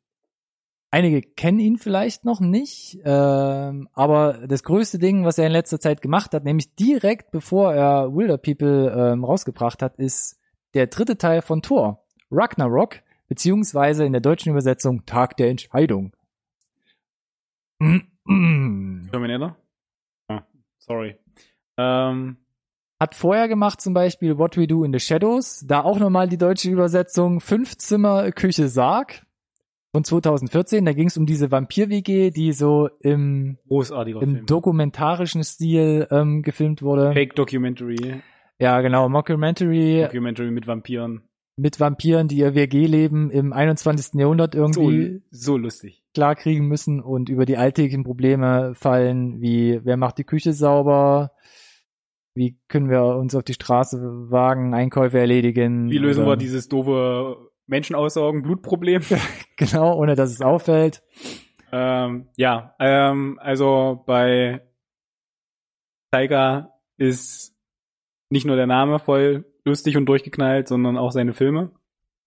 einige 0.92 1.22
kennen 1.22 1.58
ihn 1.58 1.78
vielleicht 1.78 2.24
noch 2.24 2.38
nicht, 2.38 3.00
ähm, 3.04 3.88
aber 3.92 4.46
das 4.46 4.62
größte 4.62 4.98
Ding, 4.98 5.24
was 5.24 5.38
er 5.38 5.46
in 5.46 5.52
letzter 5.52 5.80
Zeit 5.80 6.02
gemacht 6.02 6.34
hat, 6.34 6.44
nämlich 6.44 6.74
direkt 6.76 7.32
bevor 7.32 7.74
er 7.74 8.14
Wilder 8.14 8.38
People 8.38 8.92
ähm, 8.94 9.24
rausgebracht 9.24 9.82
hat, 9.82 9.96
ist 9.96 10.38
der 10.74 10.86
dritte 10.86 11.18
Teil 11.18 11.42
von 11.42 11.62
Thor, 11.62 12.04
Ragnarok, 12.30 13.00
beziehungsweise 13.26 14.04
in 14.04 14.12
der 14.12 14.20
deutschen 14.20 14.50
Übersetzung 14.50 15.04
Tag 15.06 15.36
der 15.38 15.48
Entscheidung. 15.48 16.12
Terminator? 18.26 19.56
Ah, 20.28 20.42
sorry. 20.78 21.16
Ähm, 21.78 22.36
Hat 23.00 23.14
vorher 23.14 23.48
gemacht 23.48 23.80
zum 23.80 23.94
Beispiel 23.94 24.38
What 24.38 24.56
We 24.56 24.66
Do 24.66 24.84
in 24.84 24.92
the 24.92 25.00
Shadows, 25.00 25.64
da 25.66 25.82
auch 25.82 25.98
nochmal 25.98 26.28
die 26.28 26.38
deutsche 26.38 26.70
Übersetzung 26.70 27.40
Fünf 27.40 27.78
Zimmer 27.78 28.30
Küche 28.30 28.68
Sarg 28.68 29.26
von 29.92 30.04
2014. 30.04 30.84
Da 30.84 30.92
ging 30.92 31.08
es 31.08 31.16
um 31.16 31.26
diese 31.26 31.50
Vampir-WG, 31.50 32.30
die 32.30 32.52
so 32.52 32.88
im, 33.00 33.58
großartiger 33.68 34.22
im 34.22 34.34
Film. 34.34 34.46
dokumentarischen 34.46 35.44
Stil 35.44 36.06
ähm, 36.10 36.42
gefilmt 36.42 36.82
wurde. 36.82 37.12
Fake 37.12 37.34
Documentary. 37.34 38.22
Ja, 38.58 38.80
genau, 38.80 39.08
Mockumentary 39.08 40.02
Documentary 40.06 40.50
mit 40.50 40.66
Vampiren. 40.66 41.22
mit 41.56 41.80
Vampiren, 41.80 42.28
die 42.28 42.36
ihr 42.38 42.54
WG-Leben 42.54 43.30
im 43.30 43.52
21. 43.52 44.14
Jahrhundert 44.20 44.54
So, 44.54 44.60
irgendwie 44.60 45.22
so 45.30 45.56
lustig. 45.56 46.02
klarkriegen 46.14 46.66
müssen 46.68 47.00
und 47.00 47.28
über 47.28 47.44
die 47.44 47.56
alltäglichen 47.56 48.04
Probleme 48.04 48.74
fallen, 48.74 49.40
wie 49.40 49.80
wer 49.84 49.96
macht 49.96 50.18
die 50.18 50.24
Küche 50.24 50.52
sauber, 50.52 51.32
wie 52.34 52.56
können 52.68 52.88
wir 52.88 53.04
uns 53.04 53.34
auf 53.34 53.42
die 53.42 53.52
Straße 53.54 53.98
wagen, 54.30 54.74
Einkäufe 54.74 55.18
erledigen. 55.18 55.90
Wie 55.90 55.98
lösen 55.98 56.24
wir 56.24 56.36
dieses 56.36 56.68
doofe 56.68 57.36
Menschenaussagen, 57.66 58.42
Blutproblem? 58.42 59.02
Genau, 59.56 59.96
ohne 59.96 60.16
dass 60.16 60.32
es 60.32 60.40
auffällt. 60.40 61.02
ähm, 61.70 62.28
ja, 62.36 62.74
ähm, 62.80 63.38
also 63.40 64.02
bei 64.06 64.60
Tiger 66.12 66.80
ist 66.96 67.56
nicht 68.30 68.44
nur 68.44 68.56
der 68.56 68.66
Name 68.66 68.98
voll 68.98 69.44
lustig 69.64 69.96
und 69.96 70.06
durchgeknallt, 70.06 70.66
sondern 70.66 70.98
auch 70.98 71.12
seine 71.12 71.32
Filme. 71.32 71.70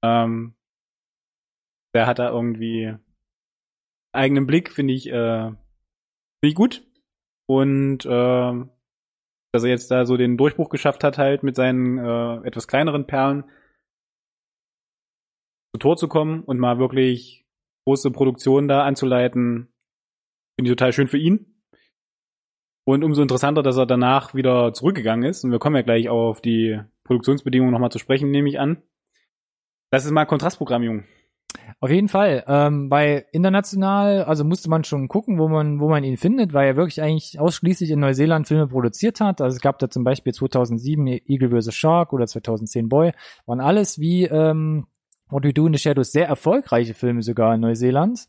Ähm, 0.02 0.56
der 1.94 2.08
hat 2.08 2.20
da 2.20 2.30
irgendwie 2.30 2.96
eigenen 4.14 4.48
Blick, 4.48 4.72
finde 4.72 4.94
ich, 4.94 5.08
äh, 5.08 5.48
finde 5.48 5.58
ich 6.42 6.56
gut. 6.56 6.86
Und 7.48 8.06
äh, 8.06 8.66
dass 9.52 9.64
er 9.64 9.70
jetzt 9.70 9.92
da 9.92 10.06
so 10.06 10.18
den 10.18 10.38
Durchbruch 10.38 10.70
geschafft 10.70 11.04
hat, 11.04 11.18
halt 11.18 11.44
mit 11.44 11.56
seinen 11.56 11.98
äh, 11.98 12.48
etwas 12.48 12.68
kleineren 12.68 13.08
Perlen 13.08 13.46
zu 15.76 15.80
Tor 15.80 15.98
zu 15.98 16.08
kommen 16.08 16.42
und 16.44 16.58
mal 16.58 16.80
wirklich 16.80 17.46
große 17.86 18.10
Produktionen 18.12 18.70
da 18.70 18.84
anzuleiten, 18.86 19.74
finde 20.58 20.72
ich 20.72 20.78
total 20.78 20.94
schön 20.94 21.10
für 21.10 21.18
ihn. 21.18 21.62
Und 22.88 23.04
umso 23.04 23.22
interessanter, 23.22 23.62
dass 23.62 23.78
er 23.78 23.86
danach 23.86 24.34
wieder 24.34 24.72
zurückgegangen 24.74 25.30
ist. 25.30 25.44
Und 25.44 25.52
wir 25.52 25.60
kommen 25.60 25.76
ja 25.76 25.82
gleich 25.82 26.08
auf 26.08 26.40
die 26.40 26.80
Produktionsbedingungen 27.04 27.74
nochmal 27.74 27.92
zu 27.92 28.00
sprechen, 28.00 28.32
nehme 28.32 28.48
ich 28.48 28.60
an. 28.60 28.84
Das 29.92 30.06
ist 30.06 30.12
mal 30.12 30.26
Kontrastprogramm, 30.26 30.84
Jung. 30.84 31.04
Auf 31.82 31.90
jeden 31.90 32.08
Fall. 32.08 32.46
Ähm, 32.48 32.90
bei 32.90 33.26
international, 33.32 34.24
also 34.24 34.46
musste 34.46 34.70
man 34.70 34.84
schon 34.84 35.08
gucken, 35.08 35.40
wo 35.40 35.48
man, 35.50 35.80
wo 35.80 35.90
man 35.90 36.04
ihn 36.04 36.18
findet, 36.18 36.54
weil 36.54 36.68
er 36.68 36.76
wirklich 36.76 37.02
eigentlich 37.02 37.40
ausschließlich 37.40 37.92
in 37.92 38.00
Neuseeland 38.00 38.48
Filme 38.48 38.68
produziert 38.68 39.20
hat. 39.20 39.42
Also 39.42 39.56
es 39.56 39.62
gab 39.62 39.80
da 39.80 39.90
zum 39.90 40.04
Beispiel 40.04 40.34
2007 40.34 41.08
Eagle 41.08 41.50
vs. 41.50 41.74
Shark 41.74 42.14
oder 42.14 42.28
2010 42.28 42.88
Boy. 42.88 43.12
Waren 43.46 43.62
alles 43.62 44.00
wie 44.00 44.26
ähm, 44.26 44.88
What 45.30 45.44
We 45.44 45.54
Do 45.54 45.68
in 45.68 45.74
the 45.74 45.80
Shadows 45.80 46.12
sehr 46.12 46.28
erfolgreiche 46.28 46.94
Filme 46.94 47.22
sogar 47.24 47.56
in 47.56 47.62
Neuseeland. 47.62 48.26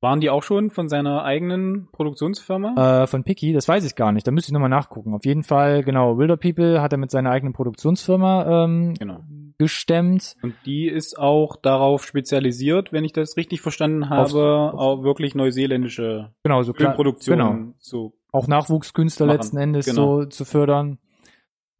Waren 0.00 0.20
die 0.20 0.30
auch 0.30 0.42
schon 0.42 0.70
von 0.70 0.88
seiner 0.88 1.22
eigenen 1.22 1.88
Produktionsfirma? 1.92 3.02
Äh, 3.02 3.06
von 3.06 3.22
Picky, 3.22 3.52
das 3.52 3.68
weiß 3.68 3.84
ich 3.84 3.94
gar 3.94 4.10
nicht. 4.10 4.26
Da 4.26 4.32
müsste 4.32 4.48
ich 4.50 4.52
nochmal 4.52 4.68
nachgucken. 4.68 5.14
Auf 5.14 5.24
jeden 5.24 5.44
Fall, 5.44 5.84
genau, 5.84 6.18
Wilder 6.18 6.36
People 6.36 6.82
hat 6.82 6.90
er 6.92 6.98
mit 6.98 7.12
seiner 7.12 7.30
eigenen 7.30 7.52
Produktionsfirma 7.52 8.64
ähm, 8.64 8.94
genau. 8.98 9.20
gestemmt. 9.58 10.34
Und 10.42 10.54
die 10.66 10.88
ist 10.88 11.16
auch 11.16 11.54
darauf 11.54 12.04
spezialisiert, 12.04 12.92
wenn 12.92 13.04
ich 13.04 13.12
das 13.12 13.36
richtig 13.36 13.60
verstanden 13.60 14.10
habe, 14.10 14.24
auf- 14.24 14.74
auch 14.74 15.02
wirklich 15.04 15.36
neuseeländische 15.36 16.32
Genau, 16.42 16.64
so. 16.64 16.72
Filmproduktionen 16.72 17.56
Genau. 17.56 17.72
zu 17.78 18.12
auch 18.32 18.48
Nachwuchskünstler 18.48 19.26
machen. 19.26 19.36
letzten 19.36 19.56
Endes 19.58 19.86
Genau. 19.86 20.22
so 20.22 20.24
zu 20.26 20.44
fördern. 20.44 20.98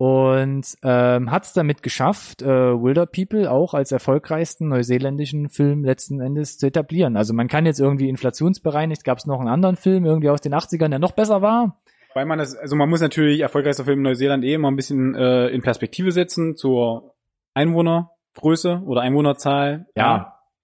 Und 0.03 0.67
ähm, 0.83 1.31
hat 1.31 1.45
es 1.45 1.53
damit 1.53 1.85
geschafft, 1.85 2.43
äh, 2.43 2.47
Wilder 2.47 3.07
People 3.07 3.49
auch 3.49 3.73
als 3.73 3.93
erfolgreichsten 3.93 4.67
neuseeländischen 4.67 5.49
Film 5.49 5.85
letzten 5.85 6.21
Endes 6.21 6.59
zu 6.59 6.67
etablieren. 6.67 7.17
Also 7.17 7.35
man 7.35 7.47
kann 7.47 7.67
jetzt 7.67 7.79
irgendwie 7.79 8.09
inflationsbereinigt, 8.09 9.05
gab 9.05 9.19
es 9.19 9.27
noch 9.27 9.39
einen 9.39 9.49
anderen 9.49 9.77
Film 9.77 10.05
irgendwie 10.05 10.29
aus 10.31 10.41
den 10.41 10.55
80ern, 10.55 10.89
der 10.89 10.99
noch 10.99 11.13
besser 11.13 11.41
war. 11.41 11.81
Weil 12.15 12.27
man 12.27 12.41
das, 12.41 12.57
also 12.57 12.75
man 12.75 12.91
muss 12.91 13.01
natürlich 13.01 13.43
erfolgreichster 13.43 13.85
Film 13.85 14.01
in 14.01 14.03
Neuseeland 14.03 14.43
eh 14.43 14.55
immer 14.55 14.73
ein 14.73 14.75
bisschen 14.75 15.15
äh, 15.15 15.51
in 15.51 15.63
Perspektive 15.63 16.11
setzen 16.11 16.57
zur 16.57 17.15
Einwohnergröße 17.55 18.83
oder 18.85 19.03
Einwohnerzahl. 19.03 19.87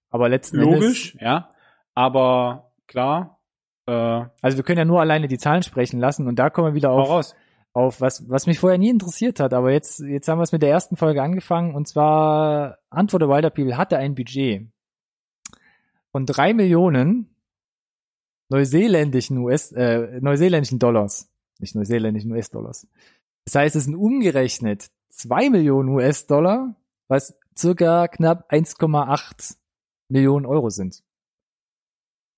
aber 0.09 0.27
letzten 0.27 0.59
Endes, 0.59 0.81
logisch, 0.81 1.17
ja. 1.21 1.51
Aber 1.95 2.73
klar, 2.87 3.39
äh, 3.85 3.91
also 4.41 4.57
wir 4.57 4.65
können 4.65 4.79
ja 4.79 4.85
nur 4.85 4.99
alleine 4.99 5.29
die 5.29 5.37
Zahlen 5.37 5.63
sprechen 5.63 6.01
lassen 6.01 6.27
und 6.27 6.37
da 6.37 6.49
kommen 6.49 6.73
wir 6.73 6.75
wieder 6.75 6.91
auf, 6.91 7.07
raus. 7.07 7.35
Auf 7.73 8.01
was, 8.01 8.27
was 8.29 8.47
mich 8.47 8.59
vorher 8.59 8.79
nie 8.79 8.89
interessiert 8.89 9.39
hat, 9.39 9.53
aber 9.53 9.71
jetzt, 9.71 9.99
jetzt 9.99 10.27
haben 10.27 10.39
wir 10.39 10.43
es 10.43 10.51
mit 10.51 10.61
der 10.61 10.71
ersten 10.71 10.95
Folge 10.95 11.21
angefangen 11.21 11.75
und 11.75 11.87
zwar 11.87 12.79
Antwort 12.89 13.21
der 13.21 13.29
Wilder 13.29 13.49
People 13.49 13.77
hatte 13.77 13.97
ein 13.97 14.15
Budget 14.15 14.67
von 16.11 16.25
drei 16.25 16.53
Millionen 16.53 17.35
neuseeländischen 18.49 19.37
US, 19.37 19.71
äh, 19.71 20.19
neuseeländischen 20.21 20.79
Dollars. 20.79 21.29
Nicht 21.59 21.75
neuseeländischen 21.75 22.31
US-Dollars. 22.31 22.87
Das 23.45 23.55
heißt, 23.55 23.75
es 23.75 23.85
sind 23.85 23.95
umgerechnet 23.95 24.89
zwei 25.09 25.49
Millionen 25.49 25.89
US-Dollar, 25.89 26.75
was 27.07 27.37
circa 27.57 28.07
knapp 28.07 28.51
1,8 28.51 29.57
Millionen 30.09 30.45
Euro 30.45 30.69
sind. 30.69 31.03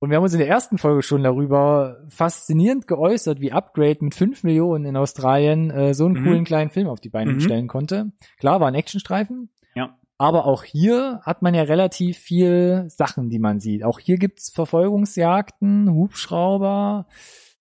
Und 0.04 0.10
wir 0.10 0.18
haben 0.18 0.24
uns 0.24 0.34
in 0.34 0.40
der 0.40 0.48
ersten 0.48 0.80
Folge 0.80 1.04
schon 1.04 1.22
darüber 1.22 1.98
faszinierend 2.10 2.88
geäußert, 2.88 3.40
wie 3.40 3.52
Upgrade 3.52 4.00
mit 4.02 4.16
5 4.16 4.44
Millionen 4.44 4.84
in 4.86 4.98
Australien 4.98 5.70
äh, 5.70 5.94
so 5.94 6.06
einen 6.06 6.16
Mhm. 6.16 6.24
coolen 6.24 6.44
kleinen 6.44 6.72
Film 6.72 6.88
auf 6.88 7.00
die 7.00 7.10
Beine 7.10 7.34
Mhm. 7.34 7.40
stellen 7.40 7.68
konnte. 7.68 8.12
Klar, 8.40 8.60
war 8.60 8.68
ein 8.68 8.74
Actionstreifen. 8.74 9.52
Ja. 9.76 10.00
Aber 10.18 10.46
auch 10.46 10.64
hier 10.64 11.22
hat 11.24 11.44
man 11.44 11.54
ja 11.54 11.62
relativ 11.62 12.18
viel 12.18 12.86
Sachen, 12.90 13.30
die 13.30 13.38
man 13.38 13.60
sieht. 13.60 13.84
Auch 13.84 14.00
hier 14.00 14.18
gibt's 14.18 14.50
Verfolgungsjagden, 14.50 15.94
Hubschrauber 15.94 17.06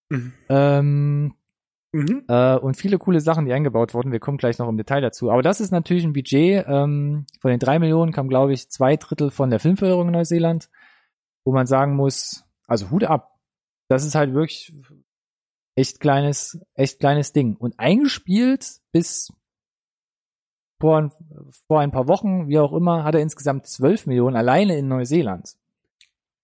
Mhm. 0.09 0.33
ähm, 0.49 1.35
Mhm. 1.93 2.23
äh, 2.29 2.57
und 2.57 2.77
viele 2.79 2.97
coole 2.99 3.21
Sachen, 3.21 3.45
die 3.45 3.53
eingebaut 3.53 3.93
wurden. 3.93 4.13
Wir 4.13 4.21
kommen 4.21 4.39
gleich 4.39 4.59
noch 4.59 4.69
im 4.69 4.77
Detail 4.79 5.01
dazu. 5.03 5.31
Aber 5.31 5.43
das 5.43 5.61
ist 5.61 5.73
natürlich 5.73 6.05
ein 6.05 6.13
Budget. 6.15 6.65
Ähm, 6.69 7.27
von 7.41 7.51
den 7.51 7.61
drei 7.61 7.79
Millionen 7.79 8.13
kam, 8.13 8.29
glaube 8.29 8.53
ich, 8.55 8.71
zwei 8.71 8.97
Drittel 8.97 9.31
von 9.31 9.51
der 9.51 9.61
Filmförderung 9.61 10.07
in 10.09 10.13
Neuseeland, 10.15 10.71
wo 11.45 11.53
man 11.53 11.67
sagen 11.67 11.97
muss, 11.97 12.45
also 12.67 12.91
Hut 12.91 13.05
ab. 13.05 13.39
Das 13.89 14.05
ist 14.05 14.15
halt 14.15 14.35
wirklich 14.35 14.73
echt 15.75 16.01
kleines, 16.01 16.61
echt 16.75 17.01
kleines 17.01 17.33
Ding. 17.33 17.57
Und 17.57 17.79
eingespielt 17.79 18.81
bis 18.93 19.33
vor 20.81 20.99
ein, 20.99 21.13
vor 21.67 21.81
ein 21.81 21.91
paar 21.91 22.09
Wochen, 22.09 22.49
wie 22.49 22.59
auch 22.59 22.73
immer, 22.73 23.05
hat 23.05 23.15
er 23.15 23.21
insgesamt 23.21 23.67
12 23.67 24.07
Millionen 24.07 24.37
alleine 24.37 24.79
in 24.79 24.89
Neuseeland 24.89 25.57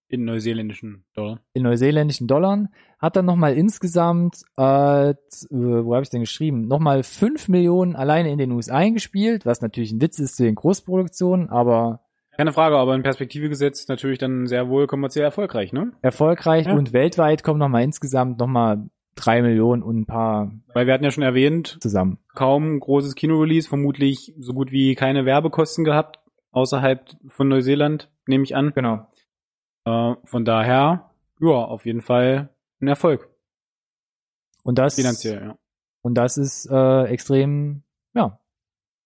In 0.08 0.24
neuseeländischen 0.24 1.04
Dollar. 1.14 1.40
in 1.54 1.62
neuseeländischen 1.62 2.26
Dollar, 2.26 2.68
hat 2.98 3.16
dann 3.16 3.24
nochmal 3.24 3.54
insgesamt, 3.54 4.42
äh, 4.58 5.10
äh, 5.10 5.14
wo 5.50 5.94
habe 5.94 6.02
ich 6.02 6.10
denn 6.10 6.20
geschrieben, 6.20 6.68
nochmal 6.68 7.02
5 7.02 7.48
Millionen 7.48 7.96
alleine 7.96 8.30
in 8.30 8.38
den 8.38 8.52
USA 8.52 8.76
eingespielt, 8.76 9.46
was 9.46 9.62
natürlich 9.62 9.92
ein 9.92 10.00
Witz 10.02 10.18
ist 10.18 10.36
zu 10.36 10.44
den 10.44 10.54
Großproduktionen, 10.54 11.48
aber 11.48 12.05
Keine 12.36 12.52
Frage, 12.52 12.76
aber 12.76 12.94
in 12.94 13.02
Perspektive 13.02 13.48
gesetzt 13.48 13.88
natürlich 13.88 14.18
dann 14.18 14.46
sehr 14.46 14.68
wohl 14.68 14.86
kommerziell 14.86 15.24
erfolgreich, 15.24 15.72
ne? 15.72 15.92
erfolgreich 16.02 16.66
Ja. 16.66 16.74
und 16.74 16.92
weltweit 16.92 17.42
kommen 17.42 17.58
nochmal 17.58 17.82
insgesamt 17.82 18.38
nochmal 18.38 18.88
3 19.16 19.40
Millionen 19.42 19.82
und 19.82 20.00
ein 20.00 20.06
paar 20.06 20.52
Weil 20.74 20.86
wir 20.86 20.92
hatten 20.94 21.04
ja 21.04 21.10
schon 21.10 21.22
erwähnt, 21.22 21.78
zusammen. 21.80 22.18
kaum 22.34 22.78
großes 22.80 23.14
Kinorelease, 23.14 23.66
vermutlich 23.68 24.34
so 24.38 24.52
gut 24.52 24.70
wie 24.72 24.94
keine 24.94 25.24
Werbekosten 25.24 25.84
gehabt, 25.84 26.18
außerhalb 26.52 27.08
von 27.28 27.48
Neuseeland, 27.48 28.10
nehme 28.26 28.44
ich 28.44 28.54
an. 28.54 28.72
Genau. 28.74 29.06
Äh, 29.86 30.14
von 30.24 30.44
daher, 30.44 31.10
ja, 31.40 31.48
auf 31.48 31.86
jeden 31.86 32.02
Fall 32.02 32.50
ein 32.80 32.88
Erfolg. 32.88 33.28
Und 34.62 34.78
das, 34.78 34.96
Finanziell, 34.96 35.40
ja. 35.42 35.58
und 36.02 36.14
das 36.14 36.36
ist 36.36 36.68
äh, 36.70 37.04
extrem, 37.04 37.82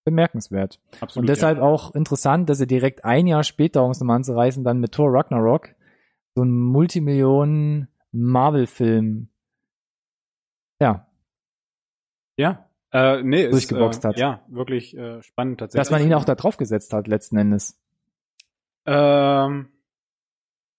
bemerkenswert. 0.03 0.79
Absolut. 0.99 1.23
Und 1.23 1.29
deshalb 1.29 1.59
auch 1.59 1.93
interessant, 1.93 2.49
dass 2.49 2.59
er 2.59 2.65
direkt 2.65 3.05
ein 3.05 3.27
Jahr 3.27 3.43
später, 3.43 3.83
um 3.83 3.91
es 3.91 3.99
nochmal 3.99 4.17
anzureißen, 4.17 4.63
dann 4.63 4.79
mit 4.79 4.91
Thor 4.93 5.13
Ragnarok 5.13 5.69
so 6.35 6.41
so 6.41 6.43
ein 6.43 6.51
Multimillionen 6.51 7.87
Marvel-Film, 8.11 9.29
ja, 10.81 11.07
Ja. 12.37 12.67
Äh, 12.91 13.21
nee, 13.23 13.43
ist, 13.43 13.51
Durchgeboxt 13.51 14.03
äh, 14.03 14.07
hat. 14.09 14.17
Ja, 14.17 14.43
wirklich 14.49 14.97
äh, 14.97 15.21
spannend 15.21 15.59
tatsächlich. 15.59 15.87
dass 15.87 15.91
man 15.91 16.05
ihn 16.05 16.13
auch 16.13 16.25
da 16.25 16.35
drauf 16.35 16.57
gesetzt 16.57 16.91
hat, 16.91 17.07
letzten 17.07 17.37
Endes. 17.37 17.79
Ähm, 18.85 19.69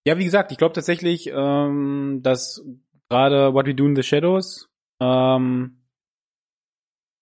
ja, 0.05 0.19
wie 0.19 0.25
gesagt, 0.25 0.53
ich 0.53 0.59
glaube 0.59 0.75
tatsächlich, 0.75 1.31
ähm, 1.33 2.21
dass 2.23 2.67
gerade 3.09 3.55
What 3.55 3.67
We 3.67 3.75
Do 3.75 3.87
in 3.87 3.97
the 3.97 4.03
Shadows, 4.03 4.69
ähm, 5.01 5.85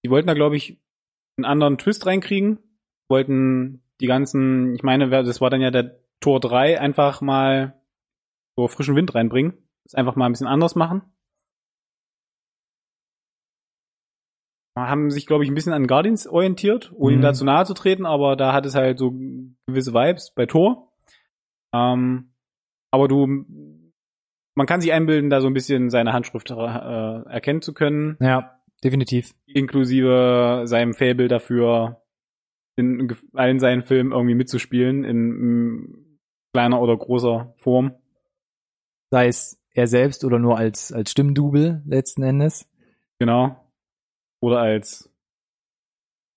die 0.03 0.11
wollten 0.11 0.27
da, 0.27 0.35
glaube 0.35 0.57
ich, 0.57 0.81
einen 1.45 1.51
anderen 1.53 1.79
Twist 1.79 2.07
reinkriegen, 2.07 2.59
wollten 3.09 3.83
die 4.01 4.07
ganzen, 4.07 4.75
ich 4.75 4.83
meine, 4.83 5.11
wer- 5.11 5.23
das 5.23 5.41
war 5.41 5.51
dann 5.51 5.61
ja 5.61 5.71
der 5.71 5.99
Tor 6.21 6.41
3, 6.41 6.81
einfach 6.81 7.21
mal 7.21 7.81
so 8.57 8.69
frischen 8.69 8.95
Wind 8.97 9.15
reinbringen, 9.15 9.55
das 9.85 9.95
einfach 9.95 10.17
mal 10.17 10.27
ein 10.27 10.33
bisschen 10.33 10.47
anders 10.47 10.75
machen. 10.75 11.03
Haben 14.79 15.11
sich, 15.11 15.27
glaube 15.27 15.45
ich, 15.45 15.51
ein 15.51 15.55
bisschen 15.55 15.73
an 15.73 15.87
Guardians 15.87 16.27
orientiert, 16.27 16.93
ohne 16.95 17.15
ihm 17.15 17.19
Mhm. 17.19 17.23
da 17.23 17.33
zu 17.35 17.45
nahe 17.45 17.65
zu 17.67 17.75
treten, 17.75 18.07
aber 18.07 18.37
da 18.37 18.53
hat 18.53 18.65
es 18.67 18.75
halt 18.75 18.99
so 18.99 19.11
gewisse 19.67 19.93
Vibes 19.93 20.33
bei 20.35 20.47
Tor. 20.47 20.93
Ähm, 21.75 22.33
aber 22.93 23.09
du, 23.09 23.27
man 24.55 24.67
kann 24.67 24.81
sich 24.81 24.93
einbilden, 24.93 25.29
da 25.29 25.41
so 25.41 25.49
ein 25.49 25.55
bisschen 25.55 25.91
seine 25.91 26.13
Handschrift 26.13 26.51
äh, 26.51 26.55
erkennen 26.55 27.63
zu 27.63 27.75
können, 27.75 28.17
Ja, 28.21 28.60
definitiv. 28.85 29.35
inklusive 29.47 30.63
seinem 30.65 30.95
Fable 30.95 31.29
dafür, 31.29 32.03
in 32.77 33.15
allen 33.35 33.61
seinen 33.61 33.83
Filmen 33.83 34.13
irgendwie 34.13 34.35
mitzuspielen, 34.35 35.05
in, 35.05 35.29
mm, 35.29 36.19
kleiner 36.53 36.81
oder 36.81 36.97
großer 36.97 37.55
Form. 37.59 37.95
Sei 39.11 39.29
es 39.29 39.61
er 39.73 39.87
selbst 39.87 40.25
oder 40.25 40.39
nur 40.39 40.57
als, 40.57 40.93
als 40.93 41.11
Stimmdubel 41.11 41.83
letzten 41.87 42.23
Endes. 42.23 42.69
Genau. 43.19 43.57
Oder 44.41 44.61
als 44.61 45.13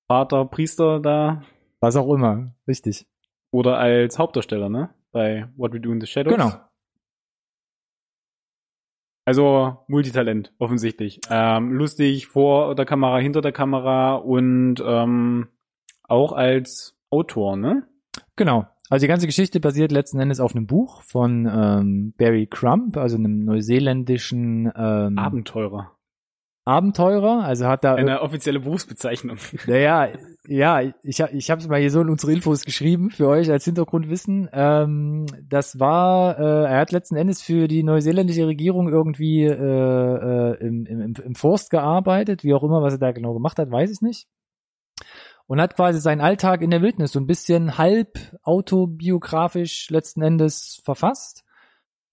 Vater, 0.08 0.46
Priester 0.46 1.00
da. 1.00 1.44
Was 1.80 1.96
auch 1.96 2.14
immer. 2.14 2.54
Richtig. 2.68 3.08
Oder 3.52 3.78
als 3.78 4.20
Hauptdarsteller, 4.20 4.70
ne? 4.70 4.94
Bei 5.12 5.50
What 5.56 5.74
We 5.74 5.80
Do 5.80 5.92
in 5.92 6.02
the 6.02 6.08
Shadows. 6.08 6.34
Genau. 6.34 6.52
Also 9.26 9.78
Multitalent, 9.88 10.54
offensichtlich. 10.60 11.22
Ähm, 11.30 11.72
lustig 11.72 12.28
vor 12.28 12.76
der 12.76 12.86
Kamera, 12.86 13.20
hinter 13.20 13.42
der 13.42 13.54
Kamera 13.54 14.16
und 14.16 14.84
ähm, 14.86 15.48
auch 16.04 16.34
als 16.34 16.98
Autor, 17.10 17.56
ne? 17.56 17.88
Genau. 18.36 18.68
Also 18.90 19.06
die 19.06 19.08
ganze 19.08 19.26
Geschichte 19.26 19.60
basiert 19.60 19.92
letzten 19.92 20.20
Endes 20.20 20.40
auf 20.40 20.56
einem 20.56 20.68
Buch 20.68 21.02
von 21.04 21.50
ähm, 21.52 22.14
Barry 22.18 22.48
Crump, 22.48 22.98
also 22.98 23.18
einem 23.18 23.46
neuseeländischen 23.46 24.72
ähm, 24.76 25.18
Abenteurer. 25.18 25.92
Abenteurer. 26.66 27.44
Also 27.44 27.68
hat 27.68 27.84
da 27.84 27.96
Eine 27.96 28.22
offizielle 28.22 28.60
Berufsbezeichnung. 28.60 29.38
Naja, 29.68 30.10
ja, 30.48 30.82
ich, 31.04 31.22
hab- 31.22 31.34
ich 31.34 31.50
habe 31.52 31.62
es 31.62 31.68
mal 31.68 31.80
hier 31.80 31.92
so 31.92 32.02
in 32.02 32.10
unsere 32.10 32.32
Infos 32.34 32.64
geschrieben 32.64 33.10
für 33.10 33.28
euch 33.28 33.50
als 33.52 33.66
Hintergrundwissen. 33.66 34.50
Ähm, 34.54 35.26
das 35.50 35.80
war, 35.80 36.40
äh, 36.40 36.66
er 36.72 36.80
hat 36.80 36.92
letzten 36.92 37.16
Endes 37.16 37.42
für 37.42 37.68
die 37.68 37.84
neuseeländische 37.84 38.48
Regierung 38.48 38.90
irgendwie 38.90 39.44
äh, 39.44 39.52
äh, 39.54 40.58
im, 40.66 40.86
im, 40.86 41.14
im 41.24 41.36
Forst 41.36 41.70
gearbeitet, 41.70 42.44
wie 42.44 42.54
auch 42.54 42.64
immer, 42.64 42.82
was 42.82 42.94
er 42.94 43.00
da 43.00 43.12
genau 43.12 43.34
gemacht 43.34 43.58
hat, 43.58 43.72
weiß 43.72 43.92
ich 43.92 44.02
nicht. 44.02 44.28
Und 45.46 45.60
hat 45.60 45.76
quasi 45.76 46.00
seinen 46.00 46.22
Alltag 46.22 46.62
in 46.62 46.72
der 46.72 46.82
Wildnis 46.82 47.12
so 47.12 47.20
ein 47.20 47.28
bisschen 47.28 47.78
halb 47.78 48.18
autobiografisch 48.44 49.90
letzten 49.90 50.22
Endes 50.22 50.82
verfasst 50.86 51.43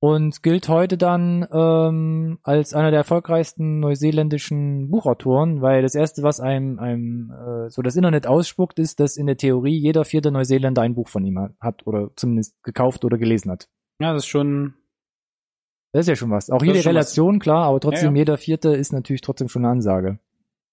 und 0.01 0.43
gilt 0.43 0.69
heute 0.69 0.97
dann 0.97 1.47
ähm, 1.53 2.39
als 2.43 2.73
einer 2.73 2.91
der 2.91 3.01
erfolgreichsten 3.01 3.81
neuseeländischen 3.81 4.91
Buchautoren, 4.91 5.61
weil 5.61 5.83
das 5.83 5.95
erste, 5.95 6.23
was 6.23 6.41
einem, 6.41 6.79
einem 6.79 7.31
äh, 7.31 7.71
so 7.71 7.83
das 7.83 7.97
Internet 7.97 8.27
ausspuckt, 8.27 8.79
ist, 8.79 8.99
dass 8.99 9.19
in 9.19 9.27
der 9.27 9.37
Theorie 9.37 9.77
jeder 9.77 10.07
vierte 10.07 10.31
Neuseeländer 10.33 10.81
ein 10.83 10.95
Buch 10.95 11.09
von 11.09 11.25
ihm 11.25 11.39
hat, 11.61 11.87
oder 11.87 12.11
zumindest 12.17 12.63
gekauft 12.63 13.05
oder 13.05 13.19
gelesen 13.19 13.51
hat. 13.51 13.69
Ja, 14.01 14.15
das 14.15 14.25
ist 14.25 14.29
schon. 14.29 14.75
Das 15.93 16.03
ist 16.03 16.09
ja 16.09 16.17
schon 16.17 16.31
was. 16.31 16.51
Auch 16.51 16.59
Das 16.59 16.65
hier 16.65 16.73
die 16.73 16.79
ist 16.79 16.85
schon 16.85 16.95
was. 16.95 17.17
Relation, 17.17 17.39
klar, 17.39 17.67
aber 17.67 17.81
trotzdem 17.81 18.11
Ja, 18.11 18.13
ja. 18.13 18.19
jeder 18.19 18.39
vierte 18.39 18.71
ist 18.71 18.93
natürlich 18.93 19.21
trotzdem 19.21 19.49
schon 19.49 19.65
eine 19.65 19.73
Ansage. 19.73 20.19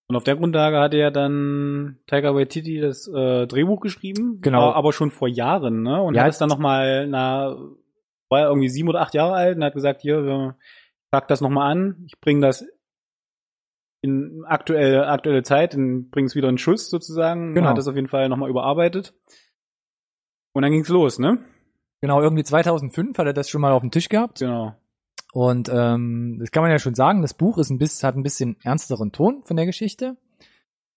Und 0.10 0.16
auf 0.16 0.24
der 0.24 0.38
Grundlage 0.38 0.80
hat 0.80 0.94
er 0.94 1.12
dann 1.12 1.98
Tiger 2.08 2.34
Waititi 2.34 2.80
das 2.80 3.10
äh, 3.10 3.46
Drehbuch 3.46 3.82
geschrieben. 3.82 4.40
Genau. 4.42 4.72
Aber 4.72 4.94
schon 4.94 5.12
vor 5.12 5.28
Jahren, 5.28 5.84
ne? 5.84 6.02
Und 6.02 6.16
Ja, 6.16 6.24
hat 6.24 6.30
es 6.30 6.38
dann 6.38 6.48
nochmal, 6.48 7.08
na, 7.08 7.58
war 8.30 8.42
er 8.42 8.48
irgendwie 8.48 8.70
sieben 8.70 8.90
oder 8.90 9.02
acht 9.02 9.14
Jahre 9.14 9.34
alt 9.34 9.58
und 9.58 9.64
hat 9.64 9.74
gesagt, 9.74 10.02
hier, 10.02 10.26
wir 10.26 10.58
pack 11.12 11.28
das 11.28 11.42
nochmal 11.42 11.72
an, 11.72 12.04
ich 12.06 12.20
bring 12.20 12.42
das 12.42 12.66
in 14.02 14.44
aktuelle, 14.46 15.08
aktuelle 15.08 15.44
Zeit, 15.44 15.72
bring 15.72 16.26
es 16.26 16.36
wieder 16.36 16.50
in 16.50 16.58
Schuss 16.58 16.90
sozusagen. 16.90 17.54
Genau. 17.54 17.70
Hat 17.70 17.78
das 17.78 17.88
auf 17.88 17.96
jeden 17.96 18.08
Fall 18.08 18.30
nochmal 18.30 18.50
überarbeitet. 18.50 19.14
Und 20.54 20.62
dann 20.62 20.72
ging's 20.72 20.90
los, 20.90 21.20
ne? 21.20 21.40
Genau, 22.02 22.22
irgendwie 22.22 22.44
2005 22.44 23.18
hat 23.18 23.26
er 23.26 23.34
das 23.34 23.50
schon 23.50 23.62
mal 23.62 23.72
auf 23.72 23.82
dem 23.82 23.92
Tisch 23.92 24.10
gehabt. 24.10 24.40
Genau. 24.40 24.76
Und 25.34 25.70
ähm, 25.70 26.38
das 26.40 26.52
kann 26.52 26.64
man 26.64 26.72
ja 26.72 26.80
schon 26.80 26.96
sagen, 26.96 27.22
das 27.22 27.34
Buch 27.34 27.58
ist 27.58 27.70
ein 27.70 27.80
bisschen, 27.80 28.08
hat 28.08 28.16
ein 28.16 28.24
bisschen 28.24 28.58
ernsteren 28.64 29.12
Ton 29.12 29.44
von 29.44 29.58
der 29.58 29.66
Geschichte. 29.66 30.18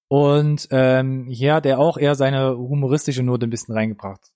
Und 0.09 0.69
ähm, 0.71 1.27
hier 1.29 1.55
hat 1.55 1.67
er 1.67 1.79
auch 1.79 1.97
eher 1.97 2.15
seine 2.15 2.57
humoristische 2.57 3.23
Note 3.23 3.47
ein 3.47 3.51
bisschen 3.51 3.75
reingebracht. 3.75 4.33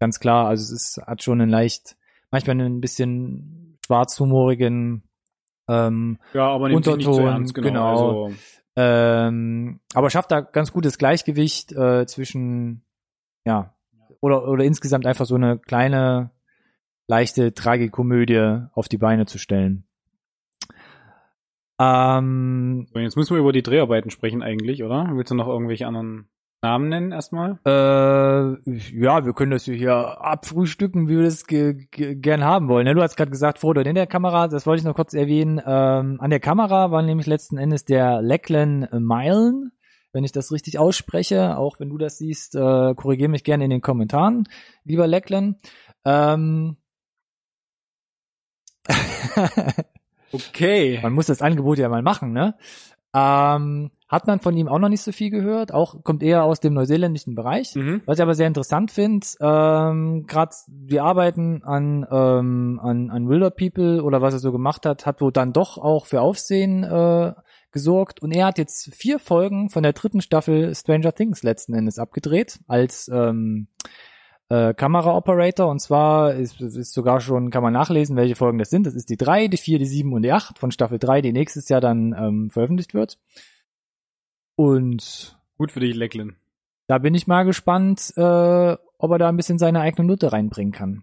Ganz 0.00 0.20
klar, 0.20 0.46
also 0.48 0.62
es 0.62 0.70
ist, 0.70 1.06
hat 1.06 1.22
schon 1.22 1.40
einen 1.40 1.50
leicht, 1.50 1.96
manchmal 2.30 2.60
einen 2.60 2.80
bisschen 2.80 3.78
schwarzhumorigen 3.84 5.06
ähm, 5.68 6.18
Ja, 6.32 6.48
aber 6.48 6.66
Unterton, 6.66 7.26
ernst, 7.26 7.54
genau. 7.54 7.68
genau. 7.68 8.24
Also, 8.24 8.36
ähm, 8.76 9.80
aber 9.94 10.10
schafft 10.10 10.30
da 10.30 10.40
ganz 10.40 10.72
gutes 10.72 10.98
Gleichgewicht 10.98 11.72
äh, 11.72 12.06
zwischen, 12.06 12.84
ja, 13.44 13.74
oder, 14.20 14.46
oder 14.48 14.64
insgesamt 14.64 15.06
einfach 15.06 15.26
so 15.26 15.34
eine 15.34 15.58
kleine, 15.58 16.30
leichte 17.08 17.54
Tragikomödie 17.54 18.66
auf 18.72 18.88
die 18.88 18.98
Beine 18.98 19.26
zu 19.26 19.38
stellen. 19.38 19.86
Ähm, 21.78 22.86
jetzt 22.94 23.16
müssen 23.16 23.34
wir 23.34 23.40
über 23.40 23.52
die 23.52 23.62
Dreharbeiten 23.62 24.10
sprechen 24.10 24.42
eigentlich, 24.42 24.82
oder? 24.82 25.10
Willst 25.12 25.30
du 25.30 25.34
noch 25.34 25.48
irgendwelche 25.48 25.86
anderen 25.86 26.28
Namen 26.62 26.88
nennen 26.88 27.12
erstmal? 27.12 27.58
äh, 27.64 28.70
ja, 28.98 29.24
wir 29.24 29.32
können 29.34 29.52
das 29.52 29.64
hier 29.64 29.94
abfrühstücken, 30.20 31.08
wie 31.08 31.16
wir 31.16 31.24
das 31.24 31.46
ge 31.46 31.86
ge 31.90 32.14
gern 32.16 32.42
haben 32.44 32.68
wollen. 32.68 32.86
Ne? 32.86 32.94
Du 32.94 33.02
hast 33.02 33.16
gerade 33.16 33.30
gesagt, 33.30 33.58
vor 33.58 33.70
oder 33.70 33.84
in 33.86 33.94
der 33.94 34.06
Kamera, 34.06 34.48
das 34.48 34.66
wollte 34.66 34.80
ich 34.80 34.84
noch 34.86 34.96
kurz 34.96 35.14
erwähnen. 35.14 35.60
Ähm, 35.64 36.16
an 36.20 36.30
der 36.30 36.40
Kamera 36.40 36.90
war 36.90 37.02
nämlich 37.02 37.26
letzten 37.26 37.56
Endes 37.58 37.84
der 37.84 38.20
Lachlan 38.22 38.88
Milen, 38.92 39.70
wenn 40.12 40.24
ich 40.24 40.32
das 40.32 40.50
richtig 40.50 40.78
ausspreche. 40.78 41.56
Auch 41.56 41.78
wenn 41.78 41.90
du 41.90 41.98
das 41.98 42.18
siehst, 42.18 42.56
äh, 42.56 42.94
korrigiere 42.94 43.28
mich 43.30 43.44
gerne 43.44 43.64
in 43.64 43.70
den 43.70 43.82
Kommentaren, 43.82 44.44
lieber 44.84 45.06
Lachlan. 45.06 45.56
Ähm, 46.04 46.78
Okay. 50.32 50.98
man 51.02 51.12
muss 51.12 51.26
das 51.26 51.40
Angebot 51.40 51.78
ja 51.78 51.88
mal 51.88 52.02
machen, 52.02 52.32
ne? 52.32 52.56
Ähm, 53.16 53.90
hat 54.08 54.26
man 54.26 54.40
von 54.40 54.56
ihm 54.56 54.68
auch 54.68 54.78
noch 54.78 54.90
nicht 54.90 55.00
so 55.00 55.10
viel 55.10 55.30
gehört, 55.30 55.72
auch 55.72 56.04
kommt 56.04 56.22
eher 56.22 56.44
aus 56.44 56.60
dem 56.60 56.74
neuseeländischen 56.74 57.34
Bereich. 57.34 57.74
Mhm. 57.74 58.02
Was 58.04 58.18
ich 58.18 58.22
aber 58.22 58.34
sehr 58.34 58.46
interessant 58.46 58.90
finde, 58.90 59.26
ähm, 59.40 60.26
gerade 60.26 60.54
die 60.68 61.00
Arbeiten 61.00 61.62
an, 61.64 62.06
ähm, 62.10 62.78
an, 62.82 63.10
an 63.10 63.28
Wilder 63.28 63.50
People 63.50 64.02
oder 64.02 64.20
was 64.20 64.34
er 64.34 64.40
so 64.40 64.52
gemacht 64.52 64.84
hat, 64.84 65.06
hat 65.06 65.20
wohl 65.22 65.32
dann 65.32 65.54
doch 65.54 65.78
auch 65.78 66.04
für 66.04 66.20
Aufsehen 66.20 66.84
äh, 66.84 67.32
gesorgt. 67.72 68.20
Und 68.20 68.32
er 68.32 68.46
hat 68.46 68.58
jetzt 68.58 68.94
vier 68.94 69.18
Folgen 69.18 69.70
von 69.70 69.82
der 69.82 69.94
dritten 69.94 70.20
Staffel 70.20 70.74
Stranger 70.74 71.14
Things 71.14 71.42
letzten 71.42 71.72
Endes 71.72 71.98
abgedreht 71.98 72.60
als 72.68 73.08
ähm, 73.12 73.68
äh, 74.48 74.74
Kamera-Operator. 74.74 75.68
Und 75.68 75.80
zwar 75.80 76.34
ist, 76.34 76.60
ist 76.60 76.92
sogar 76.92 77.20
schon, 77.20 77.50
kann 77.50 77.62
man 77.62 77.72
nachlesen, 77.72 78.16
welche 78.16 78.36
Folgen 78.36 78.58
das 78.58 78.70
sind. 78.70 78.86
Das 78.86 78.94
ist 78.94 79.08
die 79.10 79.16
drei, 79.16 79.48
die 79.48 79.56
vier, 79.56 79.78
die 79.78 79.86
sieben 79.86 80.12
und 80.12 80.22
die 80.22 80.32
acht 80.32 80.58
von 80.58 80.70
Staffel 80.70 80.98
drei, 80.98 81.20
die 81.20 81.32
nächstes 81.32 81.68
Jahr 81.68 81.80
dann 81.80 82.14
ähm, 82.18 82.50
veröffentlicht 82.50 82.94
wird. 82.94 83.18
Und 84.56 85.38
Gut 85.58 85.72
für 85.72 85.80
dich, 85.80 85.94
Lecklin. 85.94 86.36
da 86.86 86.98
bin 86.98 87.14
ich 87.14 87.26
mal 87.26 87.44
gespannt, 87.44 88.12
äh, 88.16 88.20
ob 88.98 89.10
er 89.10 89.18
da 89.18 89.28
ein 89.28 89.36
bisschen 89.36 89.58
seine 89.58 89.80
eigene 89.80 90.06
Note 90.08 90.32
reinbringen 90.32 90.72
kann. 90.72 91.02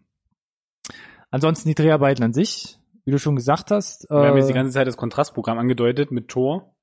Ansonsten 1.31 1.69
die 1.69 1.75
Dreharbeiten 1.75 2.23
an 2.23 2.33
sich, 2.33 2.77
wie 3.05 3.11
du 3.11 3.17
schon 3.19 3.35
gesagt 3.35 3.71
hast. 3.71 4.09
Wir 4.09 4.17
haben 4.27 4.35
äh, 4.35 4.39
jetzt 4.39 4.49
die 4.49 4.53
ganze 4.53 4.73
Zeit 4.73 4.87
das 4.87 4.97
Kontrastprogramm 4.97 5.57
angedeutet 5.57 6.11
mit 6.11 6.27
Tor. 6.27 6.75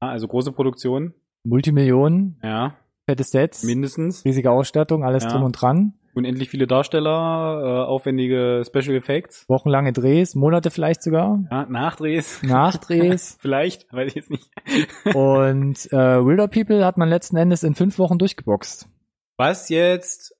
Also 0.00 0.28
große 0.28 0.52
Produktion. 0.52 1.14
Multimillionen, 1.44 2.38
Ja, 2.42 2.76
fette 3.08 3.24
Sets, 3.24 3.64
mindestens. 3.64 4.22
riesige 4.26 4.50
Ausstattung, 4.50 5.02
alles 5.02 5.24
Ja. 5.24 5.30
drum 5.30 5.44
und 5.44 5.52
dran. 5.52 5.94
Unendlich 6.14 6.50
viele 6.50 6.66
Darsteller, 6.66 7.62
äh, 7.62 7.88
aufwendige 7.88 8.62
Special 8.66 8.96
Effects. 8.96 9.48
Wochenlange 9.48 9.92
Drehs, 9.92 10.34
Monate 10.34 10.70
vielleicht 10.70 11.02
sogar, 11.02 11.38
Ja, 11.50 11.64
Nachdrehs. 11.66 12.42
Nachdrehs. 12.42 13.36
Vielleicht, 13.40 13.90
weiß 13.92 14.08
ich 14.08 14.14
jetzt 14.16 14.30
nicht. 14.30 14.50
und 15.14 15.92
äh, 15.92 16.24
Wilder 16.24 16.48
People 16.48 16.84
hat 16.84 16.98
man 16.98 17.08
letzten 17.08 17.36
Endes 17.36 17.62
in 17.62 17.74
fünf 17.74 17.98
Wochen 17.98 18.18
durchgeboxt. 18.18 18.88
Was 19.36 19.68
jetzt 19.68 20.34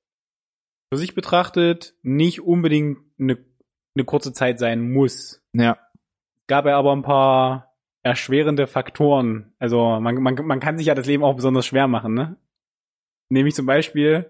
für 0.93 0.99
sich 0.99 1.15
betrachtet 1.15 1.95
nicht 2.03 2.41
unbedingt 2.43 2.99
eine, 3.19 3.39
eine 3.95 4.05
kurze 4.05 4.33
Zeit 4.33 4.59
sein 4.59 4.91
muss. 4.93 5.41
Ja. 5.53 5.79
Gab 6.49 6.67
ja 6.67 6.77
aber 6.77 6.93
ein 6.93 7.03
paar 7.03 7.75
erschwerende 8.03 8.67
Faktoren. 8.67 9.53
Also 9.59 10.01
man, 10.01 10.17
man, 10.17 10.35
man 10.45 10.61
kann 10.61 10.77
sich 10.79 10.87
ja 10.89 10.95
das 10.95 11.07
Leben 11.07 11.23
auch 11.23 11.35
besonders 11.37 11.67
schwer 11.67 11.87
machen, 11.87 12.15
ne? 12.15 12.37
Nämlich 13.31 13.55
zum 13.55 13.67
Beispiel, 13.67 14.27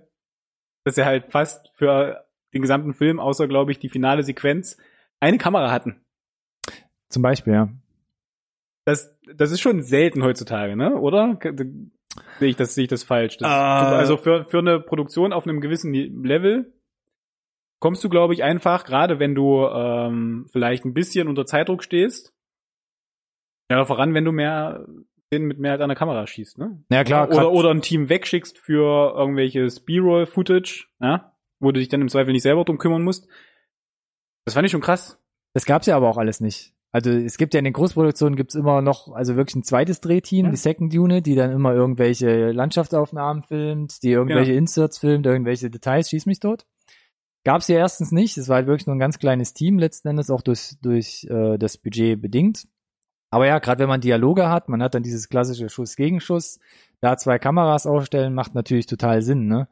dass 0.85 0.95
sie 0.95 1.05
halt 1.05 1.27
fast 1.27 1.71
für 1.75 2.25
den 2.53 2.63
gesamten 2.63 2.95
Film, 2.95 3.21
außer 3.21 3.47
glaube 3.47 3.73
ich 3.73 3.79
die 3.79 3.89
finale 3.89 4.23
Sequenz, 4.23 4.77
eine 5.21 5.39
Kamera 5.39 5.71
hatten. 5.71 6.01
Zum 7.09 7.23
Beispiel, 7.23 7.53
ja. 7.53 7.69
Das, 8.85 9.15
das 9.35 9.51
ist 9.51 9.61
schon 9.61 9.83
selten 9.83 10.23
heutzutage, 10.23 10.77
ne? 10.77 10.97
Oder? 10.97 11.39
Sehe 12.39 12.49
ich 12.49 12.57
das, 12.57 12.75
sehe 12.75 12.85
ich 12.85 12.91
das 12.91 13.05
falsch? 13.05 13.37
Das, 13.37 13.49
Äh. 13.49 13.97
Also 13.97 14.17
für, 14.17 14.45
für 14.47 14.59
eine 14.59 14.81
Produktion 14.81 15.33
auf 15.33 15.47
einem 15.47 15.61
gewissen 15.61 15.93
Level 15.93 16.73
kommst 17.81 18.03
du, 18.03 18.09
glaube 18.09 18.35
ich, 18.35 18.43
einfach, 18.43 18.85
gerade 18.85 19.19
wenn 19.19 19.35
du 19.35 19.67
ähm, 19.67 20.47
vielleicht 20.51 20.85
ein 20.85 20.95
bisschen 20.95 21.29
unter 21.29 21.47
Zeitdruck 21.47 21.85
stehst, 21.85 22.35
ja, 23.71 23.85
voran, 23.85 24.15
wenn 24.15 24.25
du 24.25 24.33
mehr 24.33 24.87
Szenen 25.29 25.47
mit 25.47 25.59
mehr 25.59 25.73
als 25.73 25.81
einer 25.83 25.95
Kamera 25.95 26.27
schießt, 26.27 26.59
ne? 26.59 26.83
Ja, 26.91 27.05
klar. 27.05 27.29
oder, 27.29 27.53
oder 27.53 27.71
ein 27.71 27.83
Team 27.83 28.09
wegschickst 28.09 28.59
für 28.59 29.15
irgendwelches 29.17 29.81
B-Roll-Footage, 29.81 30.87
ja? 31.01 31.33
wo 31.61 31.71
du 31.71 31.81
dich 31.81 31.89
dann 31.89 32.01
im 32.01 32.09
Zweifel 32.09 32.33
nicht 32.33 32.43
selber 32.43 32.65
drum 32.65 32.79
kümmern 32.79 33.03
musst. 33.03 33.29
Das 34.47 34.55
fand 34.55 34.65
ich 34.65 34.73
schon 34.73 34.81
krass. 34.81 35.19
Das 35.53 35.67
gab's 35.67 35.87
ja 35.87 35.97
aber 35.97 36.09
auch 36.09 36.17
alles 36.17 36.41
nicht. 36.41 36.73
Also 36.91 37.11
es 37.11 37.37
gibt 37.37 37.53
ja 37.53 37.59
in 37.59 37.65
den 37.65 37.75
Großproduktionen 37.75 38.37
gibt's 38.37 38.55
immer 38.55 38.81
noch, 38.81 39.13
also 39.13 39.37
wirklich 39.37 39.57
ein 39.57 39.63
zweites 39.63 40.01
Drehteam, 40.01 40.47
Ja. 40.47 40.51
die 40.51 40.57
Second 40.57 40.95
Unit, 40.95 41.27
die 41.27 41.35
dann 41.35 41.53
immer 41.53 41.75
irgendwelche 41.75 42.51
Landschaftsaufnahmen 42.53 43.43
filmt, 43.43 44.03
die 44.03 44.11
irgendwelche 44.13 44.53
Inserts 44.53 44.97
filmt, 44.97 45.27
irgendwelche 45.27 45.69
Details, 45.69 46.09
schieß 46.09 46.25
mich 46.25 46.41
tot. 46.41 46.65
Gab's 47.45 47.67
hier 47.67 47.77
erstens 47.77 48.11
nicht, 48.13 48.39
es 48.39 48.49
war 48.49 48.57
halt 48.57 48.67
wirklich 48.67 48.87
nur 48.87 48.97
ein 48.97 49.01
ganz 49.01 49.19
kleines 49.19 49.53
Team, 49.53 49.79
letzten 49.79 50.09
Endes 50.09 50.31
auch 50.31 50.41
durch, 50.41 50.77
durch 50.81 51.27
äh, 51.29 51.59
das 51.59 51.77
Budget 51.77 52.21
bedingt. 52.23 52.67
Aber 53.31 53.47
ja, 53.47 53.59
gerade 53.59 53.81
wenn 53.81 53.89
man 53.89 54.01
Dialoge 54.01 54.49
hat, 54.49 54.69
man 54.69 54.83
hat 54.83 54.95
dann 54.95 55.03
dieses 55.03 55.29
klassische 55.29 55.69
Schuss-Gegenschuss, 55.69 56.61
da 57.01 57.17
zwei 57.17 57.39
Kameras 57.39 57.87
aufstellen, 57.87 58.35
macht 58.35 58.55
natürlich 58.55 58.87
total 58.87 59.23
Sinn, 59.23 59.47
ne? 59.47 59.69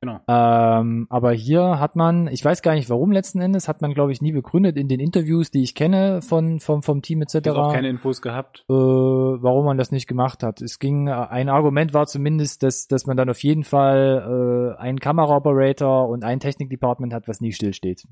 Genau. 0.00 0.20
Ähm, 0.28 1.08
aber 1.10 1.32
hier 1.32 1.80
hat 1.80 1.96
man, 1.96 2.28
ich 2.28 2.44
weiß 2.44 2.62
gar 2.62 2.74
nicht 2.74 2.88
warum 2.88 3.10
letzten 3.10 3.40
Endes, 3.40 3.66
hat 3.66 3.82
man 3.82 3.94
glaube 3.94 4.12
ich 4.12 4.22
nie 4.22 4.30
begründet 4.30 4.76
in 4.76 4.86
den 4.86 5.00
Interviews, 5.00 5.50
die 5.50 5.62
ich 5.62 5.74
kenne 5.74 6.22
von 6.22 6.60
vom 6.60 6.82
vom 6.82 7.02
Team 7.02 7.20
etc. 7.20 7.34
Ich 7.34 7.48
auch 7.48 7.72
keine 7.72 7.88
Infos 7.88 8.22
gehabt. 8.22 8.64
äh, 8.68 8.72
warum 8.72 9.64
man 9.64 9.76
das 9.76 9.90
nicht 9.90 10.06
gemacht 10.06 10.44
hat. 10.44 10.62
Es 10.62 10.78
ging, 10.78 11.08
ein 11.08 11.48
Argument 11.48 11.94
war 11.94 12.06
zumindest, 12.06 12.62
dass 12.62 12.86
dass 12.86 13.06
man 13.06 13.16
dann 13.16 13.28
auf 13.28 13.42
jeden 13.42 13.64
Fall 13.64 14.76
äh, 14.78 14.80
einen 14.80 15.00
Kameraoperator 15.00 16.08
und 16.08 16.22
ein 16.22 16.38
Technikdepartment 16.38 17.12
hat, 17.12 17.26
was 17.26 17.40
nie 17.40 17.52
stillsteht. 17.52 18.04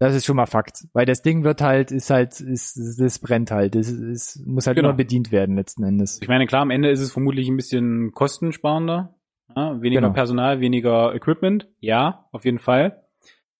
Das 0.00 0.14
ist 0.14 0.24
schon 0.24 0.36
mal 0.36 0.46
Fakt, 0.46 0.86
weil 0.94 1.04
das 1.04 1.20
Ding 1.20 1.44
wird 1.44 1.60
halt, 1.60 1.90
ist 1.92 2.08
halt, 2.08 2.40
ist, 2.40 2.78
das 2.98 3.18
brennt 3.18 3.50
halt, 3.50 3.74
das 3.74 3.88
ist, 3.90 4.44
muss 4.46 4.66
halt 4.66 4.76
Genau. 4.76 4.88
immer 4.88 4.96
bedient 4.96 5.30
werden 5.30 5.56
letzten 5.56 5.84
Endes. 5.84 6.20
Ich 6.22 6.28
meine, 6.28 6.46
klar, 6.46 6.62
am 6.62 6.70
Ende 6.70 6.88
ist 6.90 7.00
es 7.00 7.12
vermutlich 7.12 7.48
ein 7.48 7.56
bisschen 7.56 8.10
kostensparender. 8.12 9.14
Ja, 9.54 9.82
weniger 9.82 10.00
Genau. 10.00 10.14
Personal, 10.14 10.60
weniger 10.60 11.14
Equipment. 11.14 11.68
Ja, 11.80 12.26
auf 12.32 12.46
jeden 12.46 12.60
Fall. 12.60 13.04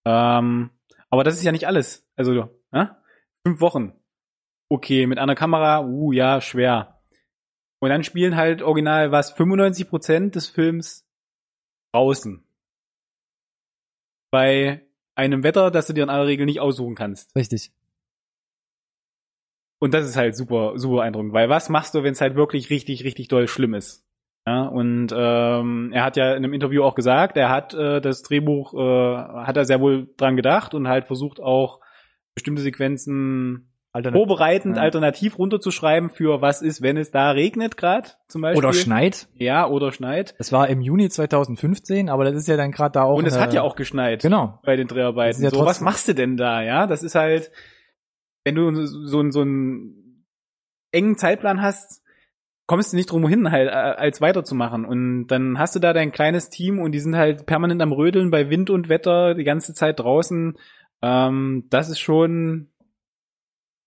Ähm, 0.07 0.71
aber 1.11 1.25
das 1.25 1.35
ist 1.35 1.45
ja 1.45 1.53
nicht 1.53 1.67
alles. 1.67 2.09
Also, 2.17 2.49
ja? 2.73 2.97
fünf 3.47 3.61
Wochen. 3.61 3.93
Okay, 4.71 5.07
mit 5.07 5.19
einer 5.19 5.35
Kamera, 5.35 5.85
uh, 5.85 6.13
ja, 6.13 6.41
schwer. 6.41 7.03
Und 7.81 7.91
dann 7.91 8.03
spielen 8.05 8.37
halt 8.37 8.63
original 8.63 9.13
was, 9.13 9.37
95% 9.37 10.31
des 10.31 10.49
Films 10.49 11.07
draußen. 11.93 12.43
Bei 14.31 14.87
einem 15.21 15.43
Wetter, 15.43 15.71
das 15.71 15.87
du 15.87 15.93
dir 15.93 16.03
in 16.03 16.11
aller 16.11 16.27
Regel 16.27 16.47
nicht 16.47 16.61
aussuchen 16.61 16.95
kannst. 16.95 17.35
Richtig. 17.37 17.71
Und 19.79 19.95
das 19.95 20.07
ist 20.07 20.17
halt 20.17 20.37
super, 20.37 20.75
super 20.77 20.97
beeindruckend, 20.97 21.33
weil 21.33 21.49
was 21.49 21.69
machst 21.69 21.95
du, 21.95 22.03
wenn 22.03 22.13
es 22.13 22.21
halt 22.21 22.35
wirklich 22.35 22.69
richtig, 22.69 23.05
richtig 23.05 23.29
doll 23.29 23.49
schlimm 23.49 23.75
ist? 23.75 24.05
Ja, 24.47 24.65
und 24.65 25.09
ähm, 25.15 25.91
er 25.93 26.05
hat 26.05 26.17
ja 26.17 26.31
in 26.33 26.45
einem 26.45 26.55
Interview 26.55 26.83
auch 26.83 26.95
gesagt, 26.95 27.37
er 27.37 27.51
hat 27.51 27.75
äh, 27.75 28.01
das 28.01 28.23
Drehbuch, 28.23 28.75
äh, 28.75 29.17
hat 29.45 29.57
er 29.57 29.65
sehr 29.65 29.81
wohl 29.81 30.09
dran 30.17 30.37
gedacht 30.37 30.75
und 30.75 30.89
halt 30.89 31.05
versucht 31.07 31.41
auch 31.41 31.81
bestimmte 32.35 32.63
Sequenzen 32.63 33.70
Alternativ. 33.93 34.19
vorbereitend 34.19 34.77
Ja. 34.77 34.83
alternativ 34.83 35.39
runterzuschreiben 35.39 36.11
für 36.11 36.41
was 36.41 36.63
ist, 36.63 36.81
wenn 36.83 36.97
es 36.97 37.11
da 37.11 37.31
regnet 37.33 37.77
gerade 37.77 38.11
zum 38.29 38.43
Beispiel. 38.43 38.59
Oder 38.65 38.73
schneit. 38.73 39.29
Ja, 39.35 39.67
oder 39.67 39.91
schneit. 39.93 40.35
Das 40.39 40.53
war 40.53 40.69
im 40.69 40.81
Juni 40.81 41.09
2015, 41.09 42.09
aber 42.09 42.25
das 42.25 42.35
ist 42.35 42.47
ja 42.49 42.57
dann 42.57 42.71
gerade 42.71 42.93
da 42.93 43.03
auch. 43.03 43.17
und 43.19 43.27
es 43.27 43.39
hat 43.39 43.53
ja 43.53 43.63
auch 43.63 43.75
geschneit. 43.77 44.23
Genau. 44.23 44.61
bei 44.65 44.77
den 44.77 44.87
Dreharbeiten. 44.87 45.43
ja 45.43 45.51
so, 45.51 45.65
was 45.67 45.81
machst 45.81 46.07
du 46.09 46.15
denn 46.15 46.37
da, 46.37 46.63
ja? 46.63 46.87
Das 46.87 47.03
ist 47.03 47.15
halt, 47.17 47.51
wenn 48.45 48.55
du 48.55 48.73
so, 48.75 49.05
so, 49.07 49.31
so 49.31 49.41
einen 49.41 50.25
engen 50.93 51.17
Zeitplan 51.17 51.61
hast, 51.61 52.03
kommst 52.67 52.93
du 52.93 52.97
nicht 52.97 53.11
drum 53.11 53.27
hin, 53.27 53.51
halt, 53.51 53.69
äh, 53.69 53.73
als 53.73 54.21
weiterzumachen. 54.21 54.85
Und 54.85 55.27
dann 55.27 55.59
hast 55.59 55.75
du 55.75 55.81
da 55.81 55.93
dein 55.93 56.13
kleines 56.13 56.49
Team 56.51 56.79
und 56.79 56.93
die 56.93 57.01
sind 57.01 57.17
halt 57.17 57.45
permanent 57.47 57.83
am 57.83 57.91
Rödeln 57.93 58.31
bei 58.31 58.49
Wind 58.51 58.71
und 58.71 58.89
Wetter, 58.89 59.35
die 59.35 59.43
ganze 59.43 59.75
Zeit 59.75 59.99
draußen. 59.99 60.57
Ähm, 61.03 61.67
das 61.71 61.89
ist 61.89 61.99
schon, 61.99 62.69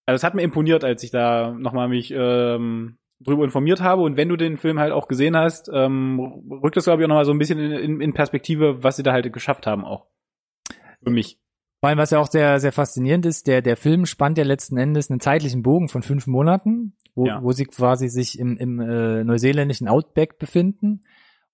also 0.05 0.15
es 0.15 0.23
hat 0.23 0.35
mir 0.35 0.41
imponiert, 0.41 0.83
als 0.83 1.03
ich 1.03 1.11
da 1.11 1.51
nochmal 1.51 1.87
mich 1.87 2.13
ähm, 2.15 2.97
drüber 3.19 3.43
informiert 3.43 3.81
habe. 3.81 4.01
Und 4.01 4.17
wenn 4.17 4.29
du 4.29 4.35
den 4.35 4.57
Film 4.57 4.79
halt 4.79 4.91
auch 4.91 5.07
gesehen 5.07 5.35
hast, 5.35 5.69
ähm, 5.73 6.19
rückt 6.63 6.77
das, 6.77 6.85
glaube 6.85 7.01
ich, 7.01 7.05
auch 7.05 7.09
nochmal 7.09 7.25
so 7.25 7.31
ein 7.31 7.39
bisschen 7.39 7.59
in, 7.59 7.71
in, 7.71 8.01
in 8.01 8.13
Perspektive, 8.13 8.83
was 8.83 8.97
sie 8.97 9.03
da 9.03 9.13
halt 9.13 9.31
geschafft 9.31 9.65
haben 9.67 9.85
auch. 9.85 10.07
Für 11.03 11.09
mich. 11.11 11.39
Vor 11.79 11.89
allem, 11.89 11.97
was 11.97 12.11
ja 12.11 12.19
auch 12.19 12.27
sehr, 12.27 12.59
sehr 12.59 12.71
faszinierend 12.71 13.25
ist, 13.25 13.47
der, 13.47 13.61
der 13.61 13.75
Film 13.75 14.05
spannt 14.05 14.37
ja 14.37 14.45
letzten 14.45 14.77
Endes 14.77 15.09
einen 15.09 15.19
zeitlichen 15.19 15.63
Bogen 15.63 15.89
von 15.89 16.01
fünf 16.01 16.27
Monaten, 16.27 16.95
wo, 17.13 17.25
Ja. 17.25 17.43
wo 17.43 17.51
sie 17.51 17.65
quasi 17.65 18.07
sich 18.07 18.39
im, 18.39 18.57
im 18.57 18.79
äh, 18.79 19.23
neuseeländischen 19.25 19.89
Outback 19.89 20.39
befinden. 20.39 21.01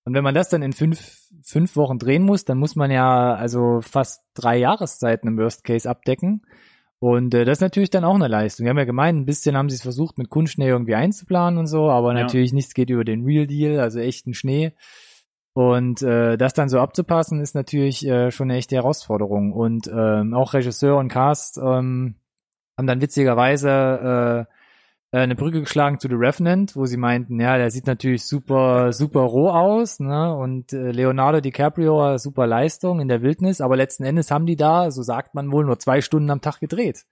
Und 0.04 0.14
wenn 0.14 0.22
man 0.24 0.34
das 0.34 0.48
dann 0.48 0.62
in 0.62 0.72
fünf, 0.72 1.18
fünf 1.42 1.74
Wochen 1.76 1.98
drehen 1.98 2.22
muss, 2.22 2.44
dann 2.44 2.58
muss 2.58 2.76
man 2.76 2.90
ja 2.92 3.34
also 3.34 3.80
fast 3.80 4.22
drei 4.34 4.56
Jahreszeiten 4.56 5.28
im 5.28 5.36
Worst 5.36 5.64
Case 5.64 5.88
abdecken. 5.88 6.42
Und 7.00 7.32
äh, 7.34 7.46
das 7.46 7.58
ist 7.58 7.62
natürlich 7.62 7.88
dann 7.90 8.04
auch 8.04 8.14
eine 8.14 8.28
Leistung. 8.28 8.64
Wir 8.64 8.70
haben 8.70 8.78
ja 8.78 8.84
gemeint, 8.84 9.18
ein 9.18 9.24
bisschen 9.24 9.56
haben 9.56 9.70
sie 9.70 9.76
es 9.76 9.82
versucht, 9.82 10.18
mit 10.18 10.28
Kunstschnee 10.28 10.68
irgendwie 10.68 10.94
einzuplanen 10.94 11.58
und 11.58 11.66
so, 11.66 11.90
aber 11.90 12.14
Ja. 12.14 12.22
natürlich 12.22 12.52
nichts 12.52 12.74
geht 12.74 12.90
über 12.90 13.04
den 13.04 13.24
Real 13.24 13.46
Deal, 13.46 13.80
also 13.80 13.98
echten 13.98 14.34
Schnee. 14.34 14.72
Und 15.54 16.02
äh, 16.02 16.36
das 16.36 16.52
dann 16.52 16.68
so 16.68 16.78
abzupassen, 16.78 17.40
ist 17.40 17.54
natürlich 17.54 18.06
äh, 18.06 18.30
schon 18.30 18.50
eine 18.50 18.58
echte 18.58 18.76
Herausforderung. 18.76 19.52
Und 19.52 19.90
ähm, 19.92 20.34
auch 20.34 20.52
Regisseur 20.52 20.96
und 20.98 21.08
Cast 21.08 21.56
ähm, 21.56 22.16
haben 22.76 22.86
dann 22.86 23.00
witzigerweise 23.00 23.68
äh, 23.70 24.40
äh, 24.40 24.44
eine 25.12 25.34
Brücke 25.34 25.60
geschlagen 25.60 25.98
zu 25.98 26.08
The 26.08 26.14
Revenant, 26.14 26.76
wo 26.76 26.86
sie 26.86 26.96
meinten, 26.96 27.40
ja, 27.40 27.56
der 27.56 27.70
sieht 27.70 27.86
natürlich 27.86 28.24
super, 28.26 28.92
super 28.92 29.22
roh 29.22 29.50
aus, 29.50 29.98
ne? 29.98 30.34
Und 30.36 30.72
äh, 30.72 30.92
Leonardo 30.92 31.40
DiCaprio, 31.40 32.16
super 32.18 32.46
Leistung 32.46 33.00
in 33.00 33.08
der 33.08 33.22
Wildnis, 33.22 33.60
aber 33.60 33.76
letzten 33.76 34.04
Endes 34.04 34.30
haben 34.30 34.46
die 34.46 34.56
da, 34.56 34.90
so 34.92 35.02
sagt 35.02 35.34
man 35.34 35.50
wohl, 35.50 35.64
nur 35.64 35.78
zwei 35.80 36.00
Stunden 36.00 36.30
am 36.30 36.40
Tag 36.40 36.60
gedreht. 36.60 37.06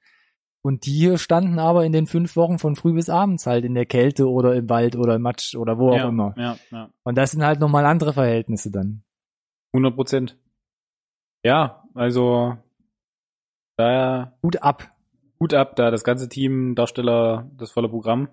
Und 0.63 0.87
die 0.87 0.93
hier 0.93 1.19
standen 1.19 1.59
aber 1.59 1.85
in 1.85 1.93
den 1.93 2.07
fünf 2.07 2.37
Wochen 2.37 2.59
von 2.59 2.77
früh 2.77 2.93
bis 2.93 3.09
abends 3.09 3.47
halt 3.47 3.65
in 3.65 3.75
der 3.75 3.87
Kälte 3.87 4.29
oder 4.29 4.55
im 4.55 4.69
Wald 4.69 4.97
oder 4.97 5.17
im 5.17 5.23
Matsch 5.23 5.55
oder 5.55 5.79
wo 5.79 5.91
auch 5.91 5.97
ja, 5.97 6.09
immer. 6.09 6.35
Ja, 6.37 6.57
ja. 6.71 6.91
Und 7.05 7.17
das 7.17 7.31
sind 7.33 7.45
halt 7.45 7.61
nochmal 7.61 7.87
andere 7.87 8.13
Verhältnisse 8.13 8.71
dann. 8.71 9.03
100 9.73 9.95
Prozent. 9.95 10.37
Ja, 11.45 11.85
also 11.95 12.57
daher 13.77 14.37
Gut 14.43 14.63
ab. 14.63 14.91
Gut 15.39 15.55
ab, 15.55 15.77
da 15.77 15.91
das 15.91 16.05
ganze 16.05 16.29
Team, 16.29 16.75
Darsteller, 16.75 17.51
das 17.57 17.71
volle 17.71 17.89
Programm. 17.89 18.29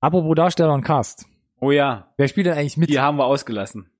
Apropos 0.00 0.34
Darsteller 0.34 0.72
und 0.74 0.82
Cast. 0.82 1.26
Oh 1.60 1.70
ja, 1.70 2.08
Wer 2.16 2.28
spielt 2.28 2.46
denn 2.46 2.54
eigentlich 2.54 2.76
mit? 2.76 2.88
die 2.88 3.00
haben 3.00 3.16
wir 3.18 3.24
ausgelassen. 3.26 3.90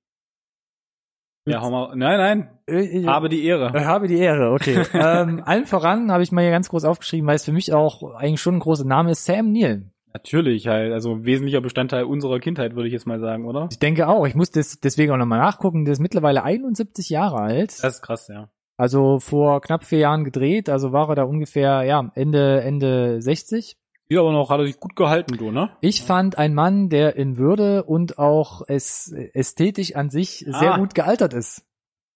Ja, 1.45 1.61
hau 1.61 1.71
mal, 1.71 1.95
nein, 1.95 2.17
nein, 2.17 2.49
Äh, 2.67 2.81
ich, 2.99 3.07
habe 3.07 3.27
die 3.29 3.43
Ehre. 3.43 3.73
habe 3.85 4.07
die 4.07 4.17
Ehre, 4.19 4.51
okay. 4.51 4.83
ähm, 4.93 5.41
allen 5.45 5.65
voran 5.65 6.11
habe 6.11 6.21
ich 6.23 6.31
mal 6.31 6.41
hier 6.41 6.51
ganz 6.51 6.69
groß 6.69 6.85
aufgeschrieben, 6.85 7.27
weil 7.27 7.35
es 7.35 7.45
für 7.45 7.51
mich 7.51 7.73
auch 7.73 8.13
eigentlich 8.15 8.41
schon 8.41 8.55
ein 8.55 8.59
großer 8.59 8.85
Name 8.85 9.11
ist, 9.11 9.25
Sam 9.25 9.51
Neill. 9.51 9.89
Natürlich 10.13 10.67
halt, 10.67 10.91
also 10.91 11.13
ein 11.13 11.25
wesentlicher 11.25 11.61
Bestandteil 11.61 12.03
unserer 12.03 12.39
Kindheit, 12.39 12.75
würde 12.75 12.87
ich 12.87 12.93
jetzt 12.93 13.05
mal 13.07 13.19
sagen, 13.19 13.45
oder? 13.45 13.67
Ich 13.71 13.79
denke 13.79 14.07
auch, 14.07 14.25
ich 14.25 14.35
muss 14.35 14.51
das 14.51 14.79
deswegen 14.79 15.11
auch 15.11 15.17
nochmal 15.17 15.39
nachgucken, 15.39 15.85
der 15.85 15.93
ist 15.93 15.99
mittlerweile 15.99 16.43
71 16.43 17.09
Jahre 17.09 17.37
alt. 17.39 17.71
Das 17.83 17.95
ist 17.95 18.01
krass, 18.01 18.27
ja. 18.27 18.49
Also 18.79 19.19
vor 19.19 19.59
knapp 19.59 19.83
vier 19.83 19.99
Jahren 19.99 20.23
gedreht, 20.23 20.69
also 20.69 20.93
war 20.93 21.09
er 21.09 21.15
da 21.15 21.23
ungefähr, 21.23 21.83
ja, 21.83 22.09
Ende, 22.15 22.61
Ende 22.61 23.21
60. 23.21 23.77
Ja, 24.07 24.21
aber 24.21 24.31
noch 24.31 24.49
hat 24.49 24.59
er 24.61 24.65
sich 24.67 24.79
gut 24.79 24.95
gehalten, 24.95 25.35
du, 25.37 25.51
ne? 25.51 25.69
Ich 25.81 26.01
fand 26.01 26.37
ein 26.37 26.53
Mann, 26.53 26.87
der 26.87 27.17
in 27.17 27.37
Würde 27.37 27.83
und 27.83 28.17
auch 28.17 28.61
es, 28.67 29.11
ästhetisch 29.33 29.95
an 29.95 30.09
sich 30.09 30.45
sehr 30.47 30.75
Ah. 30.75 30.77
gut 30.77 30.95
gealtert 30.95 31.33
ist. 31.33 31.65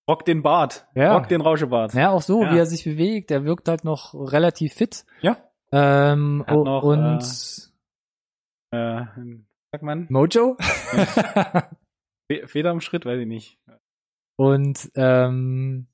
Rock 0.10 0.24
den 0.26 0.42
Bart. 0.42 0.88
Ja. 0.96 1.16
Rock 1.18 1.28
den 1.28 1.42
Rauschebart. 1.42 1.94
Ja, 1.94 2.12
auch 2.12 2.22
so, 2.22 2.42
Ja. 2.44 2.54
wie 2.54 2.58
er 2.60 2.66
sich 2.66 2.86
bewegt, 2.86 3.30
der 3.30 3.44
wirkt 3.44 3.68
halt 3.68 3.84
noch 3.84 4.14
relativ 4.14 4.74
fit. 4.74 5.06
Ja. 5.22 5.38
Ähm, 5.74 6.44
Hat 6.48 6.56
noch, 6.56 6.84
und 6.84 7.20
Äh, 8.72 9.06
sagt 9.72 9.84
man? 9.84 10.08
Mojo. 10.10 10.56
Fe- 12.32 12.48
Feder 12.48 12.72
im 12.72 12.80
Schritt, 12.82 13.06
weiß 13.06 13.20
ich 13.20 13.28
nicht. 13.28 13.60
und 14.38 14.90
ähm, 14.96 15.88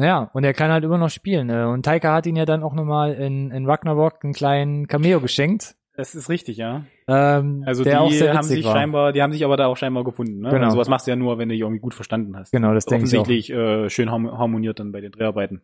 Naja, 0.00 0.30
und 0.32 0.44
er 0.44 0.54
kann 0.54 0.70
halt 0.70 0.82
immer 0.82 0.96
noch 0.96 1.10
spielen. 1.10 1.50
äh, 1.50 1.64
Und 1.64 1.84
Taika 1.84 2.14
hat 2.14 2.26
ihn 2.26 2.34
ja 2.36 2.46
dann 2.46 2.62
auch 2.62 2.72
nochmal 2.74 3.12
in, 3.12 3.50
in 3.50 3.66
Ragnarok 3.66 4.24
einen 4.24 4.32
kleinen 4.32 4.86
Cameo 4.86 5.20
geschenkt. 5.20 5.76
Das 5.94 6.14
ist 6.14 6.30
richtig, 6.30 6.56
ja. 6.56 6.84
Ähm, 7.06 7.62
Also 7.66 7.84
die 7.84 7.94
haben 7.94 8.10
sich 8.42 8.64
war. 8.64 8.72
scheinbar, 8.72 9.12
die 9.12 9.20
haben 9.20 9.32
sich 9.32 9.44
aber 9.44 9.58
da 9.58 9.66
auch 9.66 9.76
scheinbar 9.76 10.02
gefunden. 10.04 10.40
Ne? 10.40 10.48
Genau. 10.48 10.64
Also 10.64 10.76
sowas 10.76 10.88
machst 10.88 11.06
du 11.06 11.10
ja 11.10 11.16
nur, 11.16 11.36
wenn 11.36 11.50
du 11.50 11.52
dich 11.52 11.60
irgendwie 11.60 11.80
gut 11.82 11.92
verstanden 11.92 12.34
hast. 12.38 12.50
Genau, 12.52 12.72
das 12.72 12.86
denke 12.86 13.04
ich. 13.06 13.12
Offensichtlich 13.14 13.50
äh, 13.50 13.90
schön 13.90 14.10
harm- 14.10 14.30
harmoniert 14.38 14.78
dann 14.80 14.90
bei 14.92 15.02
den 15.02 15.12
Dreharbeiten. 15.12 15.60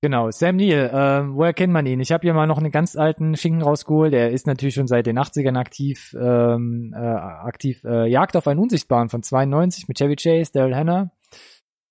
Genau, 0.00 0.30
Sam 0.30 0.56
Neill, 0.56 0.90
ähm, 0.92 1.34
woher 1.36 1.52
kennt 1.52 1.72
man 1.72 1.86
ihn? 1.86 1.98
Ich 2.00 2.12
habe 2.12 2.22
hier 2.22 2.34
mal 2.34 2.46
noch 2.46 2.58
einen 2.58 2.70
ganz 2.72 2.96
alten 2.96 3.36
Schinken 3.36 3.62
rausgeholt. 3.62 4.12
Er 4.12 4.30
ist 4.30 4.46
natürlich 4.48 4.74
schon 4.74 4.88
seit 4.88 5.06
den 5.06 5.18
80ern 5.18 5.56
aktiv, 5.58 6.14
ähm, 6.20 6.92
äh, 6.96 6.98
aktiv 6.98 7.82
äh, 7.84 8.06
Jagd 8.08 8.36
auf 8.36 8.46
einen 8.46 8.58
Unsichtbaren 8.60 9.08
von 9.08 9.22
92 9.22 9.88
mit 9.88 9.98
Chevy 9.98 10.16
Chase, 10.16 10.52
Daryl 10.52 10.74
Hannah. 10.76 11.10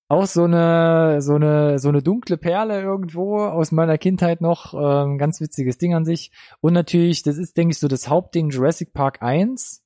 Auch 0.08 0.26
so 0.26 0.44
eine, 0.44 1.22
so 1.22 1.34
eine, 1.36 1.78
so 1.78 1.88
eine 1.88 2.02
dunkle 2.02 2.36
Perle 2.36 2.82
irgendwo 2.82 3.38
aus 3.38 3.72
meiner 3.72 3.96
Kindheit 3.96 4.40
noch. 4.42 4.74
Ähm, 4.74 5.16
ganz 5.16 5.40
witziges 5.40 5.78
Ding 5.78 5.94
an 5.94 6.04
sich. 6.04 6.30
Und 6.60 6.74
natürlich, 6.74 7.22
das 7.22 7.38
ist, 7.38 7.56
denke 7.56 7.72
ich, 7.72 7.78
so 7.78 7.88
das 7.88 8.08
Hauptding 8.08 8.50
Jurassic 8.50 8.92
Park 8.92 9.22
1. 9.22 9.82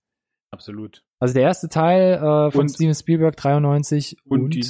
Absolut. 0.50 1.04
Also 1.20 1.34
der 1.34 1.44
erste 1.44 1.68
Teil 1.68 2.14
äh, 2.14 2.50
von 2.50 2.62
Und- 2.62 2.68
Steven 2.70 2.94
Spielberg 2.94 3.36
93 3.36 4.16
Und, 4.24 4.42
und, 4.42 4.54
die 4.54 4.66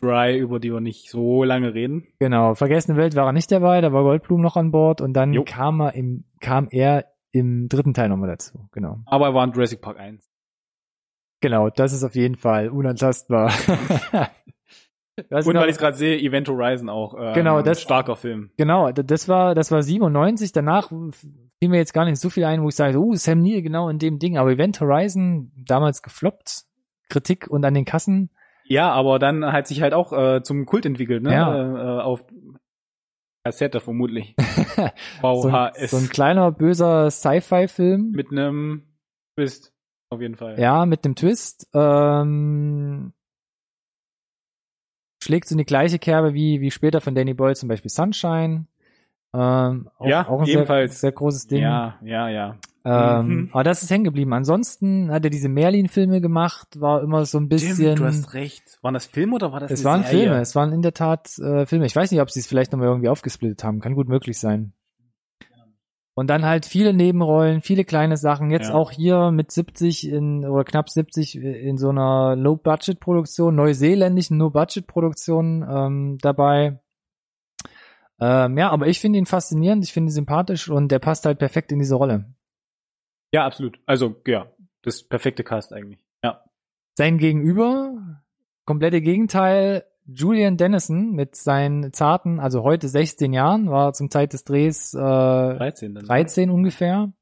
Dry, 0.00 0.38
über 0.38 0.60
die 0.60 0.72
wir 0.72 0.80
nicht 0.80 1.10
so 1.10 1.44
lange 1.44 1.74
reden. 1.74 2.06
Genau, 2.20 2.54
Vergessene 2.54 2.96
Welt 2.96 3.16
war 3.16 3.26
er 3.26 3.32
nicht 3.32 3.50
dabei, 3.52 3.80
da 3.82 3.92
war 3.92 4.02
Goldblum 4.02 4.40
noch 4.40 4.56
an 4.56 4.70
Bord 4.70 5.00
und 5.02 5.12
dann 5.12 5.34
Jo. 5.34 5.44
kam 5.44 5.80
er 5.80 5.94
im, 5.94 6.24
kam 6.40 6.68
er 6.70 7.04
im 7.32 7.68
dritten 7.68 7.92
Teil 7.94 8.08
nochmal 8.08 8.30
dazu. 8.30 8.66
Genau. 8.72 9.00
Aber 9.06 9.26
er 9.26 9.34
war 9.34 9.44
in 9.44 9.52
Jurassic 9.52 9.82
Park 9.82 9.98
1. 9.98 10.26
Genau, 11.42 11.68
das 11.68 11.92
ist 11.92 12.02
auf 12.04 12.14
jeden 12.14 12.36
Fall 12.36 12.70
unantastbar. 12.70 13.52
Und 15.30 15.54
noch- 15.54 15.62
weil 15.62 15.70
ich 15.70 15.78
gerade 15.78 15.96
sehe, 15.96 16.18
Event 16.18 16.48
Horizon 16.48 16.88
auch. 16.88 17.14
Äh, 17.14 17.32
Genau, 17.34 17.62
das- 17.62 17.80
starker 17.82 18.16
Film. 18.16 18.50
genau, 18.56 18.90
das 18.92 19.28
war, 19.28 19.54
das 19.54 19.70
war 19.70 19.82
97, 19.82 20.52
danach 20.52 20.88
fiel 20.88 21.68
mir 21.68 21.76
jetzt 21.78 21.92
gar 21.92 22.04
nicht 22.04 22.18
so 22.20 22.30
viel 22.30 22.44
ein, 22.44 22.62
wo 22.62 22.68
ich 22.68 22.74
sage, 22.76 22.98
oh, 22.98 23.14
Sam 23.14 23.42
Neill 23.42 23.62
genau 23.62 23.88
in 23.88 23.98
dem 23.98 24.18
Ding, 24.18 24.38
aber 24.38 24.50
Event 24.52 24.80
Horizon, 24.80 25.52
damals 25.66 26.02
gefloppt, 26.02 26.64
Kritik 27.08 27.48
und 27.48 27.64
an 27.64 27.74
den 27.74 27.84
Kassen, 27.84 28.30
Ja, 28.64 28.92
aber 28.92 29.18
dann 29.18 29.44
hat 29.52 29.66
sich 29.66 29.82
halt 29.82 29.94
auch 29.94 30.12
äh, 30.12 30.42
zum 30.42 30.64
Kult 30.64 30.86
entwickelt, 30.86 31.22
ne? 31.24 31.32
Ja. 31.32 31.98
Äh, 31.98 32.02
auf 32.02 32.24
Kassette 33.44 33.80
vermutlich. 33.80 34.34
so, 35.22 35.48
ein, 35.48 35.72
VHS. 35.72 35.90
so 35.90 35.96
ein 35.96 36.08
kleiner, 36.08 36.52
böser 36.52 37.10
Sci-Fi-Film. 37.10 38.10
mit 38.12 38.30
einem 38.30 38.84
Twist. 39.36 39.72
Auf 40.10 40.20
jeden 40.20 40.36
Fall. 40.36 40.58
Ja, 40.60 40.86
mit 40.86 41.04
dem 41.04 41.14
Twist. 41.14 41.68
Ähm, 41.74 43.12
schlägt 45.22 45.48
so 45.48 45.54
in 45.54 45.58
die 45.58 45.64
gleiche 45.64 45.98
Kerbe 45.98 46.34
wie, 46.34 46.60
wie 46.60 46.70
später 46.70 47.00
von 47.00 47.14
Danny 47.14 47.34
Boyle 47.34 47.54
zum 47.54 47.68
Beispiel 47.68 47.90
Sunshine. 47.90 48.66
Ähm, 49.32 49.88
auch, 49.98 50.06
Ja, 50.06 50.28
auch 50.28 50.40
ein 50.40 50.48
ebenfalls. 50.48 50.92
Sehr, 50.92 51.10
sehr 51.10 51.12
großes 51.12 51.46
Ding. 51.46 51.62
Ja, 51.62 51.96
ja, 52.02 52.28
ja. 52.28 52.56
Ähm, 52.84 53.26
Mhm. 53.26 53.48
Aber 53.52 53.62
das 53.62 53.82
ist 53.82 53.90
hängen 53.90 54.04
geblieben. 54.04 54.32
Ansonsten 54.32 55.10
hat 55.12 55.22
er 55.24 55.30
diese 55.30 55.50
Merlin-Filme 55.50 56.20
gemacht, 56.22 56.80
war 56.80 57.02
immer 57.02 57.24
so 57.26 57.38
ein 57.38 57.48
bisschen. 57.48 57.74
Stimmt, 57.76 57.98
du 57.98 58.04
hast 58.06 58.32
recht. 58.32 58.78
Waren 58.80 58.94
das 58.94 59.04
Filme 59.06 59.34
oder 59.34 59.52
war 59.52 59.60
das 59.60 59.70
es 59.70 59.80
eine 59.80 59.84
waren 59.84 60.04
Serie? 60.04 60.20
Filme, 60.28 60.40
es 60.40 60.54
waren 60.56 60.72
in 60.72 60.80
der 60.82 60.94
Tat 60.94 61.38
äh, 61.38 61.66
Filme. 61.66 61.84
Ich 61.86 61.94
weiß 61.94 62.10
nicht, 62.10 62.20
ob 62.22 62.30
sie 62.30 62.40
es 62.40 62.46
vielleicht 62.46 62.72
nochmal 62.72 62.88
irgendwie 62.88 63.10
aufgesplittet 63.10 63.62
haben. 63.64 63.80
Kann 63.80 63.94
gut 63.94 64.08
möglich 64.08 64.38
sein. 64.40 64.72
Und 66.20 66.26
dann 66.26 66.44
halt 66.44 66.66
viele 66.66 66.92
Nebenrollen, 66.92 67.62
viele 67.62 67.82
kleine 67.86 68.18
Sachen. 68.18 68.50
Jetzt 68.50 68.68
Ja. 68.68 68.74
auch 68.74 68.90
hier 68.90 69.30
mit 69.30 69.50
70 69.50 70.06
in, 70.06 70.44
oder 70.44 70.64
knapp 70.64 70.90
70 70.90 71.34
in 71.36 71.78
so 71.78 71.88
einer 71.88 72.36
Low-Budget-Produktion, 72.36 73.54
neuseeländischen 73.54 74.36
No-Budget-Produktion 74.36 75.66
ähm, 75.66 76.18
dabei. 76.20 76.78
Ähm, 78.20 78.58
ja, 78.58 78.68
aber 78.68 78.86
ich 78.88 79.00
finde 79.00 79.18
ihn 79.18 79.24
faszinierend, 79.24 79.82
ich 79.82 79.94
finde 79.94 80.10
ihn 80.10 80.14
sympathisch 80.14 80.68
und 80.68 80.92
der 80.92 80.98
passt 80.98 81.24
halt 81.24 81.38
perfekt 81.38 81.72
in 81.72 81.78
diese 81.78 81.94
Rolle. 81.94 82.26
Ja, 83.32 83.46
absolut. 83.46 83.80
Also, 83.86 84.14
ja, 84.26 84.46
das 84.82 85.02
perfekte 85.02 85.42
Cast 85.42 85.72
eigentlich. 85.72 86.04
Ja. 86.22 86.44
Sein 86.98 87.16
Gegenüber, 87.16 88.20
komplette 88.66 89.00
Gegenteil, 89.00 89.86
Julian 90.14 90.56
Dennison 90.56 91.12
mit 91.12 91.36
seinen 91.36 91.92
zarten, 91.92 92.40
also 92.40 92.62
heute 92.62 92.88
16 92.88 93.32
Jahren, 93.32 93.70
war 93.70 93.92
zum 93.92 94.10
Zeit 94.10 94.32
des 94.32 94.44
Drehs 94.44 94.94
äh, 94.94 94.98
13 94.98 95.94
dann. 95.94 96.04
13 96.04 96.50
ungefähr. 96.50 97.12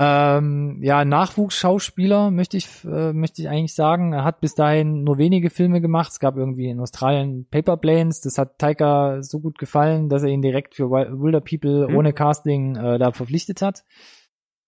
Ähm, 0.00 0.80
ja, 0.82 1.04
Nachwuchsschauspieler 1.04 2.30
möchte 2.32 2.56
ich 2.56 2.66
äh, 2.84 3.12
möchte 3.12 3.40
ich 3.42 3.48
eigentlich 3.48 3.74
sagen. 3.74 4.12
Er 4.12 4.24
hat 4.24 4.40
bis 4.40 4.54
dahin 4.54 5.04
nur 5.04 5.18
wenige 5.18 5.48
Filme 5.50 5.80
gemacht. 5.80 6.10
Es 6.10 6.18
gab 6.18 6.36
irgendwie 6.36 6.68
in 6.70 6.80
Australien 6.80 7.46
Paper 7.50 7.76
Planes. 7.76 8.20
Das 8.20 8.36
hat 8.36 8.58
Taika 8.58 9.22
so 9.22 9.38
gut 9.38 9.58
gefallen, 9.58 10.08
dass 10.08 10.22
er 10.24 10.30
ihn 10.30 10.42
direkt 10.42 10.74
für 10.74 10.90
Wi- 10.90 11.12
Wilder 11.22 11.40
People 11.40 11.86
Hm. 11.88 11.96
ohne 11.96 12.12
Casting 12.12 12.74
äh, 12.74 12.98
da 12.98 13.12
verpflichtet 13.12 13.62
hat. 13.62 13.84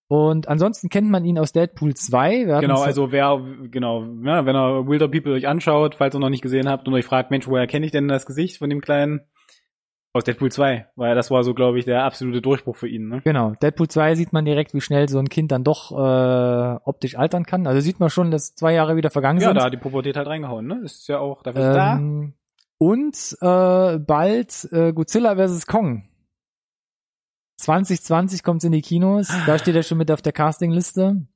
Und 0.06 0.48
ansonsten 0.48 0.88
kennt 0.90 1.08
man 1.10 1.24
ihn 1.24 1.38
aus 1.38 1.52
Deadpool 1.52 1.94
2. 1.94 2.46
Wir 2.46 2.54
hatten 2.56 2.66
Genau, 2.66 2.82
also 2.82 3.10
wer, 3.10 3.40
genau, 3.70 4.02
ja, 4.22 4.44
wenn 4.44 4.54
ihr 4.54 4.86
Wilder 4.86 5.08
People 5.08 5.32
euch 5.32 5.48
anschaut, 5.48 5.94
falls 5.94 6.14
ihr 6.14 6.18
noch 6.20 6.28
nicht 6.28 6.42
gesehen 6.42 6.68
habt 6.68 6.86
und 6.86 6.94
euch 6.94 7.06
fragt, 7.06 7.30
Mensch, 7.30 7.48
woher 7.48 7.66
kenne 7.66 7.86
ich 7.86 7.92
denn 7.92 8.08
das 8.08 8.26
Gesicht 8.26 8.58
von 8.58 8.68
dem 8.70 8.80
Kleinen? 8.80 9.22
Aus 10.16 10.22
Deadpool 10.22 10.52
2, 10.52 10.86
weil 10.94 11.16
das 11.16 11.32
war 11.32 11.42
so, 11.42 11.54
glaube 11.54 11.80
ich, 11.80 11.86
der 11.86 12.04
absolute 12.04 12.40
Durchbruch 12.40 12.76
für 12.76 12.86
ihn, 12.86 13.08
ne? 13.08 13.20
Genau, 13.24 13.54
Deadpool 13.60 13.88
2 13.88 14.14
sieht 14.14 14.32
man 14.32 14.44
direkt, 14.44 14.72
wie 14.72 14.80
schnell 14.80 15.08
so 15.08 15.18
ein 15.18 15.28
Kind 15.28 15.50
dann 15.50 15.64
doch 15.64 15.90
äh, 15.90 16.78
optisch 16.84 17.18
altern 17.18 17.44
kann. 17.46 17.66
Also 17.66 17.80
sieht 17.80 17.98
man 17.98 18.10
schon, 18.10 18.30
dass 18.30 18.54
zwei 18.54 18.74
Jahre 18.74 18.94
wieder 18.94 19.10
vergangen 19.10 19.40
Ja, 19.40 19.48
sind. 19.48 19.56
da 19.56 19.64
hat 19.64 19.72
die 19.72 19.76
Pubertät 19.78 20.16
halt 20.16 20.28
reingehauen, 20.28 20.68
ne? 20.68 20.82
Ist 20.84 21.08
ja 21.08 21.18
auch, 21.18 21.42
dafür 21.42 21.62
ist 21.62 21.76
da. 21.76 21.96
Ähm, 21.96 22.34
und 22.78 23.36
äh, 23.40 23.98
bald 23.98 24.68
äh, 24.70 24.92
Godzilla 24.92 25.34
vs. 25.34 25.66
Kong. 25.66 26.04
2020 27.56 28.42
kommt's 28.42 28.64
in 28.64 28.72
die 28.72 28.82
Kinos. 28.82 29.28
Da 29.46 29.58
steht 29.58 29.74
er 29.76 29.82
schon 29.82 29.98
mit 29.98 30.10
auf 30.10 30.22
der 30.22 30.32
Castingliste. 30.32 31.26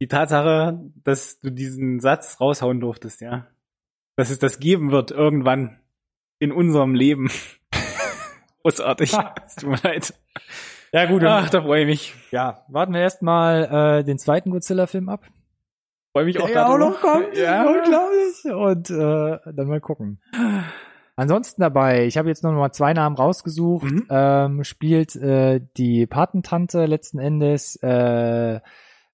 Die 0.00 0.08
Tatsache, 0.08 0.80
dass 1.04 1.40
du 1.40 1.50
diesen 1.50 2.00
Satz 2.00 2.40
raushauen 2.40 2.80
durftest, 2.80 3.20
ja. 3.20 3.46
Dass 4.16 4.30
es 4.30 4.38
das 4.38 4.58
geben 4.60 4.90
wird 4.92 5.10
irgendwann 5.10 5.80
in 6.38 6.52
unserem 6.52 6.94
Leben. 6.94 7.30
Großartig. 8.62 9.16
Es 9.46 9.56
Tut 9.56 9.70
mir 9.70 9.78
leid. 9.82 10.14
Ja 10.92 11.06
gut, 11.06 11.24
Ach, 11.24 11.50
da 11.50 11.62
freue 11.62 11.82
ich 11.82 11.86
mich. 11.86 12.14
ja, 12.30 12.64
warten 12.68 12.92
wir 12.92 13.00
erstmal 13.00 13.98
äh, 14.00 14.04
den 14.04 14.18
zweiten 14.18 14.50
Godzilla-Film 14.50 15.08
ab. 15.08 15.24
Freue 16.12 16.24
mich 16.24 16.40
auch 16.40 16.46
Der 16.46 16.68
auch 16.68 16.78
noch 16.78 17.00
kommt. 17.00 17.36
Ja. 17.36 17.66
Unglaublich. 17.66 18.44
Und 18.44 18.90
äh, 18.90 19.52
dann 19.52 19.68
mal 19.68 19.80
gucken. 19.80 20.20
Ansonsten 21.16 21.62
dabei, 21.62 22.04
ich 22.06 22.18
habe 22.18 22.28
jetzt 22.28 22.44
noch 22.44 22.52
mal 22.52 22.72
zwei 22.72 22.92
Namen 22.92 23.16
rausgesucht. 23.16 23.90
Mhm. 23.90 24.06
Ähm, 24.10 24.64
spielt 24.64 25.16
äh, 25.16 25.62
die 25.78 26.06
Patentante 26.06 26.84
letzten 26.84 27.18
Endes 27.18 27.76
äh, 27.76 28.60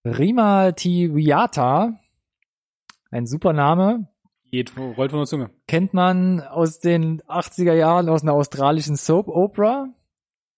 Rima 0.05 0.73
Tiwiata. 0.73 2.01
Ein 3.13 3.27
super 3.27 3.53
Name. 3.53 4.09
Geht, 4.51 4.77
rollt 4.77 5.13
von 5.13 5.21
der 5.21 5.27
Zunge. 5.27 5.51
Kennt 5.69 5.95
man 5.95 6.41
aus 6.41 6.81
den 6.81 7.23
80er 7.23 7.73
Jahren 7.73 8.09
aus 8.09 8.23
einer 8.23 8.35
australischen 8.35 8.97
Soap 8.97 9.29
Opera. 9.29 9.87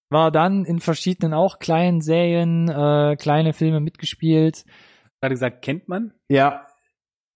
War 0.08 0.30
dann 0.30 0.64
in 0.64 0.80
verschiedenen 0.80 1.34
auch 1.34 1.58
kleinen 1.58 2.00
Serien, 2.00 2.68
äh, 2.68 3.16
kleine 3.16 3.52
Filme 3.52 3.80
mitgespielt. 3.80 4.64
Gerade 5.20 5.34
gesagt, 5.34 5.62
kennt 5.62 5.88
man? 5.88 6.14
Ja. 6.28 6.66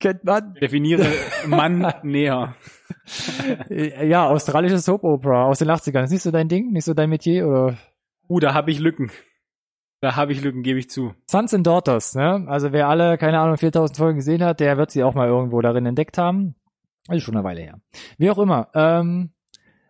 Kennt 0.00 0.24
man. 0.24 0.54
Definiere 0.54 1.06
Mann 1.46 1.92
näher. 2.02 2.54
Äh, 3.68 4.08
Ja, 4.08 4.28
australische 4.28 4.78
Soap 4.78 5.04
Opera 5.04 5.44
aus 5.46 5.58
den 5.58 5.68
80ern. 5.70 6.04
Ist 6.04 6.10
nicht 6.12 6.22
so 6.22 6.30
dein 6.30 6.48
Ding? 6.48 6.70
Nicht 6.72 6.84
so 6.84 6.94
dein 6.94 7.10
Metier? 7.10 7.46
Oder? 7.48 7.78
Uh, 8.28 8.38
da 8.40 8.54
habe 8.54 8.70
ich 8.70 8.78
Lücken. 8.78 9.10
Da 10.00 10.14
habe 10.14 10.32
ich 10.32 10.42
Lücken, 10.42 10.62
gebe 10.62 10.78
ich 10.78 10.88
zu. 10.90 11.14
Sons 11.28 11.52
and 11.54 11.66
Daughters, 11.66 12.14
ne? 12.14 12.44
Also 12.46 12.70
wer 12.72 12.88
alle, 12.88 13.18
keine 13.18 13.40
Ahnung, 13.40 13.56
4000 13.56 13.96
Folgen 13.96 14.18
gesehen 14.18 14.44
hat, 14.44 14.60
der 14.60 14.76
wird 14.76 14.92
sie 14.92 15.02
auch 15.02 15.14
mal 15.14 15.26
irgendwo 15.26 15.60
darin 15.60 15.86
entdeckt 15.86 16.18
haben. 16.18 16.54
Also 17.08 17.24
schon 17.24 17.34
eine 17.36 17.42
Weile 17.44 17.62
her. 17.62 17.80
Wie 18.18 18.30
auch 18.30 18.38
immer. 18.38 18.68
Ähm, 18.74 19.30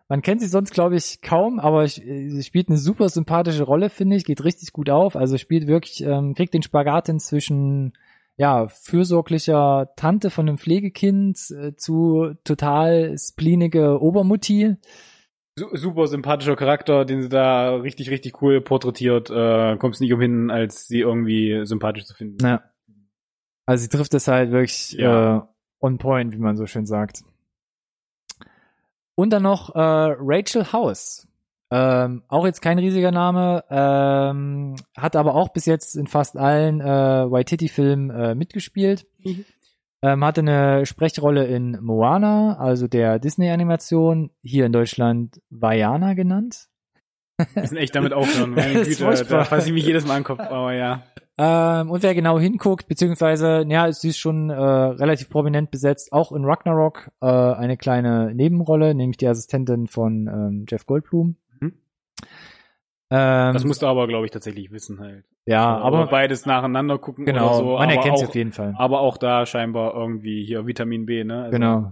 man 0.07 0.23
kennt 0.23 0.41
sie 0.41 0.47
sonst, 0.47 0.71
glaube 0.73 0.95
ich, 0.95 1.21
kaum, 1.21 1.59
aber 1.59 1.87
sie 1.87 2.41
spielt 2.41 2.69
eine 2.69 2.79
super 2.79 3.09
sympathische 3.09 3.61
Rolle, 3.63 3.91
finde 3.91 4.15
ich. 4.15 4.25
Geht 4.25 4.43
richtig 4.43 4.73
gut 4.73 4.89
auf. 4.89 5.15
Also 5.15 5.37
spielt 5.37 5.67
wirklich, 5.67 6.03
ähm, 6.03 6.33
kriegt 6.33 6.55
den 6.55 6.63
Spagat 6.63 7.05
hin 7.05 7.19
zwischen 7.19 7.93
ja, 8.39 8.69
fürsorglicher 8.69 9.89
Tante 9.97 10.29
von 10.29 10.47
einem 10.47 10.57
Pflegekind 10.57 11.37
äh, 11.51 11.75
zu 11.75 12.35
total 12.45 13.15
splinige 13.19 14.01
Obermutti. 14.01 14.77
Su 15.57 15.67
super 15.75 16.07
sympathischer 16.07 16.55
Charakter, 16.55 17.03
den 17.03 17.21
sie 17.21 17.27
da 17.27 17.75
richtig, 17.75 18.09
richtig 18.09 18.41
cool 18.41 18.61
porträtiert. 18.61 19.29
Äh, 19.29 19.75
kommst 19.77 19.99
nicht 19.99 20.13
umhin, 20.13 20.51
als 20.51 20.87
sie 20.87 21.01
irgendwie 21.01 21.65
sympathisch 21.65 22.05
zu 22.05 22.15
finden. 22.15 22.45
Ja. 22.45 22.63
Also 23.65 23.81
sie 23.83 23.89
trifft 23.89 24.13
es 24.13 24.29
halt 24.29 24.51
wirklich 24.51 24.93
Ja. 24.93 25.37
äh, 25.37 25.41
on 25.81 25.97
point, 25.97 26.33
wie 26.33 26.39
man 26.39 26.55
so 26.55 26.65
schön 26.65 26.85
sagt. 26.85 27.23
Und 29.15 29.31
dann 29.31 29.43
noch 29.43 29.75
äh, 29.75 29.79
Rachel 29.81 30.71
House. 30.71 31.27
Ähm, 31.71 32.23
auch 32.27 32.45
jetzt 32.45 32.61
kein 32.61 32.79
riesiger 32.79 33.11
Name, 33.11 33.63
ähm, 33.69 34.75
hat 34.97 35.15
aber 35.15 35.35
auch 35.35 35.49
bis 35.49 35.65
jetzt 35.67 35.95
in 35.95 36.07
fast 36.07 36.35
allen 36.35 36.81
äh, 36.81 36.85
Waititi-Filmen 37.31 38.09
äh, 38.09 38.35
mitgespielt. 38.35 39.05
Mhm. 39.23 39.45
Ähm, 40.01 40.23
hatte 40.23 40.41
eine 40.41 40.85
Sprechrolle 40.85 41.45
in 41.45 41.77
Moana, 41.81 42.57
also 42.57 42.87
der 42.87 43.19
Disney-Animation, 43.19 44.31
hier 44.41 44.65
in 44.65 44.71
Deutschland 44.71 45.41
Vajana 45.49 46.13
genannt. 46.13 46.69
Wir 47.37 47.61
müssen 47.61 47.77
echt 47.77 47.95
damit 47.95 48.13
aufhören. 48.13 48.51
Meine 48.51 48.73
Güte, 48.83 49.25
da 49.29 49.43
fasse 49.43 49.67
ich 49.67 49.73
mich 49.73 49.85
jedes 49.85 50.07
Mal 50.07 50.15
an 50.15 50.19
den 50.21 50.25
Kopf, 50.25 50.39
aber 50.39 50.73
ja. 50.73 51.03
Ähm, 51.37 51.89
und 51.89 52.03
wer 52.03 52.15
genau 52.15 52.37
hinguckt, 52.37 52.87
beziehungsweise, 52.87 53.65
ja, 53.67 53.91
sie 53.93 54.09
ist 54.09 54.19
schon 54.19 54.49
äh, 54.49 54.53
relativ 54.53 55.29
prominent 55.29 55.71
besetzt, 55.71 56.11
auch 56.11 56.33
in 56.33 56.43
Ragnarok 56.43 57.11
äh, 57.21 57.27
eine 57.27 57.77
kleine 57.77 58.33
Nebenrolle, 58.33 58.93
nämlich 58.93 59.17
die 59.17 59.27
Assistentin 59.27 59.87
von 59.87 60.27
ähm, 60.27 60.65
Jeff 60.67 60.85
Goldblum. 60.85 61.37
Ähm, 63.11 63.53
Das 63.53 63.65
musst 63.65 63.81
du 63.81 63.87
aber, 63.87 64.07
glaube 64.07 64.25
ich, 64.25 64.31
tatsächlich 64.31 64.71
wissen 64.71 64.99
halt. 64.99 65.25
ja, 65.45 65.77
Oder 65.77 65.85
aber 65.85 66.07
beides 66.07 66.45
nacheinander 66.45 66.99
gucken 66.99 67.25
genau, 67.25 67.47
oder 67.47 67.55
so. 67.55 67.77
man 67.79 67.89
erkennt 67.89 68.19
sie 68.19 68.25
auch, 68.25 68.29
auf 68.29 68.35
jeden 68.35 68.51
Fall. 68.51 68.75
Aber 68.77 68.99
auch 69.01 69.17
da 69.17 69.45
scheinbar 69.47 69.95
irgendwie 69.95 70.43
hier 70.45 70.67
Vitamin 70.67 71.05
B, 71.07 71.23
ne? 71.23 71.43
Also, 71.43 71.51
Genau. 71.51 71.91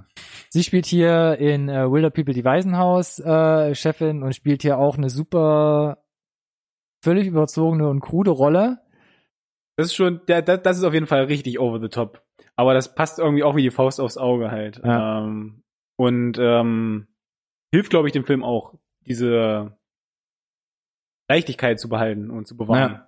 Sie 0.49 0.63
spielt 0.63 0.85
hier 0.85 1.37
in 1.39 1.67
äh, 1.69 1.91
Wilder 1.91 2.09
People 2.11 2.33
die 2.33 2.45
Waisenhaus 2.45 3.19
äh, 3.19 3.73
Chefin 3.75 4.23
und 4.23 4.33
spielt 4.35 4.61
hier 4.61 4.77
auch 4.77 4.97
eine 4.97 5.09
super 5.09 5.97
völlig 7.03 7.27
überzogene 7.27 7.87
und 7.89 7.99
krude 7.99 8.31
Rolle. 8.31 8.79
Das 9.75 9.87
ist 9.87 9.95
schon, 9.95 10.21
der, 10.27 10.41
das, 10.41 10.61
das 10.61 10.77
ist 10.77 10.83
auf 10.83 10.93
jeden 10.93 11.05
Fall 11.07 11.25
richtig 11.25 11.59
over 11.59 11.79
the 11.79 11.89
top. 11.89 12.23
Aber 12.55 12.73
das 12.73 12.95
passt 12.95 13.19
irgendwie 13.19 13.43
auch 13.43 13.55
wie 13.55 13.61
die 13.61 13.71
Faust 13.71 13.99
aufs 13.99 14.17
Auge 14.17 14.49
halt. 14.51 14.81
Ja. 14.83 15.19
Ähm, 15.23 15.63
und 15.97 16.37
ähm, 16.39 17.07
hilft, 17.71 17.89
glaube 17.89 18.07
ich, 18.07 18.13
dem 18.13 18.23
Film 18.23 18.43
auch, 18.43 18.73
diese 19.05 19.76
Leichtigkeit 21.29 21.79
zu 21.79 21.89
behalten 21.89 22.29
und 22.29 22.47
zu 22.47 22.55
bewahren. 22.57 22.93
Ja. 22.93 23.07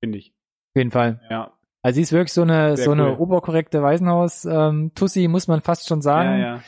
Finde 0.00 0.18
ich. 0.18 0.30
Auf 0.30 0.76
jeden 0.78 0.90
Fall. 0.90 1.20
Ja. 1.30 1.52
Also 1.82 1.96
sie 1.96 2.02
ist 2.02 2.12
wirklich 2.12 2.32
so 2.32 2.42
eine 2.42 2.76
Sehr 2.76 2.86
so 2.86 2.92
eine 2.92 3.12
cool. 3.12 3.18
oberkorrekte 3.18 3.82
Waisenhaus 3.82 4.44
ähm, 4.46 4.92
Tussi 4.94 5.28
muss 5.28 5.48
man 5.48 5.60
fast 5.60 5.86
schon 5.86 6.00
sagen, 6.02 6.40
Ja, 6.40 6.54
ja. 6.56 6.62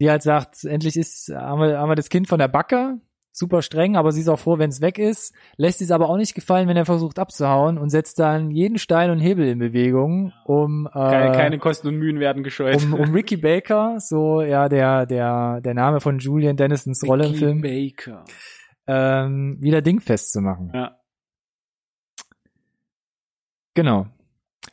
die 0.00 0.10
halt 0.10 0.22
sagt, 0.22 0.64
endlich 0.64 0.96
ist 0.96 1.28
haben 1.34 1.60
wir, 1.60 1.78
haben 1.78 1.88
wir 1.90 1.96
das 1.96 2.08
Kind 2.08 2.28
von 2.28 2.38
der 2.38 2.48
Backe. 2.48 2.98
Super 3.32 3.62
streng, 3.62 3.96
aber 3.96 4.10
sie 4.10 4.20
ist 4.22 4.28
auch 4.28 4.40
froh, 4.40 4.58
wenn 4.58 4.70
es 4.70 4.80
weg 4.80 4.98
ist. 4.98 5.32
Lässt 5.56 5.80
es 5.80 5.92
aber 5.92 6.08
auch 6.08 6.16
nicht 6.16 6.34
gefallen, 6.34 6.66
wenn 6.68 6.76
er 6.76 6.84
versucht 6.84 7.18
abzuhauen 7.20 7.78
und 7.78 7.88
setzt 7.88 8.18
dann 8.18 8.50
jeden 8.50 8.76
Stein 8.76 9.10
und 9.10 9.20
Hebel 9.20 9.46
in 9.46 9.60
Bewegung, 9.60 10.32
um 10.44 10.86
äh, 10.88 10.90
Keine, 10.92 11.32
keine 11.32 11.58
Kosten 11.58 11.86
und 11.88 11.96
Mühen 11.96 12.18
werden 12.18 12.42
gescheut. 12.42 12.82
um, 12.84 12.92
um 12.94 13.12
Ricky 13.12 13.36
Baker, 13.36 13.98
so 14.00 14.42
ja 14.42 14.68
der 14.68 15.06
der 15.06 15.60
der 15.60 15.74
Name 15.74 16.00
von 16.00 16.18
Julian 16.18 16.56
Dennisons 16.56 17.04
Rolle 17.06 17.26
im 17.26 17.30
Ricky 17.30 17.38
Film, 17.44 17.60
Baker. 17.62 18.24
Ähm, 18.90 19.56
wieder 19.60 19.82
dingfest 19.82 20.32
zu 20.32 20.40
machen. 20.40 20.72
Ja. 20.74 20.96
Genau. 23.74 24.06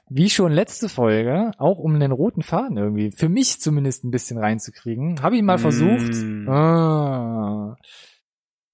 Wie 0.10 0.30
schon 0.30 0.52
letzte 0.52 0.90
Folge, 0.90 1.52
auch 1.60 1.78
um 1.78 2.00
den 2.00 2.12
roten 2.12 2.42
Faden 2.42 2.78
irgendwie, 2.78 3.12
für 3.12 3.30
mich 3.30 3.62
zumindest 3.62 4.04
ein 4.04 4.12
bisschen 4.12 4.38
reinzukriegen, 4.38 5.22
habe 5.22 5.36
ich 5.38 5.44
mal 5.44 5.60
versucht, 5.60 6.14
Mm. 6.14 6.50
ah, 6.50 7.78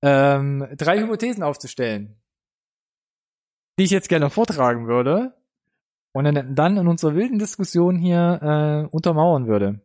ähm, 0.01 0.67
drei 0.77 0.99
Hypothesen 0.99 1.43
aufzustellen, 1.43 2.15
die 3.77 3.83
ich 3.83 3.91
jetzt 3.91 4.09
gerne 4.09 4.29
vortragen 4.29 4.87
würde 4.87 5.33
und 6.13 6.23
dann, 6.25 6.55
dann 6.55 6.77
in 6.77 6.87
unserer 6.87 7.15
wilden 7.15 7.39
Diskussion 7.39 7.97
hier 7.97 8.39
äh, 8.41 8.95
untermauern 8.95 9.47
würde. 9.47 9.81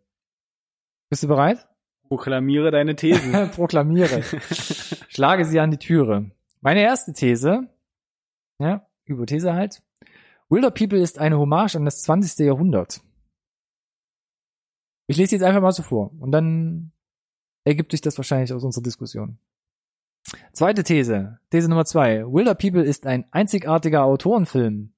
Bist 1.11 1.23
du 1.25 1.29
bereit? 1.29 1.68
Proklamiere 2.09 2.71
deine 2.71 2.97
Thesen. 2.97 3.51
Proklamiere. 3.53 4.23
Schlage 5.09 5.45
sie 5.45 5.61
an 5.61 5.71
die 5.71 5.79
Türe. 5.79 6.31
Meine 6.61 6.81
erste 6.81 7.13
These, 7.13 7.69
ja, 8.59 8.87
Hypothese 9.05 9.55
halt. 9.55 9.83
Wilder 10.49 10.71
People 10.71 10.99
ist 10.99 11.19
eine 11.19 11.39
Hommage 11.39 11.77
an 11.77 11.85
das 11.85 12.03
20. 12.03 12.47
Jahrhundert. 12.47 13.03
Ich 15.07 15.17
lese 15.17 15.37
jetzt 15.37 15.43
einfach 15.45 15.61
mal 15.61 15.73
so 15.73 15.83
vor 15.83 16.13
und 16.19 16.33
dann 16.33 16.93
ergibt 17.65 17.93
sich 17.93 18.01
das 18.01 18.17
wahrscheinlich 18.19 18.53
aus 18.53 18.65
unserer 18.65 18.83
Diskussion. 18.83 19.39
Zweite 20.53 20.83
These, 20.83 21.39
These 21.51 21.69
Nummer 21.69 21.85
zwei. 21.85 22.25
Wilder 22.27 22.55
People 22.55 22.83
ist 22.83 23.07
ein 23.07 23.27
einzigartiger 23.31 24.05
Autorenfilm. 24.05 24.93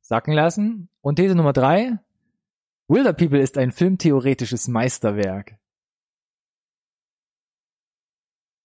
Sacken 0.00 0.34
lassen. 0.34 0.88
Und 1.00 1.16
These 1.16 1.34
Nummer 1.34 1.52
drei. 1.52 1.98
Wilder 2.88 3.12
People 3.12 3.40
ist 3.40 3.58
ein 3.58 3.72
filmtheoretisches 3.72 4.68
Meisterwerk. 4.68 5.58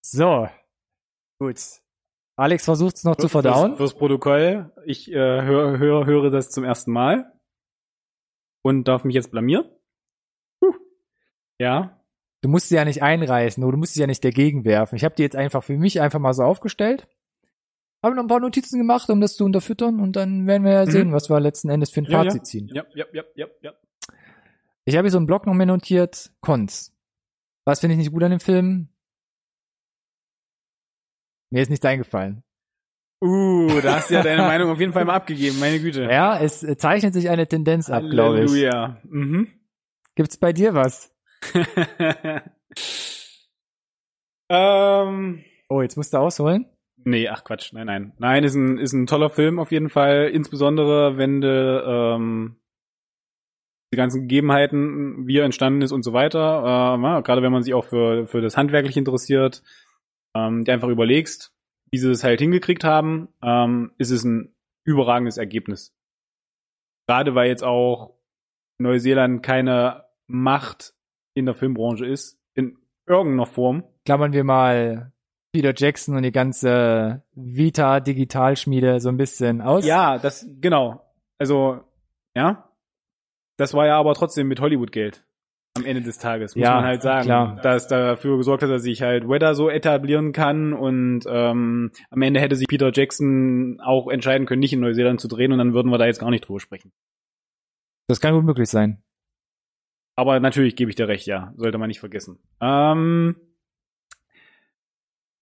So. 0.03 0.47
Gut. 1.39 1.57
Alex 2.37 2.65
versucht 2.65 2.95
es 2.95 3.03
noch 3.03 3.15
zu 3.15 3.27
verdauen. 3.29 3.75
Fürs, 3.75 3.91
fürs 3.91 3.97
Protokoll. 3.99 4.71
Ich 4.85 5.11
äh, 5.11 5.15
höre, 5.15 5.77
höre, 5.77 6.05
höre 6.05 6.29
das 6.29 6.49
zum 6.49 6.63
ersten 6.63 6.91
Mal. 6.91 7.31
Und 8.63 8.87
darf 8.87 9.03
mich 9.03 9.15
jetzt 9.15 9.31
blamieren. 9.31 9.65
Puh. 10.59 10.73
Ja. 11.59 11.99
Du 12.43 12.49
musst 12.49 12.69
sie 12.69 12.75
ja 12.75 12.85
nicht 12.85 13.03
einreißen 13.03 13.63
oder 13.63 13.73
du 13.73 13.77
musst 13.77 13.93
sie 13.93 14.01
ja 14.01 14.07
nicht 14.07 14.23
dagegen 14.23 14.65
werfen. 14.65 14.95
Ich 14.95 15.03
habe 15.03 15.15
die 15.15 15.23
jetzt 15.23 15.35
einfach 15.35 15.63
für 15.63 15.77
mich 15.77 16.01
einfach 16.01 16.19
mal 16.19 16.33
so 16.33 16.43
aufgestellt. 16.43 17.07
Habe 18.03 18.15
noch 18.15 18.23
ein 18.23 18.27
paar 18.27 18.39
Notizen 18.39 18.79
gemacht, 18.79 19.09
um 19.11 19.21
das 19.21 19.35
zu 19.35 19.45
unterfüttern 19.45 19.99
und 19.99 20.15
dann 20.15 20.47
werden 20.47 20.63
wir 20.63 20.73
ja 20.73 20.85
Mhm. 20.85 20.91
sehen, 20.91 21.11
was 21.11 21.29
wir 21.29 21.39
letzten 21.39 21.69
Endes 21.69 21.91
für 21.91 22.01
ein 22.01 22.05
Ja, 22.05 22.23
Fazit 22.23 22.39
ja. 22.41 22.43
ziehen. 22.43 22.67
Ja, 22.73 22.83
ja, 22.95 23.05
ja, 23.13 23.23
ja, 23.35 23.47
ja. 23.61 23.73
Ich 24.85 24.95
habe 24.95 25.05
hier 25.05 25.11
so 25.11 25.17
einen 25.17 25.27
Blog 25.27 25.45
noch 25.45 25.53
mehr 25.53 25.65
notiert. 25.65 26.31
Cons. 26.41 26.95
Was 27.65 27.79
finde 27.79 27.93
ich 27.93 27.99
nicht 27.99 28.11
gut 28.11 28.23
an 28.23 28.31
dem 28.31 28.39
Film? 28.39 28.89
Mir 31.51 31.61
ist 31.61 31.69
nichts 31.69 31.85
eingefallen. 31.85 32.43
Uh, 33.23 33.79
da 33.81 33.97
hast 33.97 34.09
du 34.09 34.15
ja 34.15 34.23
deine 34.23 34.41
Meinung 34.41 34.71
auf 34.71 34.79
jeden 34.79 34.93
Fall 34.93 35.05
mal 35.05 35.13
abgegeben, 35.13 35.59
meine 35.59 35.79
Güte. 35.79 36.03
Ja, 36.03 36.39
es 36.39 36.63
äh, 36.63 36.75
zeichnet 36.77 37.13
sich 37.13 37.29
eine 37.29 37.45
Tendenz 37.47 37.89
ab, 37.91 38.03
glaube 38.09 38.41
ich. 38.41 38.49
Halleluja. 38.49 38.99
Mhm. 39.03 39.47
Gibt's 40.15 40.37
bei 40.37 40.53
dir 40.53 40.73
was? 40.73 41.13
ähm, 44.49 45.43
Oh, 45.69 45.81
jetzt 45.81 45.95
musst 45.97 46.13
du 46.13 46.17
ausholen. 46.17 46.65
nee, 47.03 47.27
ach 47.29 47.43
Quatsch, 47.43 47.73
nein, 47.73 47.85
nein. 47.85 48.13
Nein, 48.17 48.43
ist 48.43 48.55
ein, 48.55 48.77
ist 48.79 48.93
ein 48.93 49.05
toller 49.07 49.29
Film 49.29 49.59
auf 49.59 49.71
jeden 49.71 49.89
Fall, 49.89 50.29
insbesondere 50.33 51.17
wenn 51.17 51.41
du 51.41 51.83
ähm, 51.85 52.55
die 53.91 53.97
ganzen 53.97 54.21
Gegebenheiten, 54.21 55.27
wie 55.27 55.37
er 55.37 55.45
entstanden 55.45 55.81
ist 55.81 55.91
und 55.91 56.03
so 56.03 56.13
weiter, 56.13 56.39
äh, 56.39 57.01
ja, 57.01 57.19
gerade 57.21 57.41
wenn 57.41 57.51
man 57.51 57.63
sich 57.63 57.73
auch 57.73 57.85
für, 57.85 58.25
für 58.25 58.41
das 58.41 58.55
Handwerklich 58.55 58.95
interessiert, 58.95 59.63
ähm, 60.35 60.63
dir 60.63 60.73
einfach 60.73 60.87
überlegst, 60.87 61.53
wie 61.91 61.97
sie 61.97 62.07
das 62.07 62.23
halt 62.23 62.39
hingekriegt 62.39 62.83
haben, 62.83 63.27
ähm, 63.43 63.91
ist 63.97 64.11
es 64.11 64.23
ein 64.23 64.55
überragendes 64.85 65.37
Ergebnis. 65.37 65.93
Gerade 67.07 67.35
weil 67.35 67.49
jetzt 67.49 67.63
auch 67.63 68.15
Neuseeland 68.79 69.43
keine 69.43 70.05
Macht 70.27 70.93
in 71.33 71.45
der 71.45 71.55
Filmbranche 71.55 72.05
ist, 72.05 72.39
in 72.53 72.77
irgendeiner 73.05 73.45
Form. 73.45 73.83
Klammern 74.05 74.31
wir 74.31 74.45
mal 74.45 75.11
Peter 75.51 75.73
Jackson 75.75 76.15
und 76.15 76.23
die 76.23 76.31
ganze 76.31 77.23
Vita 77.33 77.99
Digitalschmiede 77.99 79.01
so 79.01 79.09
ein 79.09 79.17
bisschen 79.17 79.61
aus. 79.61 79.85
Ja, 79.85 80.17
das, 80.17 80.47
genau. 80.61 81.05
Also, 81.37 81.81
ja. 82.35 82.70
Das 83.61 83.75
war 83.75 83.85
ja 83.85 83.95
aber 83.99 84.15
trotzdem 84.15 84.47
mit 84.47 84.59
Hollywood-Geld. 84.59 85.23
Am 85.77 85.85
Ende 85.85 86.01
des 86.01 86.17
Tages, 86.17 86.55
muss 86.55 86.63
Ja, 86.63 86.77
man 86.77 86.85
halt 86.85 87.03
sagen. 87.03 87.25
klar. 87.25 87.59
Dass 87.61 87.87
dafür 87.87 88.37
gesorgt 88.37 88.63
hat, 88.63 88.71
dass 88.71 88.81
sich 88.81 89.03
halt 89.03 89.29
Weather 89.29 89.53
so 89.53 89.69
etablieren 89.69 90.33
kann 90.33 90.73
und 90.73 91.25
ähm, 91.27 91.91
am 92.09 92.21
Ende 92.23 92.39
hätte 92.39 92.55
sich 92.55 92.67
Peter 92.67 92.89
Jackson 92.91 93.79
auch 93.81 94.07
entscheiden 94.07 94.47
können, 94.47 94.61
nicht 94.61 94.73
in 94.73 94.79
Neuseeland 94.79 95.21
zu 95.21 95.27
drehen 95.27 95.51
und 95.51 95.59
dann 95.59 95.75
würden 95.75 95.91
wir 95.91 95.99
da 95.99 96.07
jetzt 96.07 96.17
gar 96.17 96.31
nicht 96.31 96.47
drüber 96.47 96.59
sprechen. 96.59 96.91
Das 98.07 98.19
kann 98.19 98.33
gut 98.33 98.45
möglich 98.45 98.67
sein. 98.67 99.03
Aber 100.15 100.39
natürlich 100.39 100.75
gebe 100.75 100.89
ich 100.89 100.95
dir 100.95 101.07
recht, 101.07 101.27
ja. 101.27 101.53
Sollte 101.55 101.77
man 101.77 101.87
nicht 101.87 101.99
vergessen. 101.99 102.39
Ähm, 102.61 103.35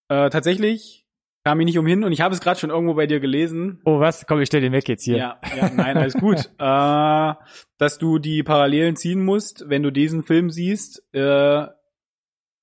äh, 0.09 0.29
tatsächlich 0.29 1.07
kam 1.49 1.59
ich 1.61 1.65
nicht 1.65 1.79
umhin 1.79 2.03
und 2.03 2.11
ich 2.11 2.21
habe 2.21 2.35
es 2.35 2.41
gerade 2.41 2.59
schon 2.59 2.69
irgendwo 2.69 2.93
bei 2.93 3.07
dir 3.07 3.19
gelesen. 3.19 3.81
Oh, 3.83 3.99
was? 3.99 4.27
Komm, 4.27 4.39
ich 4.39 4.45
stell 4.45 4.61
den 4.61 4.71
weg 4.71 4.87
jetzt 4.87 5.03
hier. 5.03 5.17
Ja, 5.17 5.41
ja, 5.57 5.71
nein, 5.75 5.97
alles 5.97 6.13
gut. 6.13 6.37
äh, 6.59 7.33
dass 7.79 7.97
du 7.97 8.19
die 8.19 8.43
Parallelen 8.43 8.95
ziehen 8.95 9.25
musst, 9.25 9.67
wenn 9.67 9.81
du 9.81 9.91
diesen 9.91 10.21
Film 10.21 10.51
siehst, 10.51 11.03
äh, 11.11 11.65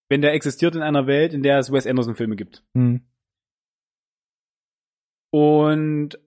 wenn 0.09 0.23
der 0.23 0.35
existiert 0.35 0.77
in 0.77 0.83
einer 0.83 1.09
Welt, 1.09 1.35
in 1.35 1.43
der 1.43 1.59
es 1.59 1.73
Wes 1.73 1.85
Anderson 1.85 2.15
Filme 2.15 2.37
gibt. 2.37 2.63
Hm. 2.77 3.01
Und 5.33 6.21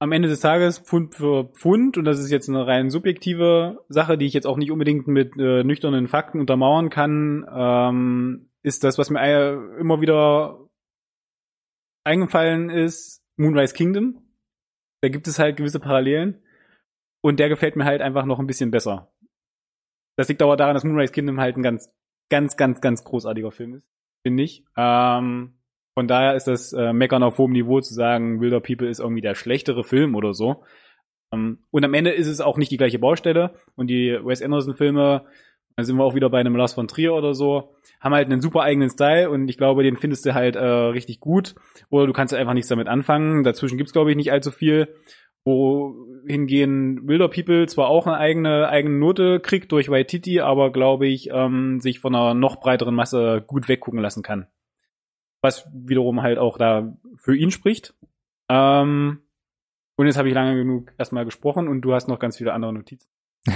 am 0.00 0.12
Ende 0.12 0.28
des 0.28 0.40
Tages 0.40 0.80
Pfund 0.80 1.14
für 1.14 1.44
Pfund, 1.54 1.96
und 1.96 2.04
das 2.04 2.18
ist 2.18 2.30
jetzt 2.30 2.50
eine 2.50 2.66
rein 2.66 2.90
subjektive 2.90 3.78
Sache, 3.88 4.18
die 4.18 4.26
ich 4.26 4.34
jetzt 4.34 4.46
auch 4.46 4.58
nicht 4.58 4.70
unbedingt 4.70 5.08
mit 5.08 5.34
äh, 5.38 5.64
nüchternen 5.64 6.08
Fakten 6.08 6.40
untermauern 6.40 6.90
kann, 6.90 7.46
ähm, 7.50 8.50
ist 8.62 8.84
das, 8.84 8.98
was 8.98 9.08
mir 9.08 9.76
immer 9.78 10.02
wieder 10.02 10.59
eingefallen 12.10 12.70
ist, 12.70 13.22
Moonrise 13.36 13.74
Kingdom. 13.74 14.20
Da 15.00 15.08
gibt 15.08 15.28
es 15.28 15.38
halt 15.38 15.56
gewisse 15.56 15.80
Parallelen. 15.80 16.42
Und 17.22 17.38
der 17.38 17.48
gefällt 17.48 17.76
mir 17.76 17.84
halt 17.84 18.02
einfach 18.02 18.24
noch 18.24 18.38
ein 18.38 18.46
bisschen 18.46 18.70
besser. 18.70 19.12
Das 20.16 20.28
liegt 20.28 20.42
aber 20.42 20.56
daran, 20.56 20.74
dass 20.74 20.84
Moonrise 20.84 21.12
Kingdom 21.12 21.40
halt 21.40 21.56
ein 21.56 21.62
ganz, 21.62 21.90
ganz, 22.30 22.56
ganz, 22.56 22.80
ganz 22.80 23.04
großartiger 23.04 23.52
Film 23.52 23.74
ist, 23.74 23.86
finde 24.26 24.42
ich. 24.42 24.64
Ähm, 24.76 25.54
von 25.94 26.08
daher 26.08 26.34
ist 26.34 26.46
das 26.46 26.72
äh, 26.72 26.92
Meckern 26.92 27.22
auf 27.22 27.38
hohem 27.38 27.52
Niveau 27.52 27.80
zu 27.80 27.94
sagen, 27.94 28.40
Wilder 28.40 28.60
People 28.60 28.88
ist 28.88 29.00
irgendwie 29.00 29.22
der 29.22 29.34
schlechtere 29.34 29.84
Film 29.84 30.14
oder 30.14 30.32
so. 30.32 30.64
Ähm, 31.32 31.64
und 31.70 31.84
am 31.84 31.94
Ende 31.94 32.10
ist 32.10 32.26
es 32.26 32.40
auch 32.40 32.56
nicht 32.56 32.70
die 32.70 32.76
gleiche 32.76 32.98
Baustelle. 32.98 33.54
Und 33.76 33.88
die 33.88 34.18
Wes 34.22 34.42
Anderson-Filme, 34.42 35.26
da 35.76 35.84
sind 35.84 35.96
wir 35.96 36.04
auch 36.04 36.14
wieder 36.14 36.30
bei 36.30 36.40
einem 36.40 36.56
Lars 36.56 36.74
von 36.74 36.88
Trier 36.88 37.14
oder 37.14 37.34
so, 37.34 37.74
haben 38.00 38.14
halt 38.14 38.26
einen 38.26 38.40
super 38.40 38.62
eigenen 38.62 38.90
Style 38.90 39.30
und 39.30 39.48
ich 39.48 39.56
glaube, 39.56 39.82
den 39.82 39.96
findest 39.96 40.26
du 40.26 40.34
halt 40.34 40.56
äh, 40.56 40.64
richtig 40.64 41.20
gut. 41.20 41.54
Oder 41.88 42.06
du 42.06 42.12
kannst 42.12 42.34
einfach 42.34 42.54
nichts 42.54 42.68
damit 42.68 42.88
anfangen. 42.88 43.44
Dazwischen 43.44 43.78
gibt's 43.78 43.92
glaube 43.92 44.10
ich, 44.10 44.16
nicht 44.16 44.32
allzu 44.32 44.50
viel. 44.50 44.94
Wohingehen 45.44 47.08
Wilder 47.08 47.28
People 47.28 47.66
zwar 47.66 47.88
auch 47.88 48.06
eine 48.06 48.18
eigene, 48.18 48.68
eigene 48.68 48.98
Note 48.98 49.40
kriegt 49.40 49.72
durch 49.72 49.88
Waititi, 49.88 50.40
aber 50.40 50.70
glaube 50.70 51.06
ich, 51.06 51.30
ähm, 51.32 51.80
sich 51.80 51.98
von 51.98 52.14
einer 52.14 52.34
noch 52.34 52.60
breiteren 52.60 52.94
Masse 52.94 53.42
gut 53.46 53.68
weggucken 53.68 54.00
lassen 54.00 54.22
kann. 54.22 54.46
Was 55.40 55.66
wiederum 55.72 56.20
halt 56.20 56.38
auch 56.38 56.58
da 56.58 56.94
für 57.16 57.34
ihn 57.34 57.50
spricht. 57.50 57.94
Ähm, 58.50 59.20
und 59.96 60.06
jetzt 60.06 60.18
habe 60.18 60.28
ich 60.28 60.34
lange 60.34 60.56
genug 60.56 60.92
erstmal 60.98 61.24
gesprochen 61.24 61.68
und 61.68 61.82
du 61.82 61.94
hast 61.94 62.08
noch 62.08 62.18
ganz 62.18 62.36
viele 62.36 62.52
andere 62.52 62.72
Notizen. 62.74 63.08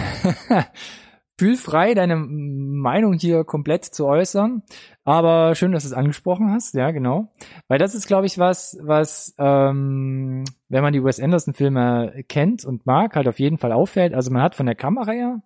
Fühl 1.45 1.57
frei, 1.59 1.93
deine 1.93 2.16
Meinung 2.16 3.19
hier 3.19 3.45
komplett 3.45 3.85
zu 3.85 4.07
äußern. 4.07 4.62
Aber 5.05 5.55
schön, 5.55 5.73
dass 5.73 5.83
du 5.83 5.89
es 5.89 5.93
angesprochen 5.93 6.51
hast, 6.51 6.73
ja, 6.73 6.91
genau. 6.91 7.35
Weil 7.69 7.79
das 7.79 7.95
ist, 7.95 8.07
glaube 8.07 8.25
ich, 8.25 8.39
was, 8.39 8.79
was, 8.81 9.35
ähm, 9.37 10.45
wenn 10.71 10.83
man 10.83 10.95
die 10.95 11.05
Wes 11.05 11.21
Anderson-Filme 11.21 12.25
kennt 12.29 12.65
und 12.65 12.87
mag, 12.87 13.15
halt 13.15 13.29
auf 13.29 13.39
jeden 13.39 13.59
Fall 13.59 13.73
auffällt. 13.73 14.15
Also 14.15 14.31
man 14.31 14.41
hat 14.41 14.55
von 14.55 14.65
der 14.65 14.75
Kamera 14.75 15.12
her 15.12 15.43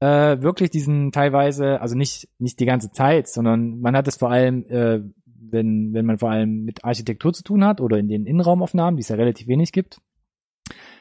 äh, 0.00 0.40
wirklich 0.40 0.70
diesen 0.70 1.12
teilweise, 1.12 1.82
also 1.82 1.98
nicht, 1.98 2.30
nicht 2.38 2.58
die 2.58 2.64
ganze 2.64 2.90
Zeit, 2.90 3.28
sondern 3.28 3.78
man 3.78 3.94
hat 3.94 4.08
es 4.08 4.16
vor 4.16 4.30
allem, 4.30 4.64
äh, 4.70 5.00
wenn, 5.26 5.92
wenn 5.92 6.06
man 6.06 6.16
vor 6.16 6.30
allem 6.30 6.64
mit 6.64 6.82
Architektur 6.82 7.34
zu 7.34 7.42
tun 7.42 7.62
hat 7.62 7.82
oder 7.82 7.98
in 7.98 8.08
den 8.08 8.24
Innenraumaufnahmen, 8.24 8.96
die 8.96 9.02
es 9.02 9.10
ja 9.10 9.16
relativ 9.16 9.48
wenig 9.48 9.72
gibt 9.72 10.00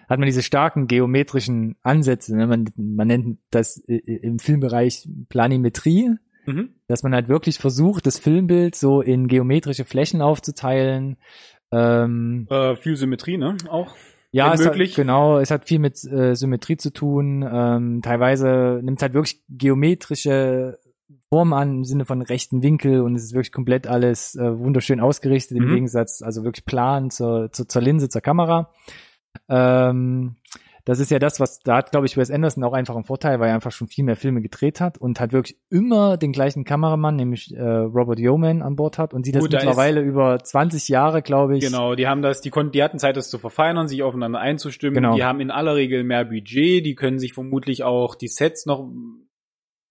hat 0.09 0.17
man 0.19 0.25
diese 0.25 0.41
starken 0.41 0.87
geometrischen 0.87 1.75
Ansätze. 1.83 2.35
Ne? 2.35 2.47
Man, 2.47 2.65
man 2.75 3.07
nennt 3.07 3.37
das 3.51 3.77
im 3.77 4.39
Filmbereich 4.39 5.07
Planimetrie, 5.29 6.15
mhm. 6.47 6.69
dass 6.87 7.03
man 7.03 7.13
halt 7.13 7.29
wirklich 7.29 7.59
versucht, 7.59 8.07
das 8.07 8.17
Filmbild 8.17 8.75
so 8.75 9.01
in 9.01 9.27
geometrische 9.27 9.85
Flächen 9.85 10.21
aufzuteilen. 10.23 11.17
Ähm, 11.71 12.47
äh, 12.49 12.75
viel 12.75 12.95
Symmetrie, 12.95 13.37
ne? 13.37 13.55
Auch. 13.69 13.95
Ja, 14.31 14.53
es 14.53 14.65
hat, 14.65 14.75
genau, 14.95 15.39
es 15.39 15.49
hat 15.49 15.65
viel 15.65 15.79
mit 15.79 16.03
äh, 16.03 16.35
Symmetrie 16.35 16.77
zu 16.77 16.91
tun. 16.91 17.47
Ähm, 17.51 18.01
teilweise 18.03 18.79
nimmt 18.83 18.99
es 18.99 19.03
halt 19.03 19.13
wirklich 19.13 19.41
geometrische 19.49 20.79
Form 21.29 21.53
an 21.53 21.77
im 21.77 21.85
Sinne 21.85 22.05
von 22.05 22.21
rechten 22.21 22.63
Winkel 22.63 23.01
und 23.01 23.15
es 23.15 23.23
ist 23.23 23.33
wirklich 23.33 23.51
komplett 23.51 23.87
alles 23.87 24.35
äh, 24.35 24.59
wunderschön 24.59 24.99
ausgerichtet 24.99 25.57
im 25.57 25.65
mhm. 25.65 25.75
Gegensatz, 25.75 26.21
also 26.23 26.43
wirklich 26.43 26.65
plan 26.65 27.11
zur, 27.11 27.51
zur, 27.51 27.67
zur 27.67 27.81
Linse, 27.81 28.09
zur 28.09 28.21
Kamera. 28.21 28.71
Ähm, 29.47 30.35
das 30.85 30.99
ist 30.99 31.11
ja 31.11 31.19
das, 31.19 31.39
was 31.39 31.59
da 31.59 31.77
hat, 31.77 31.91
glaube 31.91 32.07
ich, 32.07 32.17
Wes 32.17 32.31
Anderson 32.31 32.63
auch 32.63 32.73
einfach 32.73 32.95
einen 32.95 33.03
Vorteil, 33.03 33.39
weil 33.39 33.49
er 33.49 33.53
einfach 33.53 33.71
schon 33.71 33.87
viel 33.87 34.03
mehr 34.03 34.15
Filme 34.15 34.41
gedreht 34.41 34.81
hat 34.81 34.97
und 34.97 35.19
hat 35.19 35.33
wirklich 35.33 35.59
immer 35.69 36.17
den 36.17 36.31
gleichen 36.31 36.63
Kameramann, 36.63 37.15
nämlich 37.15 37.53
äh, 37.55 37.61
Robert 37.61 38.17
Yeoman 38.17 38.63
an 38.63 38.75
Bord 38.75 38.97
hat 38.97 39.13
und 39.13 39.23
sie 39.23 39.31
das 39.31 39.43
Gut, 39.43 39.51
mittlerweile 39.51 40.01
da 40.01 40.07
über 40.07 40.39
20 40.39 40.87
Jahre, 40.87 41.21
glaube 41.21 41.57
ich. 41.57 41.63
Genau, 41.63 41.93
die 41.93 42.07
haben 42.07 42.23
das, 42.23 42.41
die 42.41 42.49
konnten, 42.49 42.71
die 42.71 42.81
hatten 42.81 42.97
Zeit, 42.97 43.17
das 43.17 43.29
zu 43.29 43.37
verfeinern, 43.37 43.87
sich 43.87 44.01
aufeinander 44.01 44.39
einzustimmen. 44.39 44.95
Genau. 44.95 45.15
Die 45.15 45.23
haben 45.23 45.41
in 45.41 45.51
aller 45.51 45.75
Regel 45.75 46.03
mehr 46.03 46.25
Budget, 46.25 46.83
die 46.83 46.95
können 46.95 47.19
sich 47.19 47.33
vermutlich 47.33 47.83
auch 47.83 48.15
die 48.15 48.27
Sets 48.27 48.65
noch 48.65 48.89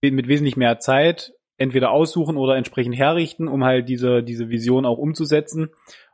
mit 0.03 0.27
wesentlich 0.27 0.57
mehr 0.57 0.81
Zeit 0.81 1.33
entweder 1.59 1.91
aussuchen 1.91 2.37
oder 2.37 2.57
entsprechend 2.57 2.97
herrichten, 2.97 3.47
um 3.47 3.65
halt 3.65 3.89
diese, 3.89 4.23
diese 4.23 4.49
Vision 4.49 4.87
auch 4.87 4.99
umzusetzen. 4.99 5.71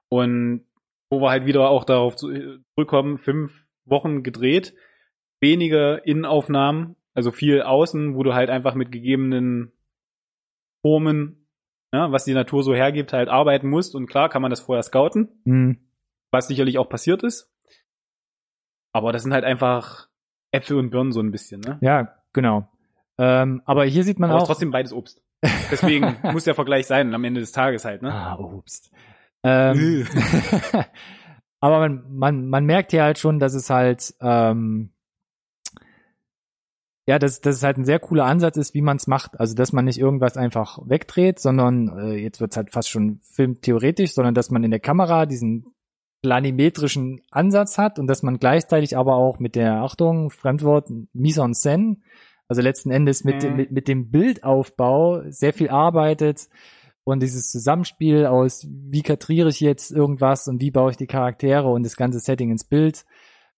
Und 0.09 0.64
wo 1.15 1.20
wir 1.20 1.31
halt 1.31 1.47
wieder 1.47 1.69
auch 1.69 1.85
darauf 1.85 2.16
zurückkommen, 2.16 3.19
fünf 3.19 3.66
Wochen 3.85 4.23
gedreht, 4.23 4.74
wenige 5.41 6.01
Innenaufnahmen, 6.05 6.97
also 7.15 7.31
viel 7.31 7.62
außen, 7.62 8.16
wo 8.16 8.23
du 8.23 8.35
halt 8.35 8.51
einfach 8.51 8.74
mit 8.74 8.91
gegebenen 8.91 9.73
Formen, 10.82 11.47
ja, 11.93 12.11
was 12.12 12.24
die 12.24 12.35
Natur 12.35 12.62
so 12.62 12.74
hergibt, 12.74 13.12
halt 13.12 13.28
arbeiten 13.28 13.69
musst. 13.69 13.95
Und 13.95 14.07
klar 14.07 14.28
kann 14.28 14.43
man 14.43 14.51
das 14.51 14.61
vorher 14.61 14.82
scouten, 14.82 15.28
mhm. 15.45 15.78
was 16.31 16.49
sicherlich 16.49 16.78
auch 16.78 16.89
passiert 16.89 17.23
ist. 17.23 17.51
Aber 18.93 19.12
das 19.12 19.23
sind 19.23 19.32
halt 19.32 19.45
einfach 19.45 20.09
Äpfel 20.51 20.78
und 20.78 20.91
Birnen 20.91 21.12
so 21.12 21.20
ein 21.20 21.31
bisschen, 21.31 21.61
ne? 21.61 21.78
Ja, 21.81 22.16
genau. 22.32 22.69
Ähm, 23.19 23.62
aber 23.65 23.85
hier 23.85 24.05
sieht 24.05 24.19
man 24.19 24.31
aber 24.31 24.43
auch. 24.43 24.47
trotzdem 24.47 24.70
beides 24.70 24.93
Obst. 24.93 25.23
Deswegen 25.70 26.16
muss 26.32 26.45
der 26.45 26.55
Vergleich 26.55 26.86
sein 26.86 27.15
am 27.15 27.24
Ende 27.24 27.41
des 27.41 27.53
Tages 27.53 27.85
halt, 27.85 28.03
ne? 28.03 28.12
Ah, 28.12 28.36
Obst. 28.39 28.93
Ähm, 29.44 30.06
aber 31.60 31.78
man, 31.78 32.04
man, 32.08 32.48
man 32.48 32.64
merkt 32.64 32.90
hier 32.90 33.04
halt 33.04 33.18
schon, 33.18 33.38
dass 33.38 33.54
es 33.54 33.70
halt, 33.70 34.14
ähm, 34.20 34.90
ja, 37.06 37.18
dass, 37.18 37.42
dass 37.42 37.56
es 37.56 37.62
halt 37.62 37.76
ein 37.76 37.84
sehr 37.84 37.98
cooler 38.00 38.24
Ansatz 38.24 38.56
ist, 38.56 38.72
wie 38.74 38.80
man 38.80 38.96
es 38.96 39.06
macht. 39.06 39.38
Also, 39.38 39.54
dass 39.54 39.74
man 39.74 39.84
nicht 39.84 39.98
irgendwas 39.98 40.38
einfach 40.38 40.78
wegdreht, 40.86 41.38
sondern 41.38 41.88
äh, 41.98 42.14
jetzt 42.14 42.40
wird's 42.40 42.56
halt 42.56 42.72
fast 42.72 42.88
schon 42.88 43.20
filmtheoretisch, 43.22 44.14
sondern 44.14 44.34
dass 44.34 44.50
man 44.50 44.64
in 44.64 44.70
der 44.70 44.80
Kamera 44.80 45.26
diesen 45.26 45.66
planimetrischen 46.22 47.20
Ansatz 47.30 47.76
hat 47.76 47.98
und 47.98 48.06
dass 48.06 48.22
man 48.22 48.38
gleichzeitig 48.38 48.96
aber 48.96 49.16
auch 49.16 49.40
mit 49.40 49.56
der 49.56 49.82
Achtung, 49.82 50.30
Fremdwort, 50.30 50.88
mise 51.12 51.42
en 51.42 51.52
scène, 51.52 51.96
also 52.48 52.62
letzten 52.62 52.90
Endes 52.90 53.24
mit, 53.24 53.42
mhm. 53.42 53.56
mit, 53.56 53.72
mit 53.72 53.88
dem 53.88 54.10
Bildaufbau 54.10 55.22
sehr 55.28 55.52
viel 55.52 55.68
arbeitet, 55.68 56.48
und 57.05 57.22
dieses 57.22 57.51
Zusammenspiel 57.51 58.26
aus, 58.26 58.66
wie 58.68 59.02
kadriere 59.02 59.51
ich 59.51 59.60
jetzt 59.60 59.90
irgendwas 59.90 60.48
und 60.48 60.60
wie 60.60 60.70
baue 60.70 60.90
ich 60.90 60.97
die 60.97 61.06
Charaktere 61.06 61.68
und 61.68 61.85
das 61.85 61.97
ganze 61.97 62.18
Setting 62.18 62.51
ins 62.51 62.64
Bild. 62.64 63.05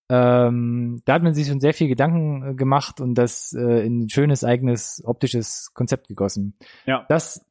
Ähm, 0.09 1.01
da 1.05 1.15
hat 1.15 1.23
man 1.23 1.35
sich 1.35 1.49
schon 1.49 1.61
sehr 1.61 1.75
viel 1.75 1.89
Gedanken 1.89 2.51
äh, 2.51 2.55
gemacht 2.55 3.01
und 3.01 3.15
das 3.15 3.53
äh, 3.53 3.85
in 3.85 4.03
ein 4.03 4.09
schönes 4.09 4.45
eigenes 4.45 5.03
optisches 5.05 5.73
Konzept 5.75 6.07
gegossen. 6.07 6.55
Ja. 6.87 7.07
Das 7.09 7.45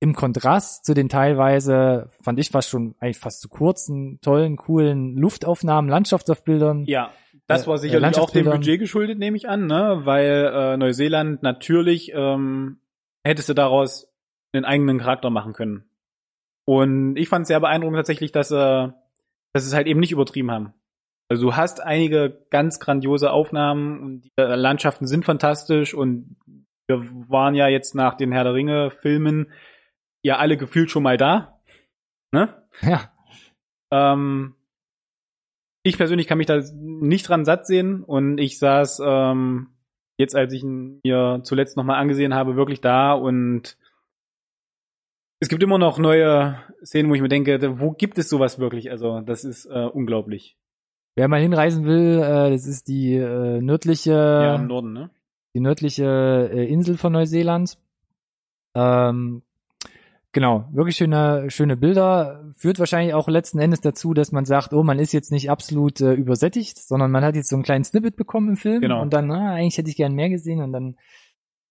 im 0.00 0.14
Kontrast 0.14 0.84
zu 0.84 0.94
den 0.94 1.08
teilweise, 1.08 2.10
fand 2.22 2.38
ich 2.38 2.50
fast 2.50 2.68
schon 2.68 2.94
eigentlich 3.00 3.18
fast 3.18 3.40
zu 3.40 3.48
kurzen, 3.48 4.20
tollen, 4.20 4.56
coolen 4.56 5.16
Luftaufnahmen, 5.16 5.90
Landschaftsaufbildern. 5.90 6.84
Ja, 6.84 7.10
das 7.46 7.66
war 7.66 7.76
äh, 7.76 7.78
sicherlich 7.78 8.18
auch 8.18 8.30
dem 8.30 8.44
Budget 8.44 8.78
geschuldet, 8.78 9.18
nehme 9.18 9.36
ich 9.36 9.48
an, 9.48 9.66
ne? 9.66 10.00
weil 10.04 10.52
äh, 10.54 10.76
Neuseeland 10.76 11.42
natürlich 11.42 12.12
ähm, 12.14 12.78
hättest 13.24 13.48
du 13.48 13.54
daraus 13.54 14.08
einen 14.52 14.64
eigenen 14.64 14.98
Charakter 14.98 15.30
machen 15.30 15.52
können. 15.52 15.88
Und 16.66 17.16
ich 17.16 17.28
fand 17.28 17.42
es 17.42 17.48
sehr 17.48 17.60
beeindruckend 17.60 17.96
tatsächlich, 17.96 18.32
dass, 18.32 18.50
äh, 18.50 18.88
dass 19.52 19.66
es 19.66 19.74
halt 19.74 19.86
eben 19.86 20.00
nicht 20.00 20.12
übertrieben 20.12 20.50
haben. 20.50 20.74
Also 21.30 21.46
du 21.46 21.56
hast 21.56 21.80
einige 21.82 22.46
ganz 22.50 22.80
grandiose 22.80 23.30
Aufnahmen 23.30 24.00
und 24.02 24.20
die 24.22 24.30
äh, 24.36 24.54
Landschaften 24.54 25.06
sind 25.06 25.24
fantastisch 25.24 25.94
und 25.94 26.36
wir 26.88 27.06
waren 27.28 27.54
ja 27.54 27.68
jetzt 27.68 27.94
nach 27.94 28.14
den 28.14 28.32
Herr 28.32 28.44
der 28.44 28.54
Ringe 28.54 28.90
Filmen 28.90 29.52
ja 30.22 30.38
alle 30.38 30.56
gefühlt 30.56 30.90
schon 30.90 31.02
mal 31.02 31.16
da. 31.16 31.60
Ne? 32.32 32.62
Ja. 32.82 33.12
Ähm, 33.90 34.54
ich 35.82 35.96
persönlich 35.96 36.26
kann 36.26 36.38
mich 36.38 36.46
da 36.46 36.60
nicht 36.74 37.28
dran 37.28 37.44
satt 37.44 37.66
sehen 37.66 38.04
und 38.04 38.38
ich 38.38 38.58
saß 38.58 39.00
ähm, 39.04 39.68
jetzt, 40.18 40.34
als 40.36 40.52
ich 40.52 40.62
ihn 40.62 41.00
mir 41.04 41.40
zuletzt 41.44 41.76
nochmal 41.76 42.00
angesehen 42.00 42.34
habe, 42.34 42.56
wirklich 42.56 42.80
da 42.80 43.12
und 43.12 43.78
es 45.40 45.48
gibt 45.48 45.62
immer 45.62 45.78
noch 45.78 45.98
neue 45.98 46.58
Szenen, 46.84 47.10
wo 47.10 47.14
ich 47.14 47.22
mir 47.22 47.28
denke, 47.28 47.80
wo 47.80 47.92
gibt 47.92 48.18
es 48.18 48.28
sowas 48.28 48.58
wirklich? 48.58 48.90
Also, 48.90 49.20
das 49.20 49.44
ist 49.44 49.66
äh, 49.66 49.84
unglaublich. 49.84 50.56
Wer 51.14 51.28
mal 51.28 51.40
hinreisen 51.40 51.84
will, 51.84 52.18
äh, 52.18 52.50
das 52.50 52.66
ist 52.66 52.88
die 52.88 53.14
äh, 53.14 53.60
nördliche, 53.60 54.12
ja, 54.12 54.54
im 54.56 54.66
Norden, 54.66 54.92
ne? 54.92 55.10
Die 55.54 55.60
nördliche 55.60 56.50
äh, 56.52 56.64
Insel 56.66 56.96
von 56.96 57.12
Neuseeland. 57.12 57.78
Ähm, 58.74 59.42
genau, 60.32 60.68
wirklich 60.72 60.96
schöne, 60.96 61.50
schöne 61.50 61.76
Bilder. 61.76 62.44
Führt 62.56 62.78
wahrscheinlich 62.78 63.14
auch 63.14 63.28
letzten 63.28 63.58
Endes 63.58 63.80
dazu, 63.80 64.14
dass 64.14 64.30
man 64.30 64.44
sagt, 64.44 64.72
oh, 64.72 64.82
man 64.82 64.98
ist 64.98 65.12
jetzt 65.12 65.32
nicht 65.32 65.50
absolut 65.50 66.00
äh, 66.00 66.12
übersättigt, 66.12 66.78
sondern 66.78 67.10
man 67.10 67.24
hat 67.24 67.34
jetzt 67.34 67.48
so 67.48 67.56
einen 67.56 67.64
kleinen 67.64 67.84
Snippet 67.84 68.16
bekommen 68.16 68.50
im 68.50 68.56
Film 68.56 68.80
genau. 68.80 69.02
und 69.02 69.12
dann, 69.12 69.30
ah, 69.30 69.54
eigentlich 69.54 69.78
hätte 69.78 69.90
ich 69.90 69.96
gern 69.96 70.14
mehr 70.14 70.30
gesehen 70.30 70.62
und 70.62 70.72
dann 70.72 70.96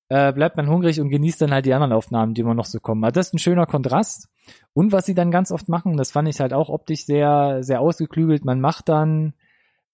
äh, 0.09 0.31
bleibt 0.31 0.57
man 0.57 0.69
hungrig 0.69 1.01
und 1.01 1.09
genießt 1.09 1.41
dann 1.41 1.51
halt 1.51 1.65
die 1.65 1.73
anderen 1.73 1.93
Aufnahmen, 1.93 2.33
die 2.33 2.41
immer 2.41 2.53
noch 2.53 2.65
so 2.65 2.79
kommen. 2.79 3.03
Also 3.03 3.13
das 3.13 3.27
ist 3.27 3.33
ein 3.33 3.39
schöner 3.39 3.65
Kontrast. 3.65 4.29
Und 4.73 4.91
was 4.91 5.05
sie 5.05 5.15
dann 5.15 5.31
ganz 5.31 5.51
oft 5.51 5.67
machen, 5.69 5.97
das 5.97 6.11
fand 6.11 6.29
ich 6.29 6.39
halt 6.39 6.53
auch 6.53 6.69
optisch 6.69 7.05
sehr, 7.05 7.63
sehr 7.63 7.81
ausgeklügelt. 7.81 8.45
Man 8.45 8.61
macht 8.61 8.87
dann 8.89 9.33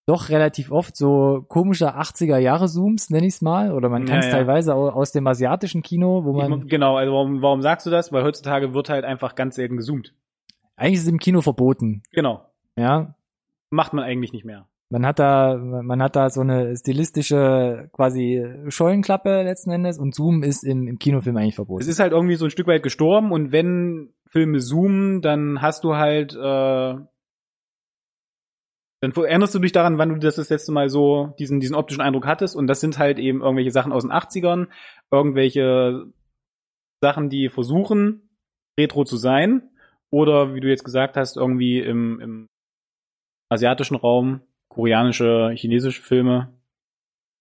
doch 0.06 0.30
relativ 0.30 0.72
oft 0.72 0.96
so 0.98 1.46
komische 1.48 1.96
80er 1.98 2.38
Jahre 2.38 2.68
Zooms, 2.68 3.10
nenn 3.10 3.24
ich's 3.24 3.42
mal, 3.42 3.72
oder 3.72 3.88
man 3.90 4.06
kann 4.06 4.20
es 4.20 4.26
ja, 4.26 4.32
ja. 4.32 4.38
teilweise 4.38 4.76
aus 4.76 5.14
dem 5.14 5.26
asiatischen 5.28 5.82
Kino, 5.82 6.26
wo 6.26 6.34
man 6.34 6.64
ich, 6.64 6.68
genau, 6.68 6.98
also 6.98 7.14
warum, 7.14 7.42
warum 7.42 7.62
sagst 7.62 7.86
du 7.86 7.90
das? 7.90 8.12
Weil 8.12 8.24
heutzutage 8.24 8.74
wird 8.74 8.90
halt 8.90 9.06
einfach 9.06 9.36
ganz 9.36 9.56
selten 9.56 9.78
gezoomt. 9.78 10.14
Eigentlich 10.76 10.96
ist 10.96 11.04
es 11.04 11.08
im 11.08 11.20
Kino 11.20 11.42
verboten. 11.42 12.04
Genau. 12.12 12.46
Ja. 12.76 13.16
Macht 13.70 13.94
man 13.94 14.04
eigentlich 14.04 14.34
nicht 14.34 14.46
mehr. 14.46 14.68
Man 14.94 15.08
hat 15.08 15.18
da, 15.18 15.58
man 15.58 16.04
hat 16.04 16.16
da 16.16 16.30
so 16.30 16.42
eine 16.42 16.78
stilistische 16.78 17.90
quasi 17.94 18.46
Schollenklappe 18.68 19.42
letzten 19.42 19.72
Endes 19.72 19.98
und 19.98 20.14
Zoom 20.14 20.44
ist 20.44 20.64
im, 20.64 20.88
im 20.88 21.00
Kinofilm 21.00 21.36
eigentlich 21.36 21.56
verboten. 21.56 21.82
Es 21.82 21.88
ist 21.88 22.00
halt 22.00 22.12
irgendwie 22.12 22.36
so 22.36 22.46
ein 22.46 22.52
Stück 22.52 22.68
weit 22.68 22.84
gestorben 22.84 23.32
und 23.32 23.52
wenn 23.52 24.14
Filme 24.28 24.60
zoomen, 24.60 25.24
dann 25.24 25.64
hast 25.64 25.84
du 25.84 25.96
halt 25.96 26.36
äh, 26.36 26.38
Dann 26.38 27.08
erinnerst 29.02 29.56
du 29.56 29.60
dich 29.60 29.72
daran, 29.72 29.98
wann 29.98 30.10
du 30.10 30.20
das 30.20 30.36
das 30.36 30.52
letzte 30.52 30.72
Mal 30.72 30.90
so 30.90 31.34
diesen, 31.40 31.60
diesen 31.60 31.76
optischen 31.76 32.04
Eindruck 32.04 32.28
hattest. 32.28 32.56
Und 32.56 32.68
das 32.68 32.80
sind 32.80 33.00
halt 33.00 33.18
eben 33.18 33.42
irgendwelche 33.42 33.72
Sachen 33.72 33.94
aus 33.94 34.04
den 34.04 34.12
80ern, 34.12 34.68
irgendwelche 35.10 36.06
Sachen, 37.02 37.32
die 37.32 37.50
versuchen, 37.50 38.30
retro 38.80 39.06
zu 39.06 39.18
sein. 39.18 39.72
Oder 40.12 40.54
wie 40.54 40.60
du 40.60 40.70
jetzt 40.70 40.86
gesagt 40.86 41.18
hast, 41.18 41.36
irgendwie 41.36 41.80
im, 41.80 42.20
im 42.20 42.48
asiatischen 43.50 43.96
Raum, 43.96 44.42
koreanische, 44.74 45.52
chinesische 45.56 46.02
Filme. 46.02 46.50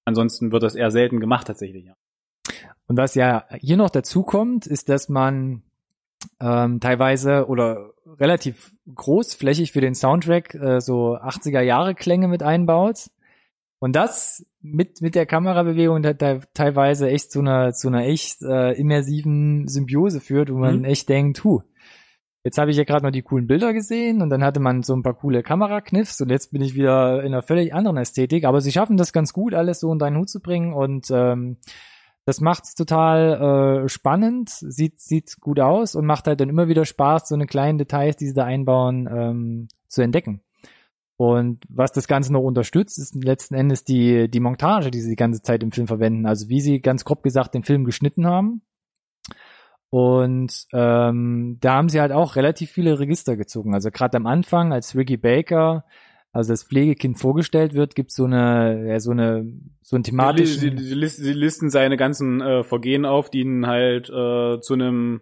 Ansonsten 0.04 0.52
wird 0.52 0.62
das 0.62 0.74
eher 0.74 0.90
selten 0.90 1.20
gemacht 1.20 1.46
tatsächlich, 1.46 1.86
ja. 1.86 1.94
Und 2.86 2.96
was 2.96 3.14
ja 3.14 3.46
hier 3.58 3.76
noch 3.76 3.90
dazu 3.90 4.22
kommt, 4.22 4.66
ist, 4.66 4.88
dass 4.88 5.08
man 5.08 5.62
ähm, 6.40 6.80
teilweise 6.80 7.46
oder 7.46 7.90
relativ 8.18 8.72
großflächig 8.94 9.72
für 9.72 9.80
den 9.80 9.94
Soundtrack 9.94 10.54
äh, 10.54 10.80
so 10.80 11.16
80er 11.16 11.60
Jahre 11.60 11.94
Klänge 11.94 12.28
mit 12.28 12.42
einbaut. 12.42 13.10
Und 13.78 13.96
das 13.96 14.46
mit, 14.60 15.00
mit 15.00 15.14
der 15.14 15.26
Kamerabewegung 15.26 16.02
da, 16.02 16.12
da 16.12 16.40
teilweise 16.54 17.08
echt 17.08 17.32
zu 17.32 17.40
einer, 17.40 17.72
zu 17.72 17.88
einer 17.88 18.04
echt 18.04 18.42
äh, 18.42 18.72
immersiven 18.72 19.66
Symbiose 19.66 20.20
führt, 20.20 20.52
wo 20.52 20.58
man 20.58 20.80
mhm. 20.80 20.84
echt 20.84 21.08
denkt, 21.08 21.42
hu, 21.44 21.62
jetzt 22.44 22.58
habe 22.58 22.70
ich 22.70 22.76
ja 22.76 22.84
gerade 22.84 23.04
noch 23.04 23.12
die 23.12 23.22
coolen 23.22 23.46
Bilder 23.46 23.72
gesehen 23.72 24.22
und 24.22 24.30
dann 24.30 24.44
hatte 24.44 24.60
man 24.60 24.82
so 24.82 24.94
ein 24.94 25.02
paar 25.02 25.14
coole 25.14 25.42
Kamerakniffs 25.42 26.20
und 26.20 26.30
jetzt 26.30 26.52
bin 26.52 26.62
ich 26.62 26.74
wieder 26.74 27.20
in 27.20 27.32
einer 27.32 27.42
völlig 27.42 27.74
anderen 27.74 27.96
Ästhetik. 27.96 28.44
Aber 28.44 28.60
sie 28.60 28.72
schaffen 28.72 28.96
das 28.96 29.12
ganz 29.12 29.32
gut, 29.32 29.54
alles 29.54 29.80
so 29.80 29.92
in 29.92 29.98
deinen 29.98 30.18
Hut 30.18 30.28
zu 30.28 30.40
bringen 30.40 30.72
und 30.72 31.10
ähm, 31.10 31.58
das 32.24 32.40
macht's 32.40 32.74
total 32.74 33.84
äh, 33.84 33.88
spannend, 33.88 34.48
sieht, 34.50 35.00
sieht 35.00 35.40
gut 35.40 35.58
aus 35.58 35.94
und 35.94 36.06
macht 36.06 36.26
halt 36.26 36.40
dann 36.40 36.48
immer 36.48 36.68
wieder 36.68 36.84
Spaß, 36.84 37.28
so 37.28 37.34
eine 37.34 37.46
kleinen 37.46 37.78
Details, 37.78 38.16
die 38.16 38.28
sie 38.28 38.34
da 38.34 38.44
einbauen, 38.44 39.08
ähm, 39.12 39.68
zu 39.88 40.02
entdecken. 40.02 40.40
Und 41.16 41.64
was 41.68 41.92
das 41.92 42.08
Ganze 42.08 42.32
noch 42.32 42.42
unterstützt, 42.42 42.98
ist 42.98 43.14
letzten 43.14 43.54
Endes 43.54 43.84
die, 43.84 44.28
die 44.28 44.40
Montage, 44.40 44.90
die 44.90 45.00
sie 45.00 45.10
die 45.10 45.16
ganze 45.16 45.42
Zeit 45.42 45.62
im 45.62 45.70
Film 45.70 45.86
verwenden. 45.86 46.26
Also 46.26 46.48
wie 46.48 46.60
sie 46.60 46.80
ganz 46.80 47.04
grob 47.04 47.22
gesagt 47.22 47.54
den 47.54 47.62
Film 47.62 47.84
geschnitten 47.84 48.26
haben. 48.26 48.62
Und 49.92 50.66
ähm, 50.72 51.58
da 51.60 51.74
haben 51.74 51.90
sie 51.90 52.00
halt 52.00 52.12
auch 52.12 52.36
relativ 52.36 52.70
viele 52.70 52.98
Register 52.98 53.36
gezogen. 53.36 53.74
Also 53.74 53.90
gerade 53.90 54.16
am 54.16 54.26
Anfang, 54.26 54.72
als 54.72 54.96
Ricky 54.96 55.18
Baker 55.18 55.84
also 56.32 56.54
das 56.54 56.64
Pflegekind 56.64 57.18
vorgestellt 57.18 57.74
wird, 57.74 57.94
gibt 57.94 58.10
so 58.10 58.24
eine, 58.24 58.88
ja, 58.88 58.98
so 59.00 59.10
eine, 59.10 59.52
so 59.82 59.96
ein 59.96 60.02
thematisches. 60.02 60.60
Sie, 60.60 60.70
sie, 60.70 60.94
sie, 60.94 61.08
sie, 61.08 61.32
listen 61.34 61.68
seine 61.68 61.98
ganzen 61.98 62.40
äh, 62.40 62.64
Vergehen 62.64 63.04
auf, 63.04 63.28
die 63.28 63.40
ihn 63.40 63.66
halt 63.66 64.08
äh, 64.08 64.58
zu 64.60 64.72
einem 64.72 65.20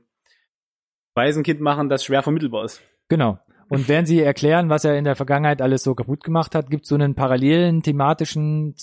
Waisenkind 1.14 1.60
machen, 1.60 1.88
das 1.88 2.04
schwer 2.04 2.22
vermittelbar 2.22 2.64
ist. 2.64 2.80
Genau. 3.08 3.40
Und 3.70 3.88
während 3.88 4.08
sie 4.08 4.20
erklären, 4.20 4.68
was 4.68 4.84
er 4.84 4.98
in 4.98 5.04
der 5.04 5.14
Vergangenheit 5.14 5.62
alles 5.62 5.84
so 5.84 5.94
kaputt 5.94 6.24
gemacht 6.24 6.56
hat, 6.56 6.70
gibt 6.70 6.82
es 6.82 6.88
so 6.88 6.96
einen 6.96 7.14
parallelen 7.14 7.82
thematischen 7.82 8.74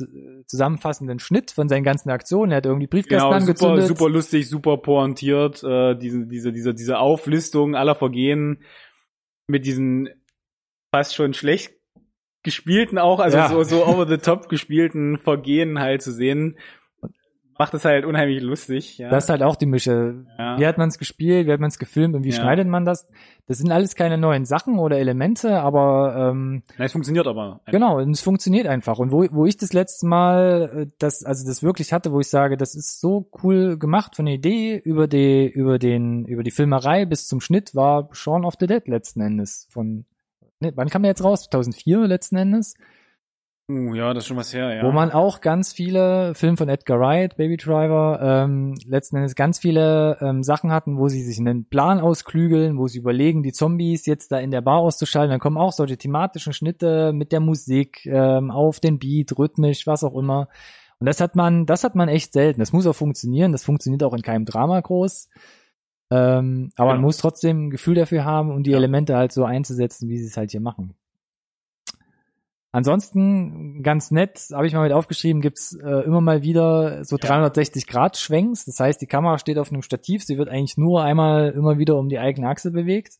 zusammenfassenden 0.45 1.19
Schnitt 1.19 1.51
von 1.51 1.68
seinen 1.68 1.84
ganzen 1.84 2.09
Aktionen. 2.09 2.53
Er 2.53 2.57
hat 2.57 2.65
irgendwie 2.65 2.88
Briefkasten 2.88 3.27
genau, 3.27 3.35
angezündet. 3.35 3.85
Super, 3.85 3.99
super 3.99 4.09
lustig, 4.09 4.47
super 4.47 4.77
pointiert. 4.77 5.61
Äh, 5.61 5.97
diese, 5.97 6.26
diese, 6.26 6.53
diese, 6.53 6.73
diese 6.73 6.99
Auflistung 6.99 7.76
aller 7.76 7.95
Vergehen 7.95 8.64
mit 9.47 9.65
diesen 9.65 10.07
fast 10.95 11.15
schon 11.15 11.34
schlecht 11.34 11.73
gespielten 12.43 12.97
auch, 12.97 13.19
also 13.19 13.35
ja. 13.35 13.49
so, 13.49 13.64
so 13.64 13.85
over 13.85 14.07
the 14.07 14.19
top 14.19 14.47
gespielten 14.47 15.18
Vergehen 15.18 15.80
halt 15.80 16.01
zu 16.01 16.14
sehen, 16.14 16.57
macht 17.59 17.73
es 17.73 17.85
halt 17.85 18.05
unheimlich 18.05 18.41
lustig. 18.41 18.97
Ja. 18.97 19.09
Das 19.09 19.25
ist 19.25 19.29
halt 19.29 19.43
auch 19.43 19.55
die 19.55 19.65
Mische. 19.65 20.25
Ja. 20.38 20.59
Wie 20.59 20.65
hat 20.65 20.77
man 20.77 20.89
es 20.89 20.97
gespielt, 20.97 21.47
wie 21.47 21.51
hat 21.51 21.59
man 21.59 21.69
es 21.69 21.79
gefilmt 21.79 22.15
und 22.15 22.23
wie 22.23 22.29
ja. 22.29 22.35
schneidet 22.35 22.67
man 22.67 22.85
das? 22.85 23.07
Das 23.47 23.57
sind 23.57 23.71
alles 23.71 23.95
keine 23.95 24.17
neuen 24.17 24.45
Sachen 24.45 24.79
oder 24.79 24.97
Elemente, 24.97 25.59
aber 25.59 26.31
ähm, 26.31 26.63
Na, 26.77 26.85
es 26.85 26.91
funktioniert 26.91 27.27
aber. 27.27 27.53
Einfach. 27.53 27.71
Genau, 27.71 27.97
und 27.99 28.11
es 28.11 28.21
funktioniert 28.21 28.67
einfach. 28.67 28.99
Und 28.99 29.11
wo, 29.11 29.25
wo 29.31 29.45
ich 29.45 29.57
das 29.57 29.73
letzte 29.73 30.05
Mal 30.07 30.71
äh, 30.75 30.91
das, 30.99 31.23
also 31.23 31.47
das 31.47 31.63
wirklich 31.63 31.93
hatte, 31.93 32.11
wo 32.11 32.19
ich 32.19 32.29
sage, 32.29 32.57
das 32.57 32.75
ist 32.75 32.99
so 32.99 33.29
cool 33.43 33.77
gemacht 33.77 34.15
von 34.15 34.25
der 34.25 34.35
Idee 34.35 34.77
über 34.77 35.07
die, 35.07 35.47
über 35.47 35.79
den, 35.79 36.25
über 36.25 36.43
die 36.43 36.51
Filmerei 36.51 37.05
bis 37.05 37.27
zum 37.27 37.41
Schnitt, 37.41 37.75
war 37.75 38.09
Shaun 38.11 38.45
of 38.45 38.55
the 38.59 38.67
Dead 38.67 38.88
letzten 38.88 39.21
Endes 39.21 39.67
von 39.69 40.05
ne, 40.59 40.71
wann 40.75 40.89
kam 40.89 41.03
der 41.03 41.11
jetzt 41.11 41.23
raus? 41.23 41.47
2004 41.49 42.07
letzten 42.07 42.38
Endes. 42.38 42.75
Uh, 43.69 43.94
ja, 43.94 44.14
das 44.14 44.23
ist 44.23 44.27
schon 44.27 44.38
was 44.38 44.53
her, 44.53 44.73
ja. 44.73 44.84
Wo 44.84 44.94
man 44.94 45.11
auch 45.11 45.41
ganz 45.41 45.73
viele 45.73 46.34
Filme 46.35 46.56
von 46.56 46.69
Edgar 46.69 47.02
Wright, 47.02 47.35
Baby 47.35 47.57
Driver, 47.57 48.19
ähm, 48.22 48.76
letzten 48.85 49.18
Endes 49.18 49.35
ganz 49.35 49.60
viele 49.60 50.18
ähm, 50.22 50.41
Sachen 50.41 50.72
hatten, 50.72 50.98
wo 50.98 51.10
sie 51.10 51.22
sich 51.22 51.38
einen 51.38 51.65
Plan 51.65 51.99
ausklügeln, 51.99 52.77
wo 52.77 52.88
sie 52.88 52.99
überlegen, 52.99 53.44
die 53.44 53.52
Zombies 53.52 54.06
jetzt 54.06 54.31
da 54.31 54.39
in 54.39 54.52
der 54.52 54.61
Bar 54.61 54.80
auszuschalten. 54.80 55.31
Dann 55.31 55.41
kommen 55.41 55.57
auch 55.57 55.73
solche 55.73 55.98
thematischen 55.98 56.53
Schnitte 56.53 57.11
mit 57.11 57.34
der 57.34 57.41
Musik 57.41 58.06
ähm, 58.06 58.52
auf 58.52 58.80
den 58.80 58.99
Beat, 58.99 59.38
rhythmisch, 59.38 59.85
was 59.85 60.06
auch 60.06 60.15
immer. 60.15 60.48
Und 60.99 61.06
das 61.06 61.19
hat 61.19 61.35
man, 61.35 61.65
das 61.65 61.84
hat 61.84 61.94
man 61.94 62.07
echt 62.07 62.31
selten. 62.31 62.61
Das 62.61 62.72
muss 62.72 62.88
auch 62.88 62.95
funktionieren. 62.95 63.52
Das 63.52 63.65
funktioniert 63.65 64.02
auch 64.03 64.14
in 64.14 64.22
keinem 64.22 64.45
Drama 64.45 64.80
groß. 64.80 65.27
Ähm, 66.10 66.69
aber 66.77 66.91
genau. 66.91 66.94
man 66.94 67.02
muss 67.02 67.18
trotzdem 67.18 67.65
ein 67.65 67.69
Gefühl 67.69 67.95
dafür 67.95 68.23
haben, 68.23 68.49
um 68.49 68.64
die 68.64 68.72
ja. 68.72 68.77
Elemente 68.77 69.18
halt 69.18 69.34
so 69.34 69.44
einzusetzen, 69.44 70.07
wie 70.07 70.18
sie 70.18 70.27
es 70.27 70.38
halt 70.38 70.52
hier 70.52 70.61
machen. 70.61 70.95
Ansonsten 72.78 73.82
ganz 73.82 74.12
nett, 74.12 74.49
habe 74.54 74.68
ich 74.68 74.74
mal 74.76 74.84
mit 74.84 74.91
aufgeschrieben, 74.91 75.41
gibt's 75.41 75.74
äh, 75.74 76.04
immer 76.06 76.22
mal 76.22 76.44
wieder 76.44 77.04
so 77.04 77.18
360 77.18 77.88
Grad 77.88 78.18
Schwenks. 78.18 78.66
Das 78.66 78.80
heißt, 78.80 79.02
die 79.02 79.08
Kamera 79.08 79.40
steht 79.40 79.58
auf 79.58 79.72
einem 79.72 79.82
Stativ, 79.82 80.24
sie 80.24 80.38
wird 80.38 80.48
eigentlich 80.48 80.78
nur 80.78 81.02
einmal 81.02 81.49
immer 81.49 81.80
wieder 81.80 81.98
um 81.98 82.08
die 82.08 82.20
eigene 82.20 82.48
Achse 82.48 82.70
bewegt. 82.70 83.16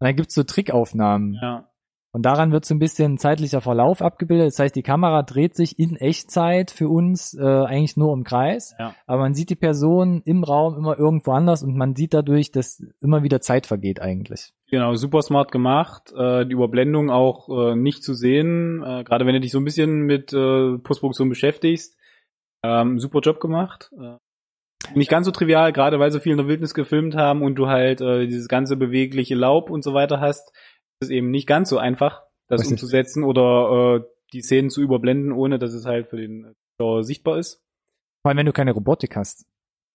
Und 0.00 0.06
dann 0.06 0.16
gibt's 0.16 0.34
so 0.34 0.42
Trickaufnahmen. 0.42 1.38
Ja. 1.40 1.70
Und 2.12 2.26
daran 2.26 2.50
wird 2.50 2.64
so 2.64 2.74
ein 2.74 2.80
bisschen 2.80 3.18
zeitlicher 3.18 3.60
Verlauf 3.60 4.02
abgebildet. 4.02 4.48
Das 4.48 4.58
heißt, 4.58 4.74
die 4.74 4.82
Kamera 4.82 5.22
dreht 5.22 5.54
sich 5.54 5.78
in 5.78 5.94
Echtzeit 5.94 6.72
für 6.72 6.88
uns 6.88 7.34
äh, 7.34 7.44
eigentlich 7.44 7.96
nur 7.96 8.12
im 8.12 8.24
Kreis. 8.24 8.74
Ja. 8.80 8.94
Aber 9.06 9.22
man 9.22 9.34
sieht 9.34 9.50
die 9.50 9.56
Person 9.56 10.20
im 10.24 10.42
Raum 10.42 10.76
immer 10.76 10.98
irgendwo 10.98 11.30
anders 11.32 11.62
und 11.62 11.76
man 11.76 11.94
sieht 11.94 12.12
dadurch, 12.12 12.50
dass 12.50 12.82
immer 13.00 13.22
wieder 13.22 13.40
Zeit 13.40 13.66
vergeht 13.66 14.02
eigentlich. 14.02 14.52
Genau, 14.70 14.94
super 14.96 15.22
smart 15.22 15.52
gemacht. 15.52 16.12
Äh, 16.16 16.46
die 16.46 16.52
Überblendung 16.52 17.10
auch 17.10 17.48
äh, 17.48 17.76
nicht 17.76 18.02
zu 18.02 18.14
sehen. 18.14 18.82
Äh, 18.82 19.04
Gerade 19.04 19.24
wenn 19.24 19.34
du 19.34 19.40
dich 19.40 19.52
so 19.52 19.58
ein 19.58 19.64
bisschen 19.64 20.02
mit 20.02 20.32
äh, 20.32 20.78
Postproduktion 20.78 21.28
beschäftigst. 21.28 21.96
Ähm, 22.64 22.98
super 22.98 23.20
Job 23.20 23.38
gemacht. 23.38 23.90
Äh, 23.96 24.16
nicht 24.94 25.10
ganz 25.10 25.26
so 25.26 25.32
trivial, 25.32 25.72
gerade 25.72 26.00
weil 26.00 26.10
so 26.10 26.18
viel 26.18 26.32
in 26.32 26.38
der 26.38 26.48
Wildnis 26.48 26.74
gefilmt 26.74 27.14
haben 27.14 27.42
und 27.42 27.54
du 27.54 27.68
halt 27.68 28.00
äh, 28.00 28.26
dieses 28.26 28.48
ganze 28.48 28.76
bewegliche 28.76 29.34
Laub 29.34 29.70
und 29.70 29.84
so 29.84 29.94
weiter 29.94 30.20
hast 30.20 30.52
ist 31.00 31.10
eben 31.10 31.30
nicht 31.30 31.46
ganz 31.46 31.68
so 31.68 31.78
einfach, 31.78 32.22
das 32.48 32.60
Richtig. 32.60 32.74
umzusetzen 32.74 33.24
oder 33.24 33.96
äh, 33.96 34.08
die 34.32 34.42
Szenen 34.42 34.70
zu 34.70 34.80
überblenden, 34.80 35.32
ohne 35.32 35.58
dass 35.58 35.72
es 35.72 35.86
halt 35.86 36.08
für 36.08 36.16
den 36.16 36.54
Zuschauer 36.76 37.04
sichtbar 37.04 37.38
ist. 37.38 37.62
Vor 38.22 38.30
allem, 38.30 38.38
wenn 38.38 38.46
du 38.46 38.52
keine 38.52 38.72
Robotik 38.72 39.16
hast. 39.16 39.46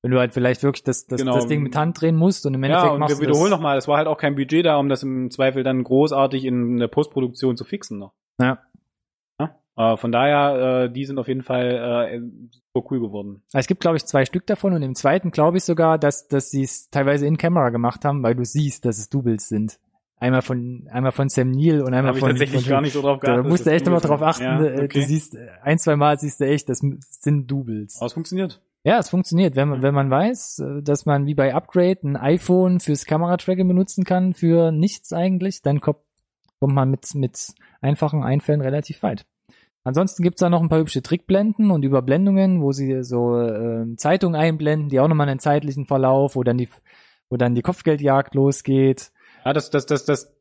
Wenn 0.02 0.12
du 0.12 0.20
halt 0.20 0.34
vielleicht 0.34 0.62
wirklich 0.64 0.84
das, 0.84 1.08
das, 1.08 1.20
genau. 1.20 1.36
das 1.36 1.48
Ding 1.48 1.64
mit 1.64 1.76
Hand 1.76 2.00
drehen 2.00 2.16
musst 2.16 2.46
und 2.46 2.54
im 2.54 2.64
Endeffekt 2.64 2.88
ja, 2.88 2.94
und 2.94 3.00
machst 3.00 3.20
wir 3.20 3.28
wiederholen 3.28 3.50
nochmal, 3.50 3.78
es 3.78 3.88
war 3.88 3.98
halt 3.98 4.08
auch 4.08 4.18
kein 4.18 4.36
Budget 4.36 4.66
da, 4.66 4.78
um 4.78 4.88
das 4.88 5.02
im 5.02 5.32
Zweifel 5.32 5.64
dann 5.64 5.84
großartig 5.84 6.46
in 6.46 6.78
der 6.78 6.88
Postproduktion 6.88 7.58
zu 7.58 7.64
fixen 7.64 7.98
noch. 7.98 8.14
Ja. 8.40 8.60
Äh, 9.78 9.98
von 9.98 10.12
daher, 10.12 10.86
äh, 10.86 10.92
die 10.92 11.06
sind 11.06 11.20
auf 11.20 11.28
jeden 11.28 11.44
Fall 11.44 12.10
äh, 12.10 12.22
super 12.74 12.88
cool 12.92 13.00
geworden. 13.02 13.44
Es 13.52 13.68
gibt, 13.68 13.82
glaube 13.82 13.98
ich, 13.98 14.06
zwei 14.06 14.26
Stück 14.26 14.48
davon 14.48 14.74
und 14.74 14.82
im 14.82 14.96
zweiten 14.96 15.32
glaube 15.32 15.58
ich 15.58 15.64
sogar, 15.64 15.98
dass, 15.98 16.28
dass 16.28 16.50
sie 16.50 16.64
es 16.64 16.90
teilweise 16.90 17.28
in 17.28 17.38
Camera 17.38 17.70
gemacht 17.70 18.06
haben, 18.06 18.24
weil 18.24 18.36
du 18.36 18.46
siehst, 18.46 18.86
dass 18.86 18.98
es 18.98 19.10
Doubles 19.10 19.50
sind. 19.50 19.80
Einmal 20.18 20.42
von, 20.42 20.88
einmal 20.90 21.12
von 21.12 21.28
Sam 21.28 21.52
Neill 21.52 21.82
und 21.82 21.94
einmal 21.94 22.14
Hab 22.14 22.20
von. 22.20 22.30
Ich 22.30 22.40
tatsächlich 22.40 22.64
von, 22.64 22.70
gar 22.70 22.82
nicht 22.82 22.94
so 22.94 23.02
drauf 23.02 23.20
geachtet. 23.20 23.46
Da 23.46 23.50
musst 23.50 23.66
du 23.66 23.72
echt 23.72 23.86
immer 23.86 24.00
drauf 24.00 24.22
achten. 24.22 24.44
Ja, 24.44 24.64
äh, 24.64 24.84
okay. 24.86 25.02
Du 25.02 25.06
siehst, 25.06 25.38
ein, 25.62 25.78
zwei 25.78 25.96
Mal 25.98 26.18
siehst 26.18 26.40
du 26.40 26.46
echt, 26.46 26.70
das 26.70 26.80
sind 26.80 27.52
Doubles. 27.52 27.98
Aber 27.98 28.08
es 28.08 28.14
funktioniert. 28.14 28.62
Ja, 28.86 29.00
es 29.00 29.10
funktioniert. 29.10 29.56
Wenn 29.56 29.68
man, 29.68 29.82
wenn 29.82 29.94
man 29.96 30.10
weiß, 30.10 30.60
äh, 30.60 30.84
dass 30.84 31.06
man 31.06 31.26
wie 31.26 31.34
bei 31.34 31.54
Upgrade 31.54 32.00
ein 32.04 32.16
iPhone 32.16 32.80
fürs 32.80 33.06
Kameratracking 33.06 33.68
benutzen 33.68 34.04
kann, 34.04 34.34
für 34.34 34.72
nichts 34.72 35.12
eigentlich, 35.12 35.62
dann 35.62 35.82
kommt, 35.82 36.00
kommt 36.60 36.76
man 36.76 36.92
mit, 36.92 37.14
mit 37.16 37.54
einfachen 37.82 38.24
Einfällen 38.24 38.62
relativ 38.62 39.04
weit. 39.04 39.26
Ansonsten 39.84 40.24
gibt's 40.24 40.40
da 40.40 40.50
noch 40.50 40.62
ein 40.62 40.70
paar 40.70 40.80
hübsche 40.80 41.04
Trickblenden 41.04 41.72
und 41.72 41.84
Überblendungen, 41.84 42.62
wo 42.62 42.72
sie 42.72 43.04
so 43.04 43.40
äh, 43.40 43.86
Zeitungen 43.98 44.40
einblenden, 44.40 44.90
die 44.90 45.00
auch 45.00 45.08
nochmal 45.08 45.30
einen 45.30 45.40
zeitlichen 45.40 45.86
Verlauf, 45.86 46.36
wo 46.36 46.44
dann 46.44 46.58
die, 46.58 46.70
wo 47.30 47.38
dann 47.38 47.54
die 47.54 47.62
Kopfgeldjagd 47.62 48.34
losgeht. 48.34 49.12
Ja, 49.46 49.54
das, 49.54 49.70
das, 49.70 49.86
das, 49.86 50.06
das 50.06 50.36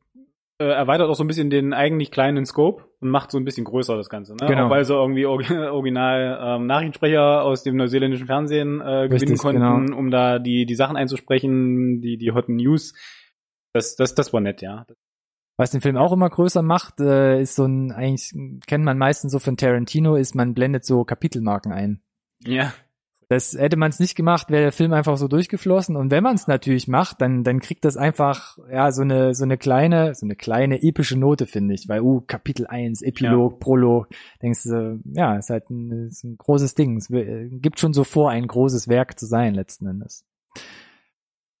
äh, 0.57 0.65
erweitert 0.65 1.09
auch 1.09 1.15
so 1.15 1.23
ein 1.23 1.27
bisschen 1.27 1.49
den 1.49 1.73
eigentlich 1.73 2.11
kleinen 2.11 2.45
Scope 2.45 2.85
und 3.01 3.09
macht 3.09 3.29
so 3.29 3.37
ein 3.37 3.45
bisschen 3.45 3.65
größer 3.65 3.97
das 3.97 4.09
Ganze. 4.09 4.33
Ne? 4.33 4.47
Genau. 4.47 4.65
Auch 4.65 4.69
weil 4.69 4.85
sie 4.85 4.93
irgendwie 4.93 5.25
original 5.27 6.39
ähm, 6.41 6.65
Nachrichtensprecher 6.65 7.43
aus 7.43 7.63
dem 7.63 7.75
neuseeländischen 7.75 8.27
Fernsehen 8.27 8.81
äh, 8.81 9.07
gewinnen 9.07 9.11
Richtig, 9.11 9.39
konnten, 9.39 9.61
genau. 9.61 9.97
um 9.97 10.11
da 10.11 10.39
die, 10.39 10.65
die 10.65 10.75
Sachen 10.75 10.95
einzusprechen, 10.95 12.01
die, 12.01 12.17
die 12.17 12.31
Hot 12.31 12.49
News. 12.49 12.93
Das, 13.73 13.95
das, 13.95 14.15
das 14.15 14.31
war 14.31 14.39
nett, 14.39 14.61
ja. 14.61 14.85
Was 15.57 15.71
den 15.71 15.81
Film 15.81 15.97
auch 15.97 16.11
immer 16.11 16.29
größer 16.29 16.61
macht, 16.61 16.99
äh, 16.99 17.41
ist 17.41 17.55
so 17.55 17.65
ein, 17.65 17.91
eigentlich 17.91 18.33
kennt 18.65 18.83
man 18.83 18.97
meistens 18.97 19.31
so 19.31 19.39
von 19.39 19.57
Tarantino, 19.57 20.15
ist 20.15 20.35
man 20.35 20.53
blendet 20.53 20.85
so 20.85 21.03
Kapitelmarken 21.03 21.71
ein. 21.71 22.01
Ja. 22.45 22.73
Das 23.27 23.53
hätte 23.53 23.77
man 23.77 23.89
es 23.89 23.99
nicht 23.99 24.15
gemacht, 24.15 24.49
wäre 24.49 24.63
der 24.63 24.71
Film 24.71 24.93
einfach 24.93 25.17
so 25.17 25.27
durchgeflossen. 25.27 25.95
Und 25.95 26.11
wenn 26.11 26.23
man 26.23 26.35
es 26.35 26.47
natürlich 26.47 26.87
macht, 26.87 27.21
dann 27.21 27.43
dann 27.43 27.59
kriegt 27.59 27.85
das 27.85 27.97
einfach 27.97 28.57
ja 28.71 28.91
so 28.91 29.01
eine 29.01 29.33
so 29.33 29.43
eine 29.43 29.57
kleine 29.57 30.13
so 30.15 30.25
eine 30.25 30.35
kleine 30.35 30.81
epische 30.83 31.17
Note 31.17 31.47
finde 31.47 31.73
ich, 31.73 31.87
weil 31.87 32.01
uh 32.01 32.21
Kapitel 32.21 32.67
1, 32.67 33.01
Epilog, 33.01 33.53
ja. 33.53 33.57
Prolog, 33.59 34.07
denkst 34.41 34.63
du 34.63 34.99
ja 35.13 35.37
ist 35.37 35.49
halt 35.49 35.69
ein, 35.69 36.07
ist 36.07 36.23
ein 36.23 36.37
großes 36.37 36.75
Ding. 36.75 36.97
Es 36.97 37.07
gibt 37.09 37.79
schon 37.79 37.93
so 37.93 38.03
vor, 38.03 38.31
ein 38.31 38.47
großes 38.47 38.87
Werk 38.87 39.19
zu 39.19 39.25
sein 39.25 39.55
letzten 39.55 39.87
Endes. 39.87 40.25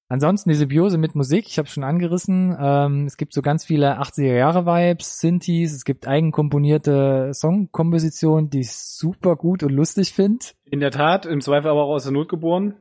Ansonsten 0.07 0.49
die 0.49 0.55
Symbiose 0.55 0.99
mit 0.99 1.15
Musik, 1.15 1.47
ich 1.47 1.57
habe 1.57 1.67
schon 1.67 1.83
angerissen. 1.83 2.55
Ähm, 2.59 3.05
es 3.05 3.17
gibt 3.17 3.33
so 3.33 3.41
ganz 3.41 3.65
viele 3.65 3.99
80er 3.99 4.35
Jahre 4.35 4.65
Vibes, 4.65 5.19
Synthes, 5.19 5.73
es 5.73 5.83
gibt 5.83 6.07
eigenkomponierte 6.07 7.31
Songkompositionen, 7.33 8.51
die 8.51 8.59
ich 8.59 8.71
super 8.71 9.35
gut 9.35 9.63
und 9.63 9.71
lustig 9.71 10.13
finde. 10.13 10.45
In 10.65 10.79
der 10.79 10.91
Tat, 10.91 11.25
im 11.25 11.41
Zweifel 11.41 11.69
aber 11.71 11.83
auch 11.83 11.93
aus 11.95 12.03
der 12.03 12.11
Not 12.11 12.29
geboren. 12.29 12.75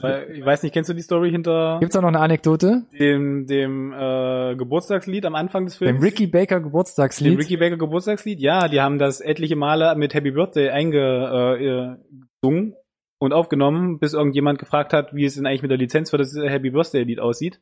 Weil, 0.00 0.30
ich 0.32 0.44
weiß 0.44 0.62
nicht, 0.62 0.72
kennst 0.72 0.90
du 0.90 0.94
die 0.94 1.02
Story 1.02 1.30
hinter 1.30 1.78
Gibt's 1.80 1.94
da 1.94 2.00
noch 2.00 2.08
eine 2.08 2.20
Anekdote? 2.20 2.84
Dem, 2.98 3.46
dem 3.46 3.92
äh, 3.92 4.54
Geburtstagslied 4.54 5.24
am 5.26 5.34
Anfang 5.34 5.64
des 5.64 5.76
Films? 5.76 5.98
Dem 5.98 6.02
Ricky 6.02 6.26
Baker 6.26 6.60
Geburtstagslied? 6.60 7.32
Dem 7.32 7.38
Ricky 7.38 7.56
Baker 7.56 7.78
Geburtstagslied, 7.78 8.38
ja, 8.38 8.68
die 8.68 8.80
haben 8.80 8.98
das 8.98 9.20
etliche 9.20 9.56
Male 9.56 9.96
mit 9.96 10.14
Happy 10.14 10.30
Birthday 10.30 10.70
eingesungen 10.70 11.96
äh, 12.42 12.76
und 13.18 13.32
aufgenommen, 13.32 13.98
bis 13.98 14.14
irgendjemand 14.14 14.58
gefragt 14.58 14.92
hat, 14.92 15.14
wie 15.14 15.24
es 15.24 15.34
denn 15.34 15.46
eigentlich 15.46 15.62
mit 15.62 15.70
der 15.70 15.78
Lizenz 15.78 16.10
für 16.10 16.18
das 16.18 16.34
Happy 16.34 16.70
Birthday 16.70 17.02
Lied 17.02 17.20
aussieht. 17.20 17.60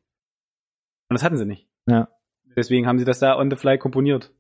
Und 1.09 1.15
das 1.15 1.23
hatten 1.23 1.37
sie 1.37 1.47
nicht. 1.47 1.69
Ja. 1.89 2.09
Deswegen 2.57 2.87
haben 2.87 2.99
sie 2.99 3.05
das 3.05 3.19
da 3.19 3.39
on 3.39 3.51
the 3.51 3.57
fly 3.57 3.79
komponiert. 3.79 4.33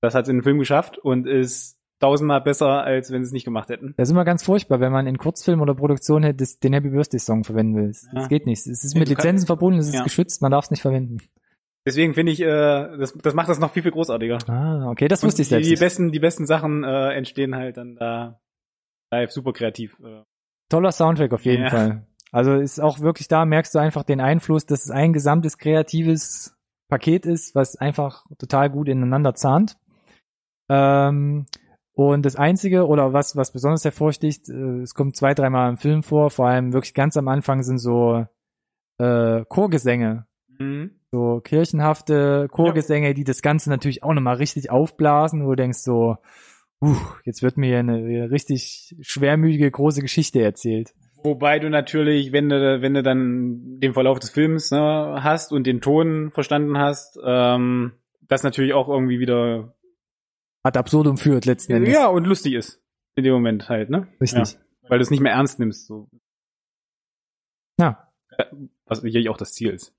Das 0.00 0.14
hat 0.14 0.24
es 0.24 0.28
in 0.28 0.38
den 0.38 0.42
Film 0.42 0.58
geschafft 0.58 0.98
und 0.98 1.26
ist 1.26 1.78
tausendmal 2.00 2.40
besser, 2.40 2.82
als 2.82 3.10
wenn 3.10 3.22
sie 3.22 3.28
es 3.28 3.32
nicht 3.32 3.44
gemacht 3.44 3.68
hätten. 3.68 3.94
Das 3.96 4.08
ist 4.08 4.12
immer 4.12 4.24
ganz 4.24 4.44
furchtbar, 4.44 4.80
wenn 4.80 4.92
man 4.92 5.06
in 5.06 5.18
Kurzfilm 5.18 5.60
oder 5.60 5.74
Produktion 5.74 6.22
den 6.22 6.72
Happy 6.72 6.90
Birthday 6.90 7.18
Song 7.18 7.44
verwenden 7.44 7.76
will. 7.76 7.88
Das 7.88 8.08
ja. 8.12 8.26
geht 8.26 8.46
nicht. 8.46 8.66
Es 8.66 8.84
ist 8.84 8.94
mit 8.94 9.08
Lizenzen 9.08 9.46
verbunden, 9.46 9.78
es 9.78 9.88
ist 9.88 9.94
ja. 9.94 10.02
geschützt, 10.02 10.42
man 10.42 10.50
darf 10.50 10.66
es 10.66 10.70
nicht 10.70 10.82
verwenden. 10.82 11.18
Deswegen 11.86 12.14
finde 12.14 12.32
ich, 12.32 12.40
äh, 12.40 12.46
das, 12.46 13.12
das 13.12 13.34
macht 13.34 13.48
das 13.48 13.58
noch 13.58 13.70
viel, 13.70 13.82
viel 13.82 13.92
großartiger. 13.92 14.38
Ah, 14.48 14.88
okay, 14.90 15.06
das 15.06 15.22
wusste 15.22 15.42
ich 15.42 15.48
selbst. 15.48 15.66
Die, 15.66 15.74
die 15.74 15.80
besten, 15.80 16.12
die 16.12 16.18
besten 16.18 16.46
Sachen 16.46 16.82
äh, 16.82 17.12
entstehen 17.12 17.54
halt 17.54 17.76
dann 17.76 17.96
da 17.96 18.40
live 19.10 19.30
super 19.30 19.52
kreativ. 19.52 19.98
Äh. 20.00 20.22
Toller 20.74 20.92
Soundtrack 20.92 21.32
auf 21.32 21.44
jeden 21.44 21.64
ja. 21.64 21.70
Fall. 21.70 22.06
Also 22.32 22.54
ist 22.54 22.80
auch 22.80 22.98
wirklich 22.98 23.28
da, 23.28 23.44
merkst 23.44 23.76
du 23.76 23.78
einfach 23.78 24.02
den 24.02 24.20
Einfluss, 24.20 24.66
dass 24.66 24.84
es 24.84 24.90
ein 24.90 25.12
gesamtes 25.12 25.56
kreatives 25.56 26.56
Paket 26.88 27.26
ist, 27.26 27.54
was 27.54 27.76
einfach 27.76 28.24
total 28.38 28.70
gut 28.70 28.88
ineinander 28.88 29.34
zahnt. 29.34 29.76
Ähm, 30.68 31.46
und 31.94 32.26
das 32.26 32.34
Einzige, 32.34 32.88
oder 32.88 33.12
was, 33.12 33.36
was 33.36 33.52
besonders 33.52 33.84
hervorsticht, 33.84 34.48
äh, 34.48 34.80
es 34.80 34.94
kommt 34.94 35.14
zwei, 35.14 35.32
dreimal 35.32 35.70
im 35.70 35.76
Film 35.76 36.02
vor, 36.02 36.28
vor 36.30 36.48
allem 36.48 36.72
wirklich 36.72 36.92
ganz 36.92 37.16
am 37.16 37.28
Anfang 37.28 37.62
sind 37.62 37.78
so 37.78 38.26
äh, 38.98 39.44
Chorgesänge. 39.44 40.26
Mhm. 40.58 40.98
So 41.12 41.40
kirchenhafte 41.40 42.48
Chorgesänge, 42.50 43.08
ja. 43.08 43.14
die 43.14 43.22
das 43.22 43.42
Ganze 43.42 43.70
natürlich 43.70 44.02
auch 44.02 44.12
nochmal 44.12 44.36
richtig 44.36 44.72
aufblasen, 44.72 45.44
wo 45.44 45.50
du 45.50 45.56
denkst 45.56 45.78
so, 45.78 46.16
uh, 46.82 46.96
jetzt 47.24 47.42
wird 47.42 47.56
mir 47.56 47.78
eine 47.78 48.30
richtig 48.30 48.94
schwermütige 49.00 49.70
große 49.70 50.00
Geschichte 50.00 50.42
erzählt. 50.42 50.94
Wobei 51.22 51.58
du 51.58 51.70
natürlich, 51.70 52.32
wenn 52.32 52.50
du, 52.50 52.82
wenn 52.82 52.92
du 52.94 53.02
dann 53.02 53.80
den 53.80 53.94
Verlauf 53.94 54.18
des 54.18 54.30
Films 54.30 54.70
ne, 54.70 55.20
hast 55.22 55.52
und 55.52 55.66
den 55.66 55.80
Ton 55.80 56.30
verstanden 56.32 56.76
hast, 56.76 57.18
ähm, 57.24 57.92
das 58.20 58.42
natürlich 58.42 58.74
auch 58.74 58.88
irgendwie 58.88 59.20
wieder 59.20 59.74
ad 60.62 60.78
absurdum 60.78 61.16
führt 61.16 61.46
letzten 61.46 61.72
Endes. 61.72 61.94
Ja, 61.94 62.08
und 62.08 62.26
lustig 62.26 62.54
ist. 62.54 62.82
In 63.16 63.24
dem 63.24 63.32
Moment 63.32 63.68
halt, 63.68 63.90
ne? 63.90 64.08
Richtig. 64.20 64.52
Ja, 64.52 64.90
weil 64.90 64.98
du 64.98 65.02
es 65.02 65.10
nicht 65.10 65.20
mehr 65.20 65.32
ernst 65.32 65.58
nimmst. 65.58 65.86
So. 65.86 66.08
Ja. 67.78 68.12
Was 68.86 69.00
sicherlich 69.00 69.28
auch 69.28 69.36
das 69.36 69.52
Ziel 69.52 69.70
ist. 69.70 69.94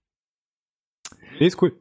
Nee, 1.39 1.47
ist 1.47 1.61
cool. 1.61 1.73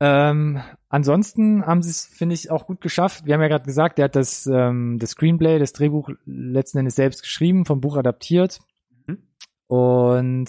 Ähm, 0.00 0.60
ansonsten 0.88 1.66
haben 1.66 1.82
sie 1.82 1.90
es, 1.90 2.06
finde 2.06 2.34
ich, 2.34 2.50
auch 2.50 2.66
gut 2.66 2.80
geschafft. 2.80 3.26
Wir 3.26 3.34
haben 3.34 3.42
ja 3.42 3.48
gerade 3.48 3.64
gesagt, 3.64 3.98
er 3.98 4.06
hat 4.06 4.16
das, 4.16 4.46
ähm, 4.46 4.98
das 4.98 5.10
Screenplay, 5.10 5.58
das 5.58 5.72
Drehbuch 5.72 6.10
letzten 6.24 6.78
Endes 6.78 6.94
selbst 6.94 7.22
geschrieben, 7.22 7.66
vom 7.66 7.80
Buch 7.80 7.96
adaptiert. 7.96 8.60
Mhm. 9.06 9.18
Und 9.66 10.48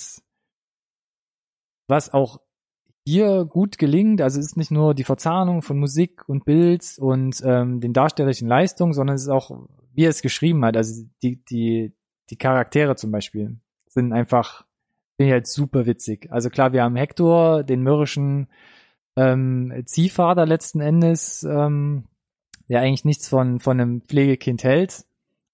was 1.87 2.13
auch 2.13 2.39
hier 3.05 3.45
gut 3.45 3.77
gelingt, 3.77 4.21
also 4.21 4.39
es 4.39 4.47
ist 4.47 4.57
nicht 4.57 4.71
nur 4.71 4.93
die 4.93 5.03
Verzahnung 5.03 5.61
von 5.61 5.77
Musik 5.79 6.27
und 6.29 6.45
Bild 6.45 6.95
und 6.97 7.41
ähm, 7.43 7.81
den 7.81 7.93
darstellerischen 7.93 8.47
Leistungen, 8.47 8.93
sondern 8.93 9.15
es 9.15 9.23
ist 9.23 9.29
auch, 9.29 9.67
wie 9.93 10.05
er 10.05 10.11
es 10.11 10.21
geschrieben 10.21 10.63
hat, 10.63 10.77
also 10.77 11.03
die, 11.21 11.43
die, 11.43 11.93
die 12.29 12.37
Charaktere 12.37 12.95
zum 12.95 13.11
Beispiel 13.11 13.59
sind 13.87 14.13
einfach, 14.13 14.65
bin 15.17 15.27
ich 15.27 15.33
halt 15.33 15.47
super 15.47 15.85
witzig. 15.85 16.31
Also 16.31 16.49
klar, 16.49 16.71
wir 16.71 16.83
haben 16.83 16.95
Hector, 16.95 17.63
den 17.63 17.81
mürrischen 17.81 18.47
ähm, 19.15 19.83
Ziehvater 19.85 20.45
letzten 20.45 20.81
Endes, 20.81 21.43
ähm, 21.43 22.05
der 22.69 22.81
eigentlich 22.81 23.05
nichts 23.05 23.27
von, 23.27 23.59
von 23.59 23.79
einem 23.79 24.01
Pflegekind 24.01 24.63
hält 24.63 25.05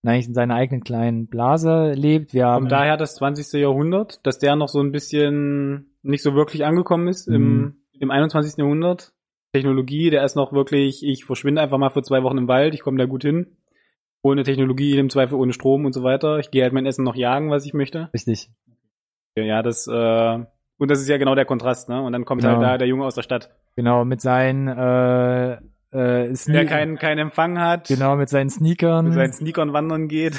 eigentlich 0.07 0.27
in 0.27 0.33
seiner 0.33 0.55
eigenen 0.55 0.83
kleinen 0.83 1.27
Blase 1.27 1.93
lebt. 1.93 2.33
Wir 2.33 2.47
haben 2.47 2.63
und 2.63 2.71
daher 2.71 2.97
das 2.97 3.15
20. 3.15 3.59
Jahrhundert, 3.59 4.25
dass 4.25 4.39
der 4.39 4.55
noch 4.55 4.69
so 4.69 4.79
ein 4.79 4.91
bisschen 4.91 5.91
nicht 6.01 6.23
so 6.23 6.33
wirklich 6.33 6.65
angekommen 6.65 7.07
ist 7.07 7.27
mhm. 7.27 7.35
im, 7.35 7.75
im 7.99 8.11
21. 8.11 8.57
Jahrhundert. 8.57 9.13
Technologie, 9.53 10.09
der 10.09 10.23
ist 10.23 10.35
noch 10.35 10.53
wirklich, 10.53 11.03
ich 11.03 11.25
verschwinde 11.25 11.61
einfach 11.61 11.77
mal 11.77 11.89
für 11.89 12.03
zwei 12.03 12.21
Wochen 12.23 12.37
im 12.37 12.47
Wald, 12.47 12.73
ich 12.73 12.81
komme 12.81 12.97
da 12.97 13.05
gut 13.05 13.23
hin. 13.23 13.57
Ohne 14.21 14.43
Technologie, 14.43 14.97
im 14.97 15.09
Zweifel 15.09 15.35
ohne 15.35 15.53
Strom 15.53 15.85
und 15.85 15.93
so 15.93 16.03
weiter. 16.03 16.39
Ich 16.39 16.51
gehe 16.51 16.63
halt 16.63 16.73
mein 16.73 16.85
Essen 16.85 17.03
noch 17.03 17.15
jagen, 17.15 17.49
was 17.49 17.65
ich 17.65 17.73
möchte. 17.73 18.09
Richtig. 18.13 18.49
Ja, 19.35 19.61
das, 19.61 19.87
äh, 19.87 20.45
und 20.77 20.91
das 20.91 20.99
ist 20.99 21.07
ja 21.07 21.17
genau 21.17 21.35
der 21.35 21.45
Kontrast, 21.45 21.89
ne? 21.89 22.01
Und 22.01 22.13
dann 22.13 22.25
kommt 22.25 22.43
halt 22.43 22.55
genau. 22.55 22.67
halt 22.67 22.75
da 22.75 22.77
der 22.77 22.87
Junge 22.87 23.05
aus 23.05 23.15
der 23.15 23.23
Stadt. 23.23 23.49
Genau, 23.75 24.05
mit 24.05 24.21
seinen 24.21 24.67
äh, 24.67 25.57
äh, 25.91 26.33
der 26.47 26.65
keinen 26.65 26.97
keinen 26.97 27.19
Empfang 27.19 27.59
hat. 27.59 27.87
Genau, 27.87 28.17
mit 28.17 28.27
seinen 28.27 28.49
Sneakern. 28.49 29.05
Mit 29.05 29.13
seinen 29.13 29.33
Sneakern 29.33 29.71
wandern 29.71 30.07
geht. 30.09 30.37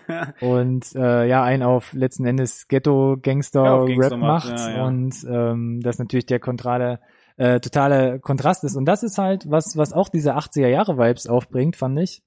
und 0.40 0.94
äh, 0.94 1.26
ja, 1.26 1.42
einen 1.42 1.62
auf 1.62 1.94
letzten 1.94 2.26
Endes 2.26 2.68
Ghetto-Gangster-Rap 2.68 4.10
ja, 4.12 4.16
macht. 4.18 4.58
Ja, 4.58 4.70
ja. 4.70 4.84
Und 4.84 5.14
ähm, 5.28 5.80
das 5.82 5.98
natürlich 5.98 6.26
der 6.26 6.38
kontrale, 6.38 7.00
äh, 7.38 7.60
totale 7.60 8.20
Kontrast 8.20 8.62
ist. 8.64 8.76
Und 8.76 8.84
das 8.84 9.02
ist 9.02 9.16
halt, 9.16 9.50
was, 9.50 9.76
was 9.76 9.94
auch 9.94 10.10
diese 10.10 10.36
80er-Jahre-Vibes 10.36 11.28
aufbringt, 11.28 11.76
fand 11.76 11.98
ich. 11.98 12.22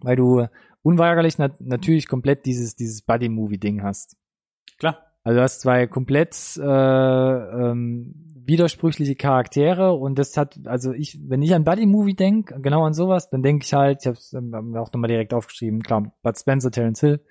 Weil 0.00 0.16
du 0.16 0.46
unweigerlich 0.82 1.36
nat 1.36 1.60
natürlich 1.60 2.08
komplett 2.08 2.46
dieses, 2.46 2.76
dieses 2.76 3.02
Buddy-Movie-Ding 3.02 3.82
hast. 3.82 4.16
Klar. 4.78 5.05
Also 5.26 5.38
du 5.38 5.42
hast 5.42 5.60
zwei 5.60 5.88
komplett 5.88 6.36
äh, 6.56 6.62
ähm, 6.62 8.14
widersprüchliche 8.44 9.16
Charaktere 9.16 9.92
und 9.92 10.20
das 10.20 10.36
hat, 10.36 10.56
also 10.66 10.92
ich, 10.92 11.18
wenn 11.20 11.42
ich 11.42 11.52
an 11.52 11.64
Buddy 11.64 11.84
Movie 11.84 12.14
denke, 12.14 12.60
genau 12.60 12.84
an 12.84 12.94
sowas, 12.94 13.28
dann 13.28 13.42
denke 13.42 13.64
ich 13.64 13.74
halt, 13.74 14.02
ich 14.02 14.06
habe 14.06 14.16
es 14.16 14.32
ähm, 14.34 14.54
auch 14.76 14.92
nochmal 14.92 15.08
direkt 15.08 15.34
aufgeschrieben, 15.34 15.82
klar, 15.82 16.12
Bud 16.22 16.38
Spencer, 16.38 16.70
Terence 16.70 17.00
Hill, 17.00 17.24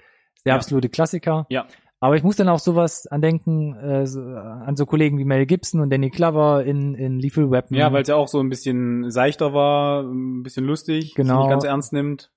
der 0.46 0.52
ja. 0.52 0.56
absolute 0.56 0.90
Klassiker. 0.90 1.46
Ja. 1.50 1.68
Aber 2.02 2.18
ich 2.18 2.24
muss 2.24 2.36
dann 2.36 2.50
auch 2.50 2.60
sowas 2.60 3.08
andenken, 3.08 3.74
äh, 3.78 4.06
so, 4.06 4.20
an 4.20 4.76
so 4.76 4.86
Kollegen 4.86 5.18
wie 5.18 5.24
Mel 5.24 5.46
Gibson 5.46 5.80
und 5.80 5.90
Danny 5.90 6.10
Glover 6.10 6.66
in, 6.66 6.96
in 6.96 7.18
Lethal 7.18 7.50
Weapon. 7.50 7.78
Ja, 7.78 7.94
weil 7.94 8.02
es 8.02 8.10
ja 8.10 8.18
auch 8.18 8.28
so 8.28 8.42
ein 8.42 8.50
bisschen 8.50 9.10
seichter 9.10 9.54
war, 9.54 10.04
ein 10.04 10.44
bisschen 10.44 10.66
lustig, 10.66 11.16
genau. 11.16 11.44
nicht 11.44 11.50
ganz 11.50 11.64
ernst 11.64 11.94
nimmt 11.94 12.30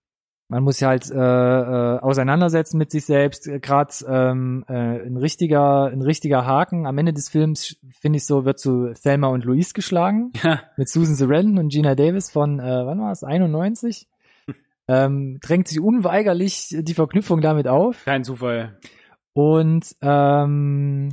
man 0.48 0.62
muss 0.62 0.80
ja 0.80 0.88
halt 0.88 1.10
äh, 1.10 1.14
äh, 1.14 1.98
auseinandersetzen 2.00 2.78
mit 2.78 2.90
sich 2.90 3.04
selbst. 3.04 3.44
Gerade 3.60 3.92
ähm, 4.08 4.64
äh, 4.66 4.72
ein 4.72 5.18
richtiger, 5.18 5.84
ein 5.84 6.00
richtiger 6.00 6.46
Haken. 6.46 6.86
Am 6.86 6.96
Ende 6.96 7.12
des 7.12 7.28
Films 7.28 7.76
finde 8.00 8.16
ich 8.16 8.26
so 8.26 8.46
wird 8.46 8.58
zu 8.58 8.92
Thelma 8.94 9.28
und 9.28 9.44
Louise 9.44 9.74
geschlagen 9.74 10.32
ja. 10.42 10.62
mit 10.76 10.88
Susan 10.88 11.14
Sarandon 11.14 11.58
und 11.58 11.68
Gina 11.68 11.94
Davis 11.94 12.30
von 12.30 12.60
äh, 12.60 12.62
wann 12.62 12.98
war 12.98 13.12
es 13.12 13.22
91. 13.22 14.08
ähm, 14.88 15.38
drängt 15.42 15.68
sich 15.68 15.80
unweigerlich 15.80 16.74
die 16.80 16.94
Verknüpfung 16.94 17.42
damit 17.42 17.68
auf. 17.68 18.04
Kein 18.06 18.24
Zufall. 18.24 18.78
Und 19.34 19.94
ähm, 20.00 21.10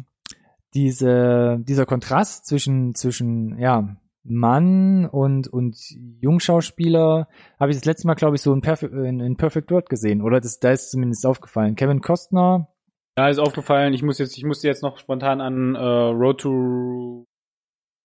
diese 0.74 1.58
dieser 1.60 1.86
Kontrast 1.86 2.46
zwischen 2.46 2.96
zwischen 2.96 3.60
ja 3.60 3.98
Mann 4.26 5.06
und, 5.06 5.48
und 5.48 5.78
Jungschauspieler 6.20 7.28
habe 7.60 7.72
ich 7.72 7.78
das 7.78 7.86
letzte 7.86 8.08
Mal, 8.08 8.16
glaube 8.16 8.36
ich, 8.36 8.42
so 8.42 8.52
in, 8.54 8.62
Perfe 8.62 8.88
in, 8.88 9.20
in 9.20 9.38
Perfect 9.38 9.72
World 9.72 9.90
gesehen. 9.90 10.22
Oder 10.22 10.42
das, 10.42 10.60
da 10.60 10.72
ist 10.72 10.92
zumindest 10.92 11.26
aufgefallen. 11.26 11.76
Kevin 11.76 12.02
Costner. 12.02 12.70
Ja, 13.18 13.30
ist 13.30 13.40
aufgefallen. 13.40 13.94
Ich 13.94 14.04
muss 14.04 14.18
jetzt, 14.18 14.38
ich 14.38 14.44
musste 14.44 14.68
jetzt 14.68 14.84
noch 14.84 14.98
spontan 14.98 15.42
an 15.42 15.76
äh, 15.76 15.80
Road 15.80 16.42
to 16.42 17.26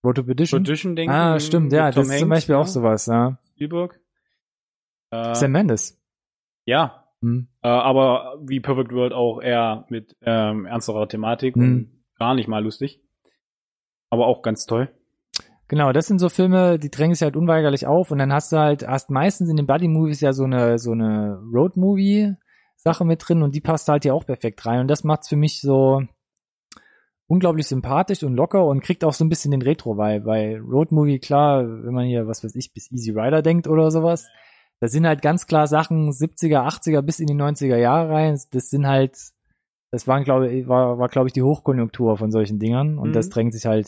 Road 0.05 0.17
to 0.17 0.23
Perdition, 0.23 0.63
Perdition 0.63 0.97
denken. 0.97 1.13
Ah, 1.13 1.41
stimmt, 1.41 1.73
ja, 1.73 1.89
das 1.89 1.97
Hanks, 1.97 2.11
ist 2.11 2.21
zum 2.21 2.29
Beispiel 2.29 2.55
ja. 2.55 2.61
auch 2.61 2.67
sowas, 2.67 3.07
ja. 3.07 3.39
Spielberg. 3.55 4.01
Äh, 5.11 5.35
Sam 5.35 5.53
Mendes. 5.53 6.01
Ja. 6.65 7.07
Hm. 7.23 7.49
Äh, 7.63 7.69
aber 7.69 8.39
wie 8.43 8.61
Perfect 8.61 8.93
World 8.93 9.13
auch 9.13 9.43
eher 9.43 9.85
mit 9.89 10.17
ähm, 10.23 10.65
ernsterer 10.65 11.09
Thematik 11.09 11.55
hm. 11.55 11.63
und 11.63 12.05
gar 12.19 12.35
nicht 12.35 12.49
mal 12.49 12.63
lustig. 12.63 13.03
Aber 14.11 14.27
auch 14.27 14.43
ganz 14.43 14.67
toll. 14.67 14.91
Genau, 15.71 15.93
das 15.93 16.09
sind 16.09 16.19
so 16.19 16.29
Filme, 16.29 16.81
die 16.81 16.91
drängen 16.91 17.15
sich 17.15 17.23
halt 17.23 17.37
unweigerlich 17.37 17.87
auf 17.87 18.11
und 18.11 18.19
dann 18.19 18.33
hast 18.33 18.51
du 18.51 18.59
halt, 18.59 18.85
hast 18.89 19.09
meistens 19.09 19.49
in 19.49 19.57
den 19.57 19.69
Buddy-Movies 19.69 20.21
ja 20.21 20.33
so 20.33 20.43
eine, 20.43 20.81
so 20.81 20.91
eine 20.91 21.41
Road-Movie, 21.55 22.35
Sache 22.75 23.05
mit 23.05 23.23
drin 23.25 23.45
und 23.45 23.55
die 23.55 23.61
passt 23.61 23.89
halt 23.89 24.03
hier 24.03 24.13
auch 24.13 24.27
perfekt 24.27 24.67
rein. 24.67 24.81
Und 24.81 24.89
das 24.89 25.05
macht's 25.05 25.29
für 25.29 25.37
mich 25.37 25.61
so 25.61 26.03
unglaublich 27.29 27.69
sympathisch 27.69 28.25
und 28.25 28.35
locker 28.35 28.67
und 28.67 28.83
kriegt 28.83 29.05
auch 29.05 29.13
so 29.13 29.25
ein 29.25 29.29
bisschen 29.29 29.53
den 29.53 29.63
Retro-Vibe. 29.63 30.25
Bei 30.25 30.59
Road 30.59 30.91
Movie, 30.91 31.21
klar, 31.21 31.63
wenn 31.63 31.95
man 31.95 32.07
hier, 32.07 32.27
was 32.27 32.43
weiß 32.43 32.57
ich, 32.57 32.73
bis 32.75 32.91
Easy 32.91 33.13
Rider 33.13 33.41
denkt 33.41 33.69
oder 33.69 33.93
sowas, 33.93 34.27
da 34.81 34.89
sind 34.89 35.07
halt 35.07 35.23
ganz 35.23 35.47
klar 35.47 35.69
Sachen 35.69 36.11
70er, 36.11 36.67
80er 36.67 37.01
bis 37.03 37.21
in 37.21 37.29
die 37.29 37.35
90er 37.35 37.77
Jahre 37.77 38.11
rein. 38.11 38.41
Das 38.51 38.71
sind 38.71 38.89
halt, 38.89 39.17
das 39.93 40.09
waren, 40.09 40.25
glaube 40.25 40.51
ich, 40.51 40.67
war, 40.67 40.99
war, 40.99 41.09
glaube 41.09 41.29
ich, 41.29 41.33
die 41.33 41.43
Hochkonjunktur 41.43 42.17
von 42.17 42.33
solchen 42.33 42.59
Dingern 42.59 42.99
und 42.99 43.11
mhm. 43.11 43.13
das 43.13 43.29
drängt 43.29 43.55
sich 43.55 43.67
halt 43.67 43.87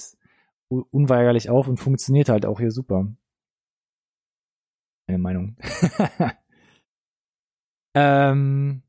unweigerlich 0.81 1.51
auf 1.51 1.69
und 1.69 1.79
funktioniert 1.79 2.29
halt 2.29 2.47
auch 2.47 2.61
hier 2.61 2.71
super. 2.71 3.07
Meine 5.07 5.19
Meinung. 5.19 5.57
ähm, 7.95 8.83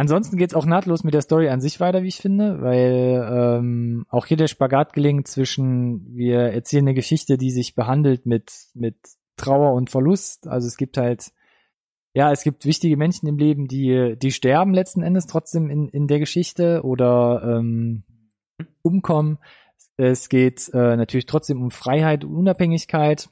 Ansonsten 0.00 0.38
geht's 0.38 0.54
auch 0.54 0.64
nahtlos 0.64 1.04
mit 1.04 1.12
der 1.12 1.20
Story 1.20 1.50
an 1.50 1.60
sich 1.60 1.78
weiter, 1.78 2.02
wie 2.02 2.08
ich 2.08 2.22
finde, 2.22 2.62
weil 2.62 3.22
ähm, 3.30 4.06
auch 4.08 4.24
hier 4.24 4.38
der 4.38 4.46
Spagat 4.46 4.94
gelingt 4.94 5.28
zwischen, 5.28 6.16
wir 6.16 6.38
erzählen 6.38 6.84
eine 6.84 6.94
Geschichte, 6.94 7.36
die 7.36 7.50
sich 7.50 7.74
behandelt 7.74 8.24
mit, 8.24 8.50
mit 8.72 8.96
Trauer 9.36 9.74
und 9.74 9.90
Verlust. 9.90 10.46
Also 10.46 10.68
es 10.68 10.78
gibt 10.78 10.96
halt, 10.96 11.32
ja, 12.14 12.32
es 12.32 12.44
gibt 12.44 12.64
wichtige 12.64 12.96
Menschen 12.96 13.28
im 13.28 13.36
Leben, 13.36 13.66
die, 13.66 14.16
die 14.16 14.30
sterben 14.30 14.72
letzten 14.72 15.02
Endes 15.02 15.26
trotzdem 15.26 15.68
in, 15.68 15.86
in 15.88 16.06
der 16.06 16.18
Geschichte 16.18 16.80
oder 16.82 17.58
ähm, 17.58 18.04
umkommen. 18.80 19.36
Es 20.00 20.30
geht 20.30 20.70
äh, 20.72 20.96
natürlich 20.96 21.26
trotzdem 21.26 21.60
um 21.60 21.70
Freiheit 21.70 22.24
und 22.24 22.34
Unabhängigkeit. 22.34 23.28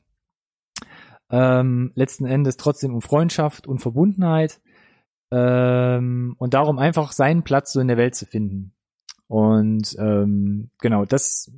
Ähm, 1.30 1.92
letzten 1.94 2.26
Endes 2.26 2.58
trotzdem 2.58 2.94
um 2.94 3.00
Freundschaft 3.00 3.66
und 3.66 3.78
Verbundenheit. 3.78 4.60
Ähm, 5.32 6.34
und 6.38 6.52
darum 6.52 6.78
einfach 6.78 7.12
seinen 7.12 7.42
Platz 7.42 7.72
so 7.72 7.80
in 7.80 7.88
der 7.88 7.96
Welt 7.96 8.14
zu 8.14 8.26
finden. 8.26 8.74
Und 9.28 9.96
ähm, 9.98 10.70
genau, 10.78 11.06
das 11.06 11.50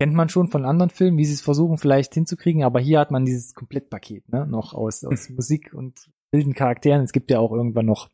kennt 0.00 0.14
man 0.14 0.30
schon 0.30 0.48
von 0.48 0.64
anderen 0.64 0.90
Filmen, 0.90 1.18
wie 1.18 1.26
sie 1.26 1.34
es 1.34 1.42
versuchen 1.42 1.76
vielleicht 1.76 2.14
hinzukriegen, 2.14 2.64
aber 2.64 2.80
hier 2.80 2.98
hat 2.98 3.10
man 3.10 3.26
dieses 3.26 3.54
Komplettpaket, 3.54 4.28
ne, 4.30 4.46
noch 4.46 4.72
aus, 4.72 5.04
aus 5.04 5.28
Musik 5.30 5.72
und 5.74 6.10
wilden 6.32 6.54
Charakteren. 6.54 7.02
Es 7.02 7.12
gibt 7.12 7.30
ja 7.30 7.38
auch 7.40 7.52
irgendwann 7.52 7.86
noch, 7.86 8.08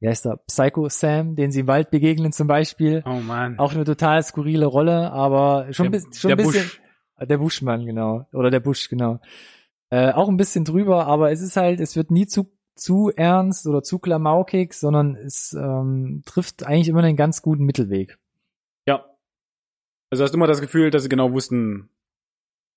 wie 0.00 0.08
heißt 0.08 0.24
der, 0.24 0.36
Psycho 0.46 0.88
Sam, 0.88 1.36
den 1.36 1.50
sie 1.50 1.60
im 1.60 1.66
Wald 1.66 1.90
begegnen 1.90 2.32
zum 2.32 2.46
Beispiel. 2.46 3.02
Oh 3.06 3.20
man. 3.20 3.58
Auch 3.58 3.74
eine 3.74 3.84
total 3.84 4.22
skurrile 4.22 4.66
Rolle, 4.66 5.12
aber 5.12 5.72
schon, 5.72 5.92
der, 5.92 6.02
schon 6.12 6.30
ein 6.32 6.36
bisschen. 6.36 6.62
Busch. 6.64 6.80
Der 7.20 7.38
Buschmann, 7.38 7.86
genau. 7.86 8.26
Oder 8.32 8.50
der 8.50 8.60
Busch, 8.60 8.88
genau. 8.88 9.20
Äh, 9.90 10.10
auch 10.12 10.28
ein 10.28 10.36
bisschen 10.36 10.64
drüber, 10.64 11.06
aber 11.06 11.30
es 11.30 11.40
ist 11.40 11.56
halt, 11.56 11.78
es 11.80 11.94
wird 11.94 12.10
nie 12.10 12.26
zu 12.26 12.50
zu 12.74 13.12
ernst 13.14 13.66
oder 13.66 13.82
zu 13.82 13.98
klamaukig, 13.98 14.74
sondern 14.74 15.16
es 15.16 15.52
ähm, 15.52 16.22
trifft 16.26 16.66
eigentlich 16.66 16.88
immer 16.88 17.02
einen 17.02 17.16
ganz 17.16 17.42
guten 17.42 17.64
Mittelweg. 17.64 18.18
Ja. 18.86 19.04
Also 20.10 20.24
hast 20.24 20.32
du 20.32 20.38
immer 20.38 20.46
das 20.46 20.60
Gefühl, 20.60 20.90
dass 20.90 21.04
sie 21.04 21.08
genau 21.08 21.32
wussten, 21.32 21.88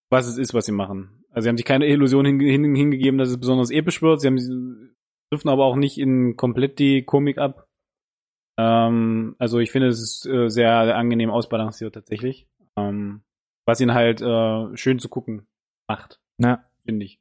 was 0.10 0.28
es 0.28 0.38
ist, 0.38 0.54
was 0.54 0.66
sie 0.66 0.72
machen. 0.72 1.24
Also 1.32 1.46
sie 1.46 1.50
haben 1.50 1.58
sich 1.58 1.66
keine 1.66 1.88
Illusion 1.88 2.26
hin, 2.26 2.40
hin, 2.40 2.76
hingegeben, 2.76 3.18
dass 3.18 3.30
es 3.30 3.40
besonders 3.40 3.72
episch 3.72 4.02
wird. 4.02 4.22
Sie 4.22 4.28
haben 4.28 4.96
trifft 5.30 5.48
aber 5.48 5.66
auch 5.66 5.76
nicht 5.76 5.98
in 5.98 6.36
komplett 6.36 6.80
die 6.80 7.04
Komik 7.04 7.38
ab. 7.38 7.68
Ähm, 8.58 9.36
also 9.40 9.60
ich 9.60 9.72
finde, 9.72 9.88
es 9.88 10.02
ist 10.02 10.26
äh, 10.26 10.50
sehr, 10.50 10.86
sehr 10.86 10.96
angenehm 10.96 11.30
ausbalanciert 11.30 11.94
tatsächlich. 11.94 12.48
Ähm, 12.76 13.22
was 13.66 13.82
ihn 13.82 13.94
halt 13.94 14.22
äh, 14.22 14.78
schön 14.78 15.00
zu 15.00 15.10
gucken 15.10 15.48
macht. 15.88 16.20
Ja. 16.40 16.64
Finde 16.86 17.06
ich. 17.06 17.20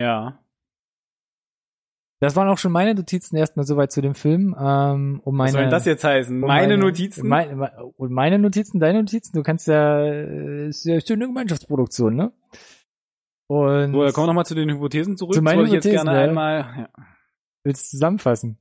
Ja. 0.00 0.38
Das 2.20 2.34
waren 2.34 2.48
auch 2.48 2.56
schon 2.56 2.72
meine 2.72 2.94
Notizen 2.94 3.36
erstmal 3.36 3.66
soweit 3.66 3.92
zu 3.92 4.00
dem 4.00 4.14
Film. 4.14 4.56
Ähm, 4.58 5.20
um 5.22 5.36
meine, 5.36 5.52
Was 5.52 5.60
soll 5.60 5.68
das 5.68 5.84
jetzt 5.84 6.04
heißen? 6.04 6.42
um 6.42 6.48
meine, 6.48 6.78
Notizen? 6.78 7.28
Mein, 7.28 7.60
und 7.60 8.10
meine 8.10 8.38
Notizen, 8.38 8.80
deine 8.80 9.00
Notizen, 9.00 9.36
du 9.36 9.42
kannst 9.42 9.68
ja, 9.68 10.00
äh, 10.00 10.68
ist 10.68 10.86
ja 10.86 10.94
eine 10.94 11.26
Gemeinschaftsproduktion, 11.26 12.16
ne? 12.16 12.32
Und 13.48 13.92
so, 13.92 14.00
wir 14.00 14.26
nochmal 14.26 14.46
zu 14.46 14.54
den 14.54 14.70
Hypothesen 14.70 15.16
zurück. 15.16 15.34
Zu 15.34 15.42
meinen 15.42 15.58
das 15.58 15.58
wollte 15.58 15.68
ich 15.68 15.74
jetzt 15.74 15.84
Hypothesen, 15.84 16.06
gerne 16.06 16.20
ja. 16.20 16.28
einmal. 16.28 16.88
Ja. 16.96 17.04
willst 17.64 17.86
du 17.86 17.96
zusammenfassen? 17.96 18.58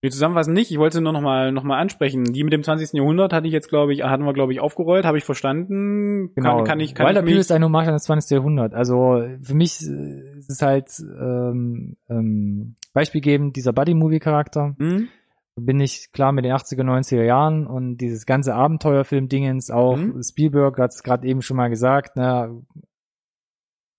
Wir 0.00 0.12
zusammenfassen 0.12 0.52
nicht. 0.52 0.70
Ich 0.70 0.78
wollte 0.78 1.00
nur 1.00 1.12
noch 1.12 1.20
mal, 1.20 1.50
noch 1.50 1.64
mal 1.64 1.78
ansprechen. 1.78 2.22
Die 2.32 2.44
mit 2.44 2.52
dem 2.52 2.62
20. 2.62 2.92
Jahrhundert 2.92 3.32
hatte 3.32 3.48
ich 3.48 3.52
jetzt, 3.52 3.68
glaube 3.68 3.92
ich, 3.92 4.04
hatten 4.04 4.24
wir, 4.24 4.32
glaube 4.32 4.52
ich, 4.52 4.60
aufgerollt. 4.60 5.04
Habe 5.04 5.18
ich 5.18 5.24
verstanden. 5.24 6.32
Genau. 6.36 6.58
Kann, 6.58 6.64
kann 6.64 6.80
ich, 6.80 6.94
kann 6.94 7.08
Wilder 7.08 7.20
ich 7.20 7.26
mich, 7.26 7.36
ist 7.36 7.50
eine 7.50 7.64
Hommage 7.64 7.88
an 7.88 7.94
das 7.94 8.04
20. 8.04 8.30
Jahrhundert. 8.30 8.74
Also 8.74 9.26
für 9.42 9.54
mich 9.54 9.82
äh, 9.82 10.38
ist 10.38 10.50
es 10.50 10.62
halt 10.62 10.88
ähm, 11.00 11.96
ähm, 12.08 12.76
beispielgebend 12.92 13.56
dieser 13.56 13.72
Buddy-Movie-Charakter. 13.72 14.76
hm? 14.78 15.08
bin 15.60 15.80
ich 15.80 16.12
klar 16.12 16.32
mit 16.32 16.44
den 16.44 16.52
80er, 16.52 16.82
90er 16.82 17.24
Jahren 17.24 17.66
und 17.66 17.98
dieses 17.98 18.26
ganze 18.26 18.54
Abenteuerfilm-Dingens, 18.54 19.70
auch 19.70 19.96
Mhm. 19.96 20.22
Spielberg 20.22 20.78
hat 20.78 20.92
es 20.92 21.02
gerade 21.02 21.26
eben 21.26 21.42
schon 21.42 21.56
mal 21.56 21.68
gesagt, 21.68 22.16
ne, 22.16 22.62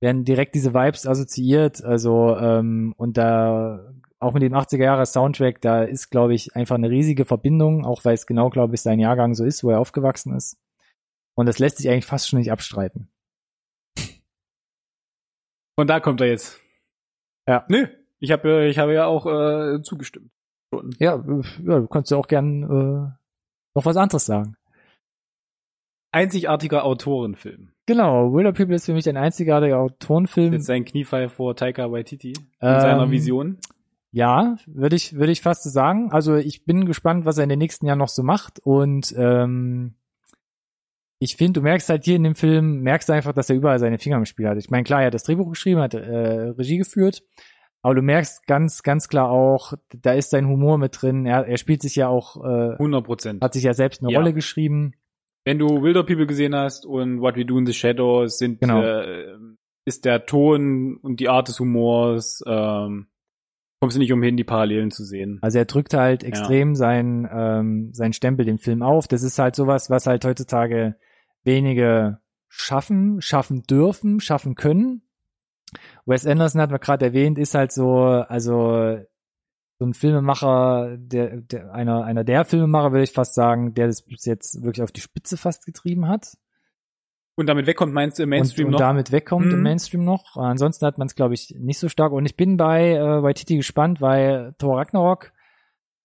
werden 0.02 0.24
direkt 0.24 0.56
diese 0.56 0.74
Vibes 0.74 1.06
assoziiert, 1.06 1.84
also 1.84 2.38
ähm, 2.38 2.94
und 2.98 3.18
da 3.18 3.94
auch 4.20 4.34
mit 4.34 4.44
dem 4.44 4.54
80er 4.54 4.84
Jahre 4.84 5.06
Soundtrack, 5.06 5.62
da 5.62 5.84
ist, 5.84 6.10
glaube 6.10 6.34
ich, 6.34 6.56
einfach 6.56 6.76
eine 6.76 6.90
riesige 6.90 7.26
Verbindung, 7.26 7.86
auch 7.86 8.04
weil 8.04 8.14
es 8.14 8.28
genau, 8.28 8.50
glaube 8.50 8.76
ich, 8.76 8.82
sein 8.82 9.00
Jahrgang 9.00 9.34
so 9.34 9.46
ist, 9.46 9.64
wo 9.64 9.70
er 9.70 9.80
aufgewachsen 9.80 10.36
ist. 10.36 10.58
Und 11.36 11.46
das 11.46 11.60
lässt 11.60 11.78
sich 11.78 11.90
eigentlich 11.90 12.06
fast 12.06 12.28
schon 12.28 12.40
nicht 12.40 12.52
abstreiten. 12.52 13.10
Und 15.78 15.88
da 15.88 16.02
kommt 16.02 16.20
er 16.20 16.28
jetzt. 16.28 16.60
Ja. 17.48 17.66
Nö. 17.70 17.88
Ich 18.20 18.32
habe, 18.32 18.68
ich 18.68 18.78
habe 18.78 18.94
ja 18.94 19.06
auch 19.06 19.26
äh, 19.26 19.82
zugestimmt. 19.82 20.30
Ja, 21.00 21.16
äh, 21.16 21.42
ja 21.64 21.80
du 21.80 21.88
kannst 21.88 22.12
ja 22.12 22.18
auch 22.18 22.28
gern 22.28 22.64
äh, 22.64 23.12
noch 23.76 23.86
was 23.86 23.96
anderes 23.96 24.26
sagen. 24.26 24.58
Einzigartiger 26.12 26.84
Autorenfilm. 26.84 27.72
Genau, 27.90 28.32
Wilder 28.32 28.54
People 28.54 28.76
ist 28.76 28.86
für 28.86 28.94
mich 28.94 29.10
ein 29.10 29.18
einzigartiger 29.18 29.80
Autorenfilm. 29.80 30.54
Jetzt 30.54 30.68
sein 30.68 30.86
Kniefall 30.86 31.28
vor 31.28 31.56
Taika 31.56 31.92
Waititi 31.92 32.34
in 32.34 32.44
Ähm, 32.62 32.80
seiner 32.82 33.10
Vision. 33.10 33.58
Ja, 34.12 34.58
würde 34.68 34.96
ich, 34.96 35.14
würde 35.16 35.32
ich 35.32 35.42
fast 35.42 35.64
so 35.64 35.72
sagen. 35.72 36.12
Also 36.12 36.36
ich 36.36 36.66
bin 36.66 36.86
gespannt, 36.86 37.26
was 37.26 37.40
er 37.40 37.46
in 37.46 37.50
den 37.50 37.58
nächsten 37.58 37.88
Jahren 37.88 37.98
noch 37.98 38.08
so 38.10 38.22
macht. 38.22 38.60
Und 38.60 39.12
ähm, 39.18 39.96
ich 41.18 41.36
finde, 41.36 41.62
du 41.62 41.64
merkst 41.64 41.90
halt 41.90 42.06
hier 42.06 42.16
in 42.16 42.24
dem 42.24 42.36
Film, 42.36 42.82
merkst 42.82 43.10
du 43.10 43.14
einfach, 43.14 43.34
dass 43.34 43.50
er 43.50 43.56
überall 43.56 43.80
seine 43.80 43.98
Finger 43.98 44.18
im 44.18 44.26
Spiel 44.26 44.48
hat. 44.48 44.60
Ich 44.60 44.70
meine, 44.70 44.84
klar, 44.84 45.02
er 45.02 45.08
hat 45.08 45.16
das 45.16 45.24
Drehbuch 45.24 45.50
geschrieben, 45.50 45.82
hat 45.82 45.96
äh, 45.96 46.00
Regie 46.00 46.78
geführt, 46.78 47.24
aber 47.82 47.96
du 47.96 48.04
merkst 48.04 48.46
ganz, 48.46 48.84
ganz 48.84 49.08
klar 49.08 49.32
auch, 49.32 49.74
da 50.00 50.14
ist 50.14 50.30
sein 50.30 50.48
Humor 50.48 50.78
mit 50.78 51.02
drin. 51.02 51.26
Er, 51.26 51.48
er 51.48 51.58
spielt 51.58 51.82
sich 51.82 51.96
ja 51.96 52.08
auch, 52.08 52.38
äh, 52.44 52.74
100 52.74 53.04
Prozent. 53.04 53.44
hat 53.44 53.54
sich 53.54 53.64
ja 53.64 53.74
selbst 53.74 54.04
eine 54.04 54.12
Ja. 54.12 54.20
Rolle 54.20 54.34
geschrieben. 54.36 54.94
Wenn 55.50 55.58
du 55.58 55.82
Wilder 55.82 56.04
People 56.04 56.28
gesehen 56.28 56.54
hast 56.54 56.86
und 56.86 57.22
What 57.22 57.36
We 57.36 57.44
Do 57.44 57.58
in 57.58 57.66
the 57.66 57.74
Shadows 57.74 58.38
sind, 58.38 58.62
Genau. 58.62 58.84
äh, 58.84 59.36
ist 59.84 60.06
der 60.06 60.28
Ton 60.28 60.98
und 60.98 61.20
die 61.20 61.28
Art 61.28 61.48
des 61.48 61.60
Humors, 61.60 62.44
ähm, 62.46 63.08
kommst 63.82 63.96
du 63.96 64.00
nicht 64.00 64.14
umhin, 64.14 64.38
die 64.38 64.44
Parallelen 64.44 64.92
zu 64.92 65.04
sehen. 65.04 65.40
Also 65.42 65.58
er 65.58 65.66
drückt 65.66 65.96
halt 65.96 66.24
extrem 66.24 66.76
seinen 66.76 67.28
ähm, 67.34 67.90
seinen 67.94 68.14
Stempel 68.14 68.46
dem 68.46 68.60
Film 68.60 68.84
auf. 68.84 69.08
Das 69.08 69.24
ist 69.24 69.40
halt 69.40 69.56
sowas, 69.56 69.90
was 69.90 70.06
halt 70.06 70.24
heutzutage 70.24 70.98
wenige 71.44 72.20
schaffen, 72.48 73.20
schaffen 73.20 73.64
dürfen, 73.64 74.20
schaffen 74.20 74.54
können. 74.54 75.02
Wes 76.06 76.28
Anderson 76.28 76.62
hat 76.62 76.70
man 76.70 76.80
gerade 76.80 77.06
erwähnt, 77.06 77.40
ist 77.40 77.56
halt 77.56 77.72
so, 77.72 77.96
also 77.96 79.00
so 79.80 79.86
ein 79.86 79.94
Filmemacher, 79.94 80.98
der, 80.98 81.38
der 81.42 81.72
einer 81.74 82.04
einer 82.04 82.24
der 82.26 82.44
Filmemacher 82.46 82.92
würde 82.92 83.04
ich 83.04 83.14
fast 83.14 83.34
sagen, 83.34 83.74
der 83.74 83.88
das 83.88 84.02
bis 84.02 84.26
jetzt 84.26 84.62
wirklich 84.64 84.84
auf 84.84 84.92
die 84.92 85.02
Spitze 85.02 85.38
fast 85.38 85.66
getrieben 85.66 86.08
hat 86.08 86.34
Und 87.38 87.48
damit 87.48 87.66
wegkommt, 87.68 87.94
meinst 87.94 88.20
du 88.20 88.24
im 88.24 88.30
Mainstream 88.30 88.68
und, 88.68 88.74
und 88.74 88.80
noch? 88.82 88.86
damit 88.86 89.12
wegkommt 89.14 89.46
im 89.52 89.58
Mhm. 89.60 89.64
Mainstream 89.64 90.04
noch. 90.04 90.36
Ansonsten 90.36 90.86
hat 90.86 90.98
man 90.98 91.08
es, 91.08 91.16
glaube 91.16 91.34
ich, 91.34 91.56
nicht 91.58 91.80
so 91.80 91.88
stark. 91.88 92.12
Und 92.12 92.26
ich 92.26 92.36
bin 92.36 92.58
bei 92.58 92.92
äh, 92.96 93.22
bei 93.22 93.32
Titi 93.34 93.56
gespannt, 93.56 94.02
weil 94.02 94.54
Thor 94.58 94.78
Ragnarok 94.78 95.32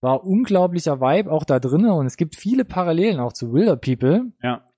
war 0.00 0.22
unglaublicher 0.24 1.00
Vibe 1.00 1.32
auch 1.32 1.44
da 1.44 1.58
drinne 1.58 1.94
und 1.94 2.06
es 2.06 2.16
gibt 2.16 2.36
viele 2.36 2.64
Parallelen 2.64 3.18
auch 3.18 3.32
zu 3.32 3.52
Wilder 3.52 3.76
People. 3.76 4.32
Ja. 4.42 4.68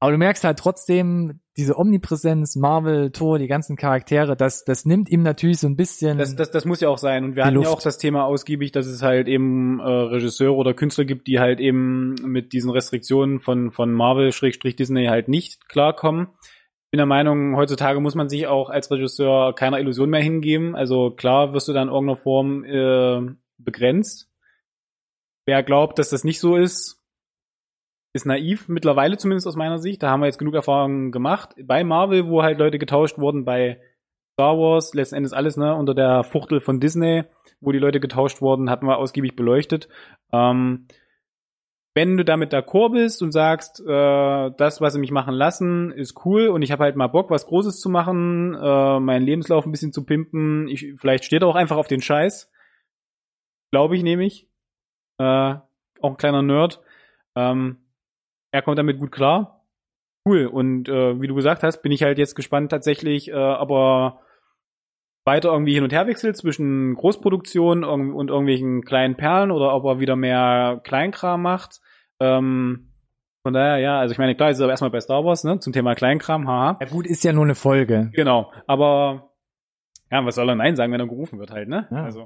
Aber 0.00 0.12
du 0.12 0.18
merkst 0.18 0.44
halt 0.44 0.58
trotzdem 0.58 1.40
diese 1.56 1.78
Omnipräsenz, 1.78 2.54
Marvel, 2.56 3.10
Thor, 3.10 3.38
die 3.38 3.46
ganzen 3.46 3.76
Charaktere, 3.76 4.36
das, 4.36 4.64
das 4.64 4.84
nimmt 4.84 5.08
ihm 5.08 5.22
natürlich 5.22 5.58
so 5.58 5.66
ein 5.66 5.76
bisschen. 5.76 6.18
Das, 6.18 6.36
das, 6.36 6.50
das 6.50 6.66
muss 6.66 6.80
ja 6.80 6.90
auch 6.90 6.98
sein. 6.98 7.24
Und 7.24 7.36
wir 7.36 7.44
hatten 7.44 7.54
ja 7.54 7.62
Luft. 7.62 7.70
auch 7.70 7.82
das 7.82 7.96
Thema 7.96 8.24
ausgiebig, 8.24 8.72
dass 8.72 8.86
es 8.86 9.02
halt 9.02 9.26
eben 9.26 9.80
äh, 9.80 9.84
Regisseure 9.84 10.54
oder 10.54 10.74
Künstler 10.74 11.06
gibt, 11.06 11.26
die 11.26 11.40
halt 11.40 11.58
eben 11.58 12.14
mit 12.22 12.52
diesen 12.52 12.70
Restriktionen 12.70 13.40
von, 13.40 13.70
von 13.70 13.92
Marvel-Disney 13.92 15.06
halt 15.06 15.28
nicht 15.28 15.68
klarkommen. 15.68 16.28
Ich 16.84 16.90
bin 16.90 16.98
der 16.98 17.06
Meinung, 17.06 17.56
heutzutage 17.56 18.00
muss 18.00 18.14
man 18.14 18.28
sich 18.28 18.46
auch 18.46 18.68
als 18.68 18.90
Regisseur 18.90 19.54
keiner 19.54 19.80
Illusion 19.80 20.10
mehr 20.10 20.22
hingeben. 20.22 20.76
Also 20.76 21.10
klar 21.10 21.54
wirst 21.54 21.68
du 21.68 21.72
dann 21.72 21.88
in 21.88 21.94
irgendeiner 21.94 22.18
Form 22.18 22.64
äh, 22.64 23.34
begrenzt. 23.56 24.30
Wer 25.46 25.62
glaubt, 25.62 25.98
dass 25.98 26.10
das 26.10 26.22
nicht 26.22 26.38
so 26.38 26.56
ist, 26.56 27.02
ist 28.16 28.26
naiv, 28.26 28.68
mittlerweile 28.68 29.16
zumindest 29.16 29.46
aus 29.46 29.56
meiner 29.56 29.78
Sicht. 29.78 30.02
Da 30.02 30.10
haben 30.10 30.20
wir 30.20 30.26
jetzt 30.26 30.38
genug 30.38 30.54
Erfahrungen 30.54 31.12
gemacht. 31.12 31.54
Bei 31.62 31.84
Marvel, 31.84 32.28
wo 32.28 32.42
halt 32.42 32.58
Leute 32.58 32.78
getauscht 32.78 33.18
wurden, 33.18 33.44
bei 33.44 33.80
Star 34.32 34.58
Wars, 34.58 34.92
letzten 34.92 35.16
Endes 35.16 35.32
alles, 35.32 35.56
ne, 35.56 35.74
unter 35.74 35.94
der 35.94 36.24
Fuchtel 36.24 36.60
von 36.60 36.80
Disney, 36.80 37.24
wo 37.60 37.72
die 37.72 37.78
Leute 37.78 38.00
getauscht 38.00 38.42
wurden, 38.42 38.68
hatten 38.68 38.86
wir 38.86 38.98
ausgiebig 38.98 39.36
beleuchtet. 39.36 39.88
Ähm, 40.32 40.86
wenn 41.94 42.18
du 42.18 42.24
damit 42.26 42.52
d'accord 42.52 42.92
bist 42.92 43.22
und 43.22 43.32
sagst, 43.32 43.80
äh, 43.80 44.50
das, 44.58 44.82
was 44.82 44.92
sie 44.92 45.00
mich 45.00 45.12
machen 45.12 45.32
lassen, 45.32 45.90
ist 45.92 46.26
cool 46.26 46.48
und 46.48 46.60
ich 46.60 46.70
habe 46.70 46.84
halt 46.84 46.96
mal 46.96 47.06
Bock, 47.06 47.30
was 47.30 47.46
Großes 47.46 47.80
zu 47.80 47.88
machen, 47.88 48.54
äh, 48.54 49.00
meinen 49.00 49.24
Lebenslauf 49.24 49.64
ein 49.64 49.70
bisschen 49.70 49.94
zu 49.94 50.04
pimpen, 50.04 50.68
ich, 50.68 50.92
vielleicht 50.98 51.24
steht 51.24 51.40
er 51.40 51.48
auch 51.48 51.54
einfach 51.54 51.78
auf 51.78 51.88
den 51.88 52.02
Scheiß. 52.02 52.52
Glaube 53.72 53.96
ich 53.96 54.02
nämlich. 54.02 54.46
Äh, 55.18 55.54
auch 56.02 56.10
ein 56.10 56.16
kleiner 56.18 56.42
Nerd. 56.42 56.82
Ähm, 57.34 57.78
er 58.56 58.62
kommt 58.62 58.78
damit 58.78 58.98
gut 58.98 59.12
klar. 59.12 59.66
Cool. 60.24 60.46
Und 60.46 60.88
äh, 60.88 61.20
wie 61.20 61.28
du 61.28 61.34
gesagt 61.34 61.62
hast, 61.62 61.82
bin 61.82 61.92
ich 61.92 62.02
halt 62.02 62.18
jetzt 62.18 62.34
gespannt 62.34 62.70
tatsächlich, 62.70 63.28
äh, 63.28 63.34
aber 63.34 64.20
weiter 65.26 65.52
irgendwie 65.52 65.74
hin 65.74 65.84
und 65.84 65.92
her 65.92 66.06
wechselt 66.06 66.36
zwischen 66.36 66.94
Großproduktion 66.94 67.84
und 67.84 68.30
irgendwelchen 68.30 68.82
kleinen 68.82 69.16
Perlen 69.16 69.50
oder 69.50 69.74
ob 69.74 69.84
er 69.84 69.98
wieder 69.98 70.16
mehr 70.16 70.80
Kleinkram 70.84 71.42
macht. 71.42 71.80
Ähm, 72.20 72.92
von 73.42 73.52
daher, 73.52 73.78
ja, 73.78 73.98
also 74.00 74.12
ich 74.12 74.18
meine, 74.18 74.34
klar, 74.34 74.50
ist 74.50 74.60
aber 74.60 74.70
erstmal 74.70 74.90
bei 74.90 75.00
Star 75.00 75.24
Wars, 75.24 75.44
ne, 75.44 75.58
zum 75.58 75.72
Thema 75.72 75.94
Kleinkram, 75.94 76.48
haha. 76.48 76.78
Ja 76.80 76.88
gut, 76.88 77.06
ist 77.06 77.24
ja 77.24 77.32
nur 77.32 77.44
eine 77.44 77.54
Folge. 77.54 78.10
Genau, 78.14 78.52
aber 78.66 79.32
ja, 80.10 80.24
was 80.24 80.36
soll 80.36 80.48
er 80.48 80.56
Nein 80.56 80.76
sagen, 80.76 80.92
wenn 80.92 81.00
er 81.00 81.08
gerufen 81.08 81.38
wird 81.38 81.50
halt, 81.50 81.68
ne? 81.68 81.86
Ja. 81.90 82.04
Also, 82.04 82.22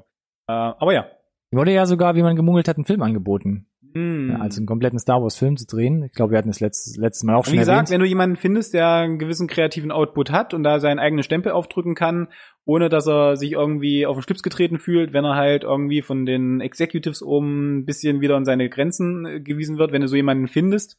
äh, 0.47 0.53
aber 0.53 0.93
ja. 0.93 1.07
Wurde 1.51 1.73
ja 1.73 1.85
sogar, 1.85 2.15
wie 2.15 2.23
man 2.23 2.35
gemungelt 2.35 2.67
hat, 2.67 2.77
einen 2.77 2.85
Film 2.85 3.01
angeboten. 3.01 3.67
Ja, 3.93 4.39
also 4.39 4.59
einen 4.59 4.67
kompletten 4.67 4.99
Star 4.99 5.21
Wars 5.21 5.37
Film 5.37 5.57
zu 5.57 5.65
drehen. 5.65 6.03
Ich 6.03 6.13
glaube, 6.13 6.31
wir 6.31 6.37
hatten 6.37 6.49
das 6.49 6.59
letztes, 6.59 6.95
letztes 6.97 7.23
Mal 7.23 7.35
auch 7.35 7.45
schon 7.45 7.53
Wie 7.53 7.57
gesagt, 7.57 7.75
erwähnt. 7.75 7.89
wenn 7.91 7.99
du 8.01 8.07
jemanden 8.07 8.35
findest, 8.35 8.73
der 8.73 8.89
einen 8.89 9.19
gewissen 9.19 9.47
kreativen 9.47 9.91
Output 9.91 10.31
hat 10.31 10.53
und 10.53 10.63
da 10.63 10.79
seinen 10.79 10.99
eigenen 10.99 11.23
Stempel 11.23 11.51
aufdrücken 11.51 11.95
kann, 11.95 12.27
ohne 12.65 12.89
dass 12.89 13.07
er 13.07 13.35
sich 13.35 13.53
irgendwie 13.53 14.05
auf 14.05 14.17
den 14.17 14.23
Schlips 14.23 14.43
getreten 14.43 14.77
fühlt, 14.77 15.13
wenn 15.13 15.25
er 15.25 15.35
halt 15.35 15.63
irgendwie 15.63 16.01
von 16.01 16.25
den 16.25 16.61
Executives 16.61 17.21
oben 17.21 17.79
ein 17.79 17.85
bisschen 17.85 18.21
wieder 18.21 18.35
an 18.35 18.45
seine 18.45 18.69
Grenzen 18.69 19.25
äh, 19.25 19.39
gewiesen 19.41 19.77
wird, 19.77 19.91
wenn 19.91 20.01
du 20.01 20.07
so 20.07 20.15
jemanden 20.15 20.47
findest, 20.47 20.97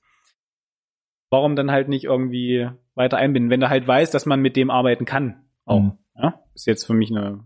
warum 1.30 1.56
dann 1.56 1.70
halt 1.70 1.88
nicht 1.88 2.04
irgendwie 2.04 2.68
weiter 2.94 3.16
einbinden, 3.16 3.50
wenn 3.50 3.60
du 3.60 3.70
halt 3.70 3.86
weißt, 3.86 4.12
dass 4.12 4.26
man 4.26 4.40
mit 4.40 4.56
dem 4.56 4.70
arbeiten 4.70 5.04
kann. 5.04 5.44
Auch. 5.64 5.80
Mhm. 5.80 5.98
Ja? 6.16 6.40
Ist 6.54 6.66
jetzt 6.66 6.84
für 6.84 6.94
mich 6.94 7.10
eine 7.10 7.44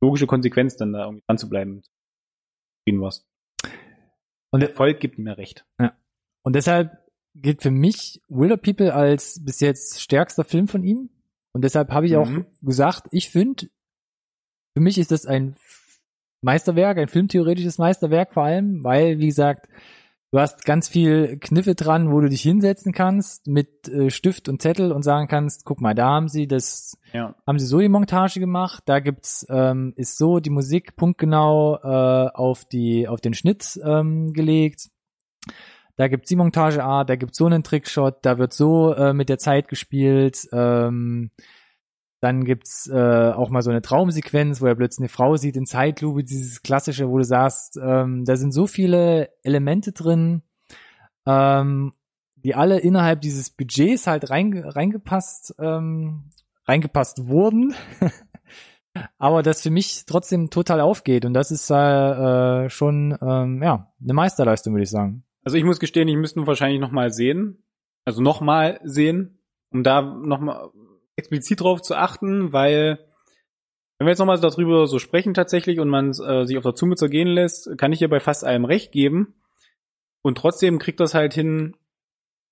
logische 0.00 0.26
Konsequenz, 0.26 0.76
dann 0.76 0.92
da 0.92 1.04
irgendwie 1.04 1.24
dran 1.26 1.38
zu 1.38 1.48
bleiben. 1.48 1.82
Warst. 2.86 3.26
Und 4.54 4.60
Der 4.60 4.70
Volk 4.70 5.00
gibt 5.00 5.18
mir 5.18 5.36
recht. 5.36 5.66
Und 6.44 6.54
deshalb 6.54 6.96
gilt 7.34 7.60
für 7.60 7.72
mich 7.72 8.22
Wilder 8.28 8.56
People 8.56 8.94
als 8.94 9.44
bis 9.44 9.58
jetzt 9.58 10.00
stärkster 10.00 10.44
Film 10.44 10.68
von 10.68 10.84
ihm. 10.84 11.10
Und 11.52 11.64
deshalb 11.64 11.90
habe 11.90 12.06
ich 12.06 12.14
auch 12.16 12.28
Mhm. 12.28 12.46
gesagt, 12.62 13.08
ich 13.10 13.30
finde, 13.30 13.66
für 14.76 14.80
mich 14.80 14.96
ist 14.98 15.10
das 15.10 15.26
ein 15.26 15.56
Meisterwerk, 16.40 16.98
ein 16.98 17.08
filmtheoretisches 17.08 17.78
Meisterwerk 17.78 18.32
vor 18.32 18.44
allem, 18.44 18.84
weil, 18.84 19.18
wie 19.18 19.26
gesagt, 19.26 19.66
du 20.34 20.40
hast 20.40 20.64
ganz 20.64 20.88
viel 20.88 21.38
Kniffe 21.38 21.76
dran, 21.76 22.10
wo 22.10 22.20
du 22.20 22.28
dich 22.28 22.42
hinsetzen 22.42 22.92
kannst 22.92 23.46
mit 23.46 23.86
äh, 23.86 24.10
Stift 24.10 24.48
und 24.48 24.60
Zettel 24.60 24.90
und 24.90 25.04
sagen 25.04 25.28
kannst, 25.28 25.64
guck 25.64 25.80
mal, 25.80 25.94
da 25.94 26.08
haben 26.08 26.26
sie 26.26 26.48
das, 26.48 26.98
Ja. 27.12 27.36
haben 27.46 27.60
sie 27.60 27.66
so 27.66 27.78
die 27.78 27.88
Montage 27.88 28.40
gemacht, 28.40 28.82
da 28.86 28.98
gibt's, 28.98 29.46
ähm, 29.48 29.92
ist 29.94 30.18
so 30.18 30.40
die 30.40 30.50
Musik 30.50 30.96
punktgenau 30.96 31.76
äh, 31.76 32.30
auf 32.34 32.64
die, 32.64 33.06
auf 33.06 33.20
den 33.20 33.32
Schnitt 33.32 33.78
ähm, 33.84 34.32
gelegt. 34.32 34.90
Da 35.94 36.08
gibt's 36.08 36.30
die 36.30 36.36
Montageart, 36.36 37.08
da 37.08 37.14
gibt's 37.14 37.38
so 37.38 37.46
einen 37.46 37.62
Trickshot, 37.62 38.16
da 38.22 38.36
wird 38.36 38.52
so 38.52 38.92
äh, 38.92 39.12
mit 39.12 39.28
der 39.28 39.38
Zeit 39.38 39.68
gespielt. 39.68 40.48
Ähm, 40.50 41.30
dann 42.24 42.44
gibt's 42.44 42.88
äh, 42.88 43.32
auch 43.32 43.50
mal 43.50 43.60
so 43.60 43.68
eine 43.68 43.82
Traumsequenz, 43.82 44.62
wo 44.62 44.66
er 44.66 44.74
plötzlich 44.74 45.02
eine 45.02 45.08
Frau 45.10 45.36
sieht 45.36 45.56
in 45.56 45.66
Zeitlupe, 45.66 46.24
dieses 46.24 46.62
klassische, 46.62 47.10
wo 47.10 47.18
du 47.18 47.24
sagst, 47.24 47.78
ähm, 47.80 48.24
da 48.24 48.36
sind 48.36 48.52
so 48.52 48.66
viele 48.66 49.28
Elemente 49.42 49.92
drin, 49.92 50.40
ähm, 51.26 51.92
die 52.36 52.54
alle 52.54 52.78
innerhalb 52.78 53.20
dieses 53.20 53.50
Budgets 53.50 54.06
halt 54.06 54.30
reinge 54.30 54.74
reingepasst, 54.74 55.54
ähm, 55.58 56.30
reingepasst 56.66 57.28
wurden. 57.28 57.74
Aber 59.18 59.42
das 59.42 59.60
für 59.60 59.70
mich 59.70 60.06
trotzdem 60.06 60.48
total 60.48 60.80
aufgeht 60.80 61.26
und 61.26 61.34
das 61.34 61.50
ist 61.50 61.68
äh, 61.70 62.70
schon 62.70 63.18
ähm, 63.20 63.62
ja 63.62 63.92
eine 64.02 64.14
Meisterleistung, 64.14 64.72
würde 64.72 64.84
ich 64.84 64.90
sagen. 64.90 65.24
Also 65.42 65.58
ich 65.58 65.64
muss 65.64 65.78
gestehen, 65.78 66.08
ich 66.08 66.16
müsste 66.16 66.46
wahrscheinlich 66.46 66.80
noch 66.80 66.90
mal 66.90 67.10
sehen. 67.10 67.64
Also 68.06 68.22
noch 68.22 68.40
mal 68.40 68.80
sehen, 68.82 69.40
um 69.70 69.82
da 69.82 70.00
noch 70.00 70.40
mal 70.40 70.70
explizit 71.16 71.60
drauf 71.60 71.82
zu 71.82 71.96
achten, 71.96 72.52
weil 72.52 72.98
wenn 73.98 74.06
wir 74.06 74.10
jetzt 74.10 74.18
noch 74.18 74.26
mal 74.26 74.38
darüber 74.38 74.86
so 74.86 74.98
sprechen 74.98 75.34
tatsächlich 75.34 75.78
und 75.78 75.88
man 75.88 76.10
äh, 76.10 76.44
sich 76.44 76.56
auf 76.56 76.64
der 76.64 76.74
Zunge 76.74 76.96
zergehen 76.96 77.28
lässt, 77.28 77.78
kann 77.78 77.92
ich 77.92 78.00
dir 78.00 78.08
bei 78.08 78.20
fast 78.20 78.44
allem 78.44 78.64
recht 78.64 78.92
geben. 78.92 79.34
Und 80.22 80.38
trotzdem 80.38 80.78
kriegt 80.78 81.00
das 81.00 81.14
halt 81.14 81.34
hin, 81.34 81.76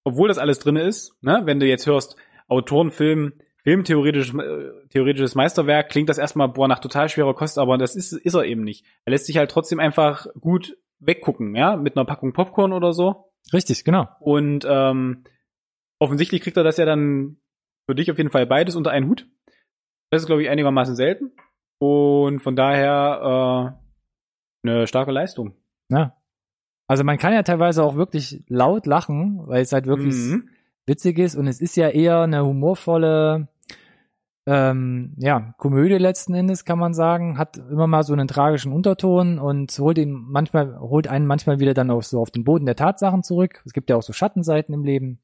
obwohl 0.05 0.29
das 0.29 0.39
alles 0.39 0.59
drin 0.59 0.77
ist, 0.77 1.17
ne? 1.23 1.43
wenn 1.45 1.59
du 1.59 1.67
jetzt 1.67 1.87
hörst, 1.87 2.17
Autorenfilm, 2.49 3.33
Filmtheoretisches 3.63 4.35
äh, 4.35 4.89
theoretisches 4.91 5.35
Meisterwerk, 5.35 5.89
klingt 5.89 6.09
das 6.09 6.19
erstmal, 6.19 6.49
boah, 6.49 6.69
nach 6.69 6.81
total 6.81 7.09
schwerer 7.09 7.35
Kost, 7.35 7.59
aber 7.59 7.79
das 7.79 7.95
ist, 7.95 8.13
ist 8.13 8.35
er 8.35 8.45
eben 8.45 8.63
nicht. 8.63 8.85
Er 9.05 9.13
lässt 9.13 9.27
sich 9.27 9.37
halt 9.37 9.51
trotzdem 9.51 9.79
einfach 9.79 10.27
gut 10.41 10.77
weggucken, 10.99 11.55
ja, 11.55 11.77
mit 11.77 11.97
einer 11.97 12.05
Packung 12.05 12.33
Popcorn 12.33 12.73
oder 12.73 12.93
so. 12.93 13.33
Richtig, 13.53 13.85
genau. 13.85 14.09
Und 14.21 14.67
ähm, 14.69 15.25
offensichtlich 15.99 16.43
kriegt 16.43 16.57
er 16.57 16.65
das 16.65 16.77
ja 16.77 16.85
dann 16.85 17.39
für 17.89 17.95
dich 17.95 18.11
auf 18.11 18.19
jeden 18.19 18.31
Fall 18.31 18.47
beides 18.47 18.77
unter 18.77 18.91
einen 18.91 19.09
Hut. 19.09 19.27
Das 20.11 20.23
ist, 20.23 20.27
glaube 20.27 20.43
ich, 20.43 20.49
einigermaßen 20.51 20.95
selten. 20.95 21.33
Und 21.79 22.41
von 22.41 22.55
daher 22.55 23.77
äh, 24.65 24.69
eine 24.69 24.87
starke 24.87 25.11
Leistung. 25.11 25.55
Ja. 25.91 26.17
Also 26.89 27.05
man 27.05 27.19
kann 27.19 27.33
ja 27.33 27.43
teilweise 27.43 27.83
auch 27.83 27.97
wirklich 27.97 28.45
laut 28.49 28.87
lachen, 28.87 29.41
weil 29.47 29.63
es 29.63 29.73
halt 29.73 29.87
wirklich 29.87 30.15
Mhm. 30.15 30.49
witzig 30.87 31.19
ist 31.19 31.37
und 31.37 31.47
es 31.47 31.61
ist 31.61 31.77
ja 31.77 31.89
eher 31.89 32.21
eine 32.21 32.45
humorvolle 32.45 33.49
ähm, 34.47 35.15
ja, 35.19 35.55
Komödie 35.59 35.95
letzten 35.99 36.35
Endes, 36.35 36.65
kann 36.65 36.79
man 36.79 36.95
sagen, 36.95 37.39
hat 37.39 37.59
immer 37.59 37.87
mal 37.87 38.03
so 38.03 38.13
einen 38.13 38.27
tragischen 38.27 38.73
Unterton 38.73 39.39
und 39.39 39.71
holt 39.79 39.99
ihn 39.99 40.11
manchmal, 40.13 40.81
holt 40.81 41.07
einen 41.07 41.27
manchmal 41.27 41.61
wieder 41.61 41.75
dann 41.75 41.93
auch 41.93 42.03
so 42.03 42.21
auf 42.21 42.33
den 42.33 42.43
Boden 42.43 42.67
der 42.67 42.75
Tatsachen 42.75 43.23
zurück. 43.23 43.63
Es 43.65 43.73
gibt 43.73 43.89
ja 43.89 43.97
auch 43.97 44.03
so 44.03 44.13
Schattenseiten 44.13 44.75
im 44.75 44.85
Leben. 44.85 45.21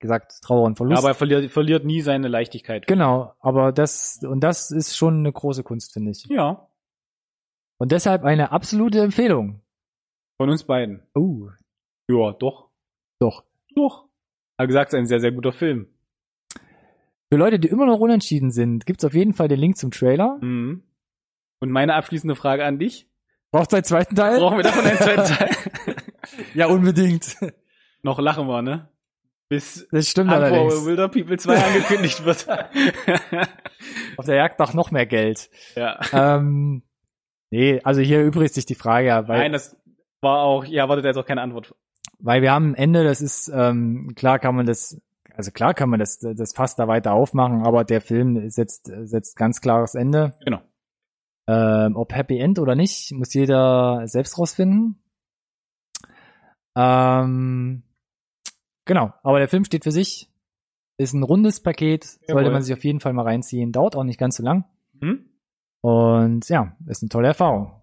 Gesagt, 0.00 0.32
Trauer 0.42 0.64
und 0.64 0.76
Verlust. 0.76 0.98
Aber 0.98 1.08
er 1.08 1.14
verliert, 1.14 1.50
verliert 1.50 1.84
nie 1.84 2.00
seine 2.02 2.28
Leichtigkeit. 2.28 2.86
genau, 2.86 3.32
aber 3.40 3.72
das, 3.72 4.20
und 4.22 4.40
das 4.40 4.70
ist 4.70 4.96
schon 4.96 5.18
eine 5.20 5.32
große 5.32 5.62
Kunst, 5.62 5.92
finde 5.92 6.10
ich. 6.10 6.24
Ja, 6.28 6.68
Und 7.78 7.92
deshalb 7.92 8.24
eine 8.24 8.52
absolute 8.52 9.00
Empfehlung. 9.00 9.62
von 10.38 10.50
uns 10.50 10.64
beiden. 10.64 11.02
Oh, 11.14 11.48
Ja, 12.08 12.32
doch. 12.32 12.68
doch. 13.18 13.44
Doch. 13.74 14.06
Hat 14.58 14.68
gesagt, 14.68 14.88
es 14.88 14.94
ist 14.94 14.98
ein 15.00 15.06
sehr, 15.06 15.20
sehr 15.20 15.32
guter 15.32 15.52
Film. 15.52 15.88
Für 17.30 17.36
Leute, 17.38 17.58
die 17.58 17.68
immer 17.68 17.86
noch 17.86 17.98
unentschieden 17.98 18.50
sind, 18.50 18.86
gibt's 18.86 19.04
auf 19.04 19.14
jeden 19.14 19.34
Fall 19.34 19.48
den 19.48 19.58
Link 19.58 19.76
zum 19.76 19.90
Trailer. 19.90 20.38
Mhm. 20.40 20.82
Und 21.60 21.70
meine 21.70 21.94
abschließende 21.94 22.36
Frage 22.36 22.64
an 22.64 22.78
dich. 22.78 23.08
Braucht's 23.50 23.72
einen 23.74 23.84
zweiten 23.84 24.14
Teil? 24.14 24.38
Brauchen 24.38 24.58
wir 24.58 24.62
davon 24.64 24.84
einen 24.84 24.98
zweiten 24.98 25.24
Teil? 25.34 25.50
ja, 26.54 26.66
unbedingt. 26.68 27.36
Noch 28.02 28.18
lachen 28.20 28.46
wir, 28.46 28.62
ne? 28.62 28.88
Bis 29.48 29.86
Das 29.92 30.08
stimmt 30.08 30.30
allerdings. 30.30 30.84
Wilder 30.84 31.08
People 31.08 31.38
2 31.38 31.56
angekündigt 31.56 32.24
wird. 32.24 32.48
Auf 34.16 34.24
der 34.24 34.36
Jagd 34.36 34.58
nach 34.58 34.74
noch 34.74 34.90
mehr 34.90 35.06
Geld. 35.06 35.50
ja. 35.76 36.00
ähm, 36.12 36.82
nee, 37.50 37.80
also 37.84 38.00
hier 38.00 38.22
übrigt 38.24 38.54
sich 38.54 38.66
die 38.66 38.74
Frage 38.74 39.06
ja, 39.08 39.28
weil, 39.28 39.38
Nein, 39.38 39.52
das 39.52 39.76
war 40.20 40.40
auch, 40.40 40.64
ja, 40.64 40.82
erwartet 40.84 41.04
jetzt 41.04 41.16
auch 41.16 41.26
keine 41.26 41.42
Antwort. 41.42 41.74
weil 42.18 42.42
wir 42.42 42.50
haben 42.50 42.70
ein 42.70 42.74
Ende, 42.74 43.04
das 43.04 43.20
ist, 43.20 43.48
ähm, 43.54 44.14
klar 44.16 44.38
kann 44.40 44.56
man 44.56 44.66
das, 44.66 45.00
also 45.36 45.52
klar 45.52 45.74
kann 45.74 45.90
man 45.90 46.00
das, 46.00 46.18
das 46.18 46.52
Fass 46.52 46.74
da 46.74 46.88
weiter 46.88 47.12
aufmachen, 47.12 47.64
aber 47.64 47.84
der 47.84 48.00
Film 48.00 48.50
setzt, 48.50 48.90
setzt 49.04 49.36
ganz 49.36 49.60
klares 49.60 49.94
Ende. 49.94 50.34
Genau. 50.44 50.60
Ähm, 51.48 51.94
ob 51.94 52.12
Happy 52.12 52.38
End 52.38 52.58
oder 52.58 52.74
nicht, 52.74 53.12
muss 53.12 53.32
jeder 53.32 54.02
selbst 54.08 54.38
rausfinden. 54.38 55.00
Ähm, 56.76 57.84
genau, 58.86 59.12
aber 59.22 59.38
der 59.38 59.48
Film 59.48 59.64
steht 59.64 59.84
für 59.84 59.92
sich, 59.92 60.30
ist 60.98 61.12
ein 61.12 61.22
rundes 61.22 61.62
Paket, 61.62 62.04
sollte 62.04 62.32
Jawohl. 62.40 62.52
man 62.52 62.62
sich 62.62 62.74
auf 62.74 62.84
jeden 62.84 63.00
Fall 63.00 63.12
mal 63.12 63.24
reinziehen, 63.24 63.72
dauert 63.72 63.96
auch 63.96 64.04
nicht 64.04 64.18
ganz 64.18 64.36
so 64.36 64.42
lang. 64.42 64.64
Hm? 65.00 65.28
Und 65.82 66.48
ja, 66.48 66.74
ist 66.86 67.02
eine 67.02 67.10
tolle 67.10 67.28
Erfahrung. 67.28 67.82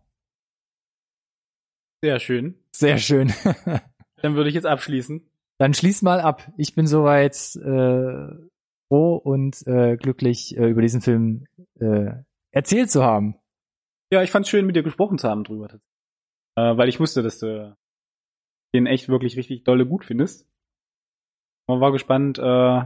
Sehr 2.03 2.19
schön. 2.19 2.55
Sehr 2.71 2.97
schön. 2.97 3.31
Dann 4.21 4.35
würde 4.35 4.49
ich 4.49 4.55
jetzt 4.55 4.65
abschließen. 4.65 5.21
Dann 5.57 5.73
schließ 5.73 6.01
mal 6.01 6.19
ab. 6.19 6.51
Ich 6.57 6.75
bin 6.75 6.87
soweit 6.87 7.55
äh, 7.55 8.49
froh 8.89 9.15
und 9.15 9.65
äh, 9.67 9.95
glücklich, 9.95 10.57
äh, 10.57 10.67
über 10.67 10.81
diesen 10.81 11.01
Film 11.01 11.45
äh, 11.79 12.11
erzählt 12.51 12.91
zu 12.91 13.03
haben. 13.03 13.35
Ja, 14.11 14.21
ich 14.21 14.31
fand's 14.31 14.49
schön, 14.49 14.65
mit 14.65 14.75
dir 14.75 14.83
gesprochen 14.83 15.17
zu 15.17 15.29
haben 15.29 15.43
drüber. 15.43 15.79
Äh, 16.55 16.77
weil 16.77 16.89
ich 16.89 16.99
wusste, 16.99 17.23
dass 17.23 17.39
du 17.39 17.75
den 18.75 18.85
echt 18.85 19.07
wirklich 19.07 19.37
richtig 19.37 19.63
dolle 19.63 19.85
gut 19.85 20.03
findest. 20.03 20.47
Man 21.67 21.79
war 21.79 21.91
gespannt, 21.91 22.39
äh, 22.39 22.83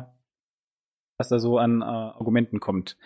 was 1.18 1.30
da 1.30 1.40
so 1.40 1.58
an 1.58 1.82
äh, 1.82 1.86
Argumenten 1.86 2.60
kommt. 2.60 2.98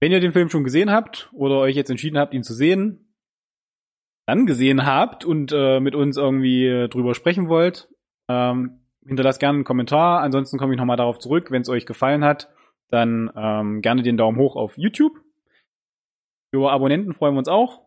Wenn 0.00 0.12
ihr 0.12 0.20
den 0.20 0.32
Film 0.32 0.48
schon 0.48 0.64
gesehen 0.64 0.90
habt 0.90 1.30
oder 1.32 1.58
euch 1.58 1.76
jetzt 1.76 1.90
entschieden 1.90 2.18
habt, 2.18 2.32
ihn 2.32 2.42
zu 2.42 2.54
sehen, 2.54 3.14
dann 4.26 4.46
gesehen 4.46 4.86
habt 4.86 5.24
und 5.24 5.52
äh, 5.52 5.80
mit 5.80 5.94
uns 5.94 6.16
irgendwie 6.16 6.88
drüber 6.88 7.14
sprechen 7.14 7.48
wollt, 7.48 7.88
ähm, 8.28 8.80
hinterlasst 9.04 9.40
gerne 9.40 9.56
einen 9.56 9.64
Kommentar. 9.64 10.22
Ansonsten 10.22 10.58
komme 10.58 10.72
ich 10.72 10.78
nochmal 10.78 10.96
darauf 10.96 11.18
zurück. 11.18 11.50
Wenn 11.50 11.62
es 11.62 11.68
euch 11.68 11.84
gefallen 11.84 12.24
hat, 12.24 12.48
dann 12.90 13.30
ähm, 13.36 13.82
gerne 13.82 14.02
den 14.02 14.16
Daumen 14.16 14.38
hoch 14.38 14.56
auf 14.56 14.78
YouTube. 14.78 15.20
Über 16.52 16.72
Abonnenten 16.72 17.12
freuen 17.12 17.34
wir 17.34 17.38
uns 17.38 17.48
auch. 17.48 17.82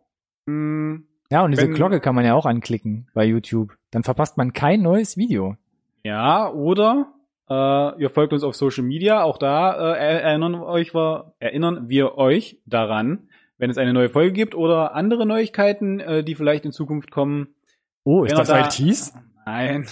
Hm, 0.47 1.07
ja, 1.29 1.43
und 1.43 1.51
diese 1.51 1.63
wenn, 1.63 1.73
Glocke 1.73 1.99
kann 1.99 2.15
man 2.15 2.25
ja 2.25 2.35
auch 2.35 2.45
anklicken 2.45 3.09
bei 3.13 3.25
YouTube. 3.25 3.77
Dann 3.91 4.03
verpasst 4.03 4.37
man 4.37 4.53
kein 4.53 4.81
neues 4.81 5.17
Video. 5.17 5.57
Ja, 6.03 6.51
oder 6.51 7.13
äh, 7.49 8.01
ihr 8.01 8.09
folgt 8.09 8.33
uns 8.33 8.43
auf 8.43 8.55
Social 8.55 8.83
Media. 8.83 9.23
Auch 9.23 9.37
da 9.37 9.93
äh, 9.93 10.21
erinnern, 10.21 10.55
euch 10.55 10.93
wir, 10.93 11.33
erinnern 11.39 11.87
wir 11.87 12.17
euch 12.17 12.59
daran, 12.65 13.29
wenn 13.57 13.69
es 13.69 13.77
eine 13.77 13.93
neue 13.93 14.09
Folge 14.09 14.33
gibt 14.33 14.55
oder 14.55 14.95
andere 14.95 15.25
Neuigkeiten, 15.25 15.99
äh, 16.01 16.23
die 16.23 16.35
vielleicht 16.35 16.65
in 16.65 16.71
Zukunft 16.71 17.11
kommen. 17.11 17.55
Oh, 18.03 18.25
ist 18.25 18.37
das 18.37 18.49
da, 18.49 18.65
ITs? 18.65 19.13
Nein. 19.45 19.87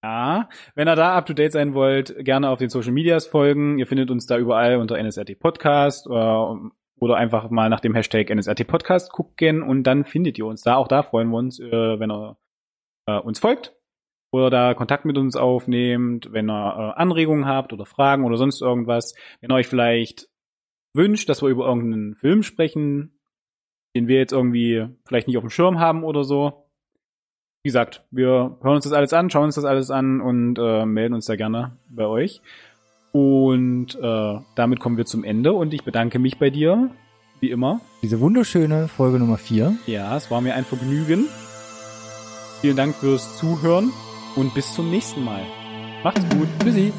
Ja, 0.00 0.48
wenn 0.76 0.86
ihr 0.86 0.94
da 0.94 1.16
up 1.16 1.26
to 1.26 1.32
date 1.32 1.50
sein 1.50 1.74
wollt, 1.74 2.14
gerne 2.24 2.50
auf 2.50 2.60
den 2.60 2.68
Social 2.68 2.92
Medias 2.92 3.26
folgen. 3.26 3.80
Ihr 3.80 3.86
findet 3.88 4.12
uns 4.12 4.26
da 4.26 4.38
überall 4.38 4.76
unter 4.76 4.96
NSRT 4.96 5.40
Podcast 5.40 6.06
äh, 6.06 6.10
oder 6.10 7.16
einfach 7.16 7.50
mal 7.50 7.68
nach 7.68 7.80
dem 7.80 7.94
Hashtag 7.94 8.30
NSRT 8.30 8.64
Podcast 8.68 9.10
gucken 9.10 9.62
und 9.62 9.82
dann 9.82 10.04
findet 10.04 10.38
ihr 10.38 10.46
uns 10.46 10.62
da. 10.62 10.76
Auch 10.76 10.86
da 10.86 11.02
freuen 11.02 11.30
wir 11.30 11.38
uns, 11.38 11.58
äh, 11.58 11.98
wenn 11.98 12.12
ihr 12.12 12.36
äh, 13.06 13.18
uns 13.18 13.40
folgt 13.40 13.77
oder 14.30 14.50
da 14.50 14.74
Kontakt 14.74 15.04
mit 15.04 15.16
uns 15.16 15.36
aufnehmt, 15.36 16.32
wenn 16.32 16.50
ihr 16.50 16.94
äh, 16.96 17.00
Anregungen 17.00 17.46
habt 17.46 17.72
oder 17.72 17.86
Fragen 17.86 18.24
oder 18.24 18.36
sonst 18.36 18.60
irgendwas. 18.60 19.14
Wenn 19.40 19.50
ihr 19.50 19.54
euch 19.54 19.68
vielleicht 19.68 20.28
wünscht, 20.94 21.28
dass 21.28 21.42
wir 21.42 21.48
über 21.48 21.66
irgendeinen 21.66 22.14
Film 22.14 22.42
sprechen, 22.42 23.18
den 23.94 24.08
wir 24.08 24.18
jetzt 24.18 24.32
irgendwie 24.32 24.86
vielleicht 25.06 25.28
nicht 25.28 25.36
auf 25.36 25.44
dem 25.44 25.50
Schirm 25.50 25.78
haben 25.78 26.04
oder 26.04 26.24
so, 26.24 26.64
wie 27.62 27.70
gesagt, 27.70 28.04
wir 28.10 28.58
hören 28.62 28.76
uns 28.76 28.84
das 28.84 28.92
alles 28.92 29.12
an, 29.12 29.30
schauen 29.30 29.44
uns 29.44 29.56
das 29.56 29.64
alles 29.64 29.90
an 29.90 30.20
und 30.20 30.58
äh, 30.58 30.84
melden 30.84 31.14
uns 31.14 31.26
da 31.26 31.36
gerne 31.36 31.78
bei 31.88 32.06
euch. 32.06 32.40
Und 33.12 33.96
äh, 34.00 34.38
damit 34.54 34.80
kommen 34.80 34.96
wir 34.96 35.06
zum 35.06 35.24
Ende 35.24 35.52
und 35.52 35.72
ich 35.72 35.82
bedanke 35.82 36.18
mich 36.18 36.38
bei 36.38 36.50
dir, 36.50 36.90
wie 37.40 37.50
immer. 37.50 37.80
Diese 38.02 38.20
wunderschöne 38.20 38.88
Folge 38.88 39.18
Nummer 39.18 39.38
4. 39.38 39.74
Ja, 39.86 40.16
es 40.16 40.30
war 40.30 40.40
mir 40.40 40.54
ein 40.54 40.64
Vergnügen. 40.64 41.26
Vielen 42.60 42.76
Dank 42.76 42.94
fürs 42.94 43.38
Zuhören 43.38 43.90
und 44.36 44.54
bis 44.54 44.72
zum 44.74 44.90
nächsten 44.90 45.24
Mal. 45.24 45.42
Macht's 46.02 46.22
gut. 46.30 46.48
Tschüssi. 46.62 46.92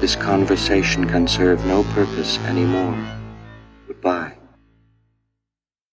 This 0.00 0.16
conversation 0.16 1.06
can 1.06 1.26
serve 1.26 1.64
no 1.66 1.82
purpose 1.94 2.38
anymore. 2.46 2.96